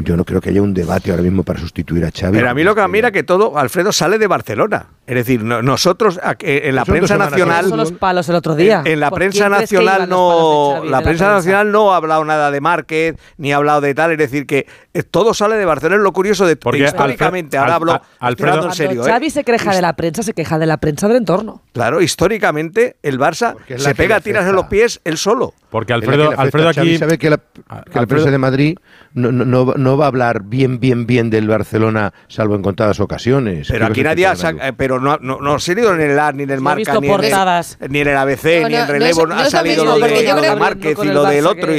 yo 0.00 0.16
no 0.16 0.24
creo 0.24 0.40
que 0.40 0.50
haya 0.50 0.62
un 0.62 0.74
debate 0.74 1.10
ahora 1.10 1.24
mismo 1.24 1.42
para 1.42 1.58
sustituir 1.58 2.04
a 2.04 2.10
Xavi. 2.12 2.36
Pero 2.36 2.48
a 2.50 2.54
mí 2.54 2.62
lo 2.62 2.74
que 2.74 2.82
me 2.82 2.88
mira 2.88 3.10
que 3.10 3.24
todo, 3.24 3.58
Alfredo, 3.58 3.90
sale 3.90 4.18
de 4.18 4.28
Barcelona. 4.28 4.86
Es 5.08 5.14
decir, 5.16 5.42
no- 5.42 5.60
nosotros 5.62 6.20
eh, 6.40 6.60
en 6.64 6.74
la 6.76 6.84
prensa 6.84 7.16
nacional... 7.18 7.68
Los 7.70 7.90
palos 7.92 8.28
el 8.28 8.36
otro 8.36 8.54
día. 8.54 8.82
En, 8.84 8.92
en 8.92 9.00
la 9.00 9.10
¿Por 9.10 9.18
prensa 9.18 9.48
nacional 9.48 10.08
no, 10.08 10.74
Xavi 10.76 10.88
la 10.90 11.00
prensa 11.02 11.32
nacional 11.32 11.72
no 11.72 11.92
ha 11.92 11.96
hablado 11.96 12.24
nada 12.24 12.50
de 12.52 12.60
Márquez 12.60 13.16
ni 13.38 13.52
ha 13.52 13.56
hablado 13.56 13.80
de 13.80 13.94
tal, 13.94 14.12
es 14.12 14.18
decir 14.18 14.46
que 14.46 14.66
eh, 14.94 15.02
todo 15.02 15.34
sale 15.34 15.56
de 15.56 15.64
Barcelona. 15.64 15.96
Es 15.96 16.02
lo 16.04 16.12
curioso 16.12 16.46
de 16.46 16.54
Porque 16.56 16.84
históricamente. 16.84 17.56
Alfred- 17.56 17.60
ahora 17.62 17.74
hablo 17.74 17.92
Al- 17.92 18.02
Alfredo- 18.36 18.66
en 18.66 18.72
serio. 18.74 19.02
¿eh? 19.04 19.10
Xavi 19.10 19.30
se 19.30 19.42
queja 19.42 19.74
de 19.74 19.82
la 19.82 19.96
prensa, 19.96 20.22
se 20.22 20.32
queja 20.34 20.58
de 20.60 20.66
la 20.66 20.76
prensa 20.76 21.08
del 21.08 21.16
entorno. 21.16 21.62
Claro, 21.72 22.00
históricamente 22.02 22.96
el 23.02 23.18
Barça 23.18 23.56
se 23.78 23.94
pega 23.96 24.20
tiras 24.20 24.46
en 24.46 24.54
los 24.54 24.66
pies 24.66 24.97
él 25.04 25.16
solo. 25.18 25.54
Porque 25.70 25.92
Es 25.92 25.98
la 25.98 26.00
que 26.00 26.06
Alfredo, 26.10 26.40
Alfredo 26.40 26.72
Xavi. 26.74 26.88
aquí... 26.90 26.98
sabe 26.98 27.18
que 27.18 27.30
la, 27.30 27.36
que 27.38 27.42
la 27.68 27.76
Alfredo- 27.82 28.06
prensa 28.06 28.30
de 28.30 28.38
Madrid 28.38 28.76
no, 29.12 29.32
no- 29.32 29.44
no, 29.44 29.74
no 29.76 29.96
va 29.96 30.04
a 30.06 30.08
hablar 30.08 30.42
bien, 30.44 30.80
bien, 30.80 31.06
bien 31.06 31.30
del 31.30 31.46
Barcelona, 31.48 32.12
salvo 32.28 32.54
en 32.54 32.62
contadas 32.62 33.00
ocasiones. 33.00 33.68
Pero 33.70 33.86
¿Qué 33.86 33.90
aquí 33.92 34.02
nadie 34.02 34.26
ha 34.26 34.34
pero 34.76 34.98
no, 35.00 35.18
no, 35.20 35.38
no 35.40 35.54
ha 35.54 35.58
salido 35.60 35.94
ni 35.94 36.04
en 36.04 36.10
el 36.12 36.18
AR, 36.18 36.34
ni 36.34 36.42
en 36.44 36.50
el 36.50 36.60
Marca, 36.60 36.92
ni 37.00 37.06
en 37.08 37.14
el, 37.14 37.20
portadas. 37.20 37.78
ni 37.88 38.00
en 38.00 38.08
el 38.08 38.16
ABC, 38.16 38.44
ni 38.68 38.74
en 38.76 38.88
relevo, 38.88 39.26
ha 39.32 39.44
salido 39.50 39.84
lo 39.84 39.94
de, 39.98 40.56
Márquez 40.56 40.96
y 41.02 41.08
el 41.08 41.14
lo 41.14 41.24
del 41.24 41.46
otro. 41.46 41.72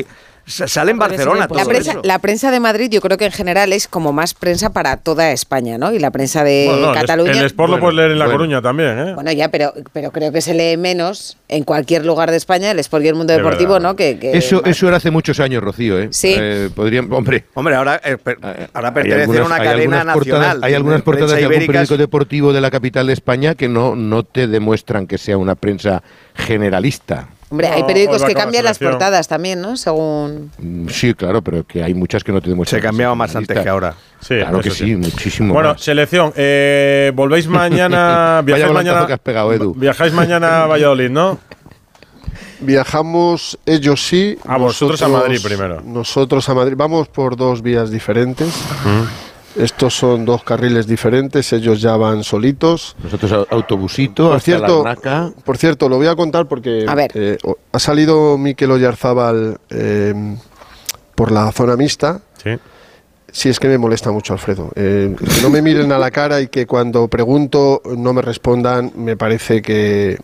Sale 0.50 0.92
en 0.92 0.98
Barcelona 1.00 1.48
todo 1.48 1.60
La 1.60 1.66
prensa, 1.66 1.92
eso. 1.92 2.02
la 2.04 2.20
prensa 2.20 2.52
de 2.52 2.60
Madrid 2.60 2.90
yo 2.90 3.02
creo 3.02 3.18
que 3.18 3.26
en 3.26 3.32
general 3.32 3.72
es 3.72 3.88
como 3.88 4.12
más 4.12 4.34
prensa 4.34 4.72
para 4.72 4.98
toda 4.98 5.32
España, 5.32 5.78
¿no? 5.78 5.94
Y 5.94 6.00
la 6.00 6.12
prensa 6.12 6.44
de 6.44 6.66
Bueno, 6.68 6.88
no, 6.88 6.94
el- 6.94 7.00
Cataluña... 7.00 7.32
El 7.40 7.46
Sport 7.46 7.72
lo 7.72 7.80
puedes 7.80 7.96
leer 7.96 8.12
en 8.12 8.20
La 8.20 8.26
bueno. 8.26 8.40
Coruña 8.40 8.62
también, 8.62 8.98
¿eh? 9.00 9.14
Bueno, 9.14 9.32
ya, 9.32 9.50
pero, 9.50 9.74
pero 9.94 10.12
creo 10.12 10.32
que 10.32 10.42
se 10.42 10.54
lee 10.54 10.76
menos 10.78 11.38
en 11.48 11.64
cualquier 11.64 12.06
lugar 12.06 12.32
de 12.32 12.38
España 12.38 12.72
el 12.72 12.80
Sport 12.80 13.06
y 13.06 13.08
el 13.10 13.16
mundo 13.16 13.34
De 13.34 13.38
deportivo, 13.38 13.74
verdad. 13.74 13.90
¿no? 13.90 13.96
Que, 13.96 14.18
que- 14.20 14.38
Eso, 14.38 14.64
eso 14.66 14.88
era 14.88 14.98
hace 14.98 15.12
muchos 15.12 15.40
años, 15.40 15.64
Rocío, 15.64 16.00
¿eh? 16.00 16.10
Sí. 16.12 16.36
Eh, 16.38 16.70
podrían, 16.76 17.12
hombre, 17.14 17.46
Hombre, 17.54 17.76
ahora, 17.76 18.02
eh, 18.04 18.18
per- 18.18 18.40
ahora 18.74 18.88
hay 18.90 18.94
pertenece 18.94 19.40
a 19.40 19.44
una 19.46 19.58
cadena 19.60 20.04
portadas- 20.14 20.16
nacional. 20.16 20.64
hay 20.64 20.74
algunas 20.74 21.02
portadas 21.04 21.32
de 21.32 21.46
algún 21.46 21.66
periódico 21.68 21.98
deportivo 21.98 22.54
de 22.54 22.62
la 22.62 22.72
capital 22.72 23.08
de 23.08 23.14
España 23.14 23.56
que 23.56 23.68
no, 23.70 23.96
no 23.96 24.24
te 24.24 24.48
demuestran 24.48 25.08
que 25.08 25.18
sea 25.18 25.38
una 25.38 25.56
prensa 25.56 26.02
generalista. 26.36 27.28
Hombre, 27.52 27.68
hay 27.68 27.84
periódicos 27.84 28.24
que 28.24 28.34
la 28.34 28.40
cambian 28.42 28.64
las 28.64 28.78
portadas 28.78 29.28
también, 29.28 29.60
¿no? 29.62 29.76
Según... 29.76 30.52
Mm, 30.60 30.88
Sí, 30.90 31.14
claro, 31.16 31.42
pero 31.42 31.66
que 31.66 31.82
hay 31.84 31.94
muchas 31.96 32.24
que 32.24 32.32
no 32.32 32.42
te 32.42 32.50
demuestran. 32.50 32.80
Se 32.80 32.86
cambiaba 32.88 33.16
más 33.16 33.36
antes 33.36 33.58
que 33.60 33.68
ahora. 33.70 33.96
Sí, 34.22 34.36
Claro 34.38 34.60
que 34.60 34.68
eso 34.70 34.86
sí, 34.86 34.96
muchísimo 34.96 35.54
Bueno, 35.54 35.70
más. 35.74 35.82
selección, 35.82 36.32
eh, 36.36 37.12
volvéis 37.16 37.48
mañana. 37.50 38.42
Viajáis 38.46 38.72
mañana. 38.72 39.08
que 39.08 39.14
has 39.14 39.20
pegado, 39.20 39.52
Edu. 39.54 39.74
Viajáis 39.74 40.14
mañana 40.14 40.64
a 40.64 40.68
Valladolid, 40.68 41.10
¿no? 41.10 41.40
Viajamos 42.62 43.58
ellos 43.66 44.06
sí. 44.06 44.38
A 44.46 44.58
vosotros 44.58 45.02
a 45.02 45.08
Madrid 45.08 45.40
primero. 45.42 45.82
Nosotros 45.82 46.48
a 46.50 46.54
Madrid. 46.54 46.74
Vamos 46.76 47.08
por 47.08 47.36
dos 47.38 47.62
vías 47.62 47.90
diferentes. 47.90 48.54
Estos 49.60 49.94
son 49.96 50.24
dos 50.26 50.44
carriles 50.44 50.88
diferentes, 50.88 51.52
ellos 51.54 51.82
ya 51.82 51.98
van 51.98 52.24
solitos. 52.24 52.96
Nosotros 53.04 53.32
au- 53.32 53.48
autobusito 53.50 54.28
Por 54.28 54.38
hasta 54.38 54.46
cierto, 54.46 54.84
por 55.44 55.58
cierto, 55.58 55.90
lo 55.90 55.98
voy 55.98 56.08
a 56.08 56.16
contar 56.16 56.48
porque 56.48 56.86
A 56.88 56.96
ver. 56.96 57.12
eh, 57.14 57.38
ha 57.72 57.80
salido 57.80 58.38
Mikel 58.38 58.72
Oyarzábal 58.72 59.60
eh, 59.70 60.14
por 61.16 61.32
la 61.32 61.52
zona 61.52 61.76
mixta. 61.76 62.22
Sí. 62.42 62.52
Sí, 63.32 63.50
es 63.50 63.60
que 63.60 63.68
me 63.68 63.78
molesta 63.78 64.12
mucho, 64.12 64.34
Alfredo. 64.34 64.72
Eh, 64.76 65.16
que 65.18 65.42
no 65.42 65.50
me 65.52 65.62
miren 65.62 65.92
a 65.92 66.00
la 66.00 66.10
cara 66.10 66.40
y 66.42 66.48
que 66.48 66.66
cuando 66.66 67.08
pregunto 67.10 67.82
no 67.98 68.12
me 68.14 68.22
respondan, 68.24 68.92
me 68.96 69.16
parece 69.18 69.62
que... 69.62 70.18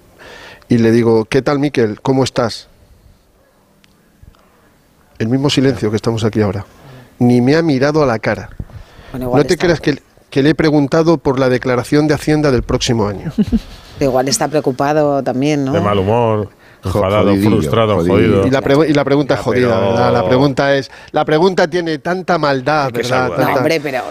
Y 0.70 0.80
le 0.80 0.92
digo, 0.92 1.26
¿qué 1.26 1.44
tal, 1.44 1.60
Miquel? 1.60 2.02
¿Cómo 2.02 2.24
estás? 2.24 2.68
El 5.20 5.28
mismo 5.30 5.50
silencio 5.50 5.90
que 5.92 5.96
estamos 5.98 6.24
aquí 6.24 6.42
ahora. 6.42 6.66
Ni 7.20 7.42
me 7.42 7.56
ha 7.56 7.62
mirado 7.62 8.02
a 8.02 8.06
la 8.06 8.18
cara. 8.20 8.50
Bueno, 9.12 9.28
igual 9.28 9.42
No 9.44 9.48
te 9.48 9.58
creas 9.58 9.80
que, 9.80 10.00
que 10.30 10.44
le 10.44 10.50
he 10.52 10.56
preguntado 10.56 11.18
por 11.18 11.40
la 11.40 11.50
declaración 11.50 12.08
de 12.08 12.14
Hacienda 12.14 12.52
del 12.52 12.64
próximo 12.64 13.08
año. 13.08 13.32
Igual 14.00 14.28
está 14.28 14.48
preocupado 14.50 15.24
también, 15.24 15.64
¿no? 15.64 15.72
De 15.72 15.80
mal 15.80 15.98
humor, 15.98 16.50
enfadado, 16.84 17.30
jodidillo, 17.30 17.50
frustrado, 17.52 17.96
jodidillo. 17.96 18.16
jodido. 18.18 18.48
Y 18.48 18.52
la, 18.52 18.62
pregu- 18.62 18.90
y 18.90 18.94
la 18.94 19.06
pregunta 19.06 19.36
es 19.36 19.40
jodida, 19.40 19.74
pero- 19.80 19.88
¿verdad? 19.92 20.12
La 20.14 20.26
pregunta 20.28 20.76
es... 20.76 20.92
La 21.14 21.24
pregunta 21.24 21.66
tiene 21.70 22.00
tanta 22.00 22.38
maldad, 22.38 22.92
que 22.92 22.98
¿verdad? 23.04 23.10
saludar. 23.30 23.40
No, 23.40 23.46
Tanta- 23.46 23.58
hombre, 23.60 23.80
pero... 23.80 24.02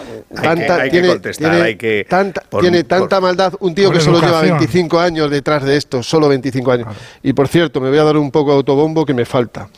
tanta, 0.41 0.75
hay 0.77 0.89
que 0.89 0.89
tiene, 0.89 1.07
contestar, 1.09 1.51
tiene 1.51 1.65
hay 1.67 1.75
que- 1.75 2.05
tanta, 2.09 2.41
por- 2.49 2.61
tiene 2.61 2.83
por- 2.83 2.97
tanta 2.99 3.21
maldad 3.21 3.53
un 3.59 3.75
tío 3.75 3.91
que 3.91 3.99
solo 3.99 4.17
lleva 4.19 4.39
educación. 4.39 4.57
25 4.57 4.99
años 4.99 5.29
detrás 5.29 5.63
de 5.63 5.77
esto, 5.77 6.01
solo 6.01 6.29
25 6.29 6.71
años. 6.71 6.87
Y 7.21 7.33
por 7.33 7.47
cierto, 7.47 7.79
me 7.79 7.89
voy 7.89 7.99
a 7.99 8.03
dar 8.03 8.17
un 8.17 8.31
poco 8.31 8.49
de 8.49 8.57
autobombo 8.57 9.05
que 9.05 9.13
me 9.13 9.25
falta. 9.25 9.69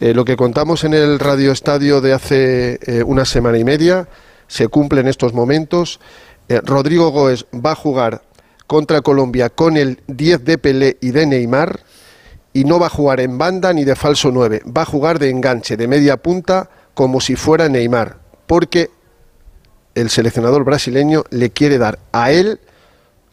Eh, 0.00 0.12
lo 0.12 0.24
que 0.24 0.34
contamos 0.36 0.82
en 0.82 0.94
el 0.94 1.20
Radio 1.20 1.52
Estadio 1.52 2.00
de 2.00 2.12
hace 2.12 2.80
eh, 2.84 3.04
una 3.04 3.24
semana 3.24 3.56
y 3.56 3.62
media 3.62 4.08
se 4.46 4.68
cumple 4.68 5.00
en 5.00 5.08
estos 5.08 5.32
momentos. 5.32 6.00
Eh, 6.48 6.60
Rodrigo 6.62 7.10
Goes 7.10 7.46
va 7.54 7.72
a 7.72 7.76
jugar 7.76 8.22
contra 8.66 9.02
Colombia 9.02 9.50
con 9.50 9.76
el 9.76 10.00
10 10.08 10.44
de 10.44 10.58
Pelé 10.58 10.98
y 11.00 11.10
de 11.10 11.26
Neymar 11.26 11.80
y 12.52 12.64
no 12.64 12.78
va 12.78 12.86
a 12.86 12.90
jugar 12.90 13.20
en 13.20 13.36
banda 13.36 13.72
ni 13.72 13.84
de 13.84 13.96
falso 13.96 14.30
9, 14.30 14.62
va 14.64 14.82
a 14.82 14.86
jugar 14.86 15.18
de 15.18 15.28
enganche, 15.28 15.76
de 15.76 15.88
media 15.88 16.16
punta, 16.16 16.70
como 16.94 17.20
si 17.20 17.34
fuera 17.34 17.68
Neymar, 17.68 18.18
porque 18.46 18.90
el 19.94 20.08
seleccionador 20.08 20.64
brasileño 20.64 21.24
le 21.30 21.50
quiere 21.50 21.78
dar 21.78 21.98
a 22.12 22.30
él 22.30 22.60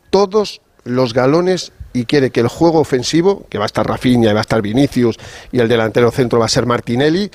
todos 0.09 0.61
los 0.83 1.13
galones 1.13 1.71
y 1.93 2.05
quiere 2.05 2.31
que 2.31 2.39
el 2.39 2.47
juego 2.47 2.79
ofensivo, 2.79 3.45
que 3.49 3.59
va 3.59 3.65
a 3.65 3.67
estar 3.67 3.87
Rafinha, 3.87 4.31
y 4.31 4.33
va 4.33 4.39
a 4.39 4.41
estar 4.41 4.61
Vinicius 4.61 5.19
y 5.51 5.59
el 5.59 5.67
delantero 5.67 6.11
centro 6.11 6.39
va 6.39 6.45
a 6.45 6.49
ser 6.49 6.65
Martinelli, 6.65 7.29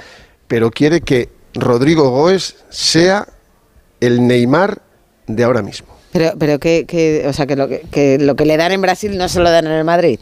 pero 0.49 0.71
quiere 0.71 1.03
que 1.03 1.31
Rodrigo 1.55 2.11
Goes 2.11 2.57
sea 2.69 3.29
el 4.01 4.27
Neymar 4.27 4.81
de 5.27 5.45
ahora 5.45 5.63
mismo. 5.63 5.89
Pero, 6.13 6.33
pero 6.39 6.59
que, 6.59 6.87
que- 6.87 7.25
o 7.27 7.33
sea, 7.33 7.47
que 7.47 7.57
lo 7.57 7.69
que, 7.69 7.81
que 7.91 8.19
lo 8.19 8.37
que 8.37 8.47
le 8.47 8.57
dan 8.57 8.73
en 8.73 8.81
Brasil 8.81 9.17
no 9.19 9.29
se 9.29 9.41
lo 9.41 9.51
dan 9.51 9.67
en 9.67 9.73
el 9.73 9.85
Madrid. 9.85 10.19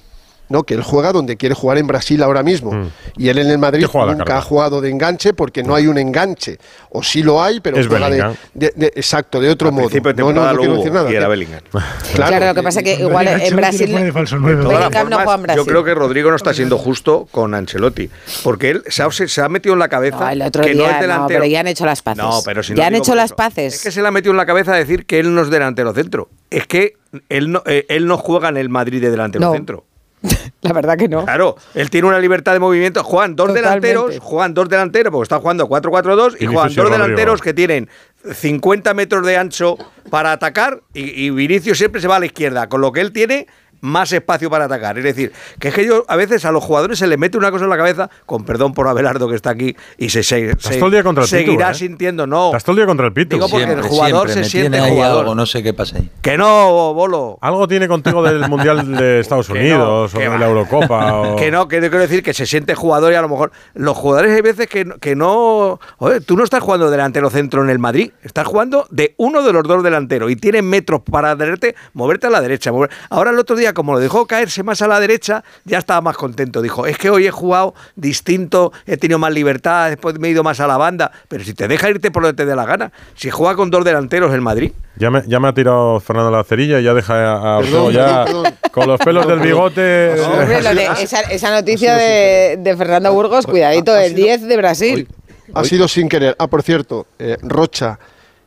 No, 0.48 0.64
que 0.64 0.74
él 0.74 0.82
juega 0.82 1.10
donde 1.12 1.36
quiere 1.38 1.54
jugar 1.54 1.78
en 1.78 1.86
Brasil 1.86 2.22
ahora 2.22 2.42
mismo. 2.42 2.90
Y 3.16 3.28
él 3.30 3.38
en 3.38 3.48
el 3.50 3.58
Madrid 3.58 3.80
Mm. 3.80 3.86
¿Qué 3.86 3.88
juega 3.92 4.06
la 4.08 4.14
nunca 4.14 4.36
ha 4.38 4.40
jugado 4.42 4.80
de 4.82 4.90
enganche 4.90 5.32
porque 5.32 5.62
no 5.62 5.74
hay 5.74 5.86
un 5.86 5.96
enganche. 5.98 6.58
O 6.90 7.02
sí 7.02 7.22
lo 7.22 7.42
hay, 7.42 7.60
pero 7.60 7.78
Es 7.78 7.86
juega 7.86 8.06
de, 8.10 8.16
Bellingham. 8.16 8.36
de- 8.52 8.72
de- 8.76 8.86
exacto, 8.94 9.40
de 9.40 9.48
otro 9.50 9.68
Al 9.68 9.74
modo. 9.74 9.88
de 9.88 10.00
no, 10.00 10.56
quiero 10.56 10.76
decir 10.76 10.92
nada. 10.92 11.10
y 11.10 11.14
era 11.14 11.28
Bellingham. 11.28 11.60
Claro, 12.14 12.46
lo 12.46 12.54
que 12.54 12.62
pasa 12.62 12.80
es 12.80 12.84
que 12.84 13.02
igual 13.02 13.26
en 13.28 13.56
Brasil. 13.56 13.92
Bellingham 13.92 15.08
no 15.08 15.16
juega 15.16 15.34
en 15.34 15.42
Brasil. 15.42 15.56
Yo 15.56 15.66
creo 15.66 15.84
que 15.84 15.94
Rodrigo 15.94 16.30
no 16.30 16.36
está 16.36 16.52
siendo 16.54 16.78
justo 16.78 17.26
con 17.30 17.54
Ancelotti, 17.54 18.10
porque 18.42 18.70
él 18.70 18.82
se 18.88 19.02
ha, 19.02 19.10
se 19.10 19.40
ha 19.40 19.48
metido 19.48 19.72
en 19.72 19.78
la 19.78 19.88
cabeza 19.88 20.18
No, 20.20 20.28
el 20.30 20.42
otro 20.42 20.62
que 20.62 20.72
día 20.74 20.82
no 20.82 20.86
es 20.88 20.94
no, 20.96 21.00
delantero. 21.00 21.40
pero 21.40 21.50
ya 21.50 21.60
han 21.60 21.66
hecho 21.68 21.86
las 21.86 22.02
paces. 22.02 22.22
No, 22.22 22.40
pero 22.44 22.62
si 22.62 22.72
no 22.72 22.78
Ya 22.78 22.86
han 22.88 22.94
hecho 22.94 23.14
las 23.14 23.32
paces. 23.32 23.74
Es 23.76 23.82
que 23.82 23.90
se 23.90 24.02
le 24.02 24.08
ha 24.08 24.10
metido 24.10 24.32
en 24.32 24.36
la 24.36 24.46
cabeza 24.46 24.74
decir 24.74 25.06
que 25.06 25.18
él 25.20 25.34
no 25.34 25.42
es 25.42 25.50
delantero 25.50 25.92
centro. 25.94 26.28
Es 26.50 26.66
que 26.66 26.94
él 27.28 27.50
no, 27.50 27.62
eh, 27.66 27.86
él 27.88 28.06
no 28.06 28.18
juega 28.18 28.48
en 28.50 28.56
el 28.56 28.68
Madrid 28.68 29.00
de 29.00 29.10
delantero 29.10 29.46
No. 29.46 29.52
centro. 29.52 29.86
La 30.62 30.72
verdad 30.72 30.96
que 30.96 31.08
no. 31.08 31.24
Claro, 31.24 31.56
él 31.74 31.90
tiene 31.90 32.08
una 32.08 32.18
libertad 32.18 32.52
de 32.52 32.58
movimiento. 32.58 33.04
Juegan 33.04 33.36
dos 33.36 33.48
Totalmente. 33.48 33.88
delanteros, 33.88 34.18
juegan 34.22 34.54
dos 34.54 34.68
delanteros, 34.68 35.12
porque 35.12 35.24
está 35.24 35.38
jugando 35.38 35.68
4-4-2 35.68 36.36
y 36.40 36.46
juegan 36.46 36.68
dos 36.68 36.76
Rodrigo. 36.76 36.90
delanteros 36.90 37.42
que 37.42 37.52
tienen 37.52 37.88
50 38.32 38.94
metros 38.94 39.26
de 39.26 39.36
ancho 39.36 39.76
para 40.10 40.32
atacar 40.32 40.82
y, 40.94 41.26
y 41.26 41.30
Vinicius 41.30 41.76
siempre 41.76 42.00
se 42.00 42.08
va 42.08 42.16
a 42.16 42.20
la 42.20 42.26
izquierda, 42.26 42.68
con 42.68 42.80
lo 42.80 42.92
que 42.92 43.00
él 43.02 43.12
tiene 43.12 43.46
más 43.84 44.12
espacio 44.12 44.48
para 44.50 44.64
atacar. 44.64 44.96
Es 44.98 45.04
decir, 45.04 45.32
que 45.58 45.68
es 45.68 45.74
que 45.74 45.84
yo 45.84 46.04
a 46.08 46.16
veces 46.16 46.44
a 46.44 46.52
los 46.52 46.64
jugadores 46.64 46.98
se 46.98 47.06
les 47.06 47.18
mete 47.18 47.36
una 47.38 47.50
cosa 47.50 47.64
en 47.64 47.70
la 47.70 47.76
cabeza, 47.76 48.10
con 48.26 48.44
perdón 48.44 48.72
por 48.74 48.88
Abelardo 48.88 49.28
que 49.28 49.36
está 49.36 49.50
aquí, 49.50 49.76
y 49.98 50.08
se, 50.08 50.22
se- 50.22 50.54
se- 50.58 50.76
todo 50.76 50.86
el 50.86 50.92
día 50.92 51.02
contra 51.02 51.24
el 51.24 51.30
Pitu, 51.30 51.44
seguirá 51.44 51.70
¿eh? 51.70 51.74
sintiendo, 51.74 52.26
no. 52.26 52.46
Estás 52.46 52.64
todo 52.64 52.72
el 52.72 52.76
día 52.78 52.86
contra 52.86 53.06
el 53.06 53.12
Pitu. 53.12 53.36
Digo 53.36 53.48
porque 53.48 53.64
el 53.72 53.82
jugador 53.82 54.28
siempre, 54.28 54.32
se 54.34 54.40
me 54.40 54.44
siente 54.70 54.80
jugador. 54.90 55.20
algo, 55.20 55.34
no 55.34 55.46
sé 55.46 55.62
qué 55.62 55.74
pasa 55.74 55.98
ahí. 55.98 56.10
Que 56.22 56.36
no, 56.38 56.94
Bolo. 56.94 57.38
Algo 57.40 57.68
tiene 57.68 57.86
contigo 57.88 58.22
del 58.22 58.40
Mundial 58.48 58.96
de 58.96 59.20
Estados 59.20 59.48
no, 59.50 59.54
Unidos 59.56 60.14
o 60.14 60.18
de 60.18 60.28
va. 60.28 60.38
la 60.38 60.46
Eurocopa. 60.48 61.12
o- 61.20 61.36
Que 61.36 61.50
no, 61.50 61.68
que 61.68 61.76
no 61.80 61.88
quiero 61.90 62.00
decir 62.00 62.22
que 62.22 62.32
se 62.32 62.46
siente 62.46 62.74
jugador 62.74 63.12
y 63.12 63.16
a 63.16 63.22
lo 63.22 63.28
mejor 63.28 63.52
los 63.74 63.96
jugadores 63.96 64.32
hay 64.34 64.40
veces 64.40 64.66
que, 64.66 64.84
no- 64.86 64.96
que 64.98 65.14
no... 65.14 65.78
Oye, 65.98 66.20
tú 66.22 66.36
no 66.36 66.44
estás 66.44 66.62
jugando 66.62 66.90
delantero 66.90 67.28
centro 67.28 67.62
en 67.62 67.68
el 67.68 67.78
Madrid, 67.78 68.12
estás 68.22 68.46
jugando 68.46 68.86
de 68.90 69.14
uno 69.18 69.42
de 69.42 69.52
los 69.52 69.62
dos 69.64 69.82
delanteros 69.82 70.30
y 70.30 70.36
tienes 70.36 70.62
metros 70.62 71.02
para 71.02 71.36
tenerte, 71.36 71.74
moverte 71.92 72.28
a 72.28 72.30
la 72.30 72.40
derecha. 72.40 72.72
mover- 72.72 72.88
Ahora 73.10 73.30
el 73.30 73.38
otro 73.38 73.56
día, 73.56 73.73
como 73.74 73.92
lo 73.92 73.98
dejó 73.98 74.26
caerse 74.26 74.62
más 74.62 74.80
a 74.82 74.86
la 74.88 74.98
derecha, 75.00 75.44
ya 75.64 75.78
estaba 75.78 76.00
más 76.00 76.16
contento. 76.16 76.62
Dijo, 76.62 76.86
es 76.86 76.96
que 76.96 77.10
hoy 77.10 77.26
he 77.26 77.30
jugado 77.30 77.74
distinto, 77.96 78.72
he 78.86 78.96
tenido 78.96 79.18
más 79.18 79.32
libertad, 79.32 79.88
después 79.90 80.18
me 80.18 80.28
he 80.28 80.30
ido 80.30 80.42
más 80.42 80.60
a 80.60 80.66
la 80.66 80.76
banda, 80.76 81.10
pero 81.28 81.44
si 81.44 81.52
te 81.54 81.68
deja 81.68 81.90
irte 81.90 82.10
por 82.10 82.22
donde 82.22 82.36
te 82.36 82.46
dé 82.48 82.54
la 82.56 82.64
gana, 82.64 82.92
si 83.14 83.30
juega 83.30 83.56
con 83.56 83.70
dos 83.70 83.84
delanteros 83.84 84.32
el 84.32 84.40
Madrid... 84.40 84.72
Ya 84.96 85.10
me, 85.10 85.22
ya 85.26 85.40
me 85.40 85.48
ha 85.48 85.52
tirado 85.52 85.98
Fernando 85.98 86.30
la 86.30 86.44
cerilla 86.44 86.78
y 86.78 86.84
ya 86.84 86.94
deja 86.94 87.14
a, 87.14 87.56
a 87.56 87.60
Perdón, 87.60 87.86
Ortego 87.86 87.90
ya 87.90 88.24
perdón, 88.24 88.42
perdón. 88.44 88.58
con 88.70 88.86
los 88.86 89.00
pelos 89.00 89.26
del 89.26 89.40
bigote. 89.40 90.20
Hombre, 90.20 90.62
lo 90.62 90.74
de- 90.74 90.88
esa, 91.02 91.20
esa 91.22 91.50
noticia 91.50 91.96
de, 91.96 92.58
de 92.60 92.76
Fernando 92.76 93.12
Burgos, 93.12 93.44
cuidadito, 93.44 93.96
el 93.96 94.14
10 94.14 94.42
de 94.42 94.56
Brasil. 94.56 95.08
Ha 95.52 95.64
sido 95.64 95.88
sin 95.88 96.08
querer. 96.08 96.36
Ah, 96.38 96.46
por 96.46 96.62
cierto, 96.62 97.06
eh, 97.18 97.36
Rocha, 97.42 97.98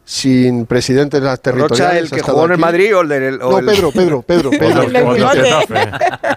sin 0.09 0.65
presidente 0.65 1.19
de 1.19 1.25
las 1.25 1.41
territoriales. 1.41 1.79
Rocha, 1.79 1.99
el 1.99 2.09
que 2.09 2.21
jugó 2.21 2.45
en 2.45 2.53
el. 2.53 2.57
Madrid 2.57 2.95
o 2.95 3.01
el 3.01 3.09
del... 3.09 3.41
o 3.41 3.59
No, 3.59 3.67
Pedro, 3.67 3.91
Pedro, 3.91 4.21
Pedro, 4.21 4.49
Pedro. 4.51 4.85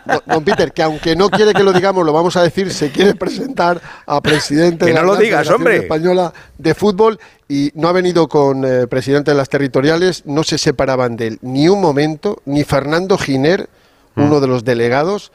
Don- 0.07 0.21
Don 0.27 0.45
Peter, 0.45 0.73
que 0.73 0.83
aunque 0.83 1.15
no 1.15 1.31
quiere 1.31 1.55
que 1.55 1.63
lo 1.63 1.73
digamos, 1.73 2.05
lo 2.05 2.13
vamos 2.13 2.37
a 2.37 2.43
decir, 2.43 2.73
se 2.73 2.91
quiere 2.91 3.15
presentar 3.15 3.81
a 4.07 4.21
presidente 4.21 4.87
Que 4.87 4.93
de 4.93 5.03
la 5.03 5.17
Federación 5.17 5.55
hombre. 5.55 5.77
Española 5.77 6.33
de 6.59 6.75
Fútbol 6.75 7.21
y 7.49 7.71
no 7.75 7.87
ha 7.89 7.93
venido 7.93 8.29
con 8.29 8.65
eh, 8.65 8.89
presidente 8.89 9.31
de 9.31 9.37
las 9.37 9.49
territoriales, 9.49 10.25
no 10.27 10.43
se 10.43 10.59
separaban 10.59 11.17
de 11.17 11.29
él 11.29 11.39
ni 11.43 11.69
un 11.69 11.81
momento, 11.81 12.43
ni 12.47 12.65
Fernando 12.65 13.17
Giner, 13.19 13.69
Mm. 14.17 14.25
uno 14.25 14.41
de 14.41 14.49
los 14.49 14.65
delegados, 14.65 15.31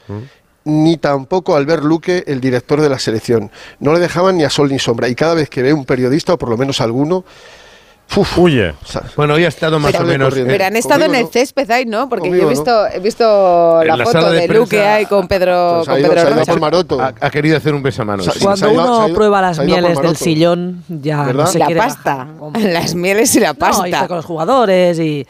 ni 0.64 0.98
tampoco 0.98 1.56
Albert 1.56 1.82
Luque, 1.82 2.24
el 2.26 2.42
director 2.42 2.82
de 2.82 2.90
la 2.90 2.98
selección. 2.98 3.50
No 3.80 3.94
le 3.94 4.00
dejaban 4.00 4.36
ni 4.36 4.44
a 4.44 4.50
sol 4.50 4.68
ni 4.70 4.78
sombra. 4.78 5.08
Y 5.08 5.14
cada 5.14 5.32
vez 5.32 5.48
que 5.48 5.62
ve 5.62 5.72
un 5.72 5.86
periodista, 5.86 6.34
o 6.34 6.38
por 6.38 6.50
lo 6.50 6.58
menos 6.58 6.82
alguno, 6.82 7.24
uf, 8.14 8.38
Huye. 8.38 8.74
Bueno, 9.16 9.34
hoy 9.34 9.44
ha 9.44 9.48
estado 9.48 9.78
más 9.78 9.92
Pero- 9.92 10.04
o 10.04 10.06
menos. 10.06 10.28
corriendo. 10.28 10.52
Pero 10.52 10.64
han 10.64 10.76
estado 10.76 11.00
Conmigo 11.02 11.20
en 11.20 11.26
el 11.26 11.32
césped 11.32 11.70
ahí, 11.70 11.84
¿no? 11.86 12.08
Porque 12.08 12.30
yo 12.30 12.36
he 12.36 12.44
visto, 12.48 12.86
he 12.86 13.00
visto 13.00 13.82
la, 13.84 13.96
la 13.96 14.04
foto 14.04 14.30
de 14.30 14.46
de, 14.46 14.54
Luque 14.54 14.80
ahí 14.80 15.06
con 15.06 15.26
Pedro, 15.28 15.80
ha 15.80 15.84
con 15.84 15.98
ido- 16.00 16.10
Pedro 16.10 16.34
Rocha. 16.36 16.56
Maroto. 16.56 17.00
Ha, 17.00 17.12
ha 17.20 17.30
querido 17.30 17.56
hacer 17.56 17.74
un 17.74 17.82
besamanos. 17.82 18.28
Cuando 18.40 18.70
uno 18.70 19.00
ha 19.02 19.06
ido- 19.08 19.14
prueba 19.16 19.42
las 19.42 19.58
mieles 19.58 20.00
del 20.00 20.16
sillón, 20.16 20.84
ya 20.88 21.24
¿Verdad? 21.24 21.44
no 21.44 21.46
se 21.50 21.58
La 21.58 21.66
quiere 21.66 21.80
pasta. 21.80 22.26
bajar. 22.40 22.62
Las 22.76 22.94
mieles 22.94 23.34
y 23.36 23.40
la 23.40 23.48
No, 23.48 23.52
y 23.54 23.56
pasta. 23.58 23.86
está 23.86 24.08
con 24.08 24.16
los 24.18 24.24
jugadores 24.26 24.98
y... 24.98 25.26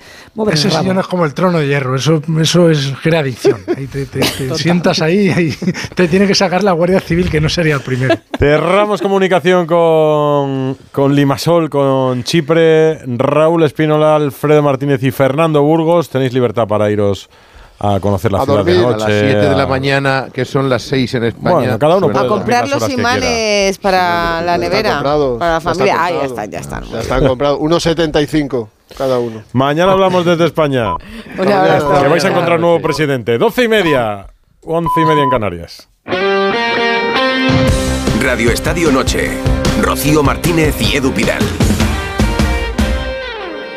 Ese 0.53 0.71
sillón 0.71 0.99
es 0.99 1.07
como 1.07 1.25
el 1.25 1.33
trono 1.35 1.59
de 1.59 1.67
hierro, 1.69 1.97
eso, 1.97 2.21
eso 2.41 2.71
es 2.71 2.93
crea 3.03 3.21
adicción. 3.21 3.61
Ahí 3.77 3.87
te, 3.87 4.05
te- 4.07 4.21
te 4.21 4.55
sientas 4.57 5.01
ahí 5.01 5.29
y 5.31 5.75
te 5.95 6.09
tiene 6.09 6.27
que 6.27 6.35
sacar 6.35 6.63
la 6.63 6.73
Guardia 6.73 7.01
Civil, 7.01 7.31
que 7.31 7.41
no 7.41 7.49
sería 7.49 7.75
el 7.75 7.81
primero. 7.81 8.15
Cerramos 8.39 9.01
comunicación 9.01 9.67
con, 9.67 10.77
con 10.93 11.15
Limasol, 11.15 11.71
con 11.71 12.23
Chipre, 12.25 12.66
Raúl 13.07 13.63
Espínola, 13.65 14.17
Alfredo 14.17 14.63
Martínez 14.63 15.03
y 15.03 15.11
Fernando 15.11 15.63
Burgos. 15.63 16.09
Tenéis 16.09 16.33
libertad 16.33 16.67
para 16.67 16.91
iros 16.91 17.29
a 17.79 18.01
conocer 18.01 18.33
la 18.33 18.39
A 18.39 18.45
ciudad 18.45 18.59
dormir 18.59 18.77
de 18.77 18.83
noche. 18.83 19.05
a 19.05 19.09
las 19.09 19.19
7 19.21 19.37
de 19.51 19.55
la 19.57 19.67
mañana, 19.67 20.29
que 20.33 20.45
son 20.47 20.69
las 20.71 20.83
6 20.85 21.15
en 21.15 21.25
España. 21.25 21.55
Bueno, 21.57 21.79
cada 21.79 21.97
uno 21.97 22.07
Suena- 22.07 22.21
A 22.21 22.23
puede 22.23 22.29
comprar 22.41 22.69
los 22.69 22.89
imanes 22.89 23.79
para 23.79 24.41
la 24.41 24.47
Ya 24.47 24.55
están 24.55 24.61
nevera, 24.61 25.03
para 25.03 25.17
la 25.17 25.39
ya 25.39 25.57
está 25.59 25.61
familia. 25.61 25.97
Ah, 25.99 26.11
ya 26.11 26.23
están, 26.25 26.51
ya 26.51 26.59
están. 26.61 26.85
Ya 26.85 27.01
están 27.01 27.27
comprados. 27.27 27.59
1,75 27.61 28.69
cada 28.97 29.19
uno. 29.19 29.43
Mañana 29.53 29.93
hablamos 29.93 30.25
desde 30.25 30.47
España. 30.47 30.95
Que 31.37 32.09
vais 32.09 32.25
a 32.25 32.29
encontrar 32.29 32.59
nuevo 32.61 32.81
presidente. 32.81 33.37
12 33.37 33.65
y 33.65 33.69
media, 33.69 34.27
11 34.65 35.01
y 35.01 35.05
media 35.05 35.23
en 35.23 35.31
Canarias. 35.31 35.89
Radio 38.23 38.51
Estadio 38.51 38.91
Noche. 38.91 39.31
Rocío 39.83 40.23
Martínez 40.23 40.75
y 40.81 40.97
Edu 40.97 41.13
Pidal. 41.13 41.43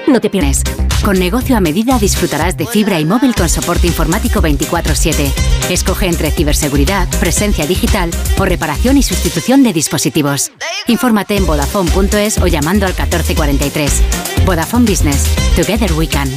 No 0.09 0.19
te 0.19 0.31
pierdes. 0.31 0.63
Con 1.05 1.19
negocio 1.19 1.55
a 1.55 1.59
medida 1.59 1.99
disfrutarás 1.99 2.57
de 2.57 2.65
fibra 2.65 2.99
y 2.99 3.05
móvil 3.05 3.35
con 3.35 3.47
soporte 3.47 3.85
informático 3.85 4.41
24/7. 4.41 5.31
Escoge 5.69 6.07
entre 6.07 6.31
ciberseguridad, 6.31 7.07
presencia 7.19 7.67
digital 7.67 8.09
o 8.39 8.45
reparación 8.45 8.97
y 8.97 9.03
sustitución 9.03 9.61
de 9.61 9.71
dispositivos. 9.71 10.51
Infórmate 10.87 11.37
en 11.37 11.45
vodafone.es 11.45 12.39
o 12.39 12.47
llamando 12.47 12.87
al 12.87 12.93
1443. 12.93 14.01
Vodafone 14.45 14.89
Business. 14.89 15.25
Together 15.55 15.93
we 15.93 16.07
can. 16.07 16.27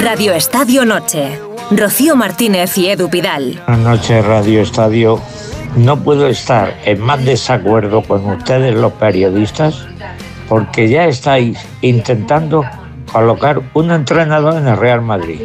Radio 0.00 0.32
Estadio 0.32 0.84
Noche. 0.84 1.40
Rocío 1.72 2.14
Martínez 2.14 2.78
y 2.78 2.88
Edu 2.88 3.10
Pidal. 3.10 3.60
Buenas 3.66 3.98
noches, 3.98 4.24
Radio 4.24 4.62
Estadio. 4.62 5.20
No 5.76 5.98
puedo 5.98 6.28
estar 6.28 6.78
en 6.84 7.00
más 7.00 7.24
desacuerdo 7.24 8.02
con 8.02 8.24
ustedes, 8.26 8.74
los 8.74 8.92
periodistas, 8.92 9.86
porque 10.48 10.88
ya 10.88 11.06
estáis 11.06 11.58
intentando 11.82 12.64
colocar 13.12 13.60
un 13.74 13.90
entrenador 13.90 14.56
en 14.56 14.68
el 14.68 14.76
Real 14.76 15.02
Madrid. 15.02 15.42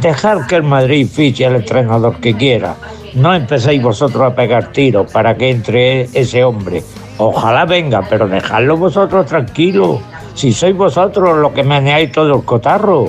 Dejar 0.00 0.46
que 0.46 0.56
el 0.56 0.62
Madrid 0.62 1.06
fiche 1.06 1.46
al 1.46 1.56
entrenador 1.56 2.16
que 2.20 2.36
quiera. 2.36 2.76
No 3.14 3.34
empecéis 3.34 3.82
vosotros 3.82 4.22
a 4.22 4.34
pegar 4.34 4.72
tiros 4.72 5.10
para 5.10 5.36
que 5.36 5.50
entre 5.50 6.02
ese 6.12 6.44
hombre. 6.44 6.82
Ojalá 7.16 7.64
venga, 7.64 8.02
pero 8.08 8.28
dejadlo 8.28 8.76
vosotros 8.76 9.26
tranquilo. 9.26 10.00
Si 10.34 10.52
sois 10.52 10.76
vosotros 10.76 11.36
los 11.38 11.52
que 11.52 11.64
meneáis 11.64 12.12
todo 12.12 12.36
el 12.36 12.44
cotarro. 12.44 13.08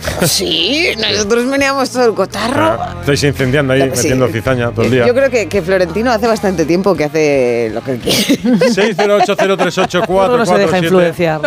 Sí, 0.26 0.88
nosotros 0.98 1.48
veníamos 1.50 1.90
todo 1.90 2.06
el 2.06 2.14
cotarro. 2.14 2.78
Estáis 3.00 3.24
incendiando 3.24 3.72
ahí, 3.72 3.82
Sí. 3.82 3.88
metiendo 3.96 4.28
cizaña 4.28 4.70
todo 4.70 4.84
el 4.84 4.90
día. 4.90 5.06
Yo 5.06 5.14
creo 5.14 5.30
que, 5.30 5.48
que 5.48 5.62
Florentino 5.62 6.10
hace 6.12 6.26
bastante 6.26 6.64
tiempo 6.64 6.94
que 6.94 7.04
hace 7.04 7.70
lo 7.74 7.82
que 7.82 7.98
quiere. 7.98 8.18
608038447. 8.74 10.36
no 10.36 10.46
se 10.46 10.54
deja 10.58 10.78
influenciar. 10.78 11.40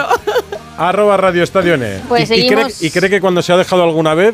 Arroba 0.78 1.18
Radio 1.18 1.44
Estadio 1.44 1.74
N. 1.76 2.00
Pues 2.08 2.30
y, 2.32 2.36
y 2.36 2.48
cree, 2.48 2.66
y 2.80 2.90
cree 2.90 3.10
que 3.10 3.20
cuando 3.22 3.42
se 3.42 3.52
ha 3.52 3.58
dejado 3.58 3.84
alguna 3.84 4.14
vez, 4.14 4.34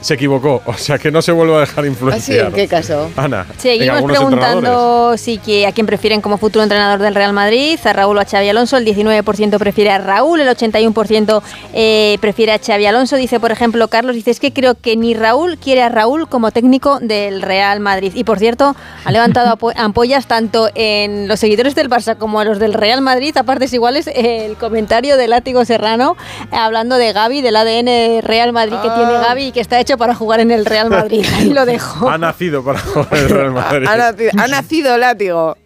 se 0.00 0.14
equivocó. 0.14 0.62
O 0.66 0.74
sea, 0.74 0.98
que 0.98 1.10
no 1.10 1.22
se 1.22 1.32
vuelva 1.32 1.58
a 1.58 1.60
dejar 1.60 1.84
¿Así? 1.84 1.88
influenciar. 1.92 2.46
¿En 2.46 2.52
qué 2.52 2.68
caso? 2.68 3.10
Ana, 3.16 3.46
Seguimos 3.58 4.02
preguntando 4.02 5.16
si 5.16 5.38
que, 5.38 5.66
a 5.66 5.72
quién 5.72 5.86
prefieren 5.86 6.20
como 6.20 6.38
futuro 6.38 6.62
entrenador 6.62 7.00
del 7.00 7.14
Real 7.14 7.32
Madrid, 7.32 7.78
a 7.84 7.92
Raúl 7.92 8.16
o 8.18 8.20
a 8.20 8.24
Xavi 8.24 8.48
Alonso. 8.48 8.76
El 8.76 8.86
19% 8.86 9.58
prefiere 9.58 9.90
a 9.90 9.98
Raúl, 9.98 10.40
el 10.40 10.48
81% 10.48 11.42
eh, 11.74 12.18
prefiere 12.20 12.52
a 12.52 12.58
Xavi 12.58 12.86
Alonso. 12.86 13.16
Dice, 13.16 13.40
por 13.40 13.52
ejemplo, 13.52 13.88
Carlos, 13.88 14.14
dice, 14.14 14.30
es 14.30 14.40
que 14.40 14.52
creo 14.52 14.74
que 14.74 14.96
ni 14.96 15.14
Raúl 15.14 15.58
quiere 15.58 15.82
a 15.82 15.88
Raúl 15.88 16.28
como 16.28 16.50
técnico 16.50 16.98
del 17.00 17.42
Real 17.42 17.80
Madrid. 17.80 18.12
Y 18.14 18.24
por 18.24 18.38
cierto, 18.38 18.74
ha 19.04 19.12
levantado 19.12 19.58
ampollas 19.76 20.26
tanto 20.26 20.68
en 20.74 21.28
los 21.28 21.40
seguidores 21.40 21.74
del 21.74 21.90
Barça 21.90 22.16
como 22.16 22.40
a 22.40 22.44
los 22.44 22.58
del 22.58 22.74
Real 22.74 23.00
Madrid, 23.00 23.36
a 23.36 23.42
partes 23.42 23.72
iguales, 23.72 24.08
el 24.14 24.56
comentario 24.56 25.16
de 25.16 25.28
Látigo 25.28 25.64
Serrano 25.64 26.16
hablando 26.50 26.96
de 26.96 27.12
Gaby, 27.12 27.42
del 27.42 27.56
ADN 27.56 28.22
Real 28.22 28.52
Madrid 28.52 28.76
que 28.82 28.88
tiene 28.90 29.10
Ah. 29.10 29.24
Gaby 29.28 29.46
y 29.46 29.52
que 29.52 29.60
está 29.60 29.80
hecho 29.80 29.89
para 29.98 30.14
jugar 30.14 30.40
en 30.40 30.50
el 30.50 30.64
Real 30.66 30.90
Madrid. 30.90 31.24
Ahí 31.36 31.52
lo 31.52 31.64
dejo. 31.66 32.08
Ha 32.08 32.18
nacido 32.18 32.62
para 32.64 32.78
jugar 32.80 33.08
en 33.12 33.18
el 33.24 33.28
Real 33.30 33.52
Madrid. 33.52 33.86
Ha 33.88 33.96
nacido, 33.96 34.30
ha 34.38 34.46
nacido 34.48 34.98
látigo. 34.98 35.56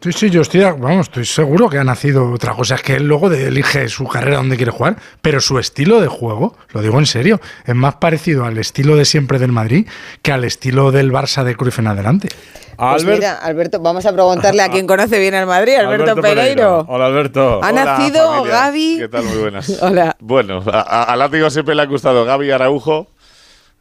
Sí, 0.00 0.12
sí, 0.12 0.28
yo 0.28 0.42
estoy, 0.42 0.60
vamos, 0.60 1.06
estoy 1.06 1.24
seguro 1.24 1.70
que 1.70 1.78
ha 1.78 1.84
nacido. 1.84 2.30
Otra 2.30 2.52
cosa 2.52 2.74
es 2.74 2.82
que 2.82 2.96
él 2.96 3.04
luego 3.08 3.30
de- 3.30 3.48
elige 3.48 3.88
su 3.88 4.04
carrera 4.06 4.36
donde 4.36 4.56
quiere 4.56 4.70
jugar, 4.70 4.96
pero 5.22 5.40
su 5.40 5.58
estilo 5.58 5.98
de 6.02 6.08
juego, 6.08 6.54
lo 6.74 6.82
digo 6.82 6.98
en 6.98 7.06
serio, 7.06 7.40
es 7.64 7.74
más 7.74 7.94
parecido 7.94 8.44
al 8.44 8.58
estilo 8.58 8.96
de 8.96 9.06
siempre 9.06 9.38
del 9.38 9.50
Madrid 9.52 9.88
que 10.20 10.30
al 10.32 10.44
estilo 10.44 10.92
del 10.92 11.10
Barça 11.10 11.42
de 11.42 11.56
Cruyff 11.56 11.78
en 11.78 11.86
adelante. 11.86 12.28
Pues 12.76 13.04
mira, 13.04 13.38
Alberto, 13.38 13.80
vamos 13.80 14.04
a 14.04 14.12
preguntarle 14.12 14.60
a 14.62 14.68
quien 14.68 14.86
conoce 14.88 15.18
bien 15.18 15.32
el 15.32 15.46
Madrid, 15.46 15.76
Alberto, 15.76 16.16
Pereiro. 16.20 16.84
Hola, 16.88 17.06
Alberto. 17.06 17.60
Ha 17.64 17.70
Hola, 17.70 17.84
nacido 17.84 18.30
familia. 18.30 18.52
Gaby. 18.60 18.96
¿Qué 18.98 19.08
tal? 19.08 19.24
Muy 19.24 19.38
buenas. 19.38 19.78
Hola. 19.80 20.16
Bueno, 20.20 20.62
a, 20.70 20.80
a- 20.80 21.02
a 21.04 21.16
Látigo 21.16 21.48
siempre 21.48 21.74
le 21.74 21.80
ha 21.80 21.86
gustado 21.86 22.26
Gaby 22.26 22.50
Araujo 22.50 23.06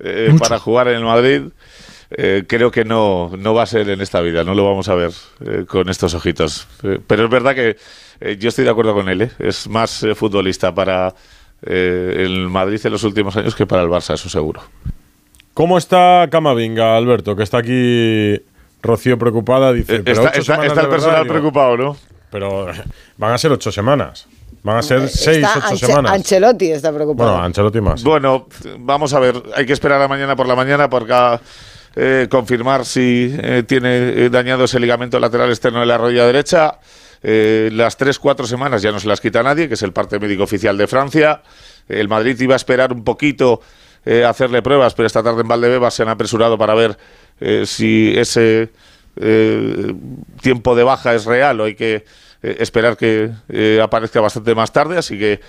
eh, 0.03 0.33
para 0.39 0.59
jugar 0.59 0.87
en 0.89 0.95
el 0.97 1.03
Madrid. 1.03 1.41
Eh, 2.15 2.43
creo 2.47 2.69
que 2.69 2.85
no, 2.85 3.31
no 3.39 3.53
va 3.55 3.63
a 3.63 3.65
ser 3.65 3.89
en 3.89 3.99
esta 4.01 4.21
vida, 4.21 4.43
no 4.43 4.53
lo 4.53 4.63
vamos 4.65 4.87
a 4.87 4.93
ver 4.93 5.11
eh, 5.45 5.65
con 5.67 5.89
estos 5.89 6.13
ojitos. 6.13 6.67
Pero 7.07 7.23
es 7.25 7.29
verdad 7.31 7.55
que 7.55 7.77
yo 8.37 8.49
estoy 8.49 8.65
de 8.65 8.69
acuerdo 8.71 8.93
con 8.93 9.09
él. 9.09 9.31
Es 9.39 9.67
más 9.67 10.05
futbolista 10.15 10.73
para 10.75 11.13
el 11.63 12.47
Madrid 12.49 12.79
en 12.83 12.91
los 12.91 13.03
últimos 13.03 13.35
años 13.37 13.55
que 13.55 13.65
para 13.65 13.81
el 13.81 13.89
Barça, 13.89 14.13
eso 14.13 14.29
seguro. 14.29 14.61
¿Cómo 15.53 15.77
está 15.77 16.27
Camavinga, 16.31 16.97
Alberto? 16.97 17.35
Que 17.35 17.43
está 17.43 17.59
aquí 17.59 18.39
Rocío 18.81 19.17
preocupada. 19.17 19.71
Dice, 19.71 19.99
pero 20.03 20.27
está- 20.27 20.61
el 20.61 20.69
verdad, 20.69 20.89
personal 20.89 21.27
preocupado, 21.27 21.77
¿no? 21.77 21.97
Pero 22.31 22.67
van 23.17 23.33
a 23.33 23.37
ser 23.37 23.51
ocho 23.51 23.71
semanas. 23.71 24.27
Van 24.63 24.77
a 24.77 24.81
ser 24.81 25.09
seis, 25.09 25.37
Eh, 25.37 25.41
Está 25.41 25.57
ocho 25.59 25.67
Anche- 25.67 25.85
semanas. 25.87 26.11
Ancelotti 26.13 26.71
está 26.71 26.91
preocupado. 26.93 27.31
Bueno, 27.31 27.45
Ancelotti 27.45 27.81
más. 27.81 28.03
Bueno, 28.03 28.47
vamos 28.79 29.13
a 29.13 29.19
ver, 29.19 29.41
hay 29.55 29.65
que 29.65 29.73
esperar 29.73 30.01
a 30.01 30.07
mañana 30.07 30.35
por 30.35 30.47
la 30.47 30.55
mañana 30.55 30.89
para 30.89 31.41
eh, 31.95 32.27
confirmar 32.29 32.85
si 32.85 33.35
eh, 33.37 33.63
tiene 33.67 34.29
dañado 34.29 34.63
ese 34.63 34.79
ligamento 34.79 35.19
lateral 35.19 35.49
externo 35.49 35.81
de 35.81 35.85
la 35.85 35.97
rodilla 35.97 36.25
derecha. 36.25 36.79
Eh, 37.21 37.69
las 37.73 37.97
tres, 37.97 38.19
cuatro 38.19 38.47
semanas 38.47 38.81
ya 38.81 38.91
no 38.91 38.99
se 38.99 39.07
las 39.07 39.21
quita 39.21 39.43
nadie, 39.43 39.67
que 39.67 39.73
es 39.75 39.81
el 39.83 39.91
parte 39.93 40.19
médico 40.19 40.43
oficial 40.43 40.77
de 40.77 40.87
Francia. 40.87 41.41
El 41.87 42.07
Madrid 42.07 42.39
iba 42.39 42.53
a 42.53 42.57
esperar 42.57 42.91
un 42.93 43.03
poquito 43.03 43.61
eh, 44.05 44.23
a 44.25 44.29
hacerle 44.29 44.61
pruebas, 44.61 44.93
pero 44.93 45.07
esta 45.07 45.21
tarde 45.23 45.41
en 45.41 45.47
Valdebebas 45.47 45.93
se 45.93 46.03
han 46.03 46.09
apresurado 46.09 46.57
para 46.57 46.73
ver 46.73 46.97
eh, 47.39 47.63
si 47.65 48.13
ese 48.17 48.69
eh, 49.15 49.93
tiempo 50.41 50.75
de 50.75 50.83
baja 50.83 51.13
es 51.13 51.25
real 51.25 51.61
o 51.61 51.65
hay 51.65 51.75
que 51.75 52.05
eh, 52.41 52.57
esperar 52.59 52.97
que 52.97 53.31
eh, 53.49 53.79
aparezca 53.81 54.21
bastante 54.21 54.55
más 54.55 54.71
tarde. 54.71 54.97
Así 54.97 55.17
que 55.17 55.39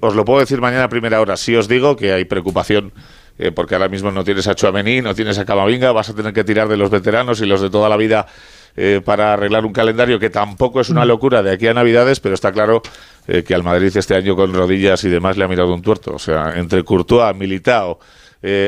os 0.00 0.14
lo 0.14 0.24
puedo 0.24 0.40
decir 0.40 0.60
mañana 0.60 0.84
a 0.84 0.88
primera 0.88 1.20
hora. 1.20 1.36
Sí 1.36 1.54
os 1.54 1.68
digo 1.68 1.96
que 1.96 2.12
hay 2.12 2.24
preocupación 2.24 2.92
eh, 3.36 3.50
porque 3.50 3.74
ahora 3.74 3.88
mismo 3.88 4.12
no 4.12 4.22
tienes 4.22 4.46
a 4.46 4.54
Chuamení, 4.54 5.00
no 5.00 5.14
tienes 5.14 5.38
a 5.38 5.44
Camavinga, 5.44 5.90
vas 5.90 6.08
a 6.08 6.14
tener 6.14 6.32
que 6.32 6.44
tirar 6.44 6.68
de 6.68 6.76
los 6.76 6.88
veteranos 6.88 7.40
y 7.40 7.46
los 7.46 7.60
de 7.60 7.68
toda 7.68 7.88
la 7.88 7.96
vida 7.96 8.26
eh, 8.76 9.00
para 9.04 9.32
arreglar 9.32 9.66
un 9.66 9.72
calendario 9.72 10.20
que 10.20 10.30
tampoco 10.30 10.80
es 10.80 10.88
una 10.88 11.04
locura 11.04 11.42
de 11.42 11.50
aquí 11.50 11.66
a 11.66 11.74
Navidades, 11.74 12.20
pero 12.20 12.36
está 12.36 12.52
claro 12.52 12.80
eh, 13.26 13.42
que 13.42 13.54
al 13.54 13.64
Madrid 13.64 13.96
este 13.96 14.14
año 14.14 14.36
con 14.36 14.54
rodillas 14.54 15.02
y 15.02 15.08
demás 15.08 15.36
le 15.36 15.44
ha 15.44 15.48
mirado 15.48 15.74
un 15.74 15.82
tuerto. 15.82 16.14
O 16.14 16.18
sea, 16.18 16.54
entre 16.56 16.84
Courtois, 16.84 17.34
Militao, 17.34 17.98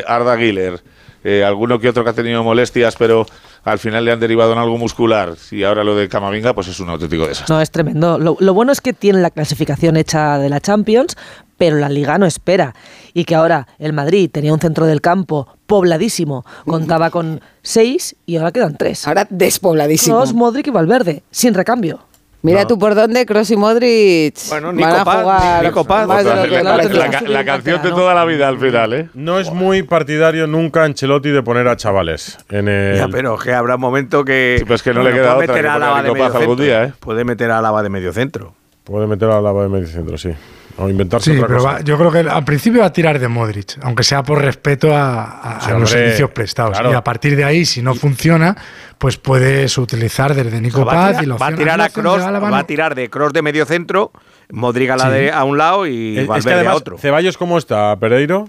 Arda 0.06 0.36
Güler, 0.36 0.80
eh, 1.28 1.42
alguno 1.42 1.80
que 1.80 1.88
otro 1.88 2.04
que 2.04 2.10
ha 2.10 2.12
tenido 2.12 2.44
molestias, 2.44 2.94
pero 2.96 3.26
al 3.64 3.80
final 3.80 4.04
le 4.04 4.12
han 4.12 4.20
derivado 4.20 4.52
en 4.52 4.58
algo 4.58 4.78
muscular 4.78 5.34
y 5.50 5.64
ahora 5.64 5.82
lo 5.82 5.96
de 5.96 6.08
Camavinga, 6.08 6.54
pues 6.54 6.68
es 6.68 6.78
un 6.78 6.88
auténtico 6.88 7.26
desastre. 7.26 7.52
No, 7.52 7.60
es 7.60 7.70
tremendo. 7.72 8.16
Lo, 8.16 8.36
lo 8.38 8.54
bueno 8.54 8.70
es 8.70 8.80
que 8.80 8.92
tiene 8.92 9.20
la 9.20 9.30
clasificación 9.30 9.96
hecha 9.96 10.38
de 10.38 10.48
la 10.48 10.60
Champions, 10.60 11.16
pero 11.58 11.78
la 11.78 11.88
Liga 11.88 12.16
no 12.18 12.26
espera. 12.26 12.74
Y 13.12 13.24
que 13.24 13.34
ahora 13.34 13.66
el 13.80 13.92
Madrid 13.92 14.30
tenía 14.30 14.52
un 14.52 14.60
centro 14.60 14.86
del 14.86 15.00
campo 15.00 15.48
pobladísimo, 15.66 16.44
contaba 16.64 17.10
con 17.10 17.40
seis 17.62 18.14
y 18.24 18.36
ahora 18.36 18.52
quedan 18.52 18.76
tres. 18.76 19.08
Ahora 19.08 19.26
despobladísimo. 19.28 20.18
Kroos, 20.18 20.32
Modric 20.32 20.68
y 20.68 20.70
Valverde, 20.70 21.24
sin 21.32 21.54
recambio. 21.54 22.05
Mira 22.42 22.62
No. 22.62 22.66
tú 22.68 22.78
por 22.78 22.94
dónde 22.94 23.26
Kroos 23.26 23.50
y 23.50 23.56
Modric 23.56 24.36
Bueno, 24.48 24.68
van 24.68 24.76
Nico 24.76 24.88
a 24.88 25.04
Paz, 25.04 25.22
jugar 25.22 25.64
Nico 25.64 25.84
Paz. 25.84 26.06
más 26.06 26.24
de 26.24 26.34
lo 26.36 26.42
que 26.42 27.28
la, 27.28 27.44
canción 27.44 27.82
de 27.82 27.90
toda 27.90 28.14
la 28.14 28.24
vida 28.24 28.46
al 28.46 28.58
final, 28.58 28.92
¿eh? 28.92 29.08
No 29.14 29.40
es 29.40 29.50
muy 29.50 29.82
partidario 29.82 30.46
nunca 30.46 30.84
Ancelotti 30.84 31.30
de 31.30 31.42
poner 31.42 31.66
a 31.66 31.76
chavales 31.76 32.38
en 32.50 32.68
el. 32.68 32.96
Ya, 32.96 33.08
pero 33.08 33.36
que 33.36 33.52
habrá 33.52 33.74
un 33.74 33.80
momento 33.80 34.24
que. 34.24 34.62
pues 34.66 34.82
que 34.82 34.94
no 34.94 35.02
le 35.02 35.12
queda 35.12 35.34
puede 35.34 35.50
otra 35.50 35.54
meter 35.54 35.62
que 35.64 35.68
a 35.68 35.72
poner 35.72 35.88
a 35.88 35.96
Álava 35.96 36.02
de 36.02 36.12
medio 36.12 36.32
centro. 36.32 36.56
día, 36.56 36.84
¿eh? 36.84 36.92
Puede 37.00 37.24
meter 37.24 37.50
a 37.50 37.58
Álava 37.58 37.82
de 37.82 37.88
medio 37.88 38.12
centro. 38.12 38.54
Puede 38.86 39.08
meter 39.08 39.28
a 39.28 39.40
la 39.40 39.52
de 39.52 39.68
medio 39.68 39.88
centro, 39.88 40.16
sí. 40.16 40.30
O 40.78 40.88
inventarse 40.90 41.30
Sí, 41.32 41.36
otra 41.38 41.46
pero 41.48 41.58
cosa. 41.60 41.72
va- 41.74 41.80
yo 41.80 41.96
creo 41.96 42.10
que 42.12 42.18
al 42.18 42.44
principio 42.44 42.80
va 42.80 42.86
a 42.86 42.92
tirar 42.92 43.18
de 43.18 43.28
Modric, 43.28 43.78
aunque 43.82 44.02
sea 44.02 44.22
por 44.22 44.42
respeto 44.42 44.94
a, 44.94 45.56
a- 45.56 45.60
Sí, 45.62 45.70
a 45.70 45.78
los 45.78 45.88
servicios 45.90 46.30
prestados. 46.30 46.72
claro. 46.72 46.90
Y 46.90 46.94
a 46.94 47.02
partir 47.02 47.34
de 47.34 47.44
ahí, 47.44 47.64
si 47.64 47.80
no 47.80 47.94
funciona, 47.94 48.54
pues 48.98 49.16
puedes 49.16 49.78
utilizar 49.78 50.34
desde 50.34 50.60
Nico 50.60 50.84
va, 50.84 50.92
a 50.92 50.94
Paz 50.94 51.08
tirar, 51.08 51.24
y 51.24 51.26
la 51.28 51.36
va 51.36 51.46
a 51.46 51.54
tirar 51.54 51.80
a 51.80 51.88
Cross, 51.88 52.20
va 52.22 52.58
a 52.58 52.64
tirar 52.66 52.94
de 52.94 53.08
Cross 53.08 53.32
de 53.32 53.40
medio 53.42 53.64
centro, 53.64 54.12
Modric 54.50 54.90
a, 54.90 54.96
la 54.96 55.04
Sí. 55.04 55.10
de- 55.12 55.32
a 55.32 55.44
un 55.44 55.56
lado 55.56 55.86
y 55.86 56.16
Es- 56.16 56.22
es, 56.22 56.28
Valverde 56.28 56.48
que 56.50 56.54
además, 56.54 56.72
a 56.74 56.76
otro. 56.76 56.98
Ceballos, 56.98 57.38
¿cómo 57.38 57.56
está, 57.56 57.96
Pereiro? 57.96 58.48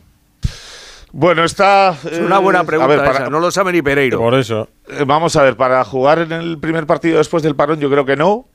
Bueno, 1.14 1.46
está. 1.46 1.96
Es 2.12 2.20
una 2.20 2.38
buena 2.40 2.62
eh, 2.62 2.66
pregunta 2.66 2.94
a 2.94 2.96
ver, 2.98 3.06
para- 3.06 3.20
esa, 3.24 3.30
no 3.30 3.40
lo 3.40 3.50
sabe 3.52 3.72
ni 3.72 3.82
Pereiro. 3.82 4.20
Por 4.20 4.36
eso. 4.36 4.68
Eh, 4.90 5.04
Vamos 5.08 5.36
a 5.38 5.44
ver, 5.44 5.56
para 5.56 5.84
jugar 5.86 6.20
en 6.20 6.32
el 6.34 6.58
primer 6.60 6.86
partido 6.86 7.18
después 7.20 7.42
del 7.42 7.56
parón, 7.56 7.80
yo 7.80 7.90
creo 7.90 8.06
que 8.06 8.18
no. 8.18 8.46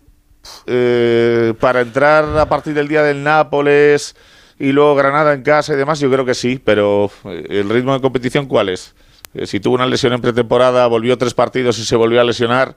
Eh, 0.66 1.54
para 1.60 1.80
entrar 1.80 2.24
a 2.38 2.46
partir 2.48 2.74
del 2.74 2.88
día 2.88 3.02
del 3.02 3.22
Nápoles 3.22 4.16
y 4.58 4.72
luego 4.72 4.94
Granada 4.94 5.32
en 5.34 5.42
casa 5.42 5.72
y 5.72 5.76
demás, 5.76 6.00
yo 6.00 6.10
creo 6.10 6.24
que 6.24 6.34
sí, 6.34 6.60
pero 6.64 7.10
eh, 7.24 7.46
el 7.50 7.68
ritmo 7.68 7.94
de 7.94 8.00
competición, 8.00 8.46
¿cuál 8.46 8.68
es? 8.68 8.94
Eh, 9.34 9.46
si 9.46 9.60
tuvo 9.60 9.74
una 9.76 9.86
lesión 9.86 10.12
en 10.12 10.20
pretemporada, 10.20 10.86
volvió 10.86 11.16
tres 11.18 11.34
partidos 11.34 11.78
y 11.78 11.84
se 11.84 11.96
volvió 11.96 12.20
a 12.20 12.24
lesionar, 12.24 12.76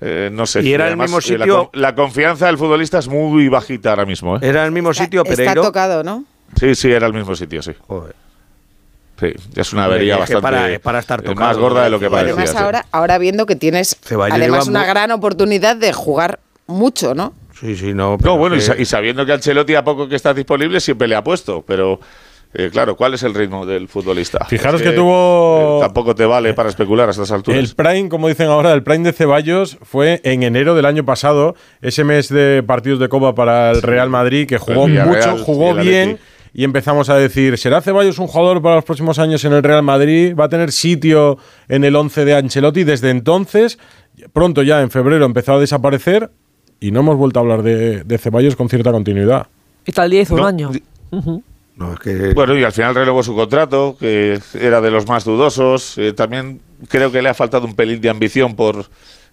eh, 0.00 0.30
no 0.32 0.46
sé. 0.46 0.62
Y 0.62 0.72
era 0.72 0.84
el 0.84 0.90
además, 0.92 1.10
mismo 1.10 1.34
eh, 1.34 1.38
la 1.38 1.44
sitio- 1.44 1.70
La, 1.72 1.94
confianza 1.94 2.46
del 2.46 2.56
futbolista 2.58 2.98
es 2.98 3.08
muy 3.08 3.48
bajita 3.48 3.90
ahora 3.90 4.06
mismo. 4.06 4.36
¿eh? 4.36 4.40
Era 4.42 4.64
el 4.64 4.70
mismo 4.72 4.94
sitio, 4.94 5.22
Está 5.24 5.36
Pereiro. 5.36 5.62
tocado, 5.62 6.04
¿no? 6.04 6.24
Sí, 6.58 6.74
sí, 6.74 6.90
era 6.90 7.06
el 7.06 7.12
mismo 7.14 7.34
sitio, 7.34 7.62
sí. 7.62 7.72
Sí, 9.20 9.32
es 9.56 9.72
una 9.72 9.84
avería 9.84 10.14
Es 10.14 10.20
bastante 10.20 10.42
para- 10.42 10.70
es 10.70 10.78
para 10.80 10.98
estar 11.00 11.20
tocado, 11.22 11.40
más 11.48 11.56
gorda 11.58 11.82
de 11.84 11.90
lo 11.90 11.98
que 11.98 12.08
parecía. 12.08 12.34
además 12.34 12.50
sí. 12.52 12.56
ahora, 12.56 12.86
ahora 12.92 13.18
viendo 13.18 13.46
que 13.46 13.56
tienes 13.56 13.96
Ceballos 14.00 14.36
además 14.38 14.68
una 14.68 14.84
gran 14.86 15.10
oportunidad 15.10 15.74
de 15.74 15.92
jugar 15.92 16.38
mucho, 16.68 17.14
¿no? 17.14 17.32
Sí, 17.58 17.74
sí, 17.76 17.92
no. 17.92 18.16
No, 18.22 18.36
bueno, 18.38 18.54
y, 18.54 18.58
que- 18.60 18.64
sa- 18.64 18.76
y 18.78 18.84
sabiendo 18.84 19.26
que 19.26 19.32
Ancelotti 19.32 19.74
a 19.74 19.82
poco 19.82 20.08
que 20.08 20.14
está 20.14 20.32
disponible 20.32 20.78
siempre 20.80 21.08
le 21.08 21.16
ha 21.16 21.24
puesto, 21.24 21.64
pero 21.66 21.98
eh, 22.54 22.70
claro, 22.72 22.96
¿cuál 22.96 23.14
es 23.14 23.22
el 23.24 23.34
ritmo 23.34 23.66
del 23.66 23.88
futbolista? 23.88 24.44
Fijaros 24.46 24.80
Es 24.80 24.88
que 24.88 24.94
tuvo- 24.96 25.78
eh, 25.78 25.80
tampoco 25.82 26.14
te 26.14 26.24
vale 26.24 26.54
para 26.54 26.68
especular 26.68 27.08
a 27.08 27.10
estas 27.10 27.30
alturas. 27.32 27.58
El 27.58 27.74
prime, 27.74 28.08
como 28.08 28.28
dicen 28.28 28.46
ahora, 28.48 28.72
el 28.72 28.82
prime 28.84 29.04
de 29.04 29.12
Ceballos 29.12 29.76
fue 29.82 30.20
en 30.24 30.44
enero 30.44 30.74
del 30.76 30.86
año 30.86 31.04
pasado, 31.04 31.56
ese 31.82 32.04
mes 32.04 32.28
de 32.28 32.62
partidos 32.62 33.00
de 33.00 33.08
Copa 33.08 33.34
para 33.34 33.72
el 33.72 33.82
Real 33.82 34.08
Madrid, 34.08 34.46
que 34.46 34.58
jugó 34.58 34.84
El 34.86 34.92
Villarreal 34.92 35.32
mucho, 35.32 35.44
jugó 35.44 35.80
y 35.80 35.86
bien. 35.86 36.18
Y 36.54 36.64
empezamos 36.64 37.10
a 37.10 37.16
decir, 37.16 37.58
¿será 37.58 37.82
Ceballos 37.82 38.18
un 38.18 38.26
jugador 38.26 38.62
para 38.62 38.76
los 38.76 38.84
próximos 38.84 39.18
años 39.18 39.44
en 39.44 39.52
el 39.52 39.62
Real 39.62 39.82
Madrid? 39.82 40.34
¿Va 40.34 40.44
a 40.44 40.48
tener 40.48 40.72
sitio 40.72 41.36
en 41.68 41.84
el 41.84 41.94
11 41.94 42.24
de 42.24 42.34
Ancelotti? 42.34 42.84
Desde 42.84 43.10
entonces, 43.10 43.78
pronto 44.32 44.62
ya 44.62 44.80
en 44.80 44.90
febrero 44.90 45.26
empezó 45.26 45.52
a 45.54 45.60
desaparecer 45.60 46.30
y 46.80 46.90
no 46.90 47.00
hemos 47.00 47.16
vuelto 47.16 47.38
a 47.38 47.42
hablar 47.42 47.62
de, 47.62 48.04
de 48.04 48.18
Ceballos 48.18 48.56
con 48.56 48.68
cierta 48.68 48.92
continuidad. 48.92 49.46
Y 49.86 49.92
tal 49.92 50.10
día 50.10 50.22
hizo 50.22 50.34
un 50.34 50.40
No, 50.40 50.46
año. 50.46 50.68
di- 50.70 50.82
Ujú. 51.10 51.42
no, 51.76 51.92
es 51.94 52.00
que- 52.00 52.34
Bueno, 52.34 52.56
y 52.58 52.64
al 52.64 52.72
final 52.72 52.94
renovó 52.94 53.22
su 53.22 53.34
contrato, 53.34 53.96
que 53.98 54.38
era 54.54 54.80
de 54.80 54.90
los 54.90 55.06
más 55.06 55.24
dudosos. 55.24 55.96
Eh, 55.98 56.12
también 56.12 56.60
creo 56.88 57.10
que 57.10 57.22
le 57.22 57.28
ha 57.30 57.34
faltado 57.34 57.66
un 57.66 57.74
pelín 57.74 58.00
de 58.00 58.10
ambición 58.10 58.54
por 58.54 58.86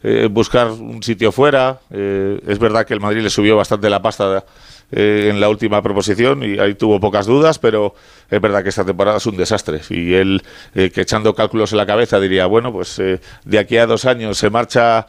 eh, 0.04 0.28
buscar 0.32 0.70
un 0.70 1.02
sitio 1.02 1.32
fuera. 1.32 1.80
Eh, 1.89 2.39
es 2.48 2.60
verdad 2.60 2.86
que 2.86 2.93
el 2.93 3.00
Madrid 3.00 3.22
le 3.22 3.30
subió 3.30 3.56
bastante 3.58 3.89
la 3.89 4.02
pasta 4.02 4.46
eh, 4.92 5.30
en 5.32 5.40
la 5.40 5.50
última 5.50 5.82
proposición 5.82 6.44
y 6.44 6.60
ahí 6.60 6.76
tuvo 6.76 7.00
pocas 7.00 7.26
dudas, 7.26 7.60
pero 7.60 7.96
es 8.30 8.42
verdad 8.42 8.64
que 8.64 8.70
esta 8.70 8.86
temporada 8.86 9.18
es 9.18 9.26
un 9.26 9.38
desastre. 9.38 9.82
Y 9.90 10.14
él, 10.14 10.44
eh, 10.74 10.90
que 10.92 11.02
echando 11.02 11.34
cálculos 11.34 11.72
en 11.72 11.78
la 11.78 11.86
cabeza, 11.86 12.20
diría, 12.20 12.46
bueno, 12.46 12.72
pues 12.72 13.00
eh, 13.00 13.20
de 13.44 13.60
aquí 13.60 13.78
a 13.78 13.86
dos 13.86 14.06
años 14.06 14.38
se 14.38 14.50
marcha 14.50 15.08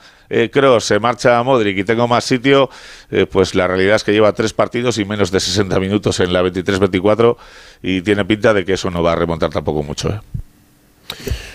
Cross, 0.52 0.84
se 0.84 0.98
marcha 0.98 1.42
Modric 1.42 1.78
y 1.78 1.84
tengo 1.84 2.08
más 2.08 2.24
sitio, 2.24 2.68
eh, 3.10 3.26
pues 3.26 3.54
la 3.54 3.66
realidad 3.66 3.96
es 3.96 4.04
que 4.04 4.12
lleva 4.12 4.32
tres 4.32 4.52
partidos 4.52 4.98
y 4.98 5.04
menos 5.04 5.30
de 5.30 5.40
60 5.40 5.78
minutos 5.78 6.18
en 6.20 6.32
la 6.32 6.42
23-24 6.42 7.36
y 7.82 8.02
tiene 8.02 8.24
pinta 8.24 8.52
de 8.52 8.64
que 8.64 8.72
eso 8.74 8.90
no 8.90 9.02
va 9.02 9.12
a 9.12 9.16
remontar 9.16 9.50
tampoco 9.50 9.82
mucho. 9.82 10.08
¿eh? 10.08 10.20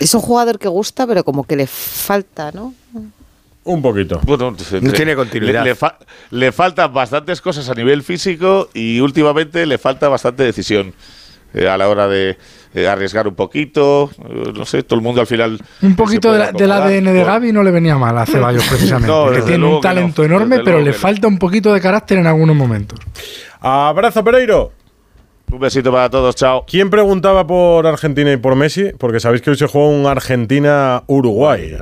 Es 0.00 0.14
un 0.14 0.20
jugador 0.20 0.58
que 0.58 0.68
gusta, 0.68 1.06
pero 1.06 1.24
como 1.24 1.44
que 1.44 1.56
le 1.56 1.66
falta, 1.66 2.50
¿no? 2.52 2.74
Un 3.64 3.80
poquito. 3.80 4.20
Bueno, 4.24 4.56
No 4.80 4.92
tiene 4.92 5.14
continuidad. 5.14 5.62
Le, 5.62 5.70
le 5.70 5.74
fa- 5.76 5.96
le 6.30 6.50
faltan 6.52 6.92
bastantes 6.92 7.40
cosas 7.40 7.68
a 7.68 7.74
nivel 7.74 8.02
físico 8.02 8.68
y 8.74 8.98
últimamente 9.00 9.64
le 9.66 9.78
falta 9.78 10.08
bastante 10.08 10.42
decisión 10.42 10.92
eh, 11.54 11.68
a 11.68 11.76
la 11.78 11.88
hora 11.88 12.08
de 12.08 12.36
eh, 12.74 12.88
arriesgar 12.88 13.28
un 13.28 13.34
poquito. 13.36 14.10
eh, 14.28 14.52
no 14.56 14.64
sé, 14.64 14.82
todo 14.82 14.98
el 14.98 15.02
mundo 15.04 15.20
al 15.20 15.26
final. 15.28 15.60
Un 15.82 15.94
poquito 15.94 16.32
de 16.32 16.38
la- 16.40 16.50
del 16.52 16.72
ADN 16.72 17.12
de 17.12 17.22
Gaby 17.24 17.52
no 17.52 17.62
le 17.62 17.70
venía 17.70 17.96
mal 17.98 18.18
a 18.18 18.26
Ceballos, 18.26 18.64
precisamente. 18.68 19.06
No, 19.12 19.30
que 19.30 19.42
tiene 19.42 19.64
un 19.64 19.70
que 19.70 19.74
no, 19.76 19.80
talento 19.80 20.24
enorme, 20.24 20.58
pero 20.64 20.80
le 20.80 20.92
falta 20.92 21.28
un 21.28 21.38
poquito 21.38 21.72
de 21.72 21.80
carácter 21.80 22.18
en 22.18 22.26
algunos 22.26 22.56
momentos. 22.56 22.98
Abrazo, 23.60 24.24
Pereiro. 24.24 24.72
Un 25.52 25.58
besito 25.60 25.92
para 25.92 26.08
todos, 26.08 26.34
chao. 26.34 26.64
¿Quién 26.66 26.88
preguntaba 26.90 27.46
por 27.46 27.86
Argentina 27.86 28.32
y 28.32 28.38
por 28.38 28.56
Messi? 28.56 28.90
Porque 28.98 29.20
sabéis 29.20 29.42
que 29.42 29.50
hoy 29.50 29.56
se 29.56 29.66
juega 29.66 29.88
un 29.88 30.06
Argentina-Uruguay. 30.06 31.76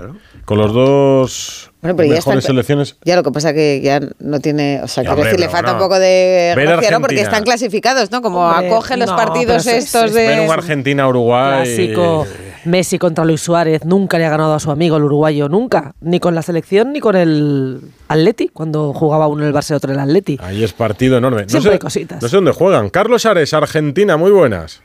Con 0.44 0.58
los 0.58 0.72
dos 0.74 1.69
Bueno, 1.82 1.96
pero 1.96 2.12
ya 2.12 2.18
están- 2.18 2.42
selecciones. 2.42 2.96
Ya 3.04 3.16
lo 3.16 3.22
que 3.22 3.30
pasa 3.30 3.54
que 3.54 3.80
ya 3.80 4.00
no 4.18 4.38
tiene, 4.40 4.80
o 4.82 4.88
sea, 4.88 5.02
quiero 5.02 5.14
hombre, 5.14 5.30
decir, 5.30 5.40
le 5.40 5.48
falta 5.48 5.70
no. 5.70 5.78
un 5.78 5.82
poco 5.82 5.98
de 5.98 6.52
Ver 6.54 6.66
gracia, 6.66 6.90
¿no? 6.90 7.00
Porque 7.00 7.14
Argentina. 7.14 7.22
están 7.22 7.44
clasificados, 7.44 8.10
¿no? 8.10 8.20
Como 8.20 8.40
Hombre, 8.46 8.66
acogen 8.68 8.98
los 8.98 9.08
no, 9.10 9.16
partidos 9.16 9.66
es- 9.66 9.84
estos 9.86 10.04
es- 10.06 10.14
de... 10.14 10.26
Ver 10.28 10.40
un 10.40 10.50
Argentina-Uruguay. 10.50 11.64
Clásico. 11.64 12.26
Messi 12.66 12.98
contra 12.98 13.24
Luis 13.24 13.40
Suárez 13.40 13.86
nunca 13.86 14.18
le 14.18 14.26
ha 14.26 14.28
ganado 14.28 14.52
a 14.52 14.60
su 14.60 14.70
amigo 14.70 14.98
el 14.98 15.04
uruguayo, 15.04 15.48
nunca. 15.48 15.94
Ni 16.02 16.20
con 16.20 16.34
la 16.34 16.42
selección 16.42 16.92
ni 16.92 17.00
con 17.00 17.16
el 17.16 17.80
Atleti, 18.08 18.48
cuando 18.48 18.92
jugaba 18.92 19.28
uno 19.28 19.42
en 19.44 19.48
el 19.48 19.54
Barça 19.54 19.70
y 19.70 19.74
otro 19.76 19.90
en 19.92 19.98
el 19.98 20.04
Atleti. 20.04 20.38
Ahí 20.42 20.62
es 20.62 20.74
partido 20.74 21.16
enorme. 21.16 21.44
No 21.44 21.48
Siempre 21.48 21.70
sé, 21.70 21.74
hay 21.76 21.78
cositas. 21.78 22.22
no 22.22 22.28
sé 22.28 22.36
dónde 22.36 22.52
juegan. 22.52 22.90
Carlos 22.90 23.24
Ares, 23.24 23.54
Argentina, 23.54 24.18
muy 24.18 24.30
buenas. 24.30 24.82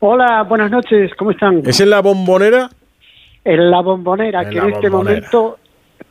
Hola, 0.00 0.42
buenas 0.46 0.70
noches, 0.70 1.12
¿cómo 1.18 1.30
están? 1.30 1.62
¿Es 1.64 1.80
en 1.80 1.88
la 1.88 2.00
bombonera? 2.00 2.68
En 3.46 3.70
la 3.70 3.80
bombonera, 3.80 4.42
En 4.42 4.50
que 4.50 4.56
la 4.56 4.62
en 4.64 4.72
este 4.74 4.88
Bombonera. 4.90 5.16
momento 5.32 5.58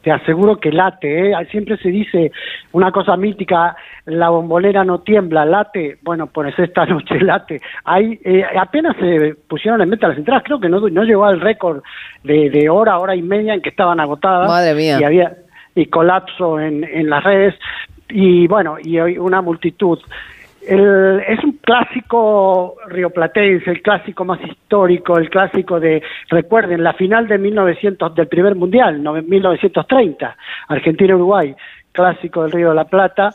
te 0.03 0.11
aseguro 0.11 0.59
que 0.59 0.71
late, 0.71 1.31
¿eh? 1.31 1.47
Siempre 1.49 1.77
se 1.77 1.89
dice 1.89 2.31
una 2.73 2.91
cosa 2.91 3.15
mítica, 3.15 3.75
la 4.05 4.29
bombonera 4.29 4.83
no 4.83 4.99
tiembla, 4.99 5.45
late. 5.45 5.97
Bueno, 6.01 6.27
pues 6.27 6.57
esta 6.59 6.85
noche 6.87 7.19
late. 7.21 7.61
Hay, 7.85 8.19
eh, 8.23 8.43
apenas 8.59 8.95
se 8.97 9.35
pusieron 9.47 9.81
en 9.81 9.89
venta 9.89 10.09
las 10.09 10.17
entradas, 10.17 10.43
creo 10.43 10.59
que 10.59 10.69
no, 10.69 10.81
no 10.81 11.03
llegó 11.03 11.25
al 11.25 11.39
récord 11.39 11.83
de, 12.23 12.49
de 12.49 12.69
hora, 12.69 12.99
hora 12.99 13.15
y 13.15 13.21
media 13.21 13.53
en 13.53 13.61
que 13.61 13.69
estaban 13.69 13.99
agotadas. 13.99 14.49
Madre 14.49 14.75
mía. 14.75 14.99
Y 14.99 15.03
había 15.03 15.37
y 15.75 15.85
colapso 15.87 16.59
en, 16.59 16.83
en 16.83 17.09
las 17.09 17.23
redes. 17.23 17.55
Y 18.09 18.47
bueno, 18.47 18.75
y 18.83 18.99
hoy 18.99 19.17
una 19.17 19.41
multitud. 19.41 19.99
El- 20.67 21.21
es 21.27 21.43
un 21.43 21.53
clásico 21.61 22.75
rioplatense, 22.87 23.69
el 23.69 23.81
clásico 23.81 24.23
más 24.25 24.39
histórico, 24.41 25.17
el 25.17 25.29
clásico 25.29 25.79
de, 25.79 26.01
recuerden, 26.29 26.83
la 26.83 26.93
final 26.93 27.27
de 27.27 27.37
1900, 27.37 28.15
del 28.15 28.27
primer 28.27 28.55
mundial, 28.55 29.01
no- 29.03 29.13
1930, 29.13 30.35
Argentina-Uruguay, 30.67 31.55
clásico 31.91 32.43
del 32.43 32.51
Río 32.51 32.69
de 32.69 32.75
la 32.75 32.85
Plata, 32.85 33.29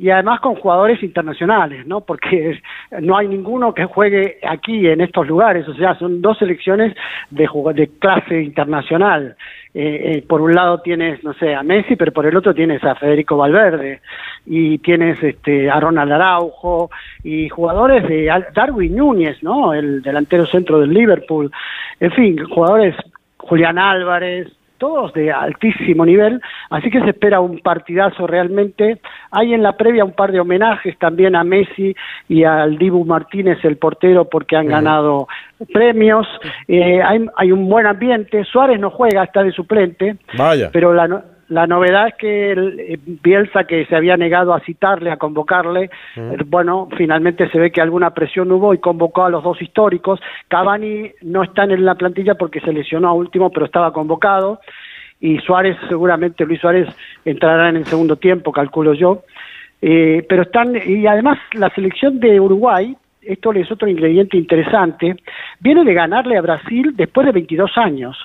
y 0.00 0.08
además 0.08 0.40
con 0.40 0.54
jugadores 0.54 1.02
internacionales, 1.02 1.86
¿no? 1.86 2.00
Porque 2.00 2.58
no 3.02 3.18
hay 3.18 3.28
ninguno 3.28 3.74
que 3.74 3.84
juegue 3.84 4.38
aquí 4.48 4.88
en 4.88 5.02
estos 5.02 5.28
lugares, 5.28 5.68
o 5.68 5.74
sea, 5.74 5.94
son 5.98 6.22
dos 6.22 6.38
selecciones 6.38 6.96
de, 7.28 7.46
de 7.74 7.88
clase 7.98 8.40
internacional. 8.40 9.36
Eh, 9.74 10.14
eh, 10.16 10.24
por 10.26 10.40
un 10.40 10.54
lado 10.54 10.80
tienes, 10.80 11.22
no 11.22 11.34
sé, 11.34 11.54
a 11.54 11.62
Messi, 11.62 11.96
pero 11.96 12.12
por 12.12 12.24
el 12.24 12.34
otro 12.34 12.54
tienes 12.54 12.82
a 12.82 12.94
Federico 12.94 13.36
Valverde 13.36 14.00
y 14.46 14.78
tienes 14.78 15.22
este, 15.22 15.68
a 15.68 15.78
Ronald 15.78 16.12
Araujo 16.12 16.90
y 17.22 17.50
jugadores 17.50 18.08
de 18.08 18.32
Darwin 18.54 18.96
Núñez, 18.96 19.42
¿no? 19.42 19.74
El 19.74 20.00
delantero 20.00 20.46
centro 20.46 20.80
del 20.80 20.94
Liverpool. 20.94 21.52
En 22.00 22.10
fin, 22.12 22.42
jugadores 22.46 22.96
Julián 23.36 23.78
Álvarez, 23.78 24.48
todos 24.80 25.12
de 25.12 25.30
altísimo 25.30 26.04
nivel, 26.04 26.40
así 26.70 26.90
que 26.90 27.00
se 27.00 27.10
espera 27.10 27.38
un 27.38 27.60
partidazo 27.60 28.26
realmente. 28.26 28.98
Hay 29.30 29.54
en 29.54 29.62
la 29.62 29.76
previa 29.76 30.04
un 30.04 30.12
par 30.12 30.32
de 30.32 30.40
homenajes 30.40 30.98
también 30.98 31.36
a 31.36 31.44
Messi 31.44 31.94
y 32.28 32.42
al 32.42 32.78
Dibu 32.78 33.04
Martínez, 33.04 33.58
el 33.64 33.76
portero, 33.76 34.24
porque 34.24 34.56
han 34.56 34.66
ganado 34.66 35.28
premios. 35.72 36.26
Eh, 36.66 37.00
hay, 37.02 37.26
hay 37.36 37.52
un 37.52 37.68
buen 37.68 37.86
ambiente. 37.86 38.42
Suárez 38.44 38.80
no 38.80 38.90
juega, 38.90 39.22
está 39.22 39.42
de 39.42 39.52
suplente, 39.52 40.16
Vaya. 40.36 40.70
pero 40.72 40.94
la, 40.94 41.22
la 41.50 41.66
novedad 41.66 42.06
es 42.08 42.14
que 42.14 42.52
el, 42.52 42.80
eh, 42.80 42.98
Bielsa, 43.04 43.64
que 43.64 43.84
se 43.86 43.96
había 43.96 44.16
negado 44.16 44.54
a 44.54 44.60
citarle, 44.60 45.10
a 45.10 45.16
convocarle, 45.16 45.90
eh, 46.16 46.36
bueno, 46.46 46.88
finalmente 46.96 47.50
se 47.50 47.58
ve 47.58 47.72
que 47.72 47.80
alguna 47.80 48.14
presión 48.14 48.52
hubo 48.52 48.72
y 48.72 48.78
convocó 48.78 49.24
a 49.24 49.30
los 49.30 49.42
dos 49.42 49.60
históricos. 49.60 50.20
Cavani 50.46 51.10
no 51.22 51.42
está 51.42 51.64
en 51.64 51.84
la 51.84 51.96
plantilla 51.96 52.36
porque 52.36 52.60
se 52.60 52.72
lesionó 52.72 53.08
a 53.08 53.14
último, 53.14 53.50
pero 53.50 53.66
estaba 53.66 53.92
convocado. 53.92 54.60
Y 55.20 55.38
Suárez, 55.38 55.76
seguramente 55.88 56.46
Luis 56.46 56.60
Suárez 56.60 56.88
entrará 57.24 57.68
en 57.68 57.76
el 57.76 57.86
segundo 57.86 58.14
tiempo, 58.14 58.52
calculo 58.52 58.94
yo. 58.94 59.24
Eh, 59.82 60.24
pero 60.28 60.42
están, 60.42 60.76
y 60.76 61.04
además 61.08 61.38
la 61.54 61.68
selección 61.70 62.20
de 62.20 62.38
Uruguay, 62.38 62.96
esto 63.22 63.52
es 63.52 63.70
otro 63.72 63.88
ingrediente 63.88 64.36
interesante, 64.36 65.16
viene 65.58 65.84
de 65.84 65.94
ganarle 65.94 66.36
a 66.36 66.42
Brasil 66.42 66.94
después 66.96 67.26
de 67.26 67.32
22 67.32 67.76
años. 67.76 68.16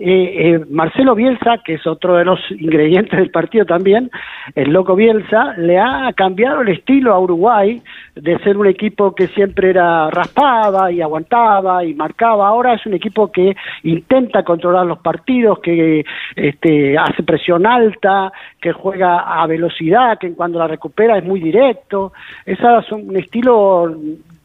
Eh, 0.00 0.54
eh, 0.54 0.64
Marcelo 0.70 1.16
Bielsa, 1.16 1.58
que 1.64 1.74
es 1.74 1.84
otro 1.84 2.16
de 2.16 2.24
los 2.24 2.38
ingredientes 2.50 3.18
del 3.18 3.32
partido 3.32 3.64
también, 3.64 4.10
el 4.54 4.70
loco 4.70 4.94
Bielsa, 4.94 5.54
le 5.56 5.76
ha 5.78 6.12
cambiado 6.14 6.62
el 6.62 6.68
estilo 6.68 7.12
a 7.12 7.18
Uruguay 7.18 7.82
de 8.14 8.38
ser 8.38 8.56
un 8.56 8.68
equipo 8.68 9.12
que 9.12 9.26
siempre 9.26 9.70
era 9.70 10.08
raspaba 10.10 10.92
y 10.92 11.02
aguantaba 11.02 11.84
y 11.84 11.94
marcaba. 11.94 12.46
Ahora 12.46 12.74
es 12.74 12.86
un 12.86 12.94
equipo 12.94 13.32
que 13.32 13.56
intenta 13.82 14.44
controlar 14.44 14.86
los 14.86 15.00
partidos, 15.00 15.58
que 15.58 16.04
este, 16.36 16.96
hace 16.96 17.24
presión 17.24 17.66
alta, 17.66 18.32
que 18.60 18.72
juega 18.72 19.18
a 19.18 19.46
velocidad, 19.48 20.16
que 20.18 20.32
cuando 20.32 20.60
la 20.60 20.68
recupera 20.68 21.18
es 21.18 21.24
muy 21.24 21.40
directo. 21.40 22.12
Es 22.46 22.58
un 22.92 23.16
estilo 23.16 23.92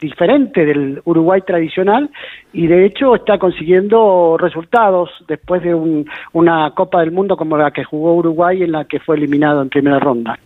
diferente 0.04 0.66
del 0.66 1.02
Uruguay 1.06 1.42
tradicional 1.48 2.10
y 2.52 2.68
de 2.68 2.86
hecho 2.86 3.16
está 3.16 3.38
consiguiendo 3.40 4.38
resultados 4.38 5.10
después 5.28 5.64
de 5.64 5.74
un- 5.74 6.06
una 6.34 6.72
Copa 6.76 7.00
del 7.00 7.12
Mundo 7.12 7.38
como 7.38 7.58
la 7.58 7.72
que 7.72 7.84
jugó 7.84 8.16
Uruguay 8.16 8.62
en 8.64 8.74
la 8.74 8.84
que 8.86 9.00
fue 9.00 9.16
eliminado 9.16 9.62
en 9.62 9.70
primera 9.70 9.98
ronda. 10.00 10.38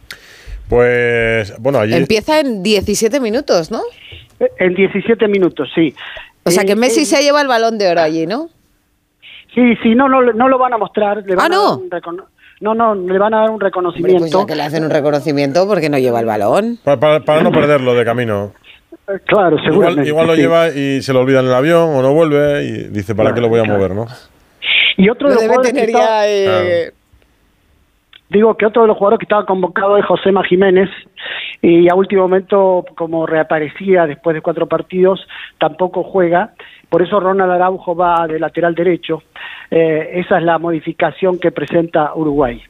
Pues, 0.69 1.53
bueno, 1.59 1.79
allí. 1.79 1.93
Empieza 1.93 2.39
en 2.39 2.61
17 2.61 3.19
minutos, 3.19 3.71
¿no? 3.71 3.81
En 4.59 4.73
17 4.75 5.27
minutos, 5.27 5.69
sí. 5.73 5.93
O 6.43 6.51
sea 6.51 6.63
que 6.65 6.73
Eh, 6.73 6.75
Messi 6.75 7.01
eh, 7.01 7.05
se 7.05 7.21
lleva 7.23 7.41
el 7.41 7.47
balón 7.47 7.77
de 7.77 7.89
oro 7.89 8.01
allí, 8.01 8.27
¿no? 8.27 8.49
Sí, 9.55 9.75
sí, 9.81 9.95
no, 9.95 10.07
no, 10.07 10.21
no 10.21 10.47
lo 10.49 10.57
van 10.59 10.73
a 10.73 10.77
mostrar. 10.77 11.23
Le 11.25 11.35
van 11.35 11.51
Ah, 11.51 11.55
a 11.55 11.57
¿no? 11.57 11.69
dar 11.69 11.79
un 11.79 11.89
recono- 11.89 12.25
no, 12.59 12.75
no, 12.75 12.93
le 12.95 13.17
van 13.17 13.33
a 13.33 13.37
dar 13.37 13.45
un 13.47 13.53
Hombre, 13.53 13.67
reconocimiento. 13.69 14.19
pues 14.19 14.31
ya 14.31 14.45
que 14.45 14.55
le 14.55 14.63
hacen 14.63 14.83
un 14.83 14.89
reconocimiento 14.91 15.67
porque 15.67 15.89
no 15.89 15.97
lleva 15.97 16.19
el 16.19 16.25
balón. 16.25 16.77
Para, 16.83 16.99
para- 16.99 17.19
para 17.21 17.41
no 17.43 17.51
perderlo 17.51 17.95
de 17.95 18.05
camino. 18.05 18.53
Claro, 19.25 19.55
Igual, 19.55 19.63
seguramente. 19.71 20.09
igual 20.09 20.27
lo 20.27 20.35
sí. 20.35 20.41
lleva 20.41 20.67
y 20.69 21.01
se 21.01 21.13
lo 21.13 21.21
olvida 21.21 21.39
en 21.39 21.45
el 21.47 21.53
avión 21.53 21.89
o 21.95 22.01
no 22.01 22.13
vuelve 22.13 22.63
y 22.65 22.71
dice, 22.89 23.15
¿para 23.15 23.33
qué 23.33 23.39
lo 23.39 23.47
voy 23.49 23.61
a 23.61 23.63
mover, 23.63 23.91
no? 23.95 24.05
Y 24.97 25.09
otro 25.09 25.29
Lo 25.29 25.35
de 25.35 25.47
los 25.47 25.57
debe 25.57 25.71
tener 25.71 25.89
ya... 25.91 26.27
eh, 26.27 26.91
Digo 28.29 28.57
que 28.57 28.65
otro 28.65 28.81
de 28.81 28.89
los 28.89 28.97
jugadores 28.97 29.19
que 29.19 29.23
estaba 29.23 29.45
convocado 29.45 29.97
es 29.97 30.05
Josema 30.05 30.43
Jiménez 30.43 30.89
y 31.61 31.87
a 31.89 31.95
último 31.95 32.23
momento, 32.23 32.83
como 32.97 33.25
reaparecía 33.25 34.05
después 34.05 34.33
de 34.33 34.41
cuatro 34.41 34.67
partidos, 34.67 35.25
tampoco 35.57 36.03
juega. 36.03 36.51
Por 36.89 37.01
eso 37.01 37.21
Ronald 37.21 37.51
Araujo 37.53 37.95
va 37.95 38.27
de 38.27 38.37
lateral 38.39 38.75
derecho. 38.75 39.23
Eh, 39.71 40.11
esa 40.15 40.39
es 40.39 40.43
la 40.43 40.57
modificación 40.57 41.39
que 41.39 41.51
presenta 41.51 42.13
Uruguay. 42.15 42.61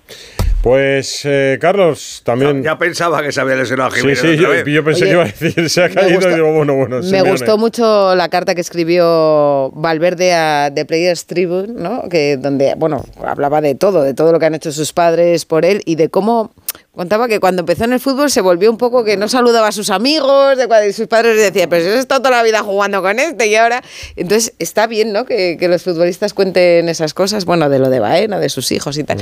Pues, 0.61 1.21
eh, 1.23 1.57
Carlos, 1.61 2.21
también. 2.25 2.61
Ya 2.63 2.77
pensaba 2.77 3.21
que 3.21 3.31
se 3.31 3.39
había 3.39 3.55
lesionado 3.55 3.89
a 3.89 3.91
Sí, 3.91 3.99
Jiménez 4.01 4.19
sí, 4.19 4.27
otra 4.27 4.41
yo, 4.43 4.49
vez. 4.49 4.65
yo 4.65 4.83
pensé 4.83 5.03
Oye, 5.03 5.11
que 5.11 5.13
iba 5.13 5.23
a 5.23 5.25
decir, 5.25 5.69
se 5.69 5.83
ha 5.83 5.89
caído 5.89 6.15
gusta- 6.15 6.31
y 6.31 6.35
digo, 6.35 6.51
bueno, 6.53 6.75
bueno. 6.75 6.99
Me 7.03 7.21
gustó 7.21 7.57
mucho 7.57 8.15
la 8.15 8.27
carta 8.29 8.53
que 8.55 8.61
escribió 8.61 9.71
Valverde 9.75 10.33
a 10.33 10.71
The 10.73 10.85
Players 10.85 11.25
Tribune, 11.25 11.73
¿no? 11.73 12.09
Que 12.09 12.37
donde, 12.37 12.73
bueno, 12.75 13.05
hablaba 13.25 13.61
de 13.61 13.75
todo, 13.75 14.03
de 14.03 14.13
todo 14.13 14.31
lo 14.31 14.39
que 14.39 14.47
han 14.47 14.55
hecho 14.55 14.71
sus 14.71 14.91
padres 14.93 15.45
por 15.45 15.63
él 15.63 15.81
y 15.85 15.95
de 15.95 16.09
cómo 16.09 16.51
contaba 16.97 17.27
que 17.27 17.39
cuando 17.39 17.61
empezó 17.61 17.85
en 17.85 17.93
el 17.93 17.99
fútbol 17.99 18.29
se 18.29 18.41
volvió 18.41 18.69
un 18.69 18.77
poco 18.77 19.03
que 19.03 19.15
no 19.15 19.29
saludaba 19.29 19.67
a 19.67 19.71
sus 19.71 19.89
amigos, 19.89 20.57
de 20.57 20.67
cuando 20.67 20.91
sus 20.91 21.07
padres 21.07 21.35
le 21.35 21.43
decían, 21.43 21.69
pero 21.69 21.83
si 21.83 21.89
has 21.89 21.99
estado 21.99 22.23
toda 22.23 22.37
la 22.37 22.43
vida 22.43 22.61
jugando 22.63 23.01
con 23.01 23.19
este 23.19 23.47
y 23.47 23.55
ahora. 23.55 23.83
Entonces 24.15 24.53
está 24.59 24.87
bien, 24.87 25.13
¿no? 25.13 25.25
Que, 25.25 25.57
que 25.57 25.67
los 25.67 25.83
futbolistas 25.83 26.33
cuenten 26.33 26.89
esas 26.89 27.13
cosas, 27.13 27.45
bueno, 27.45 27.69
de 27.69 27.79
lo 27.79 27.89
de 27.89 27.99
Baena, 27.99 28.39
de 28.39 28.49
sus 28.49 28.71
hijos 28.71 28.97
y 28.97 29.03
tal. 29.03 29.19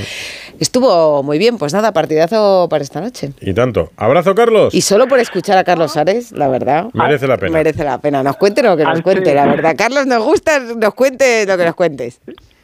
Estuvo 0.59 1.21
muy 1.21 1.37
bien, 1.37 1.57
pues 1.57 1.73
nada, 1.73 1.91
partidazo 1.91 2.67
para 2.69 2.83
esta 2.83 3.01
noche. 3.01 3.33
Y 3.41 3.53
tanto. 3.53 3.91
Abrazo, 3.97 4.33
Carlos. 4.33 4.73
Y 4.73 4.81
solo 4.81 5.07
por 5.07 5.19
escuchar 5.19 5.57
a 5.57 5.63
Carlos 5.63 5.97
Ares, 5.97 6.31
la 6.31 6.47
verdad. 6.47 6.87
Merece 6.93 7.27
la 7.27 7.37
pena. 7.37 7.51
Merece 7.51 7.83
la 7.83 7.97
pena. 7.97 8.23
Nos 8.23 8.37
cuente 8.37 8.63
lo 8.63 8.77
que 8.77 8.85
nos 8.85 9.01
cuente, 9.01 9.33
la 9.33 9.45
verdad. 9.45 9.75
Carlos, 9.77 10.07
nos 10.07 10.23
gusta, 10.23 10.59
nos 10.59 10.93
cuente 10.93 11.45
lo 11.45 11.57
que 11.57 11.65
nos 11.65 11.75
cuentes. 11.75 12.19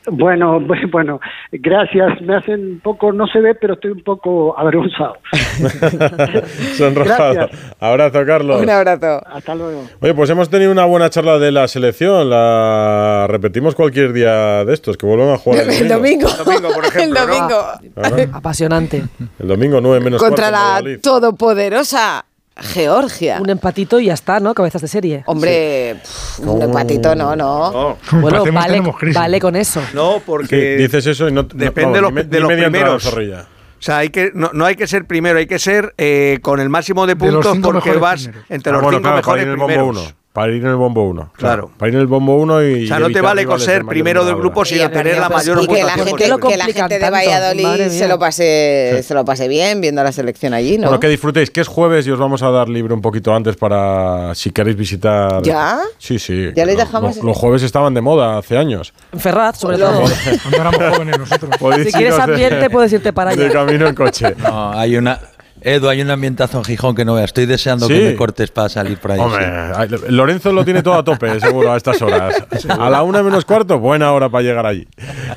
Bueno, 0.08 0.60
bu- 0.62 0.92
bueno, 0.92 1.20
gracias. 1.52 2.22
Me 2.22 2.36
hacen 2.36 2.60
un 2.74 2.80
poco, 2.80 3.12
no 3.12 3.28
se 3.28 3.40
ve, 3.40 3.56
pero 3.56 3.74
estoy 3.76 3.92
un 3.92 4.04
poco 4.04 4.58
avergonzado. 4.58 5.16
Sonrojado. 6.78 7.34
Gracias. 7.34 7.76
Abrazo, 7.80 8.26
Carlos. 8.26 8.62
Un 8.62 8.70
abrazo. 8.70 9.22
Hasta 9.28 9.56
luego. 9.56 9.84
Oye, 10.00 10.14
pues 10.14 10.30
hemos 10.30 10.50
tenido 10.50 10.72
una 10.72 10.86
buena 10.86 11.10
charla 11.10 11.38
de 11.40 11.52
la 11.52 11.68
selección. 11.68 12.30
La 12.30 13.26
repetimos 13.30 13.76
cualquier 13.76 14.14
día 14.14 14.66
de 14.66 14.74
estos, 14.74 14.98
que 14.98 15.06
vuelvan 15.06 15.30
a 15.30 15.38
jugar 15.38 15.64
el 15.64 15.70
El 15.82 15.88
domingo. 15.88 16.28
domingo. 16.44 16.70
El 17.00 17.14
domingo. 17.14 17.64
Claro. 17.96 18.16
Apasionante. 18.34 19.04
El 19.40 19.48
domingo 19.48 19.82
9 19.82 20.04
menos 20.04 20.22
Contra 20.22 20.50
cuarto 20.50 20.58
la 20.58 20.70
Valladolid. 20.74 21.00
todopoderosa 21.02 22.26
Georgia. 22.58 23.40
Un 23.42 23.50
empatito 23.50 24.00
y 24.00 24.06
ya 24.06 24.14
está, 24.14 24.40
¿no? 24.40 24.54
Cabezas 24.54 24.82
de 24.82 24.88
serie. 24.88 25.24
Hombre, 25.26 25.96
pff, 26.02 26.40
un 26.40 26.62
empatito, 26.62 27.16
no, 27.16 27.36
no. 27.36 27.98
Bueno, 28.12 28.46
Empatemos, 28.46 28.96
vale, 29.00 29.14
vale 29.14 29.40
con 29.40 29.56
eso. 29.56 29.82
No, 29.94 30.16
Que 30.16 30.22
porque 30.26 30.78
dices 30.78 31.06
eso 31.08 31.28
y 31.30 31.32
no 31.32 31.44
depende 31.44 32.02
no, 32.02 32.08
de 32.10 32.14
los- 32.14 32.30
de 32.30 32.38
ni 32.38 32.40
los 32.40 32.52
primeros. 32.54 33.06
O 33.08 33.84
sea, 33.84 33.98
hay 33.98 34.10
que, 34.10 34.32
no, 34.36 34.52
no 34.54 34.66
hay 34.66 34.76
que 34.76 34.86
ser 34.86 35.06
primero, 35.06 35.40
hay 35.40 35.48
que 35.48 35.58
ser 35.58 35.96
eh, 35.98 36.38
con 36.44 36.60
el 36.60 36.70
máximo 36.70 37.08
de 37.08 37.16
puntos 37.16 37.58
porque 37.64 37.94
vas 37.94 38.24
primeros. 38.26 38.46
entre 38.50 38.70
Ah, 38.70 38.74
los 38.74 38.84
bueno, 38.84 38.98
cinco 39.00 39.02
claro, 39.10 39.18
mejores 39.18 39.46
primeros. 39.46 39.88
1. 39.90 40.02
Para 40.34 40.54
ir 40.54 40.62
en 40.64 40.70
el 40.70 40.76
bombo 40.78 41.04
1. 41.04 41.32
Claro. 41.36 41.70
Para 41.78 41.90
ir 41.90 41.96
en 41.96 42.02
el 42.02 42.08
bombo 42.08 42.36
1 42.38 42.64
y. 42.66 42.86
O 42.86 42.88
sea, 42.88 43.00
no 43.00 43.10
te 43.10 43.20
vale 43.20 43.46
coser 43.46 43.80
de 43.84 43.90
primero 43.90 44.24
del 44.24 44.36
grupo, 44.36 44.64
sino 44.64 44.90
tener 44.90 45.18
la 45.18 45.28
mayor 45.28 45.62
y 45.62 45.68
que 45.68 45.84
la 45.84 45.92
gente, 45.92 46.12
posible. 46.30 46.48
que 46.50 46.58
la 46.58 46.66
gente 46.66 47.00
de 47.00 47.10
Valladolid 47.10 47.90
se 47.90 48.08
lo 48.08 48.18
pase 48.18 49.02
se 49.04 49.14
lo 49.14 49.26
pase 49.26 49.50
bien 49.50 49.82
viendo 49.82 50.02
la 50.04 50.12
selección 50.14 50.54
allí, 50.54 50.78
¿no? 50.78 50.86
Bueno, 50.88 51.00
que 51.02 51.10
disfrutéis, 51.10 51.52
que 51.52 51.60
es 51.60 51.68
jueves 51.68 52.08
y 52.08 52.12
os 52.12 52.20
vamos 52.20 52.44
a 52.44 52.50
dar 52.50 52.70
libre 52.70 52.94
un 52.94 53.02
poquito 53.02 53.34
antes 53.36 53.58
para 53.58 54.34
si 54.36 54.52
queréis 54.52 54.78
visitar. 54.78 55.42
¿Ya? 55.44 55.82
Sí, 55.98 56.18
sí. 56.18 56.50
¿Ya 56.56 56.66
les 56.66 56.76
Lo- 56.76 56.82
dejamos? 56.86 57.18
lo- 57.18 57.24
los 57.24 57.38
jueves 57.38 57.64
estaban 57.64 57.94
de 57.94 58.00
moda 58.02 58.38
hace 58.38 58.58
años. 58.58 58.94
En 59.12 59.20
Ferraz, 59.20 59.60
sobre 59.60 59.78
Pues 59.78 59.90
todo. 59.90 60.02
Cuando 60.44 60.58
éramos 60.58 60.96
jóvenes 60.96 61.20
nosotros. 61.20 61.52
Si 61.84 61.92
quieres 61.92 62.16
de- 62.16 62.22
ambiente, 62.22 62.70
puedes 62.70 62.94
irte 62.94 63.12
para 63.12 63.36
De 63.36 63.46
allá. 63.46 63.54
camino 63.54 63.88
en 63.88 63.96
coche. 63.96 64.34
No, 64.38 64.72
hay 64.72 64.96
una. 64.96 65.20
Edu, 65.64 65.90
hay 65.90 66.02
un 66.02 66.10
ambientazo 66.10 66.58
en 66.58 66.64
Gijón 66.64 66.96
que 66.96 67.06
no 67.06 67.14
veas. 67.14 67.26
Estoy 67.26 67.46
deseando 67.46 67.86
Sí. 67.88 67.94
que 67.94 68.06
me 68.06 68.16
cortes 68.16 68.50
para 68.50 68.68
salir 68.68 68.98
por 68.98 69.12
ahí. 69.12 69.20
Hombre, 69.20 69.46
sí. 69.46 69.52
ay, 69.76 69.90
Lorenzo 70.10 70.52
lo 70.52 70.66
tiene 70.66 70.82
todo 70.82 70.96
a 70.96 71.04
tope, 71.04 71.40
seguro, 71.40 71.72
a 71.72 71.78
estas 71.78 72.02
horas. 72.02 72.36
A 72.70 72.90
la 72.90 73.04
una 73.04 73.22
menos 73.22 73.46
cuarto, 73.46 73.78
buena 73.80 74.12
hora 74.12 74.30
para 74.30 74.44
llegar 74.44 74.66
allí. 74.66 74.88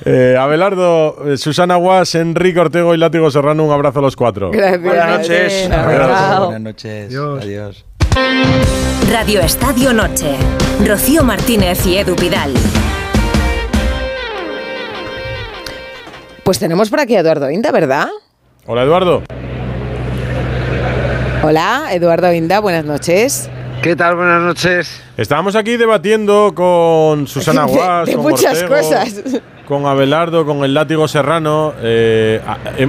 Eh, 0.05 0.37
Abelardo, 0.39 1.17
eh, 1.33 1.37
Susana 1.37 1.77
Guas, 1.77 2.15
Enrique 2.15 2.59
Ortego 2.59 2.95
y 2.95 2.99
Látigo 2.99 3.31
Serrano, 3.31 3.65
un 3.65 3.73
abrazo 3.73 3.99
a 3.99 4.03
los 4.03 4.17
cuatro. 4.17 4.51
Gracias. 4.51 4.83
Buenas 4.83 5.19
noches. 5.21 5.69
Chao. 5.69 6.45
Buenas 6.47 6.61
noches. 6.61 7.07
Adiós. 7.11 7.43
Adiós. 7.45 7.85
Radio 9.13 9.41
Estadio 9.41 9.93
Noche. 9.93 10.35
Rocío 10.87 11.23
Martínez 11.23 11.85
y 11.87 11.99
Edu 11.99 12.17
Pidal. 12.17 12.53
Pues 16.45 16.59
tenemos 16.59 16.91
por 16.91 17.01
aquí 17.01 17.17
a 17.17 17.21
Eduardo 17.21 17.51
Inda, 17.51 17.71
¿verdad? 17.73 18.09
Hola, 18.67 18.83
Eduardo. 18.85 19.23
Hola, 21.47 21.89
Eduardo 21.93 22.33
Inda, 22.33 22.61
buenas 22.61 22.87
noches. 22.87 23.51
¿Qué 23.83 23.95
tal? 23.95 24.17
Buenas 24.17 24.41
noches. 24.41 25.03
Estábamos 25.19 25.55
aquí 25.57 25.77
debatiendo 25.77 26.53
con 26.55 27.27
Susana 27.27 27.65
Guas, 27.67 28.07
de 28.07 28.15
con 28.15 28.23
muchas 28.23 28.63
Ortego, 28.63 28.75
cosas. 28.81 29.15
con 29.69 29.85
Abelardo, 29.85 30.47
con 30.47 30.65
el 30.65 30.73
látigo 30.73 31.07
serrano. 31.07 31.75
Eh, 31.83 32.41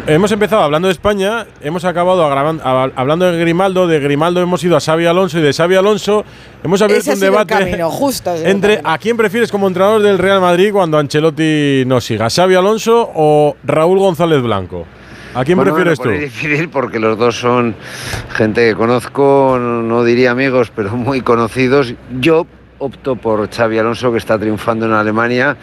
hemos 0.07 0.31
empezado 0.31 0.61
hablando 0.63 0.87
de 0.87 0.93
España, 0.93 1.45
hemos 1.59 1.83
acabado 1.83 2.23
hablando 2.23 3.29
de 3.29 3.37
Grimaldo, 3.37 3.87
de 3.87 3.99
Grimaldo 3.99 4.39
hemos 4.39 4.63
ido 4.63 4.77
a 4.77 4.79
Xavi 4.79 5.05
Alonso 5.05 5.37
y 5.39 5.41
de 5.41 5.51
Xavi 5.51 5.75
Alonso 5.75 6.23
hemos 6.63 6.81
abierto 6.81 7.01
Ese 7.01 7.11
ha 7.11 7.13
un 7.15 7.19
debate 7.19 7.53
camino, 7.55 7.91
justo 7.91 8.33
entre 8.35 8.75
camino. 8.75 8.89
a 8.89 8.97
quién 8.99 9.17
prefieres 9.17 9.51
como 9.51 9.67
entrenador 9.67 10.01
del 10.01 10.17
Real 10.17 10.39
Madrid 10.39 10.71
cuando 10.71 10.97
Ancelotti 10.97 11.83
no 11.85 11.99
siga, 11.99 12.29
Xavi 12.29 12.55
Alonso 12.55 13.11
o 13.15 13.57
Raúl 13.65 13.99
González 13.99 14.41
Blanco. 14.41 14.85
¿A 15.35 15.43
quién 15.43 15.57
Bueno, 15.57 15.73
prefieres 15.73 15.99
tú? 15.99 16.09
Es 16.09 16.21
difícil 16.21 16.69
porque 16.69 16.97
los 16.97 17.17
dos 17.17 17.37
son 17.37 17.75
gente 18.31 18.69
que 18.69 18.73
conozco, 18.73 19.59
no 19.59 20.03
diría 20.05 20.31
amigos, 20.31 20.71
pero 20.73 20.91
muy 20.95 21.19
conocidos. 21.19 21.93
Yo 22.19 22.47
opto 22.77 23.17
por 23.17 23.49
Xavi 23.49 23.77
Alonso, 23.77 24.13
que 24.13 24.17
está 24.17 24.39
triunfando 24.39 24.85
en 24.85 24.93
Alemania, 24.93 25.57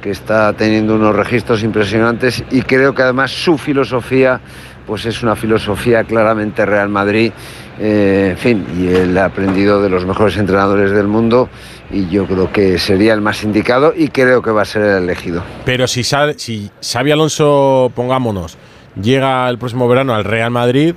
que 0.00 0.10
está 0.10 0.52
teniendo 0.54 0.96
unos 0.96 1.14
registros 1.14 1.62
impresionantes 1.62 2.42
y 2.50 2.62
creo 2.62 2.94
que 2.94 3.02
además 3.02 3.30
su 3.30 3.56
filosofía 3.56 4.40
pues 4.86 5.06
es 5.06 5.22
una 5.22 5.36
filosofía 5.36 6.02
claramente 6.02 6.66
Real 6.66 6.88
Madrid, 6.88 7.30
eh, 7.78 8.30
en 8.32 8.36
fin, 8.36 8.66
y 8.76 8.88
él 8.88 9.16
ha 9.16 9.26
aprendido 9.26 9.80
de 9.80 9.88
los 9.88 10.04
mejores 10.04 10.36
entrenadores 10.36 10.90
del 10.90 11.06
mundo 11.06 11.48
y 11.92 12.08
yo 12.08 12.26
creo 12.26 12.50
que 12.50 12.78
sería 12.78 13.14
el 13.14 13.20
más 13.20 13.44
indicado 13.44 13.94
y 13.96 14.08
creo 14.08 14.42
que 14.42 14.50
va 14.50 14.62
a 14.62 14.64
ser 14.64 14.82
el 14.82 15.04
elegido. 15.04 15.44
Pero 15.64 15.86
si, 15.86 16.02
si 16.02 16.70
Xavi 16.82 17.12
Alonso, 17.12 17.92
pongámonos, 17.94 18.58
llega 19.00 19.48
el 19.48 19.58
próximo 19.58 19.88
verano 19.88 20.14
al 20.14 20.24
Real 20.24 20.50
Madrid, 20.50 20.94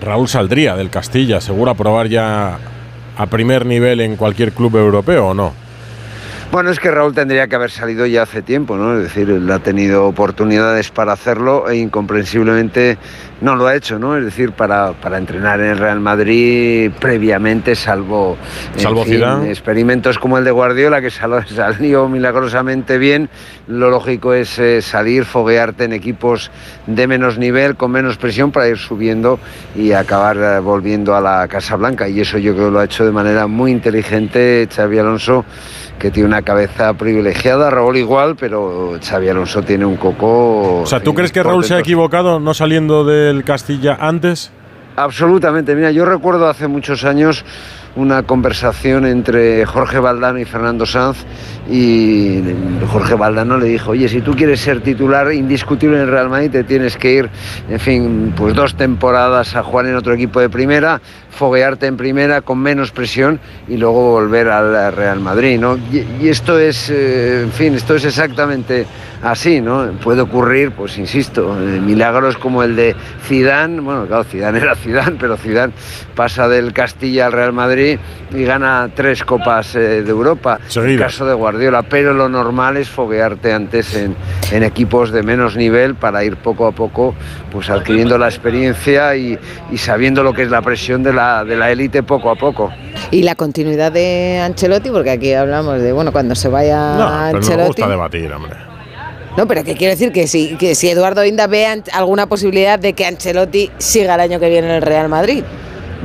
Raúl 0.00 0.28
saldría 0.28 0.76
del 0.76 0.90
Castilla, 0.90 1.40
seguro 1.40 1.72
a 1.72 1.74
probar 1.74 2.08
ya 2.08 2.58
a 3.16 3.26
primer 3.26 3.66
nivel 3.66 4.00
en 4.00 4.16
cualquier 4.16 4.52
club 4.52 4.76
europeo 4.76 5.28
o 5.28 5.34
no. 5.34 5.52
Bueno, 6.52 6.70
es 6.70 6.80
que 6.80 6.90
Raúl 6.90 7.14
tendría 7.14 7.46
que 7.46 7.54
haber 7.54 7.70
salido 7.70 8.06
ya 8.06 8.22
hace 8.22 8.42
tiempo, 8.42 8.76
¿no? 8.76 8.96
Es 8.96 9.04
decir, 9.04 9.30
él 9.30 9.48
ha 9.52 9.60
tenido 9.60 10.06
oportunidades 10.06 10.90
para 10.90 11.12
hacerlo 11.12 11.68
e 11.68 11.76
incomprensiblemente 11.76 12.98
no 13.40 13.54
lo 13.54 13.68
ha 13.68 13.76
hecho, 13.76 14.00
¿no? 14.00 14.16
Es 14.16 14.24
decir, 14.24 14.50
para, 14.50 14.92
para 14.94 15.16
entrenar 15.18 15.60
en 15.60 15.66
el 15.66 15.78
Real 15.78 16.00
Madrid 16.00 16.90
previamente, 16.98 17.76
salvo, 17.76 18.36
Salvo 18.76 19.04
fin, 19.04 19.14
experimentos 19.48 20.18
como 20.18 20.38
el 20.38 20.44
de 20.44 20.50
Guardiola, 20.50 21.00
que 21.00 21.10
sal- 21.10 21.46
salió 21.54 22.08
milagrosamente 22.08 22.98
bien, 22.98 23.28
lo 23.68 23.88
lógico 23.88 24.34
es 24.34 24.58
eh, 24.58 24.82
salir, 24.82 25.24
foguearte 25.26 25.84
en 25.84 25.92
equipos 25.92 26.50
de 26.88 27.06
menos 27.06 27.38
nivel, 27.38 27.76
con 27.76 27.92
menos 27.92 28.16
presión, 28.16 28.50
para 28.50 28.66
ir 28.68 28.76
subiendo 28.76 29.38
y 29.76 29.92
acabar 29.92 30.36
eh, 30.36 30.58
volviendo 30.58 31.14
a 31.14 31.20
la 31.20 31.46
Casa 31.46 31.76
Blanca. 31.76 32.08
Y 32.08 32.20
eso 32.20 32.38
yo 32.38 32.54
creo 32.54 32.66
que 32.66 32.72
lo 32.72 32.80
ha 32.80 32.84
hecho 32.86 33.04
de 33.06 33.12
manera 33.12 33.46
muy 33.46 33.70
inteligente 33.70 34.68
Xavi 34.74 34.98
Alonso 34.98 35.44
que 36.00 36.10
tiene 36.10 36.26
una 36.26 36.42
cabeza 36.42 36.94
privilegiada, 36.94 37.70
Raúl 37.70 37.98
igual, 37.98 38.34
pero 38.34 38.98
Xavi 39.00 39.28
Alonso 39.28 39.62
tiene 39.62 39.84
un 39.84 39.96
coco. 39.96 40.80
O 40.80 40.86
sea, 40.86 41.00
¿tú 41.00 41.14
crees 41.14 41.30
que 41.30 41.42
Raúl 41.42 41.64
se 41.64 41.74
ha 41.74 41.78
equivocado 41.78 42.40
no 42.40 42.54
saliendo 42.54 43.04
del 43.04 43.44
Castilla 43.44 43.98
antes? 44.00 44.50
Absolutamente. 44.96 45.74
Mira, 45.74 45.90
yo 45.92 46.04
recuerdo 46.06 46.48
hace 46.48 46.68
muchos 46.68 47.04
años 47.04 47.44
una 47.96 48.22
conversación 48.22 49.04
entre 49.04 49.64
Jorge 49.66 49.98
Valdano 49.98 50.38
y 50.38 50.44
Fernando 50.44 50.86
Sanz 50.86 51.18
y 51.70 52.42
Jorge 52.90 53.14
Valdano 53.14 53.56
le 53.56 53.66
dijo, 53.66 53.92
oye, 53.92 54.08
si 54.08 54.20
tú 54.20 54.34
quieres 54.34 54.60
ser 54.60 54.80
titular 54.80 55.32
indiscutible 55.32 55.96
en 55.96 56.02
el 56.02 56.10
Real 56.10 56.28
Madrid 56.28 56.50
te 56.50 56.64
tienes 56.64 56.96
que 56.96 57.12
ir, 57.12 57.30
en 57.68 57.78
fin, 57.78 58.34
pues 58.36 58.54
dos 58.54 58.74
temporadas 58.74 59.54
a 59.54 59.62
jugar 59.62 59.86
en 59.86 59.94
otro 59.94 60.12
equipo 60.14 60.40
de 60.40 60.50
primera, 60.50 61.00
foguearte 61.30 61.86
en 61.86 61.96
primera 61.96 62.40
con 62.40 62.58
menos 62.58 62.90
presión 62.90 63.38
y 63.68 63.76
luego 63.76 64.10
volver 64.10 64.48
al 64.48 64.92
Real 64.92 65.20
Madrid, 65.20 65.60
¿no? 65.60 65.76
Y, 65.76 66.04
y 66.20 66.28
esto 66.28 66.58
es, 66.58 66.90
eh, 66.90 67.42
en 67.42 67.52
fin, 67.52 67.74
esto 67.74 67.94
es 67.94 68.04
exactamente 68.04 68.86
así, 69.22 69.60
¿no? 69.60 69.90
Puede 70.02 70.22
ocurrir, 70.22 70.72
pues 70.72 70.98
insisto, 70.98 71.56
eh, 71.60 71.80
milagros 71.80 72.36
como 72.36 72.62
el 72.62 72.76
de 72.76 72.94
Zidane, 73.26 73.80
bueno, 73.80 74.06
claro, 74.06 74.24
Zidane 74.24 74.58
era 74.58 74.74
Zidane, 74.74 75.16
pero 75.18 75.36
Zidane 75.36 75.72
pasa 76.14 76.48
del 76.48 76.72
Castilla 76.72 77.26
al 77.26 77.32
Real 77.32 77.52
Madrid 77.52 77.98
y 78.34 78.44
gana 78.44 78.88
tres 78.94 79.24
copas 79.24 79.74
eh, 79.74 80.02
de 80.02 80.10
Europa. 80.10 80.58
El 80.74 80.98
caso 80.98 81.26
de 81.26 81.34
Guardiola, 81.34 81.59
pero 81.88 82.14
lo 82.14 82.28
normal 82.28 82.76
es 82.76 82.88
foguearte 82.88 83.52
antes 83.52 83.94
en, 83.94 84.16
en 84.52 84.62
equipos 84.62 85.10
de 85.12 85.22
menos 85.22 85.56
nivel 85.56 85.94
para 85.94 86.24
ir 86.24 86.36
poco 86.36 86.66
a 86.66 86.72
poco 86.72 87.14
pues 87.52 87.68
adquiriendo 87.70 88.16
la 88.18 88.26
experiencia 88.28 89.14
y, 89.16 89.38
y 89.70 89.78
sabiendo 89.78 90.22
lo 90.22 90.32
que 90.32 90.42
es 90.42 90.50
la 90.50 90.62
presión 90.62 91.02
de 91.02 91.12
la 91.12 91.44
de 91.44 91.56
la 91.56 91.70
élite 91.70 92.02
poco 92.02 92.30
a 92.30 92.36
poco. 92.36 92.70
Y 93.10 93.22
la 93.22 93.34
continuidad 93.34 93.92
de 93.92 94.40
Ancelotti, 94.42 94.90
porque 94.90 95.10
aquí 95.10 95.32
hablamos 95.32 95.80
de, 95.80 95.92
bueno, 95.92 96.12
cuando 96.12 96.34
se 96.34 96.48
vaya 96.48 96.94
No, 96.96 96.98
pero 96.98 97.06
no 97.08 97.30
me 97.32 97.36
Ancelotti. 97.38 97.66
gusta 97.68 97.88
debatir, 97.88 98.32
hombre. 98.32 98.56
No, 99.36 99.46
pero 99.46 99.62
que 99.64 99.74
quiero 99.76 99.92
decir 99.92 100.12
que 100.12 100.26
si, 100.26 100.56
que 100.56 100.74
si 100.74 100.88
Eduardo 100.90 101.24
Inda 101.24 101.46
ve 101.46 101.82
alguna 101.92 102.26
posibilidad 102.26 102.78
de 102.78 102.92
que 102.94 103.06
Ancelotti 103.06 103.70
siga 103.78 104.14
el 104.16 104.20
año 104.20 104.40
que 104.40 104.48
viene 104.48 104.68
en 104.68 104.74
el 104.74 104.82
Real 104.82 105.08
Madrid. 105.08 105.44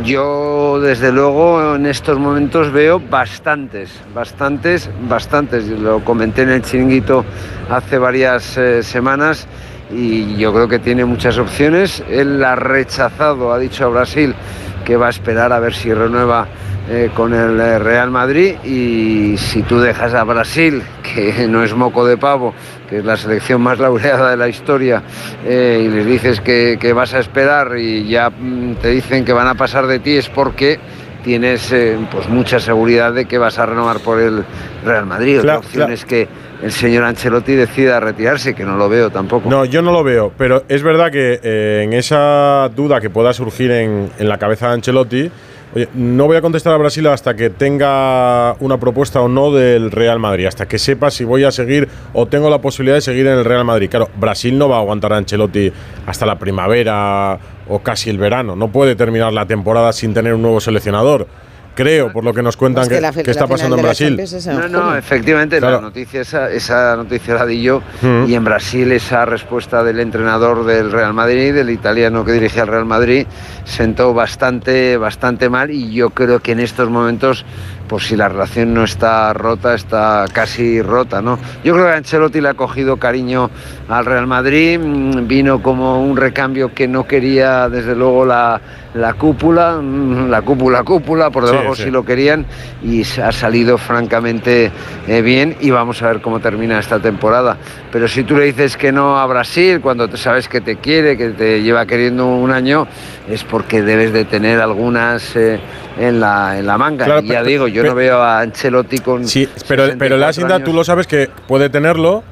Yo, 0.03 0.80
desde 0.81 1.11
luego, 1.11 1.76
en 1.76 1.85
estos 1.85 2.19
momentos 2.19 2.72
veo 2.72 2.99
bastantes, 2.99 3.89
bastantes, 4.13 4.89
bastantes. 5.07 5.67
Lo 5.67 6.03
comenté 6.03 6.41
en 6.41 6.49
el 6.49 6.61
chiringuito 6.63 7.23
hace 7.69 7.97
varias 7.97 8.57
eh, 8.57 8.84
semanas 8.84 9.47
y 9.89 10.35
yo 10.35 10.53
creo 10.53 10.67
que 10.67 10.80
tiene 10.80 11.05
muchas 11.05 11.38
opciones. 11.38 12.03
Él 12.09 12.43
ha 12.43 12.55
rechazado, 12.55 13.53
ha 13.53 13.57
dicho 13.57 13.85
a 13.85 13.88
Brasil 13.88 14.35
que 14.84 14.97
va 14.97 15.07
a 15.07 15.11
esperar 15.11 15.53
a 15.53 15.59
ver 15.59 15.73
si 15.73 15.93
renueva 15.93 16.47
eh, 16.89 17.09
con 17.15 17.34
el 17.34 17.59
eh, 17.59 17.80
Real 17.80 18.11
Madrid 18.11 18.55
y 18.63 19.38
si 19.38 19.63
tú 19.63 19.80
dejas 19.80 20.13
a 20.13 20.23
Brasil, 20.23 20.84
que 21.01 21.47
no 21.49 21.63
es 21.63 21.73
moco 21.73 22.05
de 22.05 22.17
pavo, 22.17 22.53
que 22.89 22.99
es 22.99 23.05
la 23.05 23.17
selección 23.17 23.61
más 23.61 23.79
laureada 23.79 24.31
de 24.31 24.37
la 24.37 24.47
historia, 24.47 25.03
eh, 25.45 25.83
y 25.85 25.89
les 25.89 26.05
dices 26.05 26.41
que, 26.41 26.77
que 26.79 26.93
vas 26.93 27.13
a 27.13 27.19
esperar 27.19 27.77
y 27.77 28.07
ya 28.07 28.29
mm, 28.29 28.75
te 28.75 28.89
dicen 28.89 29.25
que 29.25 29.33
van 29.33 29.47
a 29.47 29.55
pasar 29.55 29.87
de 29.87 29.99
ti, 29.99 30.15
es 30.17 30.29
porque 30.29 30.79
tienes 31.23 31.71
eh, 31.71 31.97
pues 32.11 32.29
mucha 32.29 32.59
seguridad 32.59 33.11
de 33.11 33.25
que 33.25 33.39
vas 33.39 33.57
a 33.57 33.65
renovar 33.65 33.99
por 33.99 34.19
el 34.19 34.45
Real 34.85 35.07
Madrid. 35.07 35.41
Claro, 35.41 35.59
opción 35.59 35.85
claro. 35.85 35.93
es 35.93 36.05
que 36.05 36.27
el 36.61 36.71
señor 36.71 37.03
Ancelotti 37.03 37.53
decida 37.53 37.99
retirarse, 37.99 38.53
que 38.53 38.63
no 38.63 38.77
lo 38.77 38.87
veo 38.87 39.09
tampoco. 39.09 39.49
No, 39.49 39.65
yo 39.65 39.81
no 39.81 39.91
lo 39.91 40.03
veo, 40.03 40.31
pero 40.37 40.63
es 40.69 40.83
verdad 40.83 41.11
que 41.11 41.39
eh, 41.41 41.81
en 41.83 41.93
esa 41.93 42.69
duda 42.75 43.01
que 43.01 43.09
pueda 43.09 43.33
surgir 43.33 43.71
en, 43.71 44.11
en 44.19 44.29
la 44.29 44.37
cabeza 44.37 44.67
de 44.67 44.73
Ancelotti, 44.75 45.31
oye, 45.76 45.89
no 45.93 46.26
voy 46.26 46.38
a 46.38 46.41
contestar 46.41 46.73
a 46.73 46.77
Brasil 46.77 47.06
hasta 47.07 47.35
que 47.35 47.49
tenga 47.49 48.56
una 48.60 48.80
propuesta 48.80 49.22
o 49.22 49.27
no 49.27 49.52
del 49.52 49.91
Real 49.91 50.19
Madrid, 50.19 50.45
hasta 50.45 50.68
que 50.68 50.80
sepa 50.80 51.11
si 51.11 51.23
voy 51.23 51.43
a 51.43 51.52
seguir 51.52 51.89
o 52.14 52.26
tengo 52.26 52.49
la 52.49 52.60
posibilidad 52.61 52.95
de 52.95 53.02
seguir 53.02 53.27
en 53.27 53.34
el 53.34 53.45
Real 53.45 53.65
Madrid. 53.65 53.89
Claro, 53.89 54.10
Brasil 54.18 54.57
no 54.57 54.69
va 54.69 54.77
a 54.77 54.80
aguantar 54.80 55.14
a 55.14 55.18
Ancelotti 55.18 55.72
hasta 56.06 56.26
la 56.26 56.39
primavera 56.39 57.38
o 57.68 57.80
casi 57.80 58.10
el 58.10 58.18
verano, 58.18 58.56
no 58.56 58.69
puede 58.69 58.95
terminar 58.95 59.34
la 59.34 59.45
temporada 59.45 59.91
sin 59.91 60.14
tener 60.14 60.34
un 60.34 60.41
nuevo 60.41 60.60
seleccionador. 60.60 61.27
Creo, 61.76 62.11
por 62.11 62.23
lo 62.23 62.34
que 62.34 62.41
nos 62.41 62.57
cuentan 62.57 62.88
que 62.88 63.31
está 63.31 63.45
pasando 63.47 63.76
en 63.76 63.81
Brasil. 63.84 64.19
No, 64.47 64.68
no, 64.69 64.95
efectivamente, 64.95 65.60
Claro. 65.60 65.76
la 65.76 65.81
noticia 65.81 66.22
esa, 66.22 66.49
esa 66.49 66.95
noticia 66.95 67.35
la 67.35 67.45
di 67.45 67.61
yo 67.61 67.81
Mm. 68.02 68.26
y 68.27 68.34
en 68.35 68.43
Brasil 68.43 68.91
esa 68.91 69.26
respuesta 69.26 69.84
del 69.84 69.99
entrenador 69.99 70.65
del 70.65 70.91
Real 70.91 71.14
Madrid, 71.14 71.53
del 71.53 71.69
italiano 71.69 72.23
que 72.26 72.31
dirige 72.31 72.61
al 72.61 72.68
Real 72.68 72.85
Madrid, 72.85 73.27
sentó 73.65 74.14
bastante, 74.14 74.97
bastante 74.97 75.49
mal 75.49 75.69
y 75.72 75.93
yo 75.93 76.10
creo 76.11 76.39
que 76.39 76.53
en 76.53 76.60
estos 76.61 76.89
momentos, 76.89 77.45
pues 77.87 78.07
si 78.07 78.15
la 78.15 78.29
relación 78.29 78.73
no 78.73 78.83
está 78.83 79.33
rota, 79.33 79.75
está 79.75 80.25
casi 80.31 80.81
rota, 80.81 81.21
¿no? 81.21 81.37
Yo 81.63 81.73
creo 81.73 81.85
que 81.85 81.93
Ancelotti 81.93 82.41
le 82.41 82.49
ha 82.49 82.53
cogido 82.53 82.97
cariño 82.97 83.49
al 83.87 84.05
Real 84.05 84.27
Madrid, 84.27 84.79
mm, 84.79 85.27
vino 85.27 85.61
como 85.61 86.01
un 86.03 86.17
recambio 86.17 86.73
que 86.73 86.87
no 86.87 87.05
quería 87.05 87.69
desde 87.69 87.95
luego 87.95 88.25
la, 88.25 88.59
la 88.95 89.13
cúpula, 89.13 89.79
mm, 89.81 90.29
la 90.29 90.41
cúpula, 90.41 90.83
cúpula, 90.83 91.29
por 91.29 91.45
debajo 91.45 91.75
sí. 91.75 91.83
si 91.83 91.91
lo 91.91 92.03
querían 92.03 92.45
y 92.83 93.03
ha 93.21 93.31
salido 93.31 93.77
francamente 93.77 94.71
eh, 95.07 95.21
bien 95.21 95.55
y 95.59 95.69
vamos 95.69 96.01
a 96.01 96.07
ver 96.07 96.21
cómo 96.21 96.39
termina 96.39 96.79
esta 96.79 96.99
temporada. 96.99 97.57
Pero 97.91 98.07
si 98.07 98.23
tú 98.23 98.35
le 98.35 98.45
dices 98.45 98.77
que 98.77 98.91
no 98.91 99.19
a 99.19 99.25
Brasil 99.25 99.81
cuando 99.81 100.07
te 100.07 100.17
sabes 100.17 100.47
que 100.47 100.61
te 100.61 100.77
quiere, 100.77 101.17
que 101.17 101.29
te 101.29 101.61
lleva 101.61 101.85
queriendo 101.85 102.25
un 102.25 102.51
año, 102.51 102.87
es 103.29 103.43
porque 103.43 103.81
debes 103.81 104.13
de 104.13 104.25
tener 104.25 104.59
algunas 104.61 105.35
eh, 105.35 105.59
en, 105.99 106.19
la, 106.19 106.57
en 106.57 106.65
la 106.65 106.77
manga. 106.77 107.05
Claro, 107.05 107.21
y 107.21 107.27
ya 107.27 107.43
digo, 107.43 107.67
yo 107.76 107.84
no 107.84 107.95
veo 107.95 108.22
a 108.22 108.39
Ancelotti 108.39 108.99
con... 108.99 109.27
Sí, 109.27 109.47
pero, 109.68 109.84
pero 109.97 110.18
la 110.18 110.31
64 110.34 110.56
Asinda, 110.56 110.60
tú 110.64 110.73
lo 110.76 110.84
sabes 110.84 111.07
que 111.07 111.30
puede 111.47 111.69
tenerlo, 111.69 112.23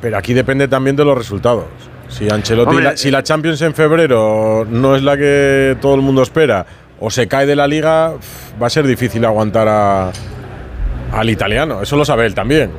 pero 0.00 0.16
aquí 0.18 0.34
depende 0.34 0.68
también 0.68 0.96
de 0.96 1.04
los 1.04 1.16
resultados. 1.16 1.64
Si 2.08 2.28
Ancelotti, 2.30 2.68
Hombre, 2.70 2.84
la- 2.84 2.96
si 2.96 3.10
la 3.10 3.22
Champions 3.22 3.60
en 3.62 3.74
febrero 3.74 4.66
no 4.68 4.94
es 4.96 5.02
la 5.02 5.16
que 5.16 5.76
todo 5.80 5.94
el 5.94 6.00
mundo 6.02 6.22
espera, 6.22 6.66
o 7.00 7.10
se 7.10 7.26
cae 7.28 7.46
de 7.46 7.56
la 7.56 7.66
liga, 7.66 8.12
va 8.62 8.66
a 8.66 8.70
ser 8.70 8.86
difícil 8.86 9.24
aguantar 9.24 9.66
a- 9.68 10.10
al 11.12 11.30
italiano. 11.30 11.82
Eso 11.82 11.96
lo 11.96 12.04
sabe 12.04 12.26
él 12.26 12.34
también. 12.34 12.70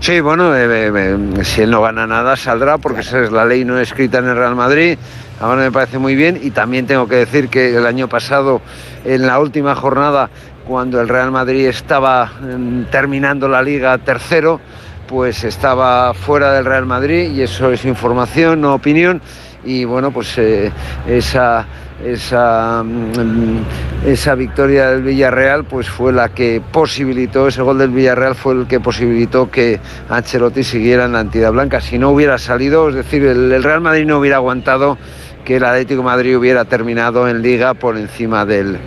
Sí, 0.00 0.18
bueno, 0.20 0.56
eh, 0.56 0.64
eh, 0.66 0.90
eh, 1.38 1.44
si 1.44 1.62
él 1.62 1.70
no 1.70 1.80
gana 1.80 2.06
nada 2.08 2.36
saldrá 2.36 2.78
porque 2.78 3.00
esa 3.02 3.22
es 3.22 3.30
la 3.30 3.44
ley 3.44 3.64
no 3.64 3.78
escrita 3.78 4.18
en 4.18 4.26
el 4.28 4.36
Real 4.36 4.56
Madrid. 4.56 4.98
Ahora 5.40 5.62
me 5.62 5.70
parece 5.72 5.98
muy 5.98 6.14
bien 6.16 6.38
y 6.42 6.50
también 6.50 6.86
tengo 6.86 7.06
que 7.08 7.16
decir 7.16 7.48
que 7.48 7.76
el 7.76 7.86
año 7.86 8.08
pasado, 8.08 8.60
en 9.04 9.26
la 9.26 9.38
última 9.38 9.74
jornada, 9.76 10.28
cuando 10.66 11.00
el 11.00 11.08
Real 11.08 11.30
Madrid 11.30 11.66
estaba 11.66 12.26
mm, 12.26 12.84
terminando 12.90 13.48
la 13.48 13.62
liga 13.62 13.96
tercero, 13.98 14.60
pues 15.06 15.44
estaba 15.44 16.14
fuera 16.14 16.52
del 16.52 16.64
Real 16.64 16.86
Madrid 16.86 17.32
y 17.32 17.42
eso 17.42 17.70
es 17.72 17.84
información, 17.84 18.60
no 18.60 18.74
opinión. 18.74 19.20
Y 19.64 19.84
bueno, 19.84 20.10
pues 20.10 20.36
eh, 20.38 20.72
esa, 21.06 21.66
esa, 22.04 22.82
mm, 22.82 24.06
esa 24.06 24.34
victoria 24.34 24.90
del 24.90 25.02
Villarreal 25.02 25.64
pues 25.64 25.88
fue 25.88 26.12
la 26.12 26.30
que 26.30 26.60
posibilitó, 26.72 27.48
ese 27.48 27.62
gol 27.62 27.78
del 27.78 27.90
Villarreal 27.90 28.34
fue 28.34 28.54
el 28.54 28.66
que 28.66 28.80
posibilitó 28.80 29.50
que 29.50 29.78
Ancelotti 30.08 30.64
siguiera 30.64 31.04
en 31.04 31.12
la 31.12 31.20
entidad 31.20 31.52
blanca. 31.52 31.80
Si 31.80 31.98
no 31.98 32.10
hubiera 32.10 32.38
salido, 32.38 32.88
es 32.88 32.94
decir, 32.94 33.24
el, 33.24 33.62
Real 33.62 33.80
Madrid 33.80 34.06
no 34.06 34.18
hubiera 34.18 34.36
aguantado 34.36 34.98
que 35.44 35.56
el 35.56 35.64
Atlético 35.64 36.02
Madrid 36.02 36.36
hubiera 36.36 36.64
terminado 36.64 37.28
en 37.28 37.42
liga 37.42 37.74
por 37.74 37.96
encima 37.96 38.44
del, 38.44 38.78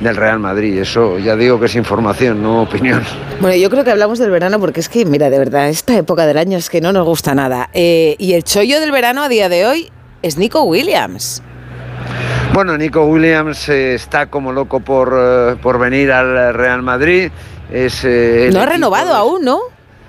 del 0.00 0.16
Real 0.16 0.38
Madrid. 0.38 0.78
Eso 0.78 1.18
ya 1.18 1.36
digo 1.36 1.58
que 1.60 1.66
es 1.66 1.74
información, 1.76 2.42
no 2.42 2.62
opinión. 2.62 3.02
Bueno, 3.40 3.56
yo 3.56 3.70
creo 3.70 3.84
que 3.84 3.90
hablamos 3.90 4.18
del 4.18 4.30
verano 4.30 4.58
porque 4.60 4.80
es 4.80 4.88
que, 4.88 5.04
mira, 5.04 5.30
de 5.30 5.38
verdad, 5.38 5.68
esta 5.68 5.96
época 5.96 6.26
del 6.26 6.38
año 6.38 6.58
es 6.58 6.68
que 6.70 6.80
no 6.80 6.92
nos 6.92 7.04
gusta 7.06 7.34
nada. 7.34 7.70
Eh, 7.72 8.16
y 8.18 8.32
el 8.34 8.44
chollo 8.44 8.80
del 8.80 8.92
verano 8.92 9.22
a 9.22 9.28
día 9.28 9.48
de 9.48 9.66
hoy 9.66 9.90
es 10.22 10.36
Nico 10.38 10.62
Williams. 10.64 11.42
Bueno, 12.52 12.76
Nico 12.78 13.04
Williams 13.06 13.68
eh, 13.68 13.94
está 13.94 14.26
como 14.26 14.52
loco 14.52 14.80
por, 14.80 15.12
eh, 15.16 15.56
por 15.60 15.78
venir 15.78 16.12
al 16.12 16.54
Real 16.54 16.82
Madrid. 16.82 17.30
Es, 17.72 18.04
No 18.52 18.60
ha 18.60 18.66
renovado 18.66 19.08
de- 19.08 19.16
aún, 19.16 19.44
¿no? 19.44 19.58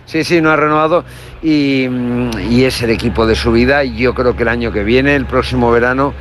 Sí, 0.05 0.23
sí, 0.23 0.39
no 0.39 0.51
ha 0.51 0.55
renovado 0.55 1.03
y, 1.41 1.87
mm, 1.89 2.29
y 2.51 2.65
es 2.65 2.79
el 2.83 2.91
equipo 2.91 3.25
de 3.25 3.33
su 3.33 3.51
vida 3.51 3.83
y 3.83 3.97
yo 3.97 4.13
creo 4.13 4.35
que 4.35 4.43
el 4.43 4.49
año 4.49 4.71
que 4.71 4.83
viene, 4.83 5.15
el 5.15 5.25
próximo 5.25 5.71
verano, 5.71 6.13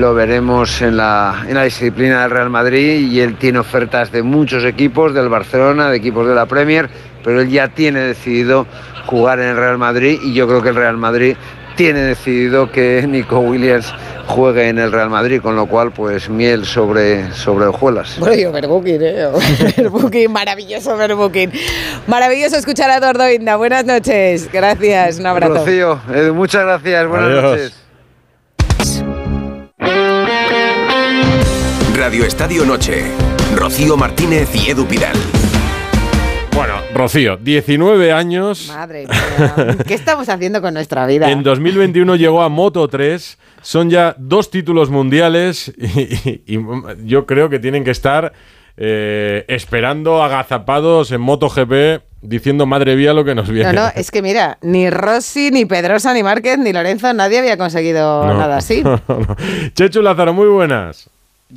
lo 0.00 0.14
veremos 0.14 0.82
en 0.82 0.96
la, 0.96 1.44
en 1.48 1.54
la 1.54 1.64
disciplina 1.64 2.22
del 2.22 2.30
Real 2.30 2.50
Madrid 2.50 3.08
y 3.10 3.20
él 3.20 3.36
tiene 3.36 3.58
ofertas 3.58 4.12
de 4.12 4.22
muchos 4.22 4.64
equipos, 4.64 5.14
del 5.14 5.28
Barcelona, 5.28 5.90
de 5.90 5.96
equipos 5.96 6.26
de 6.26 6.34
la 6.34 6.46
Premier, 6.46 6.88
pero 7.24 7.40
él 7.40 7.48
ya 7.48 7.68
tiene 7.68 8.00
decidido 8.00 8.66
jugar 9.06 9.40
en 9.40 9.48
el 9.50 9.56
Real 9.56 9.78
Madrid 9.78 10.18
y 10.22 10.34
yo 10.34 10.46
creo 10.46 10.62
que 10.62 10.70
el 10.70 10.76
Real 10.76 10.96
Madrid 10.96 11.36
tiene 11.76 12.00
decidido 12.00 12.70
que 12.70 13.04
Nico 13.08 13.40
Williams 13.40 13.92
juegue 14.26 14.68
en 14.68 14.78
el 14.78 14.92
Real 14.92 15.10
Madrid, 15.10 15.40
con 15.40 15.56
lo 15.56 15.66
cual 15.66 15.92
pues 15.92 16.28
miel 16.28 16.64
sobre, 16.64 17.32
sobre 17.32 17.66
hojuelas. 17.66 18.16
Bueno, 18.18 18.34
y 18.34 18.44
overbooking, 18.44 19.02
¿eh? 19.02 19.26
Overbooking, 19.26 20.30
maravilloso 20.30 20.94
overbooking. 20.94 21.52
Maravilloso 22.06 22.56
escuchar 22.56 22.90
a 22.90 22.96
Eduardo 22.96 23.30
Inda. 23.30 23.56
Buenas 23.56 23.84
noches. 23.84 24.48
Gracias, 24.52 25.18
un 25.18 25.26
abrazo. 25.26 25.54
Rocío, 25.54 26.00
Edu, 26.14 26.34
muchas 26.34 26.64
gracias, 26.64 27.08
buenas 27.08 27.28
Adiós. 27.28 27.42
noches. 27.42 27.81
Radio 31.96 32.24
Estadio 32.24 32.64
Noche. 32.64 33.04
Rocío 33.54 33.96
Martínez 33.96 34.48
y 34.54 34.70
Edu 34.70 34.86
Pidal. 34.86 35.16
Bueno, 36.54 36.74
Rocío, 36.94 37.36
19 37.36 38.12
años. 38.12 38.68
Madre 38.68 39.06
mía. 39.06 39.76
¿Qué 39.86 39.94
estamos 39.94 40.28
haciendo 40.28 40.60
con 40.60 40.74
nuestra 40.74 41.06
vida? 41.06 41.30
En 41.30 41.42
2021 41.42 42.16
llegó 42.16 42.42
a 42.42 42.48
Moto 42.48 42.86
3. 42.88 43.38
Son 43.62 43.90
ya 43.90 44.14
dos 44.18 44.50
títulos 44.50 44.90
mundiales 44.90 45.72
y, 45.78 46.30
y- 46.30 46.42
y 46.56 46.58
yo 47.04 47.26
creo 47.26 47.48
que 47.48 47.58
tienen 47.58 47.84
que 47.84 47.90
estar 47.92 48.32
eh, 48.76 49.44
esperando 49.48 50.22
agazapados 50.22 51.12
en 51.12 51.20
MotoGP 51.20 52.02
diciendo 52.22 52.66
madre 52.66 52.96
mía 52.96 53.12
lo 53.12 53.24
que 53.24 53.34
nos 53.34 53.48
viene. 53.50 53.72
No, 53.72 53.84
no, 53.86 53.92
es 53.94 54.10
que 54.10 54.22
mira, 54.22 54.58
ni 54.62 54.90
Rossi, 54.90 55.50
ni 55.50 55.64
Pedrosa, 55.66 56.12
ni 56.14 56.22
Márquez, 56.22 56.58
ni 56.58 56.72
Lorenzo, 56.72 57.12
nadie 57.12 57.38
había 57.38 57.56
conseguido 57.56 58.26
No. 58.26 58.34
nada 58.38 58.56
así. 58.58 58.82
Chechu 59.74 60.02
Lázaro, 60.02 60.32
muy 60.32 60.46
buenas. 60.48 61.08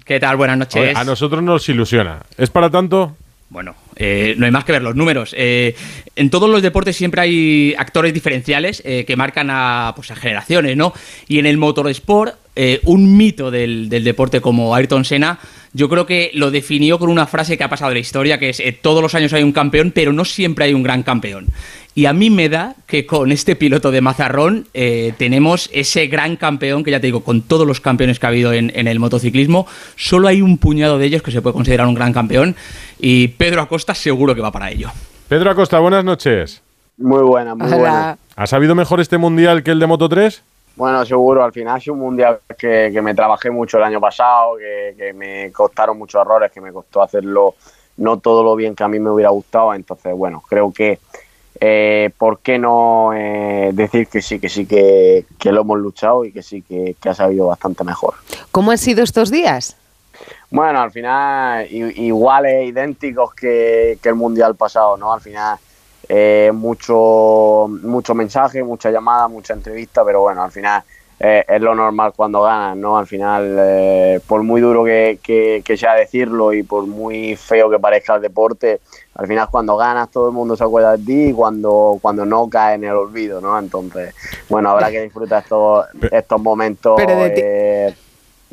¿Qué 0.03 0.19
tal? 0.19 0.35
Buenas 0.35 0.57
noches. 0.57 0.81
Oye, 0.81 0.93
a 0.95 1.03
nosotros 1.03 1.41
nos 1.41 1.67
ilusiona. 1.69 2.19
¿Es 2.37 2.49
para 2.49 2.69
tanto? 2.69 3.15
Bueno, 3.49 3.75
eh, 3.95 4.35
no 4.37 4.45
hay 4.45 4.51
más 4.51 4.65
que 4.65 4.71
ver 4.71 4.81
los 4.81 4.95
números. 4.95 5.33
Eh, 5.37 5.75
en 6.15 6.29
todos 6.29 6.49
los 6.49 6.61
deportes 6.61 6.97
siempre 6.97 7.21
hay 7.21 7.75
actores 7.77 8.13
diferenciales 8.13 8.81
eh, 8.83 9.05
que 9.05 9.15
marcan 9.15 9.49
a, 9.49 9.93
pues, 9.95 10.11
a 10.11 10.15
generaciones, 10.15 10.75
¿no? 10.75 10.93
Y 11.27 11.39
en 11.39 11.45
el 11.45 11.57
motorsport, 11.57 12.35
eh, 12.55 12.81
un 12.85 13.17
mito 13.17 13.51
del, 13.51 13.89
del 13.89 14.03
deporte 14.03 14.41
como 14.41 14.75
Ayrton 14.75 15.05
Senna, 15.05 15.39
yo 15.73 15.89
creo 15.89 16.05
que 16.05 16.31
lo 16.33 16.51
definió 16.51 16.97
con 16.97 17.09
una 17.09 17.27
frase 17.27 17.57
que 17.57 17.63
ha 17.65 17.69
pasado 17.69 17.89
de 17.89 17.95
la 17.95 17.99
historia, 17.99 18.39
que 18.39 18.49
es 18.49 18.61
eh, 18.61 18.71
todos 18.71 19.01
los 19.01 19.13
años 19.13 19.33
hay 19.33 19.43
un 19.43 19.51
campeón, 19.51 19.91
pero 19.93 20.13
no 20.13 20.23
siempre 20.23 20.65
hay 20.65 20.73
un 20.73 20.83
gran 20.83 21.03
campeón. 21.03 21.47
Y 21.95 22.05
a 22.05 22.13
mí 22.13 22.29
me 22.29 22.47
da 22.47 22.75
que 22.87 23.05
con 23.05 23.31
este 23.33 23.57
piloto 23.57 23.91
de 23.91 23.99
Mazarrón 23.99 24.67
eh, 24.73 25.13
tenemos 25.17 25.69
ese 25.73 26.07
gran 26.07 26.37
campeón, 26.37 26.83
que 26.83 26.91
ya 26.91 27.01
te 27.01 27.07
digo, 27.07 27.23
con 27.23 27.41
todos 27.41 27.67
los 27.67 27.81
campeones 27.81 28.19
que 28.19 28.25
ha 28.25 28.29
habido 28.29 28.53
en, 28.53 28.71
en 28.73 28.87
el 28.87 28.99
motociclismo, 28.99 29.67
solo 29.97 30.29
hay 30.29 30.41
un 30.41 30.57
puñado 30.57 30.97
de 30.97 31.07
ellos 31.07 31.21
que 31.21 31.31
se 31.31 31.41
puede 31.41 31.53
considerar 31.53 31.87
un 31.87 31.95
gran 31.95 32.13
campeón 32.13 32.55
y 32.99 33.29
Pedro 33.29 33.61
Acosta 33.61 33.93
seguro 33.93 34.33
que 34.33 34.41
va 34.41 34.53
para 34.53 34.71
ello. 34.71 34.91
Pedro 35.27 35.51
Acosta, 35.51 35.79
buenas 35.79 36.05
noches. 36.05 36.61
Muy 36.97 37.23
buena, 37.23 37.55
muy 37.55 37.69
buena. 37.69 38.17
¿Ha 38.35 38.47
sabido 38.47 38.75
mejor 38.75 39.01
este 39.01 39.17
mundial 39.17 39.63
que 39.63 39.71
el 39.71 39.79
de 39.79 39.87
Moto 39.87 40.07
3? 40.07 40.41
Bueno, 40.75 41.05
seguro, 41.05 41.43
al 41.43 41.53
final 41.53 41.81
sido 41.81 41.93
un 41.93 42.01
mundial 42.01 42.39
que, 42.57 42.89
que 42.91 43.01
me 43.01 43.15
trabajé 43.15 43.49
mucho 43.49 43.77
el 43.77 43.83
año 43.83 44.01
pasado, 44.01 44.57
que, 44.57 44.93
que 44.97 45.13
me 45.13 45.51
costaron 45.51 45.97
muchos 45.97 46.21
errores, 46.21 46.51
que 46.51 46.59
me 46.59 46.73
costó 46.73 47.01
hacerlo 47.01 47.55
no 47.97 48.17
todo 48.17 48.43
lo 48.43 48.55
bien 48.55 48.75
que 48.75 48.83
a 48.83 48.87
mí 48.87 48.99
me 48.99 49.09
hubiera 49.09 49.29
gustado. 49.29 49.73
Entonces, 49.73 50.13
bueno, 50.13 50.43
creo 50.49 50.73
que, 50.73 50.99
eh, 51.61 52.09
¿por 52.17 52.39
qué 52.39 52.59
no 52.59 53.13
eh, 53.13 53.71
decir 53.73 54.07
que 54.07 54.21
sí, 54.21 54.39
que 54.39 54.49
sí, 54.49 54.65
que, 54.65 55.25
que 55.39 55.51
lo 55.51 55.61
hemos 55.61 55.79
luchado 55.79 56.25
y 56.25 56.33
que 56.33 56.43
sí, 56.43 56.61
que, 56.61 56.95
que 57.01 57.09
ha 57.09 57.13
salido 57.13 57.47
bastante 57.47 57.83
mejor? 57.85 58.15
¿Cómo 58.51 58.71
han 58.71 58.77
sido 58.77 59.03
estos 59.03 59.31
días? 59.31 59.77
Bueno, 60.49 60.81
al 60.81 60.91
final 60.91 61.67
iguales, 61.71 62.69
idénticos 62.69 63.33
que, 63.33 63.97
que 64.01 64.09
el 64.09 64.15
mundial 64.15 64.55
pasado, 64.55 64.95
¿no? 64.95 65.11
Al 65.11 65.21
final 65.21 65.57
eh, 66.09 66.51
mucho, 66.53 67.67
mucho 67.83 68.13
mensaje, 68.15 68.63
mucha 68.63 68.91
llamada, 68.91 69.27
mucha 69.27 69.53
entrevista, 69.53 70.03
pero 70.05 70.21
bueno, 70.21 70.43
al 70.43 70.51
final 70.51 70.83
eh, 71.19 71.43
es 71.47 71.61
lo 71.61 71.73
normal 71.73 72.11
cuando 72.15 72.41
ganas, 72.41 72.75
¿no? 72.75 72.97
Al 72.97 73.07
final, 73.07 73.55
eh, 73.57 74.19
por 74.27 74.43
muy 74.43 74.59
duro 74.59 74.83
que, 74.83 75.19
que- 75.23 75.61
que 75.65 75.77
sea 75.77 75.93
decirlo 75.93 76.51
y 76.53 76.63
por 76.63 76.85
muy 76.87 77.35
feo 77.37 77.69
que 77.69 77.79
parezca 77.79 78.15
el 78.15 78.21
deporte, 78.21 78.81
al 79.15 79.25
final 79.27 79.47
cuando 79.49 79.77
ganas 79.77 80.11
todo 80.11 80.27
el 80.27 80.33
mundo 80.33 80.57
se 80.57 80.63
acuerda 80.65 80.97
de 80.97 81.05
ti 81.05 81.27
y 81.29 81.33
cuando, 81.33 81.97
cuando 82.01 82.25
no 82.25 82.49
cae 82.49 82.75
en 82.75 82.83
el 82.83 82.95
olvido, 82.95 83.39
¿no? 83.39 83.57
Entonces, 83.57 84.13
bueno, 84.49 84.69
habrá 84.71 84.91
que 84.91 85.01
disfrutar 85.01 85.43
estos, 85.43 85.85
estos 86.11 86.41
momentos 86.41 86.95
Pero 86.97 87.23
de 87.23 87.29
ti- 87.31 87.95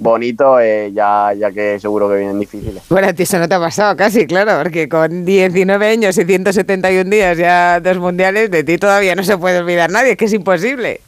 bonitos, 0.02 0.60
eh, 0.60 0.90
ya, 0.92 1.32
ya 1.32 1.50
que 1.50 1.78
seguro 1.78 2.08
que 2.08 2.16
vienen 2.16 2.38
difíciles. 2.38 2.82
Bueno, 2.88 3.08
a 3.08 3.12
ti 3.12 3.22
eso 3.22 3.38
no 3.38 3.48
te 3.48 3.54
ha 3.54 3.60
pasado 3.60 3.96
casi, 3.96 4.26
claro, 4.26 4.58
porque 4.62 4.88
con 4.88 5.24
19 5.24 5.86
años 5.86 6.18
y 6.18 6.24
171 6.24 7.08
días 7.08 7.38
ya 7.38 7.80
dos 7.80 7.98
mundiales, 7.98 8.50
de 8.50 8.64
ti 8.64 8.78
todavía 8.78 9.14
no 9.14 9.22
se 9.22 9.38
puede 9.38 9.58
olvidar 9.58 9.90
nadie, 9.90 10.12
es 10.12 10.16
que 10.16 10.24
es 10.26 10.32
imposible. 10.32 11.00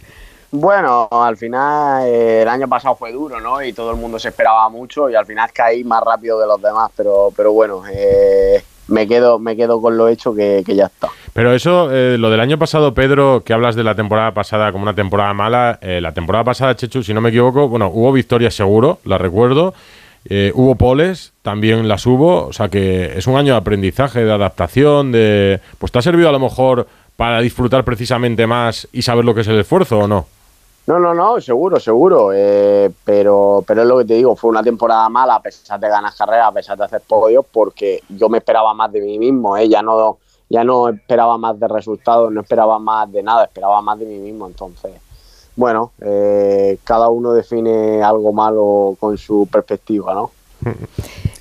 Bueno, 0.50 1.08
al 1.10 1.36
final 1.36 2.06
eh, 2.06 2.42
el 2.42 2.48
año 2.48 2.68
pasado 2.68 2.94
fue 2.94 3.10
duro, 3.10 3.40
¿no? 3.40 3.60
Y 3.60 3.72
todo 3.72 3.90
el 3.90 3.96
mundo 3.96 4.20
se 4.20 4.28
esperaba 4.28 4.68
mucho 4.68 5.10
y 5.10 5.16
al 5.16 5.26
final 5.26 5.50
caí 5.52 5.82
más 5.82 6.00
rápido 6.00 6.40
que 6.40 6.46
los 6.46 6.62
demás, 6.62 6.92
pero, 6.96 7.32
pero 7.36 7.52
bueno, 7.52 7.82
eh, 7.92 8.62
me 8.86 9.08
quedo, 9.08 9.40
me 9.40 9.56
quedo 9.56 9.82
con 9.82 9.96
lo 9.96 10.06
hecho 10.06 10.32
que, 10.32 10.62
que 10.64 10.76
ya 10.76 10.86
está. 10.86 11.08
Pero 11.34 11.52
eso, 11.52 11.90
eh, 11.92 12.16
lo 12.16 12.30
del 12.30 12.38
año 12.38 12.58
pasado, 12.58 12.94
Pedro, 12.94 13.42
que 13.44 13.52
hablas 13.52 13.74
de 13.74 13.82
la 13.82 13.96
temporada 13.96 14.32
pasada 14.32 14.70
como 14.70 14.84
una 14.84 14.94
temporada 14.94 15.34
mala, 15.34 15.80
eh, 15.82 16.00
la 16.00 16.12
temporada 16.12 16.44
pasada, 16.44 16.76
Chechu, 16.76 17.02
si 17.02 17.12
no 17.12 17.20
me 17.20 17.30
equivoco, 17.30 17.68
bueno, 17.68 17.90
hubo 17.92 18.12
victorias 18.12 18.54
seguro, 18.54 19.00
la 19.04 19.18
recuerdo, 19.18 19.74
eh, 20.26 20.52
hubo 20.54 20.76
poles, 20.76 21.32
también 21.42 21.88
las 21.88 22.06
hubo, 22.06 22.46
o 22.46 22.52
sea 22.52 22.68
que 22.68 23.18
es 23.18 23.26
un 23.26 23.36
año 23.36 23.54
de 23.54 23.58
aprendizaje, 23.58 24.24
de 24.24 24.32
adaptación, 24.32 25.10
de... 25.10 25.60
Pues 25.80 25.90
te 25.90 25.98
ha 25.98 26.02
servido 26.02 26.28
a 26.28 26.32
lo 26.32 26.38
mejor 26.38 26.86
para 27.16 27.40
disfrutar 27.40 27.82
precisamente 27.82 28.46
más 28.46 28.86
y 28.92 29.02
saber 29.02 29.24
lo 29.24 29.34
que 29.34 29.40
es 29.40 29.48
el 29.48 29.58
esfuerzo 29.58 29.98
o 29.98 30.06
no. 30.06 30.26
No, 30.86 31.00
no, 31.00 31.14
no, 31.14 31.40
seguro, 31.40 31.80
seguro. 31.80 32.30
eh, 32.32 32.90
pero, 33.04 33.64
pero 33.66 33.82
es 33.82 33.88
lo 33.88 33.98
que 33.98 34.04
te 34.04 34.14
digo, 34.14 34.36
fue 34.36 34.50
una 34.50 34.62
temporada 34.62 35.08
mala 35.08 35.34
a 35.34 35.42
pesar 35.42 35.80
de 35.80 35.88
ganar 35.88 36.14
carreras, 36.16 36.48
a 36.48 36.52
pesar 36.52 36.78
de 36.78 36.84
hacer 36.84 37.00
podios, 37.00 37.44
porque 37.50 38.04
yo 38.08 38.28
me 38.28 38.38
esperaba 38.38 38.72
más 38.72 38.92
de 38.92 39.00
mí 39.00 39.18
mismo, 39.18 39.56
¿eh? 39.56 39.68
ya 39.68 39.82
no 39.82 40.18
ya 40.48 40.64
no 40.64 40.88
esperaba 40.88 41.38
más 41.38 41.58
de 41.58 41.68
resultados, 41.68 42.32
no 42.32 42.40
esperaba 42.42 42.78
más 42.78 43.10
de 43.12 43.22
nada, 43.22 43.44
esperaba 43.44 43.80
más 43.82 43.98
de 43.98 44.06
mí 44.06 44.18
mismo. 44.18 44.46
Entonces, 44.46 44.92
bueno, 45.56 45.92
eh, 46.00 46.78
cada 46.84 47.08
uno 47.08 47.32
define 47.32 48.02
algo 48.02 48.32
malo 48.32 48.96
con 49.00 49.16
su 49.18 49.48
perspectiva, 49.50 50.14
¿no? 50.14 50.30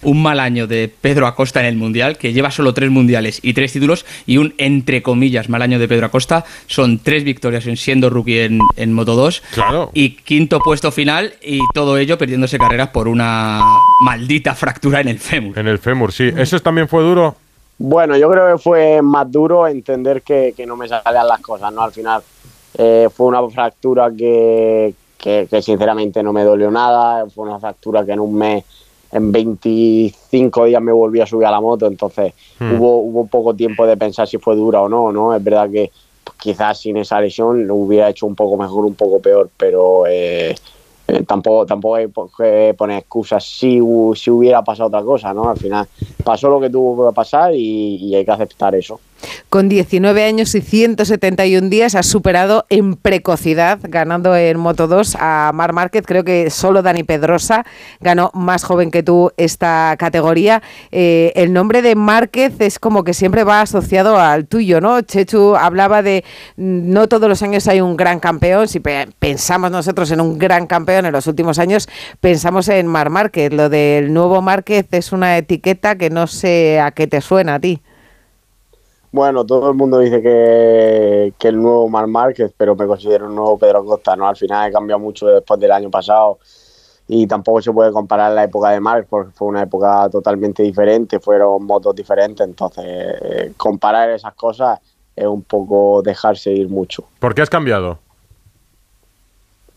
Un 0.05 0.21
mal 0.21 0.41
año 0.41 0.67
de 0.67 0.89
Pedro 0.89 1.27
Acosta 1.27 1.61
en 1.61 1.65
el 1.65 1.77
Mundial, 1.77 2.17
que 2.17 2.33
lleva 2.33 2.51
solo 2.51 2.73
tres 2.73 2.91
mundiales 2.91 3.39
y 3.41 3.53
tres 3.53 3.71
títulos, 3.71 4.05
y 4.25 4.35
un, 4.35 4.53
entre 4.57 5.01
comillas, 5.01 5.47
mal 5.47 5.61
año 5.61 5.79
de 5.79 5.87
Pedro 5.87 6.07
Acosta. 6.07 6.43
Son 6.67 6.99
tres 6.99 7.23
victorias 7.23 7.65
en 7.67 7.77
siendo 7.77 8.09
rookie 8.09 8.39
en, 8.41 8.59
en 8.75 8.91
Moto 8.91 9.15
2 9.15 9.41
Claro. 9.53 9.91
y 9.93 10.17
quinto 10.17 10.59
puesto 10.59 10.91
final, 10.91 11.35
y 11.41 11.59
todo 11.73 11.97
ello 11.97 12.17
perdiéndose 12.17 12.57
carreras 12.57 12.89
por 12.89 13.07
una 13.07 13.61
maldita 14.01 14.55
fractura 14.55 14.99
en 14.99 15.07
el 15.07 15.19
fémur. 15.19 15.57
En 15.57 15.67
el 15.69 15.79
fémur, 15.79 16.11
sí. 16.11 16.29
¿Eso 16.35 16.59
también 16.59 16.89
fue 16.89 17.01
duro? 17.01 17.37
Bueno, 17.85 18.15
yo 18.15 18.29
creo 18.31 18.55
que 18.55 18.61
fue 18.61 19.01
más 19.01 19.29
duro 19.29 19.67
entender 19.67 20.23
que, 20.23 20.53
que 20.55 20.65
no 20.65 20.77
me 20.77 20.87
salían 20.87 21.27
las 21.27 21.41
cosas, 21.41 21.73
¿no? 21.73 21.81
Al 21.81 21.91
final 21.91 22.23
eh, 22.77 23.09
fue 23.13 23.27
una 23.27 23.45
fractura 23.49 24.09
que, 24.17 24.95
que, 25.17 25.47
que 25.49 25.61
sinceramente 25.61 26.23
no 26.23 26.31
me 26.31 26.43
dolió 26.45 26.71
nada, 26.71 27.25
fue 27.29 27.45
una 27.45 27.59
fractura 27.59 28.05
que 28.05 28.13
en 28.13 28.21
un 28.21 28.35
mes, 28.35 28.63
en 29.11 29.33
25 29.33 30.63
días 30.63 30.81
me 30.81 30.93
volví 30.93 31.19
a 31.19 31.25
subir 31.25 31.45
a 31.45 31.51
la 31.51 31.59
moto, 31.59 31.85
entonces 31.87 32.33
Hmm. 32.57 32.71
hubo, 32.75 32.99
hubo 33.01 33.27
poco 33.27 33.53
tiempo 33.53 33.85
de 33.85 33.97
pensar 33.97 34.27
si 34.29 34.37
fue 34.37 34.55
dura 34.55 34.81
o 34.81 34.87
no, 34.87 35.11
¿no? 35.11 35.35
Es 35.35 35.43
verdad 35.43 35.69
que 35.69 35.91
pues, 36.23 36.37
quizás 36.37 36.79
sin 36.79 36.95
esa 36.95 37.19
lesión 37.19 37.67
lo 37.67 37.75
hubiera 37.75 38.09
hecho 38.09 38.25
un 38.25 38.35
poco 38.35 38.55
mejor, 38.57 38.85
un 38.85 38.95
poco 38.95 39.21
peor, 39.21 39.51
pero 39.57 40.05
eh, 40.07 40.55
eh, 41.07 41.23
tampoco, 41.27 41.65
tampoco 41.65 41.95
hay 41.95 42.07
qué 42.37 42.73
poner 42.77 42.99
excusas 42.99 43.43
si, 43.43 43.79
si 44.15 44.31
hubiera 44.31 44.63
pasado 44.63 44.87
otra 44.87 45.03
cosa, 45.03 45.33
¿no? 45.33 45.49
Al 45.49 45.57
final 45.57 45.87
pasó 46.23 46.49
lo 46.49 46.59
que 46.59 46.69
tuvo 46.69 47.09
que 47.09 47.15
pasar 47.15 47.53
y 47.55 48.13
hay 48.15 48.25
que 48.25 48.31
aceptar 48.31 48.75
eso. 48.75 48.99
Con 49.49 49.69
19 49.69 50.23
años 50.25 50.53
y 50.55 50.61
171 50.61 51.69
días 51.69 51.95
has 51.95 52.05
superado 52.07 52.65
en 52.69 52.95
precocidad, 52.95 53.79
ganando 53.83 54.35
en 54.35 54.59
Moto 54.59 54.87
2 54.87 55.17
a 55.19 55.51
Mar 55.53 55.73
Márquez. 55.73 56.03
Creo 56.05 56.23
que 56.23 56.49
solo 56.49 56.81
Dani 56.81 57.03
Pedrosa 57.03 57.65
ganó 57.99 58.31
más 58.33 58.63
joven 58.63 58.91
que 58.91 59.03
tú 59.03 59.31
esta 59.37 59.95
categoría. 59.97 60.61
Eh, 60.91 61.31
el 61.35 61.53
nombre 61.53 61.81
de 61.81 61.95
Márquez 61.95 62.53
es 62.59 62.79
como 62.79 63.03
que 63.03 63.13
siempre 63.13 63.43
va 63.43 63.61
asociado 63.61 64.17
al 64.19 64.47
tuyo, 64.47 64.81
¿no? 64.81 65.01
Chechu 65.01 65.55
hablaba 65.55 66.01
de 66.01 66.23
no 66.57 67.07
todos 67.07 67.29
los 67.29 67.41
años 67.43 67.67
hay 67.67 67.81
un 67.81 67.95
gran 67.95 68.19
campeón. 68.19 68.67
Si 68.67 68.79
pe- 68.79 69.07
pensamos 69.19 69.71
nosotros 69.71 70.11
en 70.11 70.21
un 70.21 70.37
gran 70.37 70.67
campeón 70.67 71.05
en 71.05 71.11
los 71.13 71.27
últimos 71.27 71.59
años, 71.59 71.87
pensamos 72.19 72.67
en 72.67 72.87
Mar 72.87 73.09
Márquez. 73.09 73.53
Lo 73.53 73.69
del 73.69 74.13
nuevo 74.13 74.41
Márquez 74.41 74.87
es 74.91 75.11
una 75.11 75.37
etiqueta 75.37 75.95
que 75.95 76.09
no 76.09 76.27
sé 76.27 76.79
a 76.79 76.91
qué 76.91 77.07
te 77.07 77.21
suena 77.21 77.55
a 77.55 77.59
ti. 77.59 77.81
Bueno, 79.13 79.45
todo 79.45 79.69
el 79.69 79.75
mundo 79.75 79.99
dice 79.99 80.23
que, 80.23 81.33
que 81.37 81.47
el 81.49 81.61
nuevo 81.61 81.87
Mar 81.87 82.07
Márquez, 82.07 82.51
pero 82.57 82.75
me 82.75 82.87
considero 82.87 83.27
un 83.27 83.35
nuevo 83.35 83.59
Pedro 83.59 83.85
Costa, 83.85 84.15
¿no? 84.15 84.27
Al 84.27 84.35
final 84.35 84.67
he 84.67 84.73
cambiado 84.73 84.99
mucho 84.99 85.27
después 85.27 85.59
del 85.59 85.71
año 85.71 85.91
pasado 85.91 86.39
y 87.07 87.27
tampoco 87.27 87.61
se 87.61 87.71
puede 87.71 87.91
comparar 87.91 88.31
la 88.31 88.45
época 88.45 88.71
de 88.71 88.79
Marc 88.79 89.05
porque 89.07 89.31
fue 89.31 89.49
una 89.49 89.61
época 89.61 90.09
totalmente 90.09 90.63
diferente, 90.63 91.19
fueron 91.19 91.63
motos 91.63 91.93
diferentes, 91.95 92.43
entonces 92.43 92.85
eh, 92.87 93.53
comparar 93.55 94.09
esas 94.09 94.33
cosas 94.33 94.79
es 95.15 95.27
un 95.27 95.43
poco 95.43 96.01
dejarse 96.01 96.51
ir 96.51 96.67
mucho. 96.67 97.03
¿Por 97.19 97.35
qué 97.35 97.43
has 97.43 97.51
cambiado? 97.51 97.99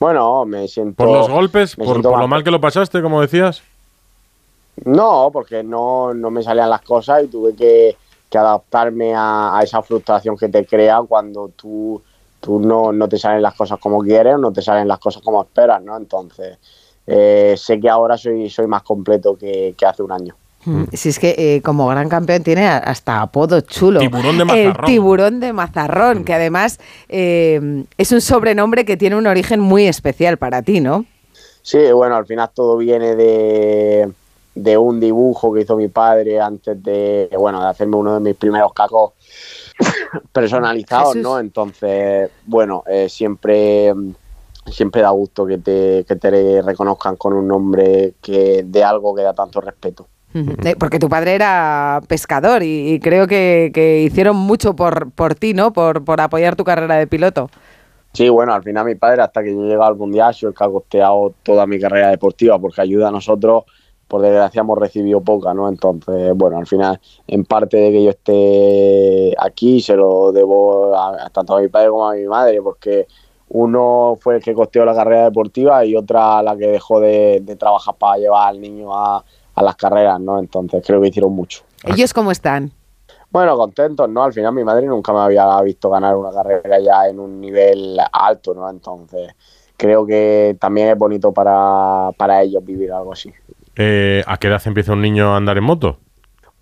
Bueno, 0.00 0.46
me 0.46 0.66
siento... 0.66 0.96
¿Por 0.96 1.12
los 1.12 1.28
golpes? 1.28 1.76
¿Por, 1.76 2.00
por 2.00 2.18
lo 2.18 2.26
mal 2.26 2.42
que 2.42 2.50
lo 2.50 2.60
pasaste, 2.62 3.02
como 3.02 3.20
decías? 3.20 3.62
No, 4.82 5.28
porque 5.30 5.62
no, 5.62 6.14
no 6.14 6.30
me 6.30 6.42
salían 6.42 6.70
las 6.70 6.80
cosas 6.80 7.24
y 7.24 7.26
tuve 7.26 7.54
que, 7.54 7.98
que 8.36 8.40
adaptarme 8.40 9.14
a, 9.14 9.56
a 9.58 9.62
esa 9.62 9.80
frustración 9.82 10.36
que 10.36 10.48
te 10.50 10.66
crea 10.66 11.00
cuando 11.08 11.48
tú, 11.56 12.02
tú 12.40 12.60
no, 12.60 12.92
no 12.92 13.08
te 13.08 13.18
salen 13.18 13.40
las 13.40 13.54
cosas 13.54 13.78
como 13.80 14.00
quieres 14.02 14.34
o 14.34 14.38
no 14.38 14.52
te 14.52 14.60
salen 14.60 14.86
las 14.86 14.98
cosas 14.98 15.22
como 15.22 15.42
esperas, 15.42 15.82
¿no? 15.82 15.96
Entonces, 15.96 16.58
eh, 17.06 17.54
sé 17.56 17.80
que 17.80 17.88
ahora 17.88 18.18
soy, 18.18 18.50
soy 18.50 18.66
más 18.66 18.82
completo 18.82 19.36
que, 19.36 19.74
que 19.78 19.86
hace 19.86 20.02
un 20.02 20.12
año. 20.12 20.34
Mm, 20.66 20.84
Si 20.92 21.08
es 21.10 21.18
que 21.18 21.34
eh, 21.38 21.62
como 21.62 21.86
gran 21.86 22.08
campeón 22.08 22.42
tiene 22.42 22.66
hasta 22.66 23.22
apodo 23.22 23.60
chulo. 23.62 24.00
Tiburón 24.00 24.36
de 24.36 24.42
El 24.42 24.46
Mazarrón. 24.68 24.86
tiburón 24.86 25.40
de 25.40 25.52
Mazarrón, 25.52 26.24
que 26.24 26.34
además 26.34 26.78
eh, 27.08 27.84
es 27.96 28.12
un 28.12 28.20
sobrenombre 28.20 28.84
que 28.84 28.96
tiene 28.96 29.16
un 29.16 29.26
origen 29.26 29.60
muy 29.60 29.86
especial 29.86 30.36
para 30.36 30.62
ti, 30.62 30.80
¿no? 30.80 31.04
Sí, 31.62 31.78
bueno, 31.92 32.16
al 32.16 32.26
final 32.26 32.50
todo 32.54 32.76
viene 32.76 33.16
de, 33.16 34.12
de 34.56 34.76
un 34.78 34.98
dibujo 34.98 35.52
que 35.52 35.60
hizo 35.60 35.76
mi 35.76 35.88
padre 35.88 36.40
antes 36.40 36.82
de, 36.82 37.28
bueno, 37.38 37.60
de 37.60 37.68
hacerme 37.68 37.96
uno 37.96 38.14
de 38.14 38.20
mis 38.20 38.34
primeros 38.34 38.72
cacos 38.72 39.12
personalizados, 40.32 41.14
Jesús. 41.14 41.22
¿no? 41.22 41.38
Entonces, 41.38 42.30
bueno, 42.46 42.82
eh, 42.86 43.08
siempre, 43.08 43.92
siempre 44.66 45.02
da 45.02 45.10
gusto 45.10 45.46
que 45.46 45.58
te, 45.58 46.04
que 46.08 46.16
te 46.16 46.62
reconozcan 46.62 47.16
con 47.16 47.34
un 47.34 47.46
nombre 47.46 48.14
que 48.22 48.64
de 48.66 48.82
algo 48.82 49.14
que 49.14 49.22
da 49.22 49.34
tanto 49.34 49.60
respeto. 49.60 50.08
Eh, 50.34 50.76
Porque 50.78 50.98
tu 50.98 51.08
padre 51.08 51.34
era 51.34 52.00
pescador 52.08 52.62
y, 52.62 52.92
y 52.92 53.00
creo 53.00 53.26
que, 53.26 53.70
que 53.72 54.02
hicieron 54.02 54.36
mucho 54.36 54.74
por, 54.74 55.10
por 55.12 55.34
ti, 55.34 55.54
¿no? 55.54 55.72
Por, 55.72 56.04
por 56.04 56.20
apoyar 56.20 56.56
tu 56.56 56.64
carrera 56.64 56.96
de 56.96 57.06
piloto. 57.06 57.48
Sí, 58.12 58.30
bueno, 58.30 58.54
al 58.54 58.62
final 58.62 58.86
mi 58.86 58.94
padre, 58.94 59.22
hasta 59.22 59.42
que 59.42 59.52
yo 59.54 59.62
llegué 59.62 59.82
al 59.82 59.96
Mundial, 59.96 60.34
sido 60.34 60.48
el 60.48 60.54
que 60.56 60.64
ha 60.64 60.68
costeado 60.68 61.34
toda 61.42 61.66
mi 61.66 61.78
carrera 61.78 62.08
deportiva, 62.08 62.58
porque 62.58 62.80
ayuda 62.80 63.08
a 63.08 63.10
nosotros, 63.10 63.64
por 64.08 64.22
desgracia, 64.22 64.60
hemos 64.60 64.78
recibido 64.78 65.20
poca, 65.20 65.52
¿no? 65.54 65.68
Entonces, 65.68 66.32
bueno, 66.34 66.58
al 66.58 66.66
final, 66.66 67.00
en 67.26 67.44
parte 67.44 67.76
de 67.76 67.90
que 67.90 68.04
yo 68.04 68.10
esté 68.10 69.34
aquí, 69.38 69.80
se 69.80 69.96
lo 69.96 70.32
debo 70.32 70.96
a, 70.96 71.28
tanto 71.30 71.56
a 71.56 71.60
mi 71.60 71.68
padre 71.68 71.88
como 71.88 72.08
a 72.08 72.14
mi 72.14 72.24
madre, 72.26 72.62
porque 72.62 73.06
uno 73.48 74.16
fue 74.20 74.36
el 74.36 74.42
que 74.42 74.54
costeó 74.54 74.84
la 74.84 74.94
carrera 74.94 75.24
deportiva 75.24 75.84
y 75.84 75.96
otra 75.96 76.42
la 76.42 76.56
que 76.56 76.66
dejó 76.66 77.00
de, 77.00 77.40
de 77.42 77.56
trabajar 77.56 77.94
para 77.96 78.18
llevar 78.18 78.48
al 78.48 78.60
niño 78.60 78.94
a, 78.94 79.24
a 79.54 79.62
las 79.62 79.76
carreras, 79.76 80.20
¿no? 80.20 80.38
Entonces, 80.38 80.82
creo 80.86 81.00
que 81.00 81.08
hicieron 81.08 81.32
mucho. 81.32 81.62
¿Ellos 81.84 82.12
cómo 82.12 82.30
están? 82.30 82.72
Bueno, 83.30 83.56
contentos, 83.56 84.08
¿no? 84.08 84.22
Al 84.22 84.32
final 84.32 84.54
mi 84.54 84.64
madre 84.64 84.86
nunca 84.86 85.12
me 85.12 85.18
había 85.18 85.60
visto 85.62 85.90
ganar 85.90 86.16
una 86.16 86.30
carrera 86.30 86.78
ya 86.78 87.08
en 87.08 87.18
un 87.18 87.40
nivel 87.40 87.98
alto, 88.12 88.54
¿no? 88.54 88.70
Entonces, 88.70 89.34
creo 89.76 90.06
que 90.06 90.56
también 90.60 90.88
es 90.88 90.98
bonito 90.98 91.32
para, 91.32 92.10
para 92.16 92.42
ellos 92.42 92.64
vivir 92.64 92.92
algo 92.92 93.12
así. 93.12 93.32
Eh, 93.76 94.22
¿A 94.26 94.38
qué 94.38 94.48
edad 94.48 94.62
empieza 94.64 94.92
un 94.92 95.02
niño 95.02 95.34
a 95.34 95.36
andar 95.36 95.58
en 95.58 95.64
moto? 95.64 95.98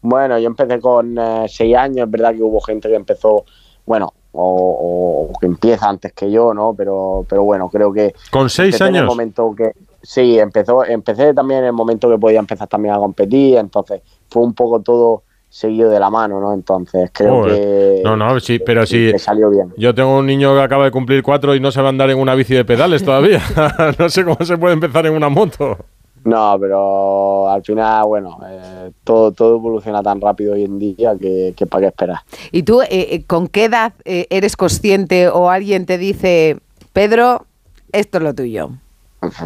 Bueno, 0.03 0.39
yo 0.39 0.47
empecé 0.47 0.81
con 0.81 1.17
eh, 1.17 1.47
seis 1.49 1.77
años, 1.77 2.07
es 2.07 2.11
verdad 2.11 2.35
que 2.35 2.43
hubo 2.43 2.61
gente 2.61 2.89
que 2.89 2.97
empezó, 2.97 3.45
bueno, 3.87 4.13
o, 4.33 5.31
o 5.31 5.39
que 5.39 5.47
empieza 5.47 5.89
antes 5.89 6.13
que 6.13 6.31
yo, 6.31 6.53
¿no? 6.53 6.75
Pero, 6.77 7.25
pero 7.29 7.45
bueno, 7.45 7.69
creo 7.71 7.93
que... 7.93 8.15
¿Con 8.31 8.51
seis 8.51 8.81
en 8.81 8.89
el 8.89 8.97
años? 8.97 9.07
momento 9.07 9.55
que, 9.57 9.73
sí, 10.03 10.39
empezó, 10.39 10.85
empecé 10.85 11.33
también 11.33 11.61
en 11.61 11.67
el 11.67 11.73
momento 11.73 12.11
que 12.11 12.19
podía 12.19 12.41
empezar 12.41 12.69
también 12.69 12.95
a 12.95 12.99
competir, 12.99 13.57
entonces 13.57 14.03
fue 14.29 14.43
un 14.43 14.53
poco 14.53 14.81
todo 14.81 15.23
seguido 15.49 15.89
de 15.89 16.01
la 16.01 16.11
mano, 16.11 16.41
¿no? 16.41 16.53
Entonces 16.53 17.11
creo 17.13 17.45
que... 17.45 18.01
No, 18.05 18.17
no, 18.17 18.41
sí, 18.41 18.59
pero 18.59 18.85
sí. 18.85 19.13
que 19.13 19.21
salió 19.21 19.51
bien. 19.51 19.73
Yo 19.77 19.95
tengo 19.95 20.19
un 20.19 20.27
niño 20.27 20.53
que 20.53 20.61
acaba 20.61 20.85
de 20.85 20.91
cumplir 20.91 21.23
cuatro 21.23 21.55
y 21.55 21.61
no 21.61 21.71
sabe 21.71 21.89
andar 21.91 22.11
en 22.11 22.19
una 22.19 22.35
bici 22.35 22.55
de 22.55 22.65
pedales 22.65 23.05
todavía. 23.05 23.41
no 23.99 24.09
sé 24.09 24.25
cómo 24.25 24.45
se 24.45 24.59
puede 24.59 24.75
empezar 24.75 25.07
en 25.07 25.15
una 25.15 25.29
moto. 25.29 25.79
No, 26.25 26.57
pero 26.59 27.51
al 27.51 27.63
final, 27.63 28.07
bueno, 28.07 28.39
eh, 28.49 28.93
todo, 29.05 29.33
todo 29.33 29.57
evoluciona 29.57 30.03
tan 30.03 30.21
rápido 30.21 30.55
hoy 30.55 30.65
en 30.65 30.79
día 30.79 31.15
que, 31.21 31.53
que 31.55 31.67
para 31.67 31.83
qué 31.83 31.87
esperar. 31.89 32.19
¿Y 32.51 32.63
tú 32.63 32.81
eh, 32.81 32.89
eh, 32.91 33.25
con 33.27 33.47
qué 33.47 33.65
edad 33.65 33.93
eh, 34.07 34.27
eres 34.31 34.57
consciente 34.57 35.29
o 35.29 35.51
alguien 35.51 35.85
te 35.85 35.99
dice, 35.99 36.59
Pedro, 36.95 37.45
esto 37.93 38.19
es 38.19 38.25
lo 38.25 38.35
tuyo? 38.35 38.71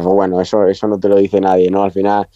Bueno, 0.01 0.39
eso, 0.39 0.65
eso 0.67 0.87
no 0.87 0.99
te 0.99 1.09
lo 1.09 1.17
dice 1.17 1.41
nadie, 1.41 1.69
¿no? 1.69 1.83
Al 1.83 1.91
final 1.91 2.27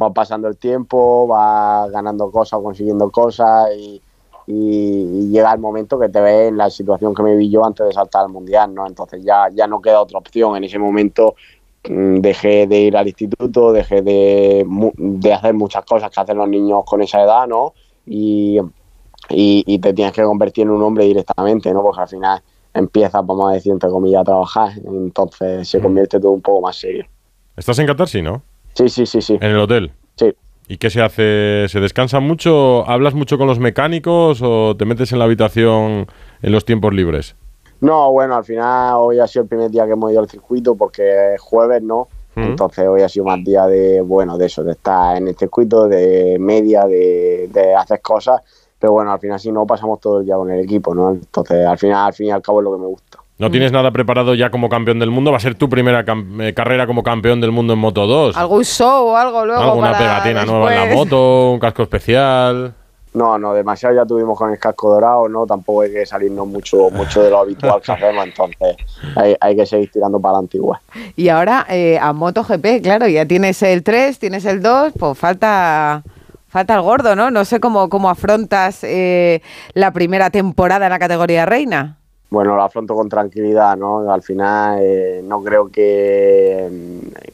va 0.00 0.12
pasando 0.12 0.48
el 0.48 0.56
tiempo, 0.56 1.28
va 1.28 1.88
ganando 1.88 2.30
cosas, 2.30 2.60
consiguiendo 2.60 3.10
cosas 3.10 3.68
y, 3.76 4.02
llega 4.44 5.52
el 5.52 5.60
momento 5.60 5.98
que 5.98 6.08
te 6.08 6.20
ves 6.20 6.48
en 6.48 6.58
la 6.58 6.68
situación 6.68 7.14
que 7.14 7.22
me 7.22 7.36
vi 7.36 7.48
yo 7.48 7.64
antes 7.64 7.86
de 7.86 7.92
saltar 7.92 8.24
al 8.24 8.28
mundial, 8.28 8.74
¿no? 8.74 8.86
Entonces 8.86 9.22
ya, 9.24 9.48
ya 9.54 9.66
no 9.66 9.80
queda 9.80 10.00
otra 10.00 10.18
opción. 10.18 10.56
En 10.56 10.64
ese 10.64 10.78
momento 10.78 11.36
dejé 11.84 12.66
de 12.66 12.80
ir 12.80 12.96
al 12.96 13.08
instituto, 13.08 13.72
dejé 13.72 14.02
de, 14.02 14.64
de 14.96 15.32
hacer 15.32 15.54
muchas 15.54 15.84
cosas 15.84 16.10
que 16.10 16.20
hacen 16.20 16.38
los 16.38 16.48
niños 16.48 16.82
con 16.86 17.02
esa 17.02 17.22
edad, 17.22 17.46
¿no? 17.46 17.74
Y, 18.06 18.58
y, 19.30 19.64
y 19.66 19.78
te 19.78 19.92
tienes 19.92 20.12
que 20.12 20.22
convertir 20.22 20.62
en 20.62 20.70
un 20.70 20.82
hombre 20.82 21.04
directamente, 21.04 21.72
¿no? 21.72 21.82
Porque 21.82 22.00
al 22.02 22.08
final 22.08 22.42
empiezas, 22.74 23.26
vamos 23.26 23.50
a 23.50 23.54
decir, 23.54 23.72
entre 23.72 23.90
comillas, 23.90 24.22
a 24.22 24.24
trabajar, 24.24 24.72
entonces 24.84 25.68
se 25.68 25.80
convierte 25.80 26.18
todo 26.20 26.32
un 26.32 26.40
poco 26.40 26.60
más 26.60 26.76
serio. 26.76 27.04
¿Estás 27.56 27.78
en 27.78 27.86
Qatar, 27.86 28.08
sí, 28.08 28.22
no? 28.22 28.42
Sí, 28.74 28.88
sí, 28.88 29.04
sí, 29.04 29.20
sí. 29.20 29.34
¿En 29.34 29.50
el 29.50 29.58
hotel? 29.58 29.92
Sí. 30.16 30.32
¿Y 30.68 30.78
qué 30.78 30.88
se 30.88 31.02
hace? 31.02 31.66
¿Se 31.68 31.80
descansa 31.80 32.20
mucho? 32.20 32.88
¿Hablas 32.88 33.14
mucho 33.14 33.36
con 33.36 33.46
los 33.46 33.58
mecánicos 33.58 34.40
o 34.42 34.76
te 34.76 34.84
metes 34.84 35.12
en 35.12 35.18
la 35.18 35.26
habitación 35.26 36.06
en 36.40 36.52
los 36.52 36.64
tiempos 36.64 36.94
libres? 36.94 37.36
No, 37.82 38.12
bueno, 38.12 38.36
al 38.36 38.44
final 38.44 38.94
hoy 38.96 39.18
ha 39.18 39.26
sido 39.26 39.42
el 39.42 39.48
primer 39.48 39.70
día 39.70 39.84
que 39.86 39.92
hemos 39.92 40.10
ido 40.10 40.20
al 40.20 40.28
circuito 40.30 40.74
porque 40.76 41.34
es 41.34 41.40
jueves, 41.40 41.82
¿no? 41.82 42.08
Ujú. 42.36 42.46
Entonces 42.46 42.86
hoy 42.88 43.02
ha 43.02 43.08
sido 43.08 43.26
más 43.26 43.42
día 43.44 43.66
de, 43.66 44.00
bueno, 44.00 44.38
de 44.38 44.46
eso, 44.46 44.62
de 44.64 44.72
estar 44.72 45.16
en 45.16 45.26
el 45.28 45.36
circuito, 45.36 45.88
de 45.88 46.36
media, 46.40 46.86
de, 46.86 47.48
de 47.52 47.74
hacer 47.74 48.00
cosas. 48.00 48.40
Pero 48.78 48.92
bueno, 48.92 49.12
al 49.12 49.18
final 49.18 49.38
si 49.38 49.50
no 49.52 49.66
pasamos 49.66 50.00
todo 50.00 50.20
el 50.20 50.24
día 50.26 50.36
con 50.36 50.50
el 50.50 50.60
equipo, 50.64 50.94
¿no? 50.94 51.10
Entonces 51.10 51.66
al 51.66 51.76
final, 51.76 52.06
al 52.06 52.12
fin 52.14 52.28
y 52.28 52.30
al 52.30 52.40
cabo 52.40 52.60
es 52.60 52.64
lo 52.64 52.72
que 52.72 52.78
me 52.80 52.86
gusta. 52.86 53.18
¿No 53.38 53.50
tienes 53.50 53.72
nada 53.72 53.90
preparado 53.90 54.34
ya 54.34 54.50
como 54.50 54.68
campeón 54.68 55.00
del 55.00 55.10
mundo? 55.10 55.32
¿Va 55.32 55.38
a 55.38 55.40
ser 55.40 55.56
tu 55.56 55.68
primera 55.68 56.04
cam- 56.04 56.40
eh, 56.40 56.54
carrera 56.54 56.86
como 56.86 57.02
campeón 57.02 57.40
del 57.40 57.50
mundo 57.50 57.72
en 57.72 57.80
Moto 57.80 58.06
2? 58.06 58.36
¿Algún 58.36 58.64
show 58.64 59.08
o 59.08 59.16
algo 59.16 59.44
luego? 59.44 59.60
¿Alguna 59.60 59.90
para 59.90 60.22
pegatina 60.22 60.44
nueva 60.44 60.72
en 60.72 60.88
la 60.90 60.94
moto? 60.94 61.50
¿Un 61.50 61.58
casco 61.58 61.82
especial? 61.82 62.74
No, 63.14 63.38
no, 63.38 63.52
demasiado 63.52 63.94
ya 63.94 64.06
tuvimos 64.06 64.38
con 64.38 64.50
el 64.50 64.58
casco 64.58 64.94
dorado, 64.94 65.28
¿no? 65.28 65.46
Tampoco 65.46 65.82
hay 65.82 65.92
que 65.92 66.06
salirnos 66.06 66.46
mucho, 66.46 66.90
mucho 66.90 67.22
de 67.22 67.30
lo 67.30 67.38
habitual 67.38 67.80
que 67.82 67.92
hacemos, 67.92 68.24
entonces 68.24 68.76
hay, 69.40 69.56
que 69.56 69.66
seguir 69.66 69.90
tirando 69.90 70.18
para 70.18 70.36
adelante 70.36 70.56
igual. 70.56 70.80
Y 71.14 71.28
ahora 71.28 71.66
eh, 71.68 71.98
a 72.00 72.12
MotoGP, 72.12 72.82
claro, 72.82 73.06
ya 73.08 73.26
tienes 73.26 73.62
el 73.62 73.82
3, 73.82 74.18
tienes 74.18 74.44
el 74.46 74.62
2, 74.62 74.94
pues 74.98 75.18
falta 75.18 76.02
falta 76.48 76.74
el 76.74 76.82
gordo, 76.82 77.16
¿no? 77.16 77.30
No 77.30 77.44
sé 77.44 77.60
cómo, 77.60 77.88
cómo 77.88 78.10
afrontas 78.10 78.84
eh, 78.84 79.42
la 79.72 79.92
primera 79.92 80.30
temporada 80.30 80.86
en 80.86 80.90
la 80.90 80.98
categoría 80.98 81.46
reina. 81.46 81.98
Bueno, 82.32 82.56
lo 82.56 82.62
afronto 82.62 82.94
con 82.94 83.10
tranquilidad, 83.10 83.76
¿no? 83.76 84.10
Al 84.10 84.22
final 84.22 84.78
eh, 84.80 85.20
no 85.22 85.42
creo 85.42 85.68
que, 85.68 86.66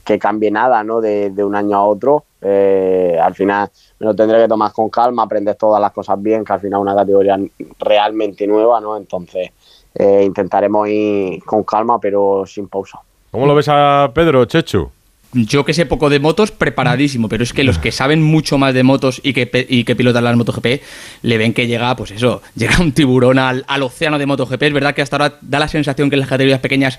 que 0.05 0.19
cambie 0.19 0.51
nada, 0.51 0.83
¿no? 0.83 1.01
De, 1.01 1.33
un 1.39 1.55
año 1.55 1.77
a 1.77 1.85
otro. 1.85 2.25
Eh, 2.43 3.17
al 3.23 3.33
final 3.33 3.71
me 4.01 4.07
lo 4.07 4.17
tendré 4.17 4.41
que 4.41 4.49
tomar 4.49 4.73
con 4.73 4.89
calma, 4.89 5.23
aprender 5.23 5.55
todas 5.55 5.81
las 5.81 5.93
cosas 5.93 6.21
bien, 6.21 6.45
que 6.45 6.53
al 6.53 6.59
final 6.59 6.81
es 6.81 6.83
una 6.83 6.97
categoría 6.97 7.39
realmente 7.79 8.45
nueva, 8.49 8.81
¿no? 8.81 8.97
Entonces 8.97 9.53
eh, 9.95 10.25
intentaremos 10.25 10.89
ir 10.89 11.45
con 11.45 11.63
calma, 11.63 12.01
pero 12.01 12.43
sin 12.45 12.67
pausa. 12.67 12.99
¿Cómo 13.31 13.47
lo 13.47 13.55
ves 13.55 13.69
a 13.69 14.11
Pedro, 14.13 14.47
Chechu? 14.47 14.91
Yo 15.33 15.65
que 15.65 15.75
sé 15.75 15.85
poco 15.85 16.09
de 16.09 16.21
motos, 16.21 16.51
preparadísimo, 16.53 17.29
pero 17.29 17.45
es 17.45 17.53
que 17.53 17.63
los 17.63 17.79
que 17.79 17.93
saben 17.93 18.23
mucho 18.23 18.57
más 18.57 18.73
de 18.73 18.83
motos 18.83 19.21
y 19.23 19.35
que, 19.35 19.67
y 19.69 19.85
que 19.85 19.95
pilotan 19.95 20.25
las 20.25 20.37
MotoGP, 20.37 20.83
le 21.23 21.39
ven 21.39 21.53
que 21.53 21.67
llega, 21.67 21.95
pues 21.97 22.13
eso, 22.13 22.41
llega 22.57 22.81
un 22.81 22.93
tiburón 22.93 23.39
al, 23.39 23.65
al 23.69 23.83
océano 23.83 24.19
de 24.19 24.25
MotoGP. 24.25 24.63
Es 24.63 24.73
verdad 24.73 24.95
que 24.95 25.03
hasta 25.03 25.17
ahora 25.17 25.39
da 25.43 25.59
la 25.59 25.69
sensación 25.69 26.09
que 26.09 26.17
en 26.17 26.21
las 26.21 26.31
categorías 26.31 26.61
pequeñas, 26.61 26.99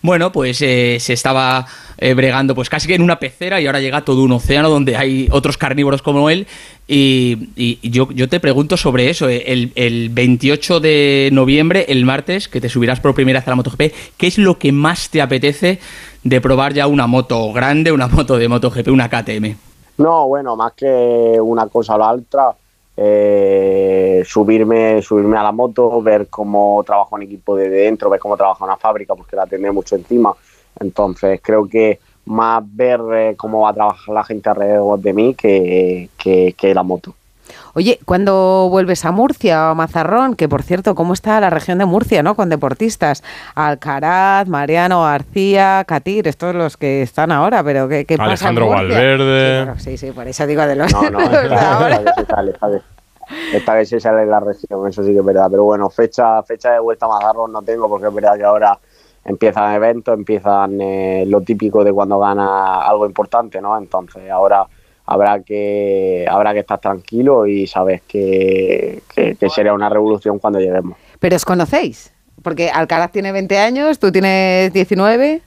bueno, 0.00 0.32
pues 0.32 0.62
eh, 0.62 0.96
se 1.00 1.12
estaba 1.12 1.66
eh, 1.98 2.14
bregando 2.14 2.54
pues 2.54 2.68
casi 2.68 2.88
que 2.88 2.94
en 2.94 3.02
una 3.02 3.18
pecera 3.18 3.60
y 3.60 3.66
ahora 3.66 3.80
llega 3.80 4.04
todo 4.04 4.22
un 4.22 4.32
océano 4.32 4.68
donde 4.68 4.96
hay 4.96 5.28
otros 5.30 5.56
carnívoros 5.56 6.02
como 6.02 6.30
él. 6.30 6.46
Y, 6.88 7.80
yo, 7.90 8.10
yo 8.12 8.28
te 8.28 8.38
pregunto 8.38 8.76
sobre 8.76 9.10
eso, 9.10 9.28
eh, 9.28 9.44
el, 9.46 9.72
el 9.74 10.10
28 10.10 10.80
de 10.80 11.30
noviembre, 11.32 11.86
el 11.88 12.04
martes, 12.04 12.48
que 12.48 12.60
te 12.60 12.68
subirás 12.68 13.00
por 13.00 13.14
primera 13.14 13.40
vez 13.40 13.48
a 13.48 13.50
la 13.50 13.56
MotoGP, 13.56 13.92
¿qué 14.16 14.26
es 14.26 14.38
lo 14.38 14.58
que 14.58 14.72
más 14.72 15.10
te 15.10 15.20
apetece 15.20 15.80
de 16.22 16.40
probar 16.40 16.74
ya 16.74 16.86
una 16.86 17.06
moto 17.06 17.52
grande, 17.52 17.92
una 17.92 18.08
moto 18.08 18.38
de 18.38 18.48
MotoGP, 18.48 18.88
una 18.88 19.08
KTM? 19.08 19.56
No, 19.98 20.28
bueno, 20.28 20.56
más 20.56 20.74
que 20.74 21.38
una 21.40 21.66
cosa 21.68 21.94
a 21.94 21.98
la 21.98 22.12
otra, 22.12 22.54
eh, 22.96 24.22
subirme, 24.26 25.02
subirme 25.02 25.36
a 25.38 25.42
la 25.42 25.52
moto, 25.52 26.00
ver 26.02 26.28
cómo 26.28 26.82
trabaja 26.84 27.16
un 27.16 27.22
equipo 27.22 27.56
de 27.56 27.68
dentro, 27.68 28.10
ver 28.10 28.20
cómo 28.20 28.36
trabaja 28.36 28.64
una 28.64 28.76
fábrica, 28.76 29.14
porque 29.14 29.36
la 29.36 29.46
tiene 29.46 29.70
mucho 29.70 29.96
encima. 29.96 30.34
Entonces 30.80 31.40
creo 31.42 31.68
que 31.68 31.98
más 32.26 32.62
ver 32.66 33.00
eh, 33.14 33.34
cómo 33.36 33.62
va 33.62 33.70
a 33.70 33.74
trabajar 33.74 34.14
la 34.14 34.24
gente 34.24 34.48
alrededor 34.48 34.98
de 34.98 35.12
mí 35.12 35.34
que, 35.34 36.08
que, 36.18 36.54
que 36.56 36.74
la 36.74 36.82
moto. 36.82 37.14
Oye, 37.74 38.00
¿cuándo 38.04 38.68
vuelves 38.70 39.04
a 39.04 39.12
Murcia 39.12 39.68
o 39.68 39.70
a 39.70 39.74
Mazarrón? 39.74 40.34
Que 40.34 40.48
por 40.48 40.62
cierto, 40.62 40.94
¿cómo 40.94 41.12
está 41.12 41.38
la 41.40 41.50
región 41.50 41.78
de 41.78 41.84
Murcia, 41.84 42.22
no? 42.22 42.34
Con 42.34 42.48
deportistas. 42.48 43.22
Alcaraz, 43.54 44.48
Mariano 44.48 45.02
García, 45.02 45.84
Catir, 45.86 46.26
estos 46.26 46.54
los 46.54 46.76
que 46.76 47.02
están 47.02 47.30
ahora, 47.30 47.62
pero 47.62 47.86
¿qué, 47.88 48.04
qué 48.04 48.16
pasa 48.16 48.48
Alejandro? 48.48 48.68
Valverde. 48.70 49.58
Sí, 49.58 49.64
bueno, 49.64 49.80
sí, 49.80 49.98
sí, 49.98 50.10
por 50.12 50.26
eso 50.26 50.46
digo 50.46 50.62
de 50.66 50.74
los, 50.74 50.90
No, 50.92 51.02
no, 51.10 51.20
los 51.20 51.30
de 51.30 51.54
ahora. 51.54 51.96
esta 51.96 52.00
vez 52.02 52.14
se 52.16 52.24
sale, 52.26 52.50
esta 52.52 52.66
vez. 52.68 52.82
Esta 53.52 53.74
vez 53.74 53.88
se 53.88 54.00
sale 54.00 54.24
la 54.26 54.40
región, 54.40 54.88
eso 54.88 55.04
sí 55.04 55.12
que 55.12 55.18
es 55.18 55.24
verdad. 55.24 55.48
Pero 55.50 55.64
bueno, 55.64 55.90
fecha, 55.90 56.42
fecha 56.44 56.72
de 56.72 56.80
vuelta 56.80 57.06
a 57.06 57.10
Mazarrón 57.10 57.52
no 57.52 57.62
tengo 57.62 57.88
porque 57.88 58.06
es 58.06 58.14
verdad 58.14 58.36
que 58.36 58.44
ahora 58.44 58.78
empiezan 59.26 59.74
eventos, 59.74 60.14
empiezan 60.14 60.80
eh, 60.80 61.24
lo 61.26 61.40
típico 61.40 61.84
de 61.84 61.92
cuando 61.92 62.18
gana 62.18 62.82
algo 62.82 63.06
importante, 63.06 63.60
¿no? 63.60 63.76
Entonces 63.76 64.30
ahora 64.30 64.64
habrá 65.04 65.40
que 65.40 66.26
habrá 66.28 66.52
que 66.52 66.60
estar 66.60 66.80
tranquilo 66.80 67.46
y 67.46 67.66
sabes 67.66 68.02
que, 68.02 69.02
que, 69.14 69.36
que 69.36 69.48
será 69.50 69.74
una 69.74 69.88
revolución 69.88 70.38
cuando 70.38 70.60
lleguemos. 70.60 70.96
Pero 71.18 71.36
os 71.36 71.44
conocéis, 71.44 72.12
porque 72.42 72.70
Alcaraz 72.70 73.10
tiene 73.12 73.32
20 73.32 73.58
años, 73.58 73.98
tú 73.98 74.12
tienes 74.12 74.72
19. 74.72 75.42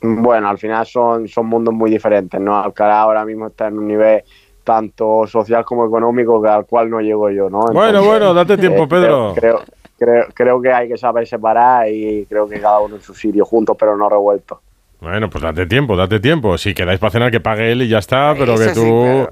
Bueno, 0.00 0.48
al 0.48 0.58
final 0.58 0.86
son, 0.86 1.28
son 1.28 1.46
mundos 1.46 1.74
muy 1.74 1.90
diferentes, 1.90 2.40
¿no? 2.40 2.58
Alcaraz 2.58 2.98
ahora 2.98 3.24
mismo 3.24 3.48
está 3.48 3.68
en 3.68 3.78
un 3.78 3.88
nivel 3.88 4.22
tanto 4.62 5.26
social 5.26 5.64
como 5.64 5.86
económico 5.86 6.40
que 6.40 6.48
al 6.48 6.66
cual 6.66 6.88
no 6.88 7.00
llego 7.00 7.30
yo, 7.30 7.50
¿no? 7.50 7.66
Bueno, 7.72 8.04
bueno, 8.04 8.32
date 8.32 8.56
tiempo, 8.56 8.88
Pedro. 8.88 9.32
Creo, 9.34 9.58
creo, 9.58 9.74
creo, 9.98 10.26
creo 10.34 10.60
que 10.60 10.72
hay 10.72 10.88
que 10.88 10.96
saber 10.96 11.26
separar 11.26 11.88
y 11.88 12.26
creo 12.26 12.48
que 12.48 12.60
cada 12.60 12.80
uno 12.80 12.96
en 12.96 13.02
su 13.02 13.14
sitio, 13.14 13.44
juntos 13.44 13.76
pero 13.78 13.96
no 13.96 14.08
revueltos. 14.08 14.58
Bueno, 15.04 15.28
pues 15.28 15.42
date 15.44 15.66
tiempo, 15.66 15.96
date 15.96 16.18
tiempo. 16.18 16.56
Si 16.56 16.72
quedáis 16.72 16.98
para 16.98 17.10
cenar, 17.10 17.30
que 17.30 17.38
pague 17.38 17.70
él 17.70 17.82
y 17.82 17.88
ya 17.88 17.98
está, 17.98 18.34
pero 18.38 18.56
que 18.56 18.68
tú 18.68 19.28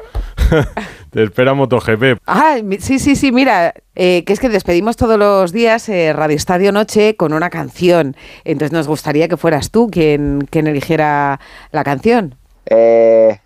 te 1.10 1.22
espera 1.22 1.54
MotoGP. 1.54 2.18
Ah, 2.26 2.58
sí, 2.78 2.98
sí, 2.98 3.16
sí, 3.16 3.32
mira, 3.32 3.72
eh, 3.94 4.22
que 4.24 4.34
es 4.34 4.40
que 4.40 4.50
despedimos 4.50 4.98
todos 4.98 5.18
los 5.18 5.50
días 5.50 5.88
eh, 5.88 6.12
Radio 6.12 6.36
Estadio 6.36 6.72
Noche 6.72 7.16
con 7.16 7.32
una 7.32 7.48
canción. 7.48 8.14
Entonces 8.44 8.72
nos 8.72 8.86
gustaría 8.86 9.28
que 9.28 9.38
fueras 9.38 9.70
tú 9.70 9.88
quien, 9.90 10.46
quien 10.50 10.66
eligiera 10.66 11.40
la 11.70 11.84
canción. 11.84 12.34
Eh, 12.66 13.38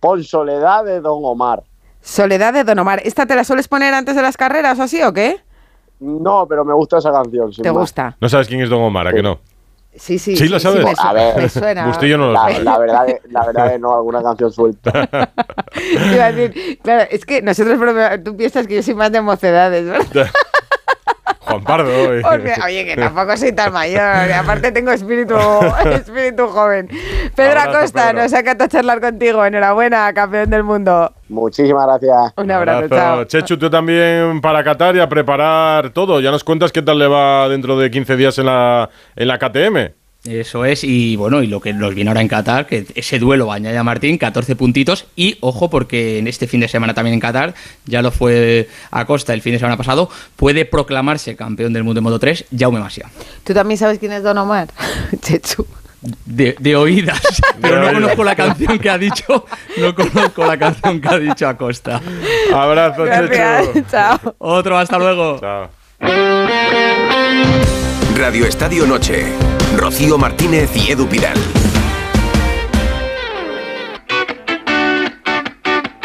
Pon 0.00 0.24
Soledad 0.24 0.84
de 0.84 1.00
Don 1.00 1.20
Omar. 1.22 1.62
Soledad 2.00 2.54
de 2.54 2.64
Don 2.64 2.80
Omar. 2.80 3.00
¿Esta 3.04 3.24
te 3.24 3.36
la 3.36 3.44
sueles 3.44 3.68
poner 3.68 3.94
antes 3.94 4.16
de 4.16 4.22
las 4.22 4.36
carreras 4.36 4.80
o 4.80 4.82
así 4.82 5.00
o 5.04 5.12
qué? 5.12 5.36
No, 6.02 6.46
pero 6.48 6.64
me 6.64 6.74
gusta 6.74 6.98
esa 6.98 7.12
canción. 7.12 7.52
sin 7.52 7.62
¿Te 7.62 7.70
más. 7.70 7.78
gusta? 7.80 8.16
No 8.20 8.28
sabes 8.28 8.48
quién 8.48 8.60
es 8.60 8.68
Don 8.68 8.82
Omar, 8.82 9.06
¿a 9.08 9.12
que 9.12 9.22
no? 9.22 9.38
Sí, 9.94 10.18
sí. 10.18 10.34
¿Sí 10.36 10.48
la 10.48 10.58
sabes? 10.58 10.84
me, 10.84 10.94
su- 10.96 11.02
A 11.06 11.12
ver. 11.12 11.36
me 11.36 11.48
suena. 11.48 11.86
Bustillo 11.86 12.16
no 12.18 12.26
lo 12.28 12.32
La, 12.32 12.40
sabe. 12.40 12.64
la 12.64 12.78
verdad 12.78 13.06
que, 13.06 13.20
la 13.30 13.46
verdad 13.46 13.70
que 13.72 13.78
no, 13.78 13.94
alguna 13.94 14.22
canción 14.22 14.50
suelta. 14.50 14.90
Iba 16.14 16.24
a 16.26 16.32
decir, 16.32 16.78
claro, 16.82 17.08
es 17.10 17.24
que 17.26 17.42
nosotros, 17.42 17.78
tú 18.24 18.36
piensas 18.36 18.66
que 18.66 18.76
yo 18.76 18.82
soy 18.82 18.94
más 18.94 19.12
de 19.12 19.20
mocedades, 19.20 19.84
¿verdad? 19.84 20.30
Juan 21.44 21.62
Pardo. 21.64 21.90
eh. 21.90 22.22
Porque, 22.28 22.54
oye, 22.64 22.84
que 22.84 22.96
tampoco 22.96 23.36
soy 23.36 23.52
tan 23.52 23.72
mayor. 23.72 24.28
y 24.28 24.32
aparte 24.32 24.72
tengo 24.72 24.90
espíritu, 24.92 25.34
espíritu 25.92 26.46
joven. 26.48 26.88
Pedro 27.34 27.60
Abrazo, 27.60 27.78
Acosta, 27.78 28.06
Pedro. 28.10 28.22
nos 28.22 28.32
encanta 28.32 28.68
charlar 28.68 29.00
contigo. 29.00 29.44
Enhorabuena, 29.44 30.12
campeón 30.14 30.50
del 30.50 30.62
mundo. 30.62 31.12
Muchísimas 31.28 31.86
gracias. 31.86 32.32
Un 32.36 32.50
abrazo, 32.50 32.88
chao. 32.88 33.24
Chechu, 33.24 33.56
tú 33.56 33.70
también 33.70 34.40
para 34.40 34.62
Qatar 34.62 34.94
y 34.96 35.00
a 35.00 35.08
preparar 35.08 35.90
todo. 35.90 36.20
Ya 36.20 36.30
nos 36.30 36.44
cuentas 36.44 36.70
qué 36.72 36.82
tal 36.82 36.98
le 36.98 37.06
va 37.08 37.48
dentro 37.48 37.78
de 37.78 37.90
15 37.90 38.16
días 38.16 38.38
en 38.38 38.46
la, 38.46 38.88
en 39.16 39.28
la 39.28 39.38
KTM. 39.38 40.01
Eso 40.24 40.64
es, 40.64 40.84
y 40.84 41.16
bueno, 41.16 41.42
y 41.42 41.48
lo 41.48 41.60
que 41.60 41.72
nos 41.72 41.96
viene 41.96 42.08
ahora 42.08 42.20
en 42.20 42.28
Qatar, 42.28 42.66
que 42.68 42.86
ese 42.94 43.18
duelo 43.18 43.46
Bañaya 43.46 43.82
Martín, 43.82 44.18
14 44.18 44.54
puntitos, 44.54 45.06
y 45.16 45.36
ojo, 45.40 45.68
porque 45.68 46.18
en 46.18 46.28
este 46.28 46.46
fin 46.46 46.60
de 46.60 46.68
semana 46.68 46.94
también 46.94 47.14
en 47.14 47.20
Qatar, 47.20 47.54
ya 47.86 48.02
lo 48.02 48.12
fue 48.12 48.68
Acosta 48.92 49.34
el 49.34 49.42
fin 49.42 49.54
de 49.54 49.58
semana 49.58 49.76
pasado, 49.76 50.08
puede 50.36 50.64
proclamarse 50.64 51.34
campeón 51.34 51.72
del 51.72 51.82
mundo 51.82 51.98
de 51.98 52.02
Moto 52.02 52.20
3, 52.20 52.44
Jaume 52.56 52.78
Masia. 52.78 53.10
¿Tú 53.42 53.52
también 53.52 53.78
sabes 53.78 53.98
quién 53.98 54.12
es 54.12 54.22
Don 54.22 54.38
Omar? 54.38 54.68
Chechu. 55.22 55.66
De, 56.24 56.54
de 56.58 56.76
oídas, 56.76 57.20
pero 57.60 57.80
no 57.80 57.92
conozco 57.92 58.24
la 58.24 58.34
canción 58.34 58.78
que 58.78 58.90
ha 58.90 58.98
dicho, 58.98 59.46
no 59.78 59.94
conozco 59.94 60.44
la 60.44 60.56
canción 60.56 61.00
que 61.00 61.08
ha 61.08 61.18
dicho 61.18 61.48
Acosta. 61.48 62.00
Abrazo, 62.52 63.04
Gracias, 63.04 63.90
chao. 63.90 64.34
Otro, 64.38 64.78
hasta 64.78 64.98
luego. 64.98 65.38
Chao. 65.40 65.70
Radio 68.16 68.46
Estadio 68.46 68.84
Noche. 68.86 69.26
Rocío 69.76 70.18
Martínez 70.18 70.70
y 70.76 70.90
Edu 70.90 71.08
Pidal. 71.08 71.38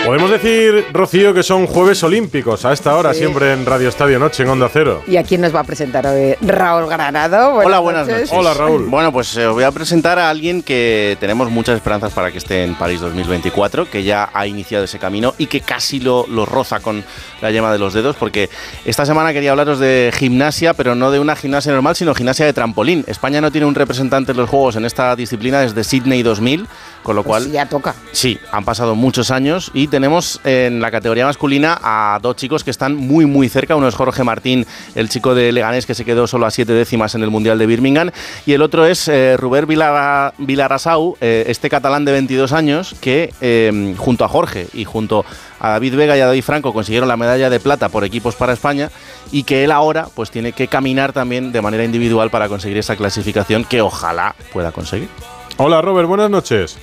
Podemos 0.07 0.31
decir, 0.31 0.85
Rocío, 0.93 1.33
que 1.33 1.43
son 1.43 1.67
jueves 1.67 2.01
olímpicos 2.01 2.63
a 2.63 2.71
esta 2.71 2.95
hora, 2.95 3.13
siempre 3.13 3.51
en 3.51 3.65
Radio 3.65 3.89
Estadio 3.89 4.17
Noche, 4.19 4.43
en 4.43 4.49
Onda 4.49 4.69
Cero. 4.71 5.03
¿Y 5.05 5.17
a 5.17 5.23
quién 5.23 5.41
nos 5.41 5.53
va 5.53 5.59
a 5.59 5.63
presentar 5.65 6.07
hoy? 6.07 6.33
Raúl 6.39 6.87
Granado. 6.87 7.55
Hola, 7.55 7.79
buenas 7.79 8.07
noches. 8.07 8.29
Hola, 8.31 8.53
Raúl. 8.53 8.85
Bueno, 8.85 9.11
pues 9.11 9.35
eh, 9.35 9.45
os 9.45 9.53
voy 9.53 9.65
a 9.65 9.71
presentar 9.71 10.17
a 10.17 10.29
alguien 10.29 10.63
que 10.63 11.17
tenemos 11.19 11.51
muchas 11.51 11.75
esperanzas 11.75 12.13
para 12.13 12.31
que 12.31 12.37
esté 12.37 12.63
en 12.63 12.75
París 12.75 13.01
2024, 13.01 13.89
que 13.89 14.03
ya 14.03 14.29
ha 14.33 14.47
iniciado 14.47 14.85
ese 14.85 14.97
camino 14.97 15.33
y 15.37 15.47
que 15.47 15.59
casi 15.59 15.99
lo, 15.99 16.25
lo 16.27 16.45
roza 16.45 16.79
con 16.79 17.03
la 17.41 17.51
yema 17.51 17.73
de 17.73 17.77
los 17.77 17.93
dedos, 17.93 18.15
porque 18.15 18.49
esta 18.85 19.05
semana 19.05 19.33
quería 19.33 19.51
hablaros 19.51 19.77
de 19.77 20.13
gimnasia, 20.17 20.73
pero 20.73 20.95
no 20.95 21.11
de 21.11 21.19
una 21.19 21.35
gimnasia 21.35 21.73
normal, 21.73 21.97
sino 21.97 22.15
gimnasia 22.15 22.45
de 22.45 22.53
trampolín. 22.53 23.03
España 23.07 23.41
no 23.41 23.51
tiene 23.51 23.67
un 23.67 23.75
representante 23.75 24.31
en 24.31 24.37
los 24.37 24.49
Juegos 24.49 24.77
en 24.77 24.85
esta 24.85 25.13
disciplina 25.17 25.59
desde 25.59 25.83
Sydney 25.83 26.23
2000, 26.23 26.65
con 27.03 27.17
lo 27.17 27.23
cual... 27.23 27.43
Pues 27.43 27.53
ya 27.53 27.67
toca. 27.67 27.93
Sí, 28.13 28.39
han 28.53 28.63
pasado 28.63 28.95
muchos 28.95 29.31
años 29.31 29.69
y 29.73 29.87
tenemos 29.97 30.39
en 30.43 30.79
la 30.79 30.91
categoría 30.91 31.25
masculina 31.25 31.79
a 31.81 32.19
dos 32.21 32.35
chicos 32.35 32.63
que 32.63 32.69
están 32.69 32.95
muy 32.95 33.25
muy 33.25 33.49
cerca. 33.49 33.75
Uno 33.75 33.87
es 33.87 33.95
Jorge 33.95 34.23
Martín, 34.23 34.63
el 34.93 35.09
chico 35.09 35.33
de 35.33 35.51
Leganés 35.51 35.87
que 35.87 35.95
se 35.95 36.05
quedó 36.05 36.27
solo 36.27 36.45
a 36.45 36.51
siete 36.51 36.71
décimas 36.73 37.15
en 37.15 37.23
el 37.23 37.31
Mundial 37.31 37.57
de 37.57 37.65
Birmingham. 37.65 38.11
Y 38.45 38.53
el 38.53 38.61
otro 38.61 38.85
es 38.85 39.07
eh, 39.07 39.35
Ruber 39.37 39.65
Vilara- 39.65 40.33
Vilarasau, 40.37 41.17
eh, 41.19 41.45
este 41.47 41.67
catalán 41.71 42.05
de 42.05 42.11
22 42.11 42.51
años 42.53 42.95
que 43.01 43.33
eh, 43.41 43.95
junto 43.97 44.23
a 44.23 44.27
Jorge 44.27 44.67
y 44.71 44.85
junto 44.85 45.25
a 45.59 45.69
David 45.71 45.95
Vega 45.95 46.15
y 46.15 46.19
a 46.19 46.27
David 46.27 46.43
Franco 46.43 46.73
consiguieron 46.73 47.09
la 47.09 47.17
medalla 47.17 47.49
de 47.49 47.59
plata 47.59 47.89
por 47.89 48.03
equipos 48.03 48.35
para 48.35 48.53
España 48.53 48.91
y 49.31 49.45
que 49.45 49.63
él 49.63 49.71
ahora 49.71 50.09
pues 50.13 50.29
tiene 50.29 50.51
que 50.51 50.67
caminar 50.67 51.11
también 51.11 51.51
de 51.51 51.59
manera 51.63 51.83
individual 51.83 52.29
para 52.29 52.47
conseguir 52.49 52.77
esa 52.77 52.95
clasificación 52.95 53.63
que 53.63 53.81
ojalá 53.81 54.35
pueda 54.53 54.71
conseguir. 54.71 55.09
Hola, 55.57 55.81
Robert, 55.81 56.07
buenas 56.07 56.29
noches. 56.29 56.77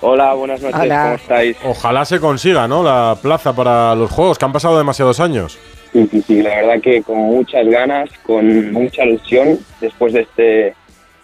Hola, 0.00 0.32
buenas 0.34 0.62
noches, 0.62 0.78
¿cómo 0.78 1.14
estáis? 1.14 1.56
Ojalá 1.64 2.04
se 2.04 2.20
consiga, 2.20 2.68
¿no? 2.68 2.84
La 2.84 3.16
plaza 3.20 3.52
para 3.52 3.96
los 3.96 4.10
Juegos, 4.10 4.38
que 4.38 4.44
han 4.44 4.52
pasado 4.52 4.78
demasiados 4.78 5.18
años. 5.18 5.58
Sí, 5.92 6.06
sí, 6.08 6.22
sí, 6.22 6.42
la 6.42 6.50
verdad 6.50 6.80
que 6.80 7.02
con 7.02 7.16
muchas 7.18 7.66
ganas, 7.66 8.08
con 8.24 8.72
mucha 8.72 9.04
ilusión 9.04 9.58
después 9.80 10.12
de 10.12 10.20
este 10.20 10.74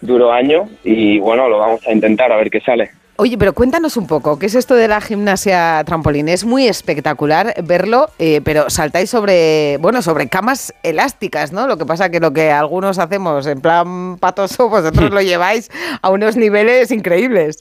duro 0.01 0.33
año 0.33 0.67
y 0.83 1.19
bueno, 1.19 1.47
lo 1.47 1.59
vamos 1.59 1.87
a 1.87 1.93
intentar 1.93 2.33
a 2.33 2.35
ver 2.35 2.49
qué 2.49 2.59
sale. 2.59 2.91
Oye, 3.17 3.37
pero 3.37 3.53
cuéntanos 3.53 3.95
un 3.95 4.07
poco, 4.07 4.37
¿qué 4.37 4.47
es 4.47 4.55
esto 4.55 4.75
de 4.75 4.89
la 4.89 4.99
gimnasia 4.99 5.81
trampolín? 5.85 6.27
Es 6.27 6.43
muy 6.43 6.67
espectacular 6.67 7.53
verlo, 7.63 8.09
eh, 8.19 8.41
pero 8.43 8.69
saltáis 8.69 9.09
sobre, 9.09 9.77
bueno, 9.77 10.01
sobre 10.01 10.27
camas 10.27 10.73
elásticas, 10.83 11.53
¿no? 11.53 11.65
Lo 11.65 11.77
que 11.77 11.85
pasa 11.85 12.09
que 12.09 12.19
lo 12.19 12.33
que 12.33 12.51
algunos 12.51 12.99
hacemos 12.99 13.47
en 13.47 13.61
plan 13.61 14.17
patoso, 14.17 14.67
vosotros 14.67 15.11
lo 15.11 15.21
lleváis 15.21 15.71
a 16.01 16.09
unos 16.09 16.35
niveles 16.35 16.91
increíbles. 16.91 17.59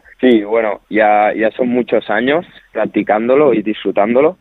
Sí, 0.20 0.44
bueno, 0.44 0.82
ya, 0.88 1.32
ya 1.34 1.50
son 1.50 1.68
muchos 1.68 2.08
años 2.08 2.46
practicándolo 2.72 3.52
y 3.54 3.62
disfrutándolo. 3.62 4.36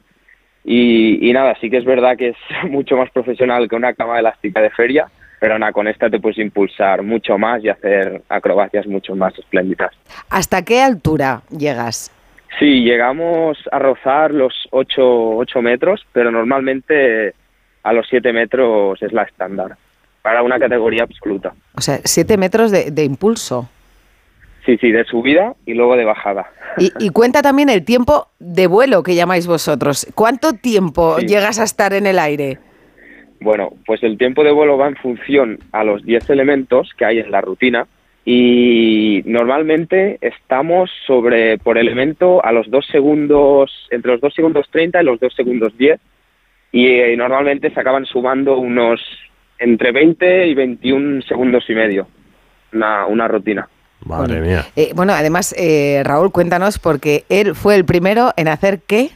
Y, 0.63 1.27
y 1.27 1.33
nada, 1.33 1.55
sí 1.59 1.69
que 1.71 1.77
es 1.77 1.85
verdad 1.85 2.15
que 2.17 2.29
es 2.29 2.37
mucho 2.69 2.97
más 2.97 3.09
profesional 3.11 3.67
que 3.67 3.75
una 3.75 3.93
cama 3.93 4.19
elástica 4.19 4.61
de 4.61 4.69
feria, 4.69 5.07
pero 5.39 5.57
nada, 5.57 5.71
con 5.71 5.87
esta 5.87 6.09
te 6.09 6.19
puedes 6.19 6.37
impulsar 6.37 7.01
mucho 7.01 7.37
más 7.37 7.63
y 7.63 7.69
hacer 7.69 8.21
acrobacias 8.29 8.85
mucho 8.85 9.15
más 9.15 9.37
espléndidas. 9.39 9.91
¿Hasta 10.29 10.63
qué 10.63 10.81
altura 10.81 11.41
llegas? 11.49 12.11
Sí, 12.59 12.83
llegamos 12.83 13.57
a 13.71 13.79
rozar 13.79 14.31
los 14.31 14.53
8, 14.69 15.37
ocho 15.37 15.61
metros, 15.61 16.05
pero 16.11 16.29
normalmente 16.31 17.33
a 17.81 17.93
los 17.93 18.05
7 18.07 18.31
metros 18.33 19.01
es 19.01 19.11
la 19.13 19.23
estándar, 19.23 19.77
para 20.21 20.43
una 20.43 20.59
categoría 20.59 21.03
absoluta. 21.03 21.53
O 21.75 21.81
sea, 21.81 21.99
siete 22.03 22.37
metros 22.37 22.69
de, 22.69 22.91
de 22.91 23.03
impulso. 23.03 23.67
Sí, 24.65 24.77
sí, 24.77 24.91
de 24.91 25.03
subida 25.05 25.55
y 25.65 25.73
luego 25.73 25.95
de 25.95 26.05
bajada. 26.05 26.45
Y, 26.77 26.91
y 26.99 27.09
cuenta 27.09 27.41
también 27.41 27.69
el 27.69 27.83
tiempo 27.83 28.27
de 28.39 28.67
vuelo 28.67 29.03
que 29.03 29.15
llamáis 29.15 29.47
vosotros. 29.47 30.07
¿Cuánto 30.15 30.53
tiempo 30.53 31.17
Sí. 31.19 31.25
llegas 31.27 31.59
a 31.59 31.63
estar 31.63 31.93
en 31.93 32.05
el 32.07 32.19
aire? 32.19 32.59
Bueno, 33.39 33.71
pues 33.87 34.03
el 34.03 34.17
tiempo 34.19 34.43
de 34.43 34.51
vuelo 34.51 34.77
va 34.77 34.87
en 34.87 34.95
función 34.97 35.57
a 35.71 35.83
los 35.83 36.03
10 36.05 36.29
elementos 36.29 36.91
que 36.95 37.05
hay 37.05 37.17
en 37.19 37.31
la 37.31 37.41
rutina 37.41 37.87
y 38.23 39.23
normalmente 39.25 40.19
estamos 40.21 40.91
sobre 41.07 41.57
por 41.57 41.79
elemento 41.79 42.45
a 42.45 42.51
los 42.51 42.69
2 42.69 42.85
segundos, 42.85 43.71
entre 43.89 44.11
los 44.11 44.21
2 44.21 44.33
segundos 44.35 44.67
30 44.69 45.01
y 45.01 45.05
los 45.05 45.19
2 45.19 45.33
segundos 45.33 45.75
10 45.75 45.99
y 46.71 46.85
eh, 46.87 47.17
normalmente 47.17 47.71
se 47.71 47.79
acaban 47.79 48.05
sumando 48.05 48.57
unos 48.59 49.01
entre 49.57 49.91
20 49.91 50.45
y 50.47 50.53
21 50.53 51.23
segundos 51.23 51.63
y 51.67 51.73
medio, 51.73 52.07
una, 52.73 53.07
una 53.07 53.27
rutina. 53.27 53.67
Madre 54.05 54.41
mía. 54.41 54.67
Eh, 54.75 54.91
bueno, 54.95 55.13
además, 55.13 55.53
eh, 55.57 56.01
Raúl, 56.03 56.31
cuéntanos, 56.31 56.79
porque 56.79 57.25
él 57.29 57.55
fue 57.55 57.75
el 57.75 57.85
primero 57.85 58.33
en 58.35 58.47
hacer 58.47 58.81
qué. 58.81 59.11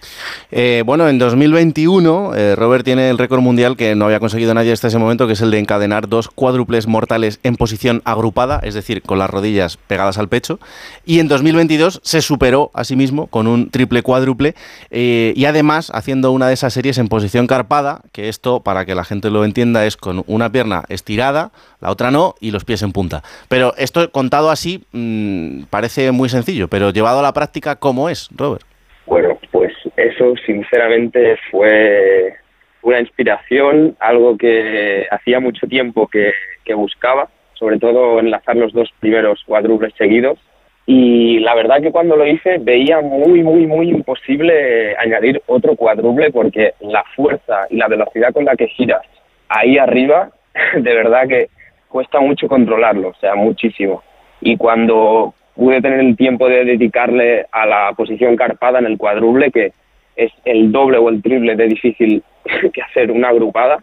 Eh, 0.51 0.83
bueno, 0.85 1.09
en 1.09 1.17
2021 1.17 2.33
eh, 2.35 2.55
Robert 2.55 2.85
tiene 2.85 3.09
el 3.09 3.17
récord 3.17 3.41
mundial 3.41 3.75
que 3.75 3.95
no 3.95 4.05
había 4.05 4.19
conseguido 4.19 4.53
nadie 4.53 4.71
hasta 4.71 4.87
ese 4.87 4.97
momento, 4.97 5.27
que 5.27 5.33
es 5.33 5.41
el 5.41 5.51
de 5.51 5.59
encadenar 5.59 6.07
dos 6.07 6.29
cuádruples 6.29 6.87
mortales 6.87 7.39
en 7.43 7.55
posición 7.55 8.01
agrupada, 8.05 8.59
es 8.63 8.73
decir, 8.73 9.01
con 9.01 9.19
las 9.19 9.29
rodillas 9.29 9.77
pegadas 9.77 10.17
al 10.17 10.29
pecho. 10.29 10.59
Y 11.05 11.19
en 11.19 11.27
2022 11.27 12.01
se 12.03 12.21
superó 12.21 12.71
a 12.73 12.83
sí 12.83 12.95
mismo 12.95 13.27
con 13.27 13.47
un 13.47 13.69
triple 13.69 14.03
cuádruple 14.03 14.55
eh, 14.91 15.33
y 15.35 15.45
además 15.45 15.91
haciendo 15.93 16.31
una 16.31 16.47
de 16.47 16.53
esas 16.53 16.73
series 16.73 16.97
en 16.97 17.07
posición 17.07 17.47
carpada, 17.47 18.01
que 18.11 18.29
esto, 18.29 18.61
para 18.61 18.85
que 18.85 18.95
la 18.95 19.03
gente 19.03 19.29
lo 19.29 19.45
entienda, 19.45 19.85
es 19.85 19.97
con 19.97 20.23
una 20.27 20.51
pierna 20.51 20.83
estirada, 20.89 21.51
la 21.85 21.91
otra 21.91 22.09
no 22.09 22.33
y 22.41 22.49
los 22.49 22.65
pies 22.65 22.81
en 22.81 22.91
punta. 22.91 23.21
Pero 23.47 23.73
esto 23.77 24.11
contado 24.11 24.49
así 24.49 24.83
mm, 24.91 25.65
parece 25.69 26.11
muy 26.11 26.29
sencillo, 26.29 26.67
pero 26.67 26.89
llevado 26.89 27.19
a 27.19 27.21
la 27.21 27.33
práctica, 27.33 27.75
¿cómo 27.75 28.09
es, 28.09 28.29
Robert? 28.35 28.63
Bueno, 29.05 29.37
pues 29.51 29.71
eso 29.95 30.33
sinceramente 30.45 31.37
fue 31.51 32.33
una 32.81 32.99
inspiración, 32.99 33.95
algo 33.99 34.35
que 34.35 35.05
hacía 35.11 35.39
mucho 35.39 35.67
tiempo 35.67 36.07
que, 36.07 36.33
buscaba, 36.73 37.29
sobre 37.53 37.77
todo 37.77 38.19
enlazar 38.19 38.55
los 38.55 38.73
dos 38.73 38.89
primeros 38.99 39.43
cuádruples 39.45 39.93
seguidos. 39.95 40.39
Y 40.87 41.39
la 41.39 41.53
verdad 41.53 41.81
que 41.81 41.91
cuando 41.91 42.15
lo 42.15 42.25
hice 42.25 42.57
veía 42.59 43.01
muy, 43.01 43.43
muy, 43.43 43.67
muy 43.67 43.89
imposible 43.89 44.95
añadir 44.97 45.41
otro 45.45 45.75
cuádruple 45.75 46.31
porque 46.31 46.73
la 46.79 47.03
fuerza 47.15 47.67
y 47.69 47.77
la 47.77 47.87
velocidad 47.87 48.33
con 48.33 48.45
la 48.45 48.55
que 48.55 48.67
giras 48.67 49.01
ahí 49.49 49.77
arriba, 49.77 50.31
de 50.75 50.93
verdad 50.95 51.27
que 51.27 51.49
cuesta 51.95 52.19
mucho 52.19 52.49
controlarlo, 52.49 53.07
o 53.07 53.15
sea, 53.21 53.35
muchísimo. 53.35 54.03
Y 54.41 54.57
cuando 54.57 55.33
pude 55.55 55.81
tener 55.81 56.01
el 56.01 56.17
tiempo 56.17 56.49
de 56.49 56.65
dedicarle 56.65 57.45
a 57.49 57.65
la 57.65 57.93
posición 57.93 58.35
carpada 58.35 58.79
en 58.79 58.85
el 58.85 58.97
cuádruple, 58.97 59.49
que 59.49 59.71
es 60.17 60.29
el 60.43 60.73
doble 60.73 60.97
o 60.97 61.07
el 61.07 61.21
triple 61.21 61.55
de 61.55 61.67
difícil 61.67 62.21
que 62.73 62.81
hacer 62.81 63.11
una 63.11 63.29
agrupada, 63.29 63.81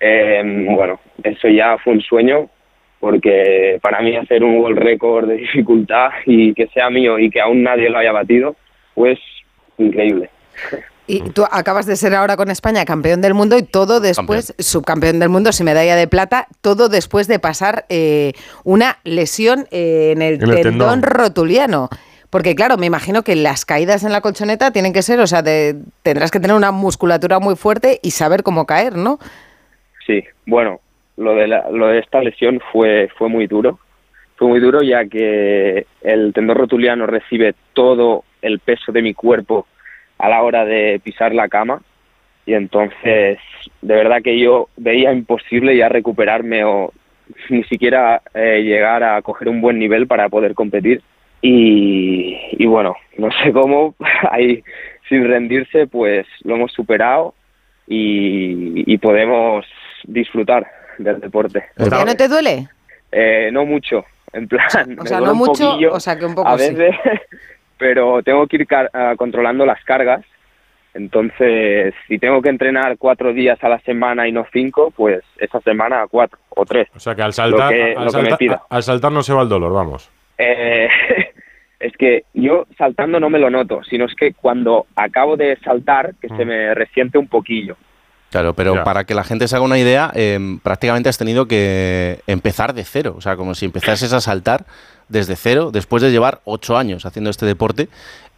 eh, 0.00 0.66
bueno, 0.68 1.00
eso 1.22 1.48
ya 1.48 1.78
fue 1.78 1.94
un 1.94 2.02
sueño, 2.02 2.50
porque 2.98 3.78
para 3.80 4.02
mí 4.02 4.14
hacer 4.16 4.44
un 4.44 4.58
world 4.58 4.78
récord 4.78 5.26
de 5.26 5.36
dificultad 5.46 6.10
y 6.26 6.52
que 6.52 6.66
sea 6.66 6.90
mío 6.90 7.18
y 7.18 7.30
que 7.30 7.40
aún 7.40 7.62
nadie 7.62 7.88
lo 7.88 7.96
haya 7.96 8.12
batido, 8.12 8.54
pues 8.94 9.18
increíble. 9.78 10.28
Y 11.10 11.30
tú 11.30 11.44
acabas 11.50 11.86
de 11.86 11.96
ser 11.96 12.14
ahora 12.14 12.36
con 12.36 12.50
España 12.50 12.84
campeón 12.84 13.20
del 13.20 13.34
mundo 13.34 13.58
y 13.58 13.62
todo 13.62 13.98
después, 14.00 14.54
subcampeón 14.58 15.18
del 15.18 15.28
mundo 15.28 15.50
sin 15.52 15.66
medalla 15.66 15.96
de 15.96 16.06
plata, 16.06 16.46
todo 16.60 16.88
después 16.88 17.26
de 17.26 17.38
pasar 17.38 17.84
eh, 17.88 18.32
una 18.64 18.98
lesión 19.04 19.66
eh, 19.70 20.12
en 20.12 20.22
el, 20.22 20.34
En 20.34 20.42
el 20.42 20.62
tendón, 20.62 20.62
tendón. 20.62 21.02
rotuliano. 21.02 21.88
Porque 22.30 22.54
claro, 22.54 22.76
me 22.76 22.86
imagino 22.86 23.22
que 23.24 23.34
las 23.34 23.64
caídas 23.64 24.04
en 24.04 24.12
la 24.12 24.20
colchoneta 24.20 24.70
tienen 24.70 24.92
que 24.92 25.02
ser, 25.02 25.18
o 25.18 25.26
sea, 25.26 25.42
de- 25.42 25.74
tendrás 26.04 26.30
que 26.30 26.38
tener 26.38 26.54
una 26.56 26.70
musculatura 26.70 27.40
muy 27.40 27.56
fuerte 27.56 27.98
y 28.04 28.12
saber 28.12 28.44
cómo 28.44 28.66
caer, 28.66 28.96
¿no? 28.96 29.18
Sí, 30.06 30.22
bueno, 30.46 30.80
lo 31.16 31.34
de, 31.34 31.48
la- 31.48 31.68
lo 31.70 31.88
de 31.88 31.98
esta 31.98 32.20
lesión 32.22 32.60
fue, 32.72 33.08
fue 33.18 33.28
muy 33.28 33.48
duro. 33.48 33.80
Fue 34.36 34.46
muy 34.48 34.60
duro 34.60 34.80
ya 34.82 35.04
que 35.06 35.86
el 36.02 36.32
tendón 36.32 36.56
rotuliano 36.56 37.04
recibe 37.06 37.54
todo 37.74 38.22
el 38.42 38.60
peso 38.60 38.92
de 38.92 39.02
mi 39.02 39.12
cuerpo 39.12 39.66
a 40.20 40.28
la 40.28 40.42
hora 40.42 40.64
de 40.64 41.00
pisar 41.02 41.34
la 41.34 41.48
cama 41.48 41.80
y 42.46 42.54
entonces 42.54 43.38
de 43.82 43.94
verdad 43.94 44.22
que 44.22 44.38
yo 44.38 44.68
veía 44.76 45.12
imposible 45.12 45.76
ya 45.76 45.88
recuperarme 45.88 46.64
o 46.64 46.92
ni 47.48 47.62
siquiera 47.64 48.22
eh, 48.34 48.62
llegar 48.62 49.02
a 49.02 49.22
coger 49.22 49.48
un 49.48 49.60
buen 49.60 49.78
nivel 49.78 50.06
para 50.06 50.28
poder 50.28 50.54
competir 50.54 51.02
y, 51.42 52.36
y 52.52 52.66
bueno, 52.66 52.96
no 53.16 53.28
sé 53.42 53.52
cómo, 53.52 53.94
ahí 54.30 54.62
sin 55.08 55.26
rendirse 55.26 55.86
pues 55.86 56.26
lo 56.42 56.56
hemos 56.56 56.72
superado 56.72 57.34
y, 57.86 58.92
y 58.92 58.98
podemos 58.98 59.66
disfrutar 60.04 60.66
del 60.98 61.20
deporte. 61.20 61.64
¿Ya 61.76 62.04
no 62.04 62.14
te 62.14 62.28
duele? 62.28 62.68
Eh, 63.10 63.50
no 63.52 63.64
mucho, 63.64 64.04
en 64.32 64.48
plan, 64.48 64.98
O 64.98 65.02
me 65.02 65.08
sea, 65.08 65.18
duele 65.18 65.26
no 65.26 65.32
un 65.32 65.38
mucho, 65.38 65.70
poquillo 65.70 65.92
o 65.92 66.00
sea, 66.00 66.18
que 66.18 66.26
un 66.26 66.34
poco 66.34 66.48
a 66.48 66.58
sí. 66.58 66.74
pero 67.80 68.22
tengo 68.22 68.46
que 68.46 68.56
ir 68.58 68.66
car- 68.68 68.90
ah, 68.92 69.14
controlando 69.16 69.66
las 69.66 69.82
cargas. 69.84 70.24
Entonces, 70.94 71.94
si 72.08 72.18
tengo 72.18 72.42
que 72.42 72.48
entrenar 72.50 72.98
cuatro 72.98 73.32
días 73.32 73.62
a 73.62 73.68
la 73.68 73.78
semana 73.80 74.26
y 74.28 74.32
no 74.32 74.44
cinco, 74.52 74.92
pues 74.96 75.22
esa 75.38 75.60
semana 75.60 76.04
cuatro 76.10 76.38
o 76.50 76.64
tres. 76.66 76.88
O 76.94 77.00
sea 77.00 77.14
que 77.14 77.22
al 77.22 77.32
saltar, 77.32 77.70
Lo 77.72 77.76
que- 77.76 77.82
al, 77.96 78.04
lo 78.04 78.10
que 78.10 78.16
me 78.18 78.22
saltar 78.22 78.38
pida. 78.38 78.62
al 78.68 78.82
saltar 78.82 79.12
no 79.12 79.22
se 79.22 79.32
va 79.32 79.42
el 79.42 79.48
dolor, 79.48 79.72
vamos. 79.72 80.10
Eh, 80.38 80.88
es 81.80 81.92
que 81.96 82.24
yo 82.34 82.66
saltando 82.76 83.18
no 83.20 83.30
me 83.30 83.38
lo 83.38 83.50
noto, 83.50 83.82
sino 83.84 84.04
es 84.04 84.14
que 84.14 84.32
cuando 84.34 84.86
acabo 84.96 85.36
de 85.36 85.56
saltar, 85.64 86.14
que 86.20 86.28
se 86.28 86.44
me 86.44 86.74
resiente 86.74 87.18
un 87.18 87.28
poquillo. 87.28 87.76
Claro, 88.30 88.52
pero 88.54 88.74
Ya. 88.76 88.84
para 88.84 89.04
que 89.04 89.14
la 89.14 89.24
gente 89.24 89.48
se 89.48 89.56
haga 89.56 89.64
una 89.64 89.78
idea, 89.78 90.12
eh, 90.14 90.38
prácticamente 90.62 91.08
has 91.08 91.18
tenido 91.18 91.46
que 91.48 92.20
empezar 92.28 92.74
de 92.74 92.84
cero. 92.84 93.14
O 93.16 93.20
sea, 93.20 93.34
como 93.36 93.54
si 93.54 93.64
empezases 93.66 94.12
a 94.12 94.20
saltar 94.20 94.66
desde 95.10 95.36
cero 95.36 95.70
después 95.72 96.02
de 96.02 96.10
llevar 96.10 96.40
ocho 96.44 96.76
años 96.76 97.04
haciendo 97.04 97.30
este 97.30 97.44
deporte 97.44 97.88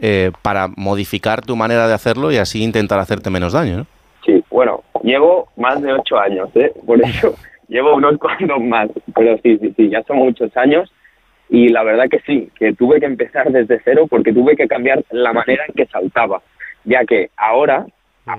eh, 0.00 0.32
para 0.42 0.68
modificar 0.68 1.42
tu 1.42 1.54
manera 1.54 1.86
de 1.86 1.94
hacerlo 1.94 2.32
y 2.32 2.38
así 2.38 2.62
intentar 2.62 2.98
hacerte 2.98 3.30
menos 3.30 3.52
daño, 3.52 3.76
¿no? 3.76 3.86
Sí, 4.24 4.42
bueno, 4.50 4.82
llevo 5.02 5.48
más 5.56 5.80
de 5.82 5.92
ocho 5.92 6.18
años, 6.18 6.48
¿eh? 6.54 6.72
Por 6.84 7.00
eso 7.00 7.34
llevo 7.68 7.94
unos 7.94 8.18
cuantos 8.18 8.60
más. 8.60 8.88
Pero 9.14 9.38
sí, 9.42 9.58
sí, 9.58 9.72
sí, 9.76 9.88
ya 9.90 10.02
son 10.04 10.18
muchos 10.18 10.56
años. 10.56 10.92
Y 11.48 11.68
la 11.68 11.82
verdad 11.82 12.06
que 12.10 12.20
sí, 12.20 12.50
que 12.58 12.72
tuve 12.72 12.98
que 12.98 13.06
empezar 13.06 13.50
desde 13.52 13.80
cero 13.84 14.06
porque 14.08 14.32
tuve 14.32 14.56
que 14.56 14.66
cambiar 14.66 15.04
la 15.10 15.32
manera 15.32 15.64
en 15.68 15.74
que 15.74 15.86
saltaba. 15.86 16.40
Ya 16.84 17.04
que 17.04 17.30
ahora, 17.36 17.86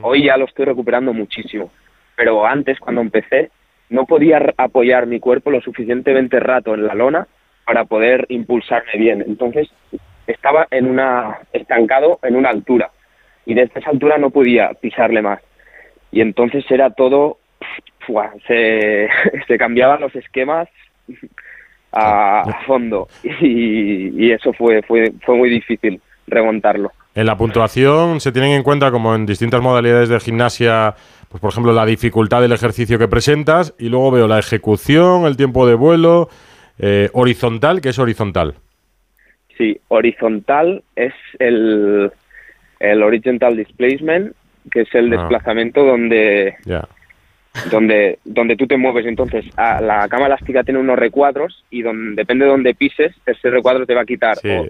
hoy 0.02 0.26
ya 0.26 0.38
lo 0.38 0.46
estoy 0.46 0.66
recuperando 0.66 1.14
muchísimo. 1.14 1.70
Pero 2.16 2.46
antes, 2.46 2.80
cuando 2.80 3.02
empecé, 3.02 3.52
no 3.90 4.06
podía 4.06 4.42
apoyar 4.58 5.06
mi 5.06 5.20
cuerpo 5.20 5.52
lo 5.52 5.62
suficientemente 5.62 6.40
rato 6.40 6.74
en 6.74 6.88
la 6.88 6.96
lona 6.96 7.28
para 7.65 7.85
poder 7.85 8.26
impulsarme 8.30 8.94
bien. 8.98 9.23
Entonces, 9.27 9.69
estaba 10.27 10.68
en 10.72 10.88
una, 10.88 11.40
estancado 11.52 12.19
en 12.23 12.35
una 12.35 12.49
altura. 12.49 12.91
Y 13.45 13.53
desde 13.53 13.80
esa 13.80 13.90
altura 13.90 14.18
no 14.18 14.30
podía 14.30 14.73
pisarle 14.73 15.22
más 15.22 15.40
y 16.14 16.22
entonces 16.22 16.64
era 16.69 16.91
todo 16.91 17.40
se, 18.48 19.10
cambiaban 19.57 19.99
los 19.99 20.15
esquemas 20.15 20.69
a, 21.91 22.41
a 22.41 22.64
fondo 22.65 23.07
y, 23.23 24.26
y 24.26 24.31
eso 24.31 24.53
fue, 24.53 24.81
fue 24.84 25.11
fue 25.26 25.35
muy 25.35 25.49
difícil 25.49 25.99
remontarlo 26.27 26.91
En 27.15 27.26
la 27.26 27.38
puntuación 27.38 28.19
se 28.19 28.31
tienen 28.31 28.52
en 28.52 28.64
cuenta, 28.64 28.91
como 28.91 29.15
en 29.15 29.26
distintas 29.26 29.61
modalidades 29.61 30.10
de 30.10 30.19
gimnasia, 30.19 30.95
pues 31.30 31.41
por 31.41 31.52
ejemplo, 31.52 31.73
la 31.73 31.85
dificultad 31.85 32.41
del 32.41 32.53
ejercicio 32.53 32.98
que 32.98 33.07
presentas 33.07 33.73
y 33.77 33.90
luego 33.90 34.11
veo 34.11 34.27
la 34.27 34.40
ejecución, 34.40 35.26
el 35.26 35.35
tiempo 35.35 35.68
de 35.68 35.76
vuelo, 35.76 36.30
eh, 36.80 37.10
horizontal, 37.14 37.82
que 37.82 37.90
es 37.90 38.00
horizontal. 38.00 38.56
sí 39.58 39.80
horizontal 39.90 40.84
es 40.95 41.14
el 41.40 42.12
el 42.80 43.04
horizontal 43.04 43.56
displacement 43.56 44.34
que 44.72 44.82
es 44.82 44.95
el 44.95 45.14
Ah. 45.14 45.18
desplazamiento 45.18 45.84
donde 45.86 46.56
donde 47.72 48.18
donde 48.26 48.56
tú 48.56 48.66
te 48.66 48.78
mueves 48.78 49.06
entonces 49.06 49.45
a- 49.56 49.80
la 49.82 50.08
cama 50.10 50.26
elástica 50.26 50.64
tiene 50.64 50.80
unos 50.80 50.98
recuadros 50.98 51.64
y 51.70 51.84
donde 51.84 52.16
depende 52.22 52.45
de 52.45 52.52
donde 52.52 52.74
pises 52.74 53.14
ese 53.26 53.50
recuadro 53.52 53.86
te 53.86 53.94
va 53.94 54.02
a 54.02 54.06
quitar 54.06 54.38
Sí. 54.38 54.50
o 54.50 54.68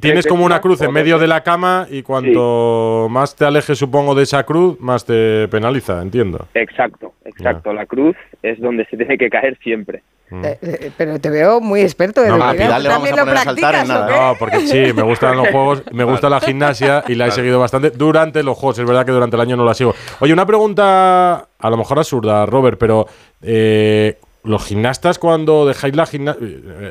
Tienes 0.00 0.26
como 0.26 0.44
una 0.44 0.60
cruz 0.60 0.80
en 0.80 0.92
medio 0.92 1.18
de 1.18 1.26
la 1.26 1.42
cama 1.42 1.86
y 1.90 2.02
cuanto 2.02 3.08
más 3.10 3.36
te 3.36 3.44
alejes, 3.44 3.78
supongo, 3.78 4.14
de 4.14 4.22
esa 4.22 4.44
cruz, 4.44 4.80
más 4.80 5.04
te 5.04 5.48
penaliza, 5.48 6.00
entiendo. 6.00 6.46
Exacto, 6.54 7.12
exacto. 7.24 7.72
La 7.72 7.84
cruz 7.84 8.16
es 8.42 8.58
donde 8.60 8.86
se 8.86 8.96
tiene 8.96 9.18
que 9.18 9.28
caer 9.28 9.58
siempre. 9.62 10.02
Eh, 10.30 10.58
eh, 10.60 10.90
pero 10.96 11.20
te 11.20 11.30
veo 11.30 11.60
muy 11.60 11.82
experto. 11.82 12.20
No, 12.26 12.34
Edu, 12.34 12.42
a 12.42 12.54
¿eh? 12.54 12.58
Pidal 12.58 12.82
le 12.82 12.88
¿También 12.88 13.16
lo 13.16 13.24
practicas 13.24 13.90
o 13.90 14.06
qué? 14.06 14.12
No, 14.12 14.34
porque 14.38 14.60
sí, 14.60 14.92
me 14.92 15.02
gustan 15.02 15.36
los 15.36 15.48
juegos, 15.48 15.84
me 15.92 16.02
gusta 16.02 16.28
la 16.28 16.40
gimnasia 16.40 17.04
y 17.06 17.14
la 17.14 17.26
he 17.26 17.30
seguido 17.30 17.60
bastante 17.60 17.90
durante 17.90 18.42
los 18.42 18.56
juegos. 18.56 18.78
Es 18.78 18.86
verdad 18.86 19.06
que 19.06 19.12
durante 19.12 19.36
el 19.36 19.42
año 19.42 19.56
no 19.56 19.64
la 19.64 19.74
sigo. 19.74 19.94
Oye, 20.20 20.32
una 20.32 20.46
pregunta 20.46 21.46
a 21.58 21.70
lo 21.70 21.76
mejor 21.76 21.98
absurda, 21.98 22.44
Robert, 22.46 22.76
pero 22.78 23.06
eh, 23.40 24.18
los 24.46 24.64
gimnastas 24.66 25.18
cuando 25.18 25.66
dejáis 25.66 25.94
la 25.96 26.06
gimnasia, 26.06 26.42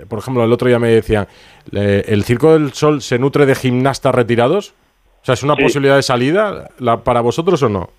por 0.08 0.20
ejemplo, 0.20 0.44
el 0.44 0.52
otro 0.52 0.68
día 0.68 0.80
me 0.80 0.90
decían, 0.90 1.28
eh, 1.76 2.04
¿el 2.08 2.24
Circo 2.24 2.54
del 2.54 2.74
Sol 2.74 3.02
se 3.02 3.18
nutre 3.18 3.46
de 3.46 3.56
gimnastas 3.56 4.14
retirados? 4.14 4.74
O 5.22 5.26
sea, 5.26 5.34
¿es 5.34 5.44
una 5.44 5.56
Sí. 5.56 5.64
posibilidad 5.64 5.96
de 5.96 6.04
salida 6.04 6.70
la- 6.80 6.98
para 7.04 7.22
vosotros 7.22 7.62
o 7.64 7.70
no? 7.70 7.90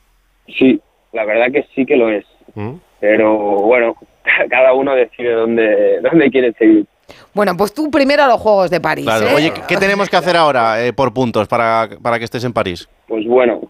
Sí, 0.47 0.81
la 1.13 1.25
verdad 1.25 1.47
que 1.53 1.65
sí 1.75 1.85
que 1.85 1.97
lo 1.97 2.09
es. 2.11 2.25
¿Mm? 2.55 2.75
Pero 3.01 3.35
bueno, 3.37 3.97
cada 4.51 4.73
uno 4.73 4.95
decide 4.95 5.33
dónde, 5.33 6.01
dónde 6.03 6.31
quiere 6.31 6.53
seguir. 6.53 6.87
Bueno, 7.35 7.57
pues 7.57 7.73
tú 7.75 7.91
primero 7.91 8.23
a 8.25 8.29
los 8.29 8.41
Juegos 8.41 8.71
de 8.71 8.81
París. 8.81 9.05
Claro. 9.05 9.27
¿eh? 9.29 9.35
Oye, 9.35 9.53
¿qué- 9.53 9.63
¿qué 9.69 9.77
tenemos 9.79 10.09
que 10.09 10.17
hacer 10.17 10.37
ahora 10.37 10.85
eh, 10.85 10.93
por 10.93 11.13
puntos 11.13 11.49
para, 11.49 11.89
para 12.03 12.19
que 12.19 12.25
estés 12.25 12.45
en 12.45 12.53
París? 12.53 12.89
Pues 13.09 13.27
bueno, 13.27 13.61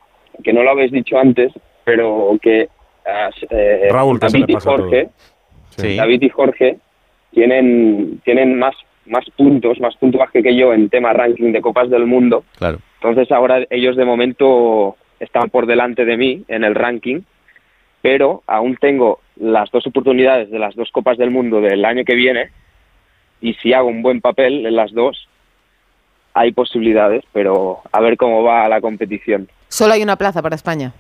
que 0.44 0.52
no 0.52 0.62
lo 0.62 0.70
habéis 0.70 0.92
dicho 0.92 1.18
antes, 1.18 1.52
pero 1.84 2.36
que 2.42 2.68
eh, 3.50 3.88
Raúl, 3.90 4.18
que 4.20 4.28
se 4.28 4.38
David 4.38 4.46
le 4.48 4.52
y 4.52 4.54
pasa 4.56 4.70
Jorge, 4.70 5.08
Sí. 5.77 5.97
David 5.97 6.23
y 6.23 6.28
Jorge 6.28 6.78
tienen, 7.32 8.20
tienen 8.24 8.59
más, 8.59 8.74
más 9.07 9.24
puntos, 9.36 9.81
más 9.81 9.97
puntuaje 9.97 10.43
que 10.43 10.57
yo 10.57 10.73
en 10.73 10.89
tema 10.89 11.12
ranking 11.12 11.53
de 11.53 11.61
Copas 11.61 11.90
del 11.90 12.07
Mundo. 12.07 12.44
Claro. 12.59 12.78
Entonces 13.01 13.31
ahora 13.31 13.65
ellos 13.70 13.97
de 13.97 14.05
momento 14.05 14.97
están 15.20 15.51
por 15.51 15.66
delante 15.66 16.05
de 16.05 16.16
mí 16.16 16.44
en 16.48 16.65
el 16.65 16.74
ranking, 16.74 17.20
pero 18.03 18.43
aún 18.47 18.77
tengo 18.77 19.20
las 19.36 19.70
dos 19.70 19.86
oportunidades 19.86 20.51
de 20.51 20.59
las 20.59 20.74
dos 20.74 20.90
Copas 20.90 21.19
del 21.19 21.31
Mundo 21.31 21.61
del 21.61 21.85
año 21.85 22.05
que 22.05 22.15
viene 22.15 22.51
y 23.40 23.55
si 23.55 23.73
hago 23.73 23.89
un 23.89 24.03
buen 24.03 24.20
papel 24.20 24.66
en 24.66 24.77
las 24.77 24.93
dos, 24.93 25.28
hay 26.35 26.53
posibilidades, 26.53 27.24
pero 27.32 27.81
a 27.93 28.01
ver 28.01 28.16
cómo 28.16 28.43
va 28.43 28.69
la 28.69 28.81
competición. 28.81 29.48
Solo 29.69 29.94
hay 29.94 30.03
una 30.03 30.16
plaza 30.16 30.43
para 30.43 30.55
España. 30.55 30.93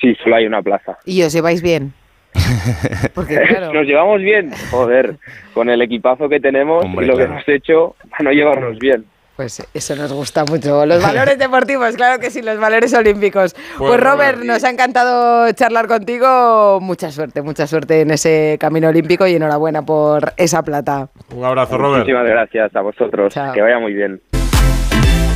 Sí, 0.00 0.14
solo 0.22 0.36
hay 0.36 0.46
una 0.46 0.62
plaza. 0.62 0.98
Y 1.04 1.22
os 1.22 1.32
lleváis 1.32 1.62
bien. 1.62 1.92
Porque 3.14 3.40
claro, 3.48 3.72
Nos 3.72 3.86
llevamos 3.86 4.20
bien, 4.20 4.50
joder, 4.70 5.16
con 5.54 5.68
el 5.68 5.80
equipazo 5.82 6.28
que 6.28 6.40
tenemos 6.40 6.84
Hombre, 6.84 7.04
y 7.04 7.08
lo 7.08 7.14
claro. 7.14 7.30
que 7.30 7.34
hemos 7.34 7.48
hecho 7.48 7.96
para 8.10 8.24
no 8.24 8.30
llevarnos 8.32 8.78
bien. 8.78 9.04
pues 9.36 9.62
eso 9.74 9.96
nos 9.96 10.12
gusta 10.12 10.44
mucho. 10.44 10.86
Los 10.86 11.02
valores 11.02 11.38
deportivos, 11.38 11.94
claro 11.96 12.18
que 12.20 12.30
sí, 12.30 12.40
los 12.42 12.58
valores 12.58 12.94
olímpicos. 12.94 13.54
Pues, 13.76 14.00
Robert, 14.00 14.38
nos 14.42 14.64
ha 14.64 14.70
encantado 14.70 15.52
charlar 15.52 15.86
contigo. 15.88 16.78
Mucha 16.80 17.10
suerte, 17.10 17.42
mucha 17.42 17.66
suerte 17.66 18.00
en 18.00 18.12
ese 18.12 18.56
camino 18.58 18.88
olímpico 18.88 19.26
y 19.26 19.34
enhorabuena 19.34 19.82
por 19.82 20.32
esa 20.38 20.62
plata. 20.62 21.08
Un 21.34 21.44
abrazo, 21.44 21.76
Robert. 21.76 22.00
Muchísimas 22.04 22.26
gracias 22.26 22.74
a 22.74 22.80
vosotros. 22.80 23.34
Que 23.52 23.60
vaya 23.60 23.78
muy 23.78 23.92
bien. 23.92 24.20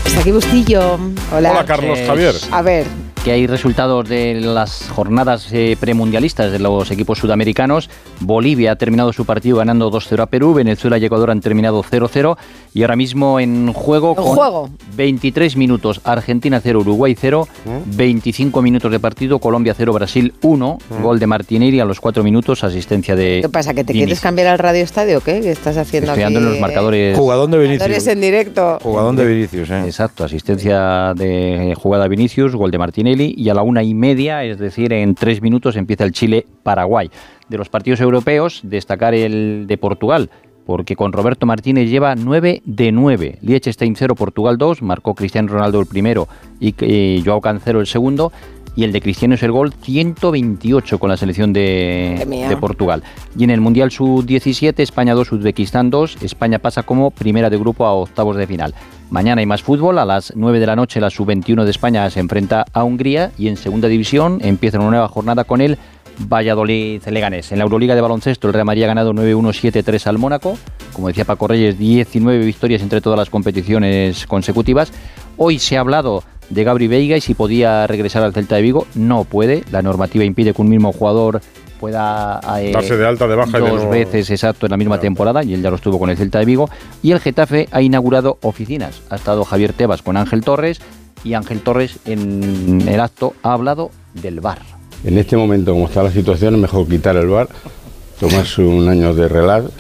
Está 0.06 0.20
aquí 0.22 0.32
Bustillo. 0.32 0.98
Hola. 1.32 1.50
Hola, 1.52 1.64
Carlos 1.66 2.00
Javier. 2.06 2.34
A 2.52 2.62
ver, 2.62 2.84
que 3.24 3.32
hay 3.32 3.46
resultados 3.46 4.08
de 4.08 4.40
las 4.40 4.88
jornadas 4.88 5.48
eh, 5.52 5.76
premundialistas 5.78 6.50
de 6.52 6.58
los 6.58 6.90
equipos 6.90 7.18
sudamericanos. 7.18 7.90
Bolivia 8.20 8.72
ha 8.72 8.76
terminado 8.76 9.12
su 9.12 9.26
partido 9.26 9.58
ganando 9.58 9.90
2-0 9.90 10.20
a 10.22 10.26
Perú, 10.26 10.54
Venezuela 10.54 10.96
y 10.96 11.04
Ecuador 11.04 11.30
han 11.30 11.40
terminado 11.40 11.82
0-0 11.82 12.38
y 12.72 12.80
ahora 12.82 12.96
mismo 12.96 13.38
en 13.38 13.74
juego 13.74 14.10
En 14.10 14.14
con 14.14 14.24
juego. 14.24 14.70
23 14.96 15.56
minutos 15.56 16.00
Argentina 16.04 16.60
0, 16.62 16.80
Uruguay 16.80 17.14
0, 17.18 17.46
25 17.94 18.62
minutos 18.62 18.90
de 18.90 18.98
partido, 19.00 19.38
Colombia 19.38 19.74
0, 19.76 19.92
Brasil 19.92 20.32
1, 20.40 20.78
gol 21.02 21.18
de 21.18 21.26
Martinelli 21.26 21.78
a 21.78 21.84
los 21.84 22.00
4 22.00 22.22
minutos, 22.24 22.64
asistencia 22.64 23.16
de 23.16 23.40
¿qué 23.42 23.48
pasa? 23.50 23.74
¿Que 23.74 23.84
te 23.84 23.92
Diniz. 23.92 24.06
quieres 24.06 24.20
cambiar 24.20 24.48
al 24.48 24.58
radio 24.58 24.82
estadio 24.82 25.18
o 25.18 25.20
qué? 25.20 25.40
¿Qué 25.42 25.50
estás 25.50 25.76
haciendo 25.76 26.12
Estoy 26.12 26.24
aquí? 26.24 26.36
en 26.36 26.44
los 26.46 26.58
marcadores. 26.58 27.18
Jugadón 27.18 27.50
de 27.50 27.58
Marcadores 27.58 28.06
en 28.06 28.20
directo. 28.22 28.78
Jugadón 28.82 29.16
de 29.16 29.26
Vinicius, 29.26 29.68
¿eh? 29.68 29.82
Exacto, 29.84 30.24
asistencia 30.24 31.12
de 31.14 31.74
jugada 31.76 32.08
Vinicius, 32.08 32.56
gol 32.56 32.70
de 32.70 32.78
Martinelli 32.78 33.09
y 33.18 33.48
a 33.48 33.54
la 33.54 33.62
una 33.62 33.82
y 33.82 33.94
media, 33.94 34.44
es 34.44 34.58
decir, 34.58 34.92
en 34.92 35.14
tres 35.14 35.42
minutos 35.42 35.76
empieza 35.76 36.04
el 36.04 36.12
Chile-Paraguay. 36.12 37.10
De 37.48 37.58
los 37.58 37.68
partidos 37.68 38.00
europeos, 38.00 38.60
destacar 38.62 39.14
el 39.14 39.64
de 39.66 39.78
Portugal, 39.78 40.30
porque 40.66 40.94
con 40.94 41.12
Roberto 41.12 41.46
Martínez 41.46 41.88
lleva 41.88 42.14
9 42.14 42.62
de 42.64 42.92
9. 42.92 43.38
Liechtenstein 43.42 43.96
0, 43.96 44.14
Portugal 44.14 44.56
2, 44.56 44.82
marcó 44.82 45.14
Cristiano 45.14 45.48
Ronaldo 45.48 45.80
el 45.80 45.86
primero 45.86 46.28
y 46.60 46.74
eh, 46.80 47.22
Joao 47.24 47.40
Cancelo 47.40 47.80
el 47.80 47.86
segundo. 47.86 48.30
Y 48.76 48.84
el 48.84 48.92
de 48.92 49.00
Cristiano 49.00 49.34
es 49.34 49.42
el 49.42 49.50
gol 49.50 49.72
128 49.72 50.98
con 51.00 51.10
la 51.10 51.16
selección 51.16 51.52
de, 51.52 52.24
de 52.48 52.56
Portugal. 52.56 53.02
Y 53.36 53.42
en 53.42 53.50
el 53.50 53.60
Mundial 53.60 53.90
Sub-17, 53.90 54.78
España 54.78 55.12
2, 55.12 55.32
Uzbekistán 55.32 55.90
2. 55.90 56.22
España 56.22 56.60
pasa 56.60 56.84
como 56.84 57.10
primera 57.10 57.50
de 57.50 57.58
grupo 57.58 57.84
a 57.84 57.92
octavos 57.94 58.36
de 58.36 58.46
final. 58.46 58.72
Mañana 59.10 59.40
hay 59.40 59.46
más 59.46 59.62
fútbol. 59.62 59.98
A 59.98 60.04
las 60.04 60.32
9 60.36 60.60
de 60.60 60.66
la 60.66 60.76
noche, 60.76 61.00
la 61.00 61.10
Sub-21 61.10 61.64
de 61.64 61.70
España 61.70 62.08
se 62.10 62.20
enfrenta 62.20 62.64
a 62.72 62.84
Hungría. 62.84 63.32
Y 63.36 63.48
en 63.48 63.56
segunda 63.56 63.88
división 63.88 64.38
empieza 64.40 64.78
una 64.78 64.90
nueva 64.90 65.08
jornada 65.08 65.42
con 65.42 65.60
el 65.60 65.78
Valladolid 66.28 67.02
Leganés. 67.06 67.50
En 67.50 67.58
la 67.58 67.64
Euroliga 67.64 67.96
de 67.96 68.00
baloncesto, 68.00 68.46
el 68.46 68.54
Real 68.54 68.66
Madrid 68.66 68.84
ha 68.84 68.88
ganado 68.88 69.12
9-1-7-3 69.12 70.06
al 70.06 70.18
Mónaco. 70.18 70.56
Como 70.92 71.08
decía 71.08 71.24
Paco 71.24 71.48
Reyes, 71.48 71.76
19 71.76 72.44
victorias 72.44 72.82
entre 72.82 73.00
todas 73.00 73.18
las 73.18 73.30
competiciones 73.30 74.26
consecutivas. 74.26 74.92
Hoy 75.36 75.58
se 75.58 75.76
ha 75.76 75.80
hablado 75.80 76.22
de 76.48 76.62
Gabri 76.62 76.86
Veiga 76.86 77.16
y 77.16 77.20
si 77.20 77.34
podía 77.34 77.86
regresar 77.88 78.22
al 78.22 78.32
Celta 78.32 78.56
de 78.56 78.62
Vigo. 78.62 78.86
No 78.94 79.24
puede. 79.24 79.64
La 79.72 79.82
normativa 79.82 80.24
impide 80.24 80.54
que 80.54 80.62
un 80.62 80.68
mismo 80.68 80.92
jugador 80.92 81.40
pueda 81.80 82.40
eh, 82.60 82.70
Darse 82.72 82.96
de 82.96 83.06
alta, 83.06 83.26
de 83.26 83.34
baja 83.34 83.58
y 83.58 83.62
de 83.62 83.68
dos 83.68 83.76
nuevo. 83.78 83.90
veces 83.90 84.30
exacto 84.30 84.66
en 84.66 84.70
la 84.70 84.76
misma 84.76 85.00
temporada 85.00 85.42
y 85.42 85.54
él 85.54 85.62
ya 85.62 85.70
lo 85.70 85.76
estuvo 85.76 85.98
con 85.98 86.10
el 86.10 86.16
Celta 86.16 86.38
de 86.38 86.44
Vigo 86.44 86.68
y 87.02 87.12
el 87.12 87.20
Getafe 87.20 87.68
ha 87.72 87.80
inaugurado 87.80 88.38
oficinas 88.42 89.00
ha 89.08 89.16
estado 89.16 89.44
Javier 89.44 89.72
Tebas 89.72 90.02
con 90.02 90.16
Ángel 90.16 90.42
Torres 90.42 90.80
y 91.24 91.34
Ángel 91.34 91.60
Torres 91.60 91.98
en 92.04 92.86
el 92.86 93.00
acto 93.00 93.34
ha 93.42 93.54
hablado 93.54 93.90
del 94.14 94.40
bar 94.40 94.58
En 95.04 95.16
este 95.18 95.36
momento, 95.36 95.72
como 95.72 95.86
está 95.86 96.02
la 96.02 96.10
situación, 96.12 96.54
es 96.54 96.60
mejor 96.60 96.86
quitar 96.86 97.16
el 97.16 97.26
bar 97.28 97.48
tomarse 98.20 98.62
un 98.62 98.86
año 98.88 99.14
de 99.14 99.28
relax, 99.28 99.70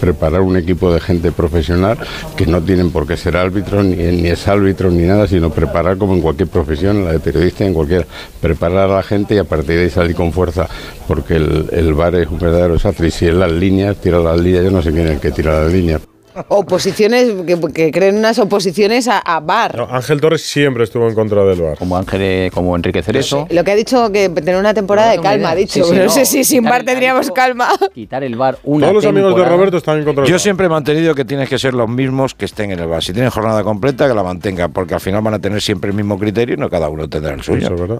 preparar 0.00 0.40
un 0.40 0.56
equipo 0.56 0.92
de 0.92 1.00
gente 1.00 1.30
profesional 1.30 1.96
que 2.36 2.44
no 2.44 2.60
tienen 2.60 2.90
por 2.90 3.06
qué 3.06 3.16
ser 3.16 3.36
árbitros, 3.36 3.84
ni, 3.84 3.96
ni 3.96 4.28
es 4.28 4.46
árbitros 4.48 4.92
ni 4.92 5.04
nada, 5.04 5.28
sino 5.28 5.50
preparar 5.50 5.96
como 5.96 6.14
en 6.14 6.20
cualquier 6.20 6.48
profesión, 6.48 7.04
la 7.04 7.12
de 7.12 7.20
periodista, 7.20 7.64
en 7.64 7.74
cualquier, 7.74 8.06
preparar 8.40 8.90
a 8.90 8.96
la 8.96 9.02
gente 9.04 9.36
y 9.36 9.38
a 9.38 9.44
partir 9.44 9.76
de 9.76 9.84
ahí 9.84 9.90
salir 9.90 10.16
con 10.16 10.32
fuerza, 10.32 10.68
porque 11.06 11.36
el, 11.36 11.68
el 11.70 11.94
bar 11.94 12.16
es 12.16 12.28
un 12.28 12.40
verdadero 12.40 12.74
desastre 12.74 13.08
y 13.08 13.10
si 13.12 13.26
es 13.26 13.34
las 13.34 13.52
líneas, 13.52 13.96
tira 13.96 14.18
las 14.18 14.38
líneas, 14.38 14.64
yo 14.64 14.70
no 14.72 14.82
sé 14.82 14.90
quién 14.90 15.06
es 15.06 15.12
el 15.12 15.20
que 15.20 15.30
tira 15.30 15.62
las 15.62 15.72
líneas. 15.72 16.15
Oposiciones 16.48 17.32
que, 17.46 17.58
que 17.72 17.90
creen 17.92 18.16
unas 18.18 18.38
oposiciones 18.38 19.08
a, 19.08 19.18
a 19.18 19.40
bar. 19.40 19.76
No, 19.76 19.88
Ángel 19.90 20.20
Torres 20.20 20.42
siempre 20.42 20.84
estuvo 20.84 21.08
en 21.08 21.14
contra 21.14 21.44
del 21.44 21.60
bar. 21.62 21.78
Como 21.78 21.96
Ángel, 21.96 22.20
eh, 22.22 22.50
como 22.52 22.74
Enrique 22.76 23.02
Cerezo. 23.02 23.46
Lo 23.50 23.64
que 23.64 23.70
ha 23.70 23.74
dicho 23.74 24.10
que 24.12 24.28
tener 24.28 24.56
una 24.56 24.74
temporada 24.74 25.10
de 25.12 25.20
calma, 25.20 25.50
ha 25.50 25.54
dicho. 25.54 25.82
Sí, 25.84 25.90
sí, 25.90 25.96
no, 25.96 26.04
no. 26.04 26.10
sé 26.10 26.24
si 26.26 26.44
sin 26.44 26.66
el- 26.66 26.84
tendríamos 26.84 27.30
calma. 27.30 27.68
Quitar 27.94 28.22
el 28.24 28.36
bar 28.36 28.58
una 28.64 28.86
Todos 28.88 29.02
los 29.02 29.06
amigos 29.10 29.36
de. 29.36 29.44
Roberto 29.44 29.76
están 29.78 29.98
en 29.98 30.04
contra 30.04 30.22
del 30.22 30.28
Yo 30.30 30.34
bar. 30.34 30.40
siempre 30.40 30.66
he 30.66 30.68
mantenido 30.68 31.14
que 31.14 31.24
tienes 31.24 31.48
que 31.48 31.58
ser 31.58 31.74
los 31.74 31.88
mismos 31.88 32.34
que 32.34 32.44
estén 32.44 32.70
en 32.70 32.80
el 32.80 32.86
bar. 32.86 33.02
Si 33.02 33.12
tienen 33.12 33.30
jornada 33.30 33.62
completa, 33.64 34.06
que 34.08 34.14
la 34.14 34.22
mantengan, 34.22 34.72
porque 34.72 34.94
al 34.94 35.00
final 35.00 35.22
van 35.22 35.34
a 35.34 35.38
tener 35.38 35.60
siempre 35.62 35.90
el 35.90 35.96
mismo 35.96 36.18
criterio 36.18 36.54
y 36.54 36.58
no 36.58 36.68
cada 36.70 36.88
uno 36.88 37.08
tendrá 37.08 37.34
el 37.34 37.42
suyo. 37.42 37.98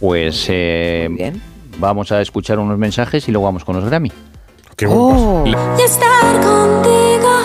Pues 0.00 0.46
eh, 0.48 1.32
vamos 1.78 2.12
a 2.12 2.20
escuchar 2.20 2.58
unos 2.58 2.78
mensajes 2.78 3.26
y 3.28 3.32
luego 3.32 3.46
vamos 3.46 3.64
con 3.64 3.76
los 3.76 3.84
Grammy. 3.84 4.12
Oh. 4.86 5.42
Y 5.44 5.82
estar 5.82 6.34
contigo. 6.40 7.37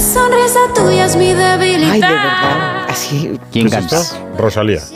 Sonrisa 0.00 0.60
tuya 0.74 1.04
es 1.06 1.16
mi 1.16 1.32
debilidad. 1.32 1.92
Ay, 1.92 2.00
de 2.00 2.06
verdad. 2.08 2.86
Así. 2.88 3.38
¿Quién 3.52 3.68
¿Qué 3.68 3.76
es 3.76 3.86
canta? 3.86 4.02
Rosalía. 4.36 4.80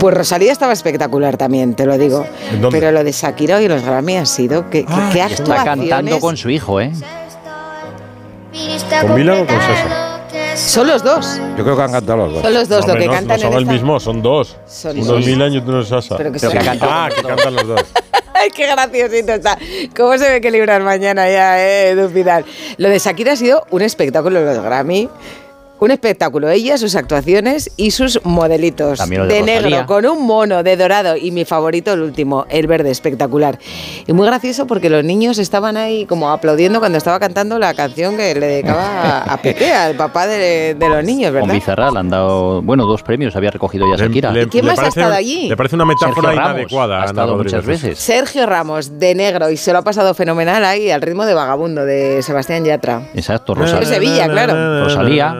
Pues 0.00 0.16
Rosalía 0.16 0.50
estaba 0.50 0.72
espectacular 0.72 1.36
también, 1.36 1.74
te 1.74 1.86
lo 1.86 1.96
digo. 1.96 2.26
Pero 2.72 2.90
lo 2.90 3.04
de 3.04 3.12
Shakira 3.12 3.62
y 3.62 3.68
los 3.68 3.82
Grammy 3.84 4.16
ha 4.16 4.26
sido 4.26 4.68
que, 4.68 4.84
que, 4.84 4.94
qué 5.12 5.20
Está 5.22 5.44
cantando 5.62 5.82
actuaciones. 5.94 6.20
con 6.20 6.36
su 6.36 6.50
hijo, 6.50 6.80
¿eh? 6.80 6.90
¿Con 9.00 9.14
Milan 9.14 9.42
o 9.42 9.46
con 9.46 9.56
César? 9.60 10.11
Son 10.56 10.86
los 10.86 11.02
dos. 11.02 11.38
Yo 11.56 11.64
creo 11.64 11.76
que 11.76 11.82
han 11.82 11.92
cantado 11.92 12.18
los 12.18 12.32
dos. 12.34 12.42
Son 12.42 12.54
los 12.54 12.68
dos, 12.68 12.86
lo 12.86 12.92
hombre, 12.92 13.00
que 13.04 13.06
no, 13.08 13.12
cantan 13.14 13.36
no 13.36 13.42
son 13.42 13.52
en 13.52 13.56
el 13.58 13.62
esta- 13.62 13.72
mismo, 13.72 14.00
son 14.00 14.22
dos. 14.22 14.56
Son 14.66 15.00
dos. 15.04 15.26
Milan 15.26 15.52
y 15.52 15.58
otro 15.58 15.80
es 15.80 15.88
Sasa. 15.88 16.16
Pero 16.16 16.32
que 16.32 16.38
Pero 16.40 16.52
son- 16.52 16.78
ah, 16.82 17.08
que 17.14 17.22
cantan 17.22 17.54
los 17.54 17.66
dos. 17.66 17.80
Ay, 18.34 18.50
qué 18.50 18.66
graciosito 18.66 19.32
está. 19.32 19.56
¿Cómo 19.96 20.16
se 20.18 20.28
ve 20.30 20.40
que 20.40 20.50
librar 20.50 20.82
mañana 20.82 21.28
ya, 21.30 21.60
eh, 21.60 21.90
Edu 21.90 22.10
Pidal? 22.10 22.44
Lo 22.76 22.88
de 22.88 22.98
Shakira 22.98 23.32
ha 23.32 23.36
sido 23.36 23.66
un 23.70 23.82
espectáculo 23.82 24.40
en 24.40 24.46
los 24.46 24.62
Grammy. 24.62 25.08
Un 25.82 25.90
espectáculo, 25.90 26.48
ella, 26.48 26.78
sus 26.78 26.94
actuaciones 26.94 27.68
y 27.76 27.90
sus 27.90 28.20
modelitos. 28.24 28.98
También 28.98 29.26
de 29.26 29.42
negro, 29.42 29.84
con 29.86 30.06
un 30.06 30.24
mono 30.24 30.62
de 30.62 30.76
dorado 30.76 31.16
y 31.16 31.32
mi 31.32 31.44
favorito, 31.44 31.92
el 31.92 32.02
último, 32.02 32.46
el 32.50 32.68
verde, 32.68 32.92
espectacular. 32.92 33.58
Y 34.06 34.12
muy 34.12 34.24
gracioso 34.26 34.68
porque 34.68 34.88
los 34.88 35.02
niños 35.02 35.38
estaban 35.38 35.76
ahí 35.76 36.06
como 36.06 36.30
aplaudiendo 36.30 36.78
cuando 36.78 36.98
estaba 36.98 37.18
cantando 37.18 37.58
la 37.58 37.74
canción 37.74 38.16
que 38.16 38.32
le 38.36 38.46
dedicaba 38.46 39.22
a, 39.22 39.36
Pepe, 39.38 39.72
al 39.72 39.96
papá 39.96 40.28
de, 40.28 40.76
de 40.78 40.88
los 40.88 41.02
niños, 41.02 41.32
Con 41.32 41.40
¿verdad? 41.40 41.54
Bizarra 41.54 41.90
le 41.90 41.98
han 41.98 42.10
dado, 42.10 42.62
bueno, 42.62 42.86
dos 42.86 43.02
premios 43.02 43.34
había 43.34 43.50
recogido 43.50 43.84
ya 43.90 43.96
Shakira. 44.04 44.30
Le- 44.30 44.46
quién 44.48 44.64
más 44.64 44.78
ha 44.78 44.86
estado 44.86 45.14
allí? 45.14 45.48
Le 45.48 45.56
parece 45.56 45.74
una 45.74 45.84
metáfora 45.84 46.14
Sergio 46.14 46.30
Ramos 46.40 46.52
inadecuada. 46.52 47.02
ha 47.02 47.04
estado 47.06 47.32
Rodríguez. 47.38 47.54
muchas 47.54 47.66
veces. 47.66 47.98
Sergio 47.98 48.46
Ramos, 48.46 49.00
de 49.00 49.16
negro, 49.16 49.50
y 49.50 49.56
se 49.56 49.72
lo 49.72 49.78
ha 49.78 49.82
pasado 49.82 50.14
fenomenal 50.14 50.64
ahí 50.64 50.92
al 50.92 51.02
ritmo 51.02 51.26
de 51.26 51.34
Vagabundo, 51.34 51.84
de 51.84 52.22
Sebastián 52.22 52.64
Yatra. 52.64 53.08
Exacto, 53.14 53.54
De 53.54 53.62
Rosalía. 53.62 53.88
Sevilla, 53.88 54.28
claro. 54.28 54.84
Rosalía. 54.84 55.34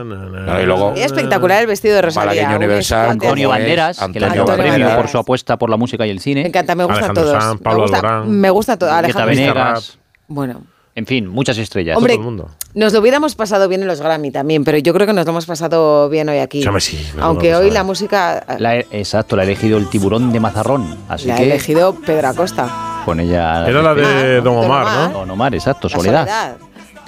Y 0.62 0.66
luego 0.66 0.92
Es 0.96 1.06
espectacular 1.06 1.60
el 1.60 1.66
vestido 1.66 1.94
de 1.96 2.02
Rosalía. 2.02 2.56
Universal, 2.56 3.10
Antonio. 3.10 3.48
Banderas, 3.50 3.98
que 3.98 4.20
le 4.20 4.26
Antonio 4.26 4.44
dado 4.44 4.56
premio 4.56 4.72
Banderas. 4.72 4.96
por 4.96 5.08
su 5.08 5.18
apuesta 5.18 5.56
por 5.56 5.70
la 5.70 5.76
música 5.76 6.06
y 6.06 6.10
el 6.10 6.20
cine. 6.20 6.42
Me 6.42 6.48
encanta, 6.48 6.74
me 6.74 6.84
gustan 6.84 7.04
Alejandro 7.04 7.24
todos. 7.24 7.42
Sanz, 7.44 7.60
me 7.60 7.64
Pablo 7.64 7.82
gusta, 7.82 7.96
Alborán. 7.98 8.30
me 8.30 8.50
gusta 8.50 8.76
todo. 8.78 8.92
Alejandro 8.92 9.26
Venegas. 9.26 9.98
Bueno, 10.28 10.62
En 10.94 11.06
fin, 11.06 11.26
muchas 11.26 11.56
estrellas. 11.56 11.96
Hombre, 11.96 12.12
Todo 12.14 12.20
el 12.20 12.24
mundo. 12.26 12.50
nos 12.74 12.92
lo 12.92 13.00
hubiéramos 13.00 13.34
pasado 13.34 13.66
bien 13.66 13.80
en 13.80 13.88
los 13.88 14.00
Grammy 14.02 14.30
también, 14.30 14.62
pero 14.62 14.76
yo 14.76 14.92
creo 14.92 15.06
que 15.06 15.14
nos 15.14 15.24
lo 15.24 15.30
hemos 15.30 15.46
pasado 15.46 16.10
bien 16.10 16.28
hoy 16.28 16.36
aquí. 16.38 16.62
Sí, 16.80 16.98
Aunque 17.18 17.54
hoy 17.54 17.70
la 17.70 17.82
música 17.82 18.44
La 18.58 18.76
he- 18.76 18.86
exacto, 18.90 19.34
la 19.36 19.40
ha 19.42 19.44
elegido 19.46 19.78
el 19.78 19.88
tiburón 19.88 20.32
de 20.32 20.40
Mazarrón. 20.40 20.98
Así 21.08 21.28
la 21.28 21.34
ha 21.34 21.36
que 21.38 21.44
elegido 21.44 21.94
Pedro 22.04 22.28
Acosta. 22.28 23.00
con 23.06 23.20
ella. 23.20 23.66
Era 23.66 23.80
la 23.82 23.94
de 23.94 24.40
Don 24.42 24.56
Omar, 24.58 24.82
Omar. 24.82 25.10
¿no? 25.12 25.18
Don 25.20 25.30
Omar, 25.30 25.54
exacto, 25.54 25.88
La 25.88 25.96
Soledad. 25.96 26.20
soledad. 26.26 26.56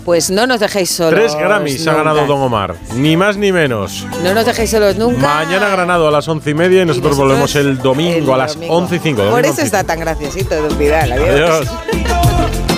Pues 0.05 0.31
no 0.31 0.47
nos 0.47 0.61
dejéis 0.61 0.91
solos. 0.91 1.15
Tres 1.19 1.35
Grammys 1.35 1.87
ha 1.87 1.95
ganado 1.95 2.27
Don 2.27 2.43
Omar. 2.43 2.75
Ni 2.95 3.17
más 3.17 3.37
ni 3.37 3.53
menos. 3.53 4.07
No 4.23 4.35
nos 4.35 4.45
dejéis 4.45 4.71
solos 4.71 4.97
nunca. 4.97 5.21
Mañana 5.21 5.69
Granado 5.69 6.09
a 6.09 6.11
las 6.11 6.29
once 6.29 6.51
y 6.51 6.55
media 6.55 6.83
y 6.83 6.87
nosotros, 6.87 7.17
volvemos 7.17 7.55
el 7.57 7.79
domingo 7.79 8.35
el 8.35 8.41
a 8.41 8.45
las 8.45 8.59
once 8.69 8.97
y 8.97 8.99
cinco. 8.99 9.23
Por 9.31 9.45
eso 9.45 9.63
está 9.63 9.83
tan 9.83 10.01
graciosito, 10.01 10.55
Don 10.57 10.79
Vidal. 10.79 11.13
Adiós. 11.13 11.69
Adiós. 11.69 12.74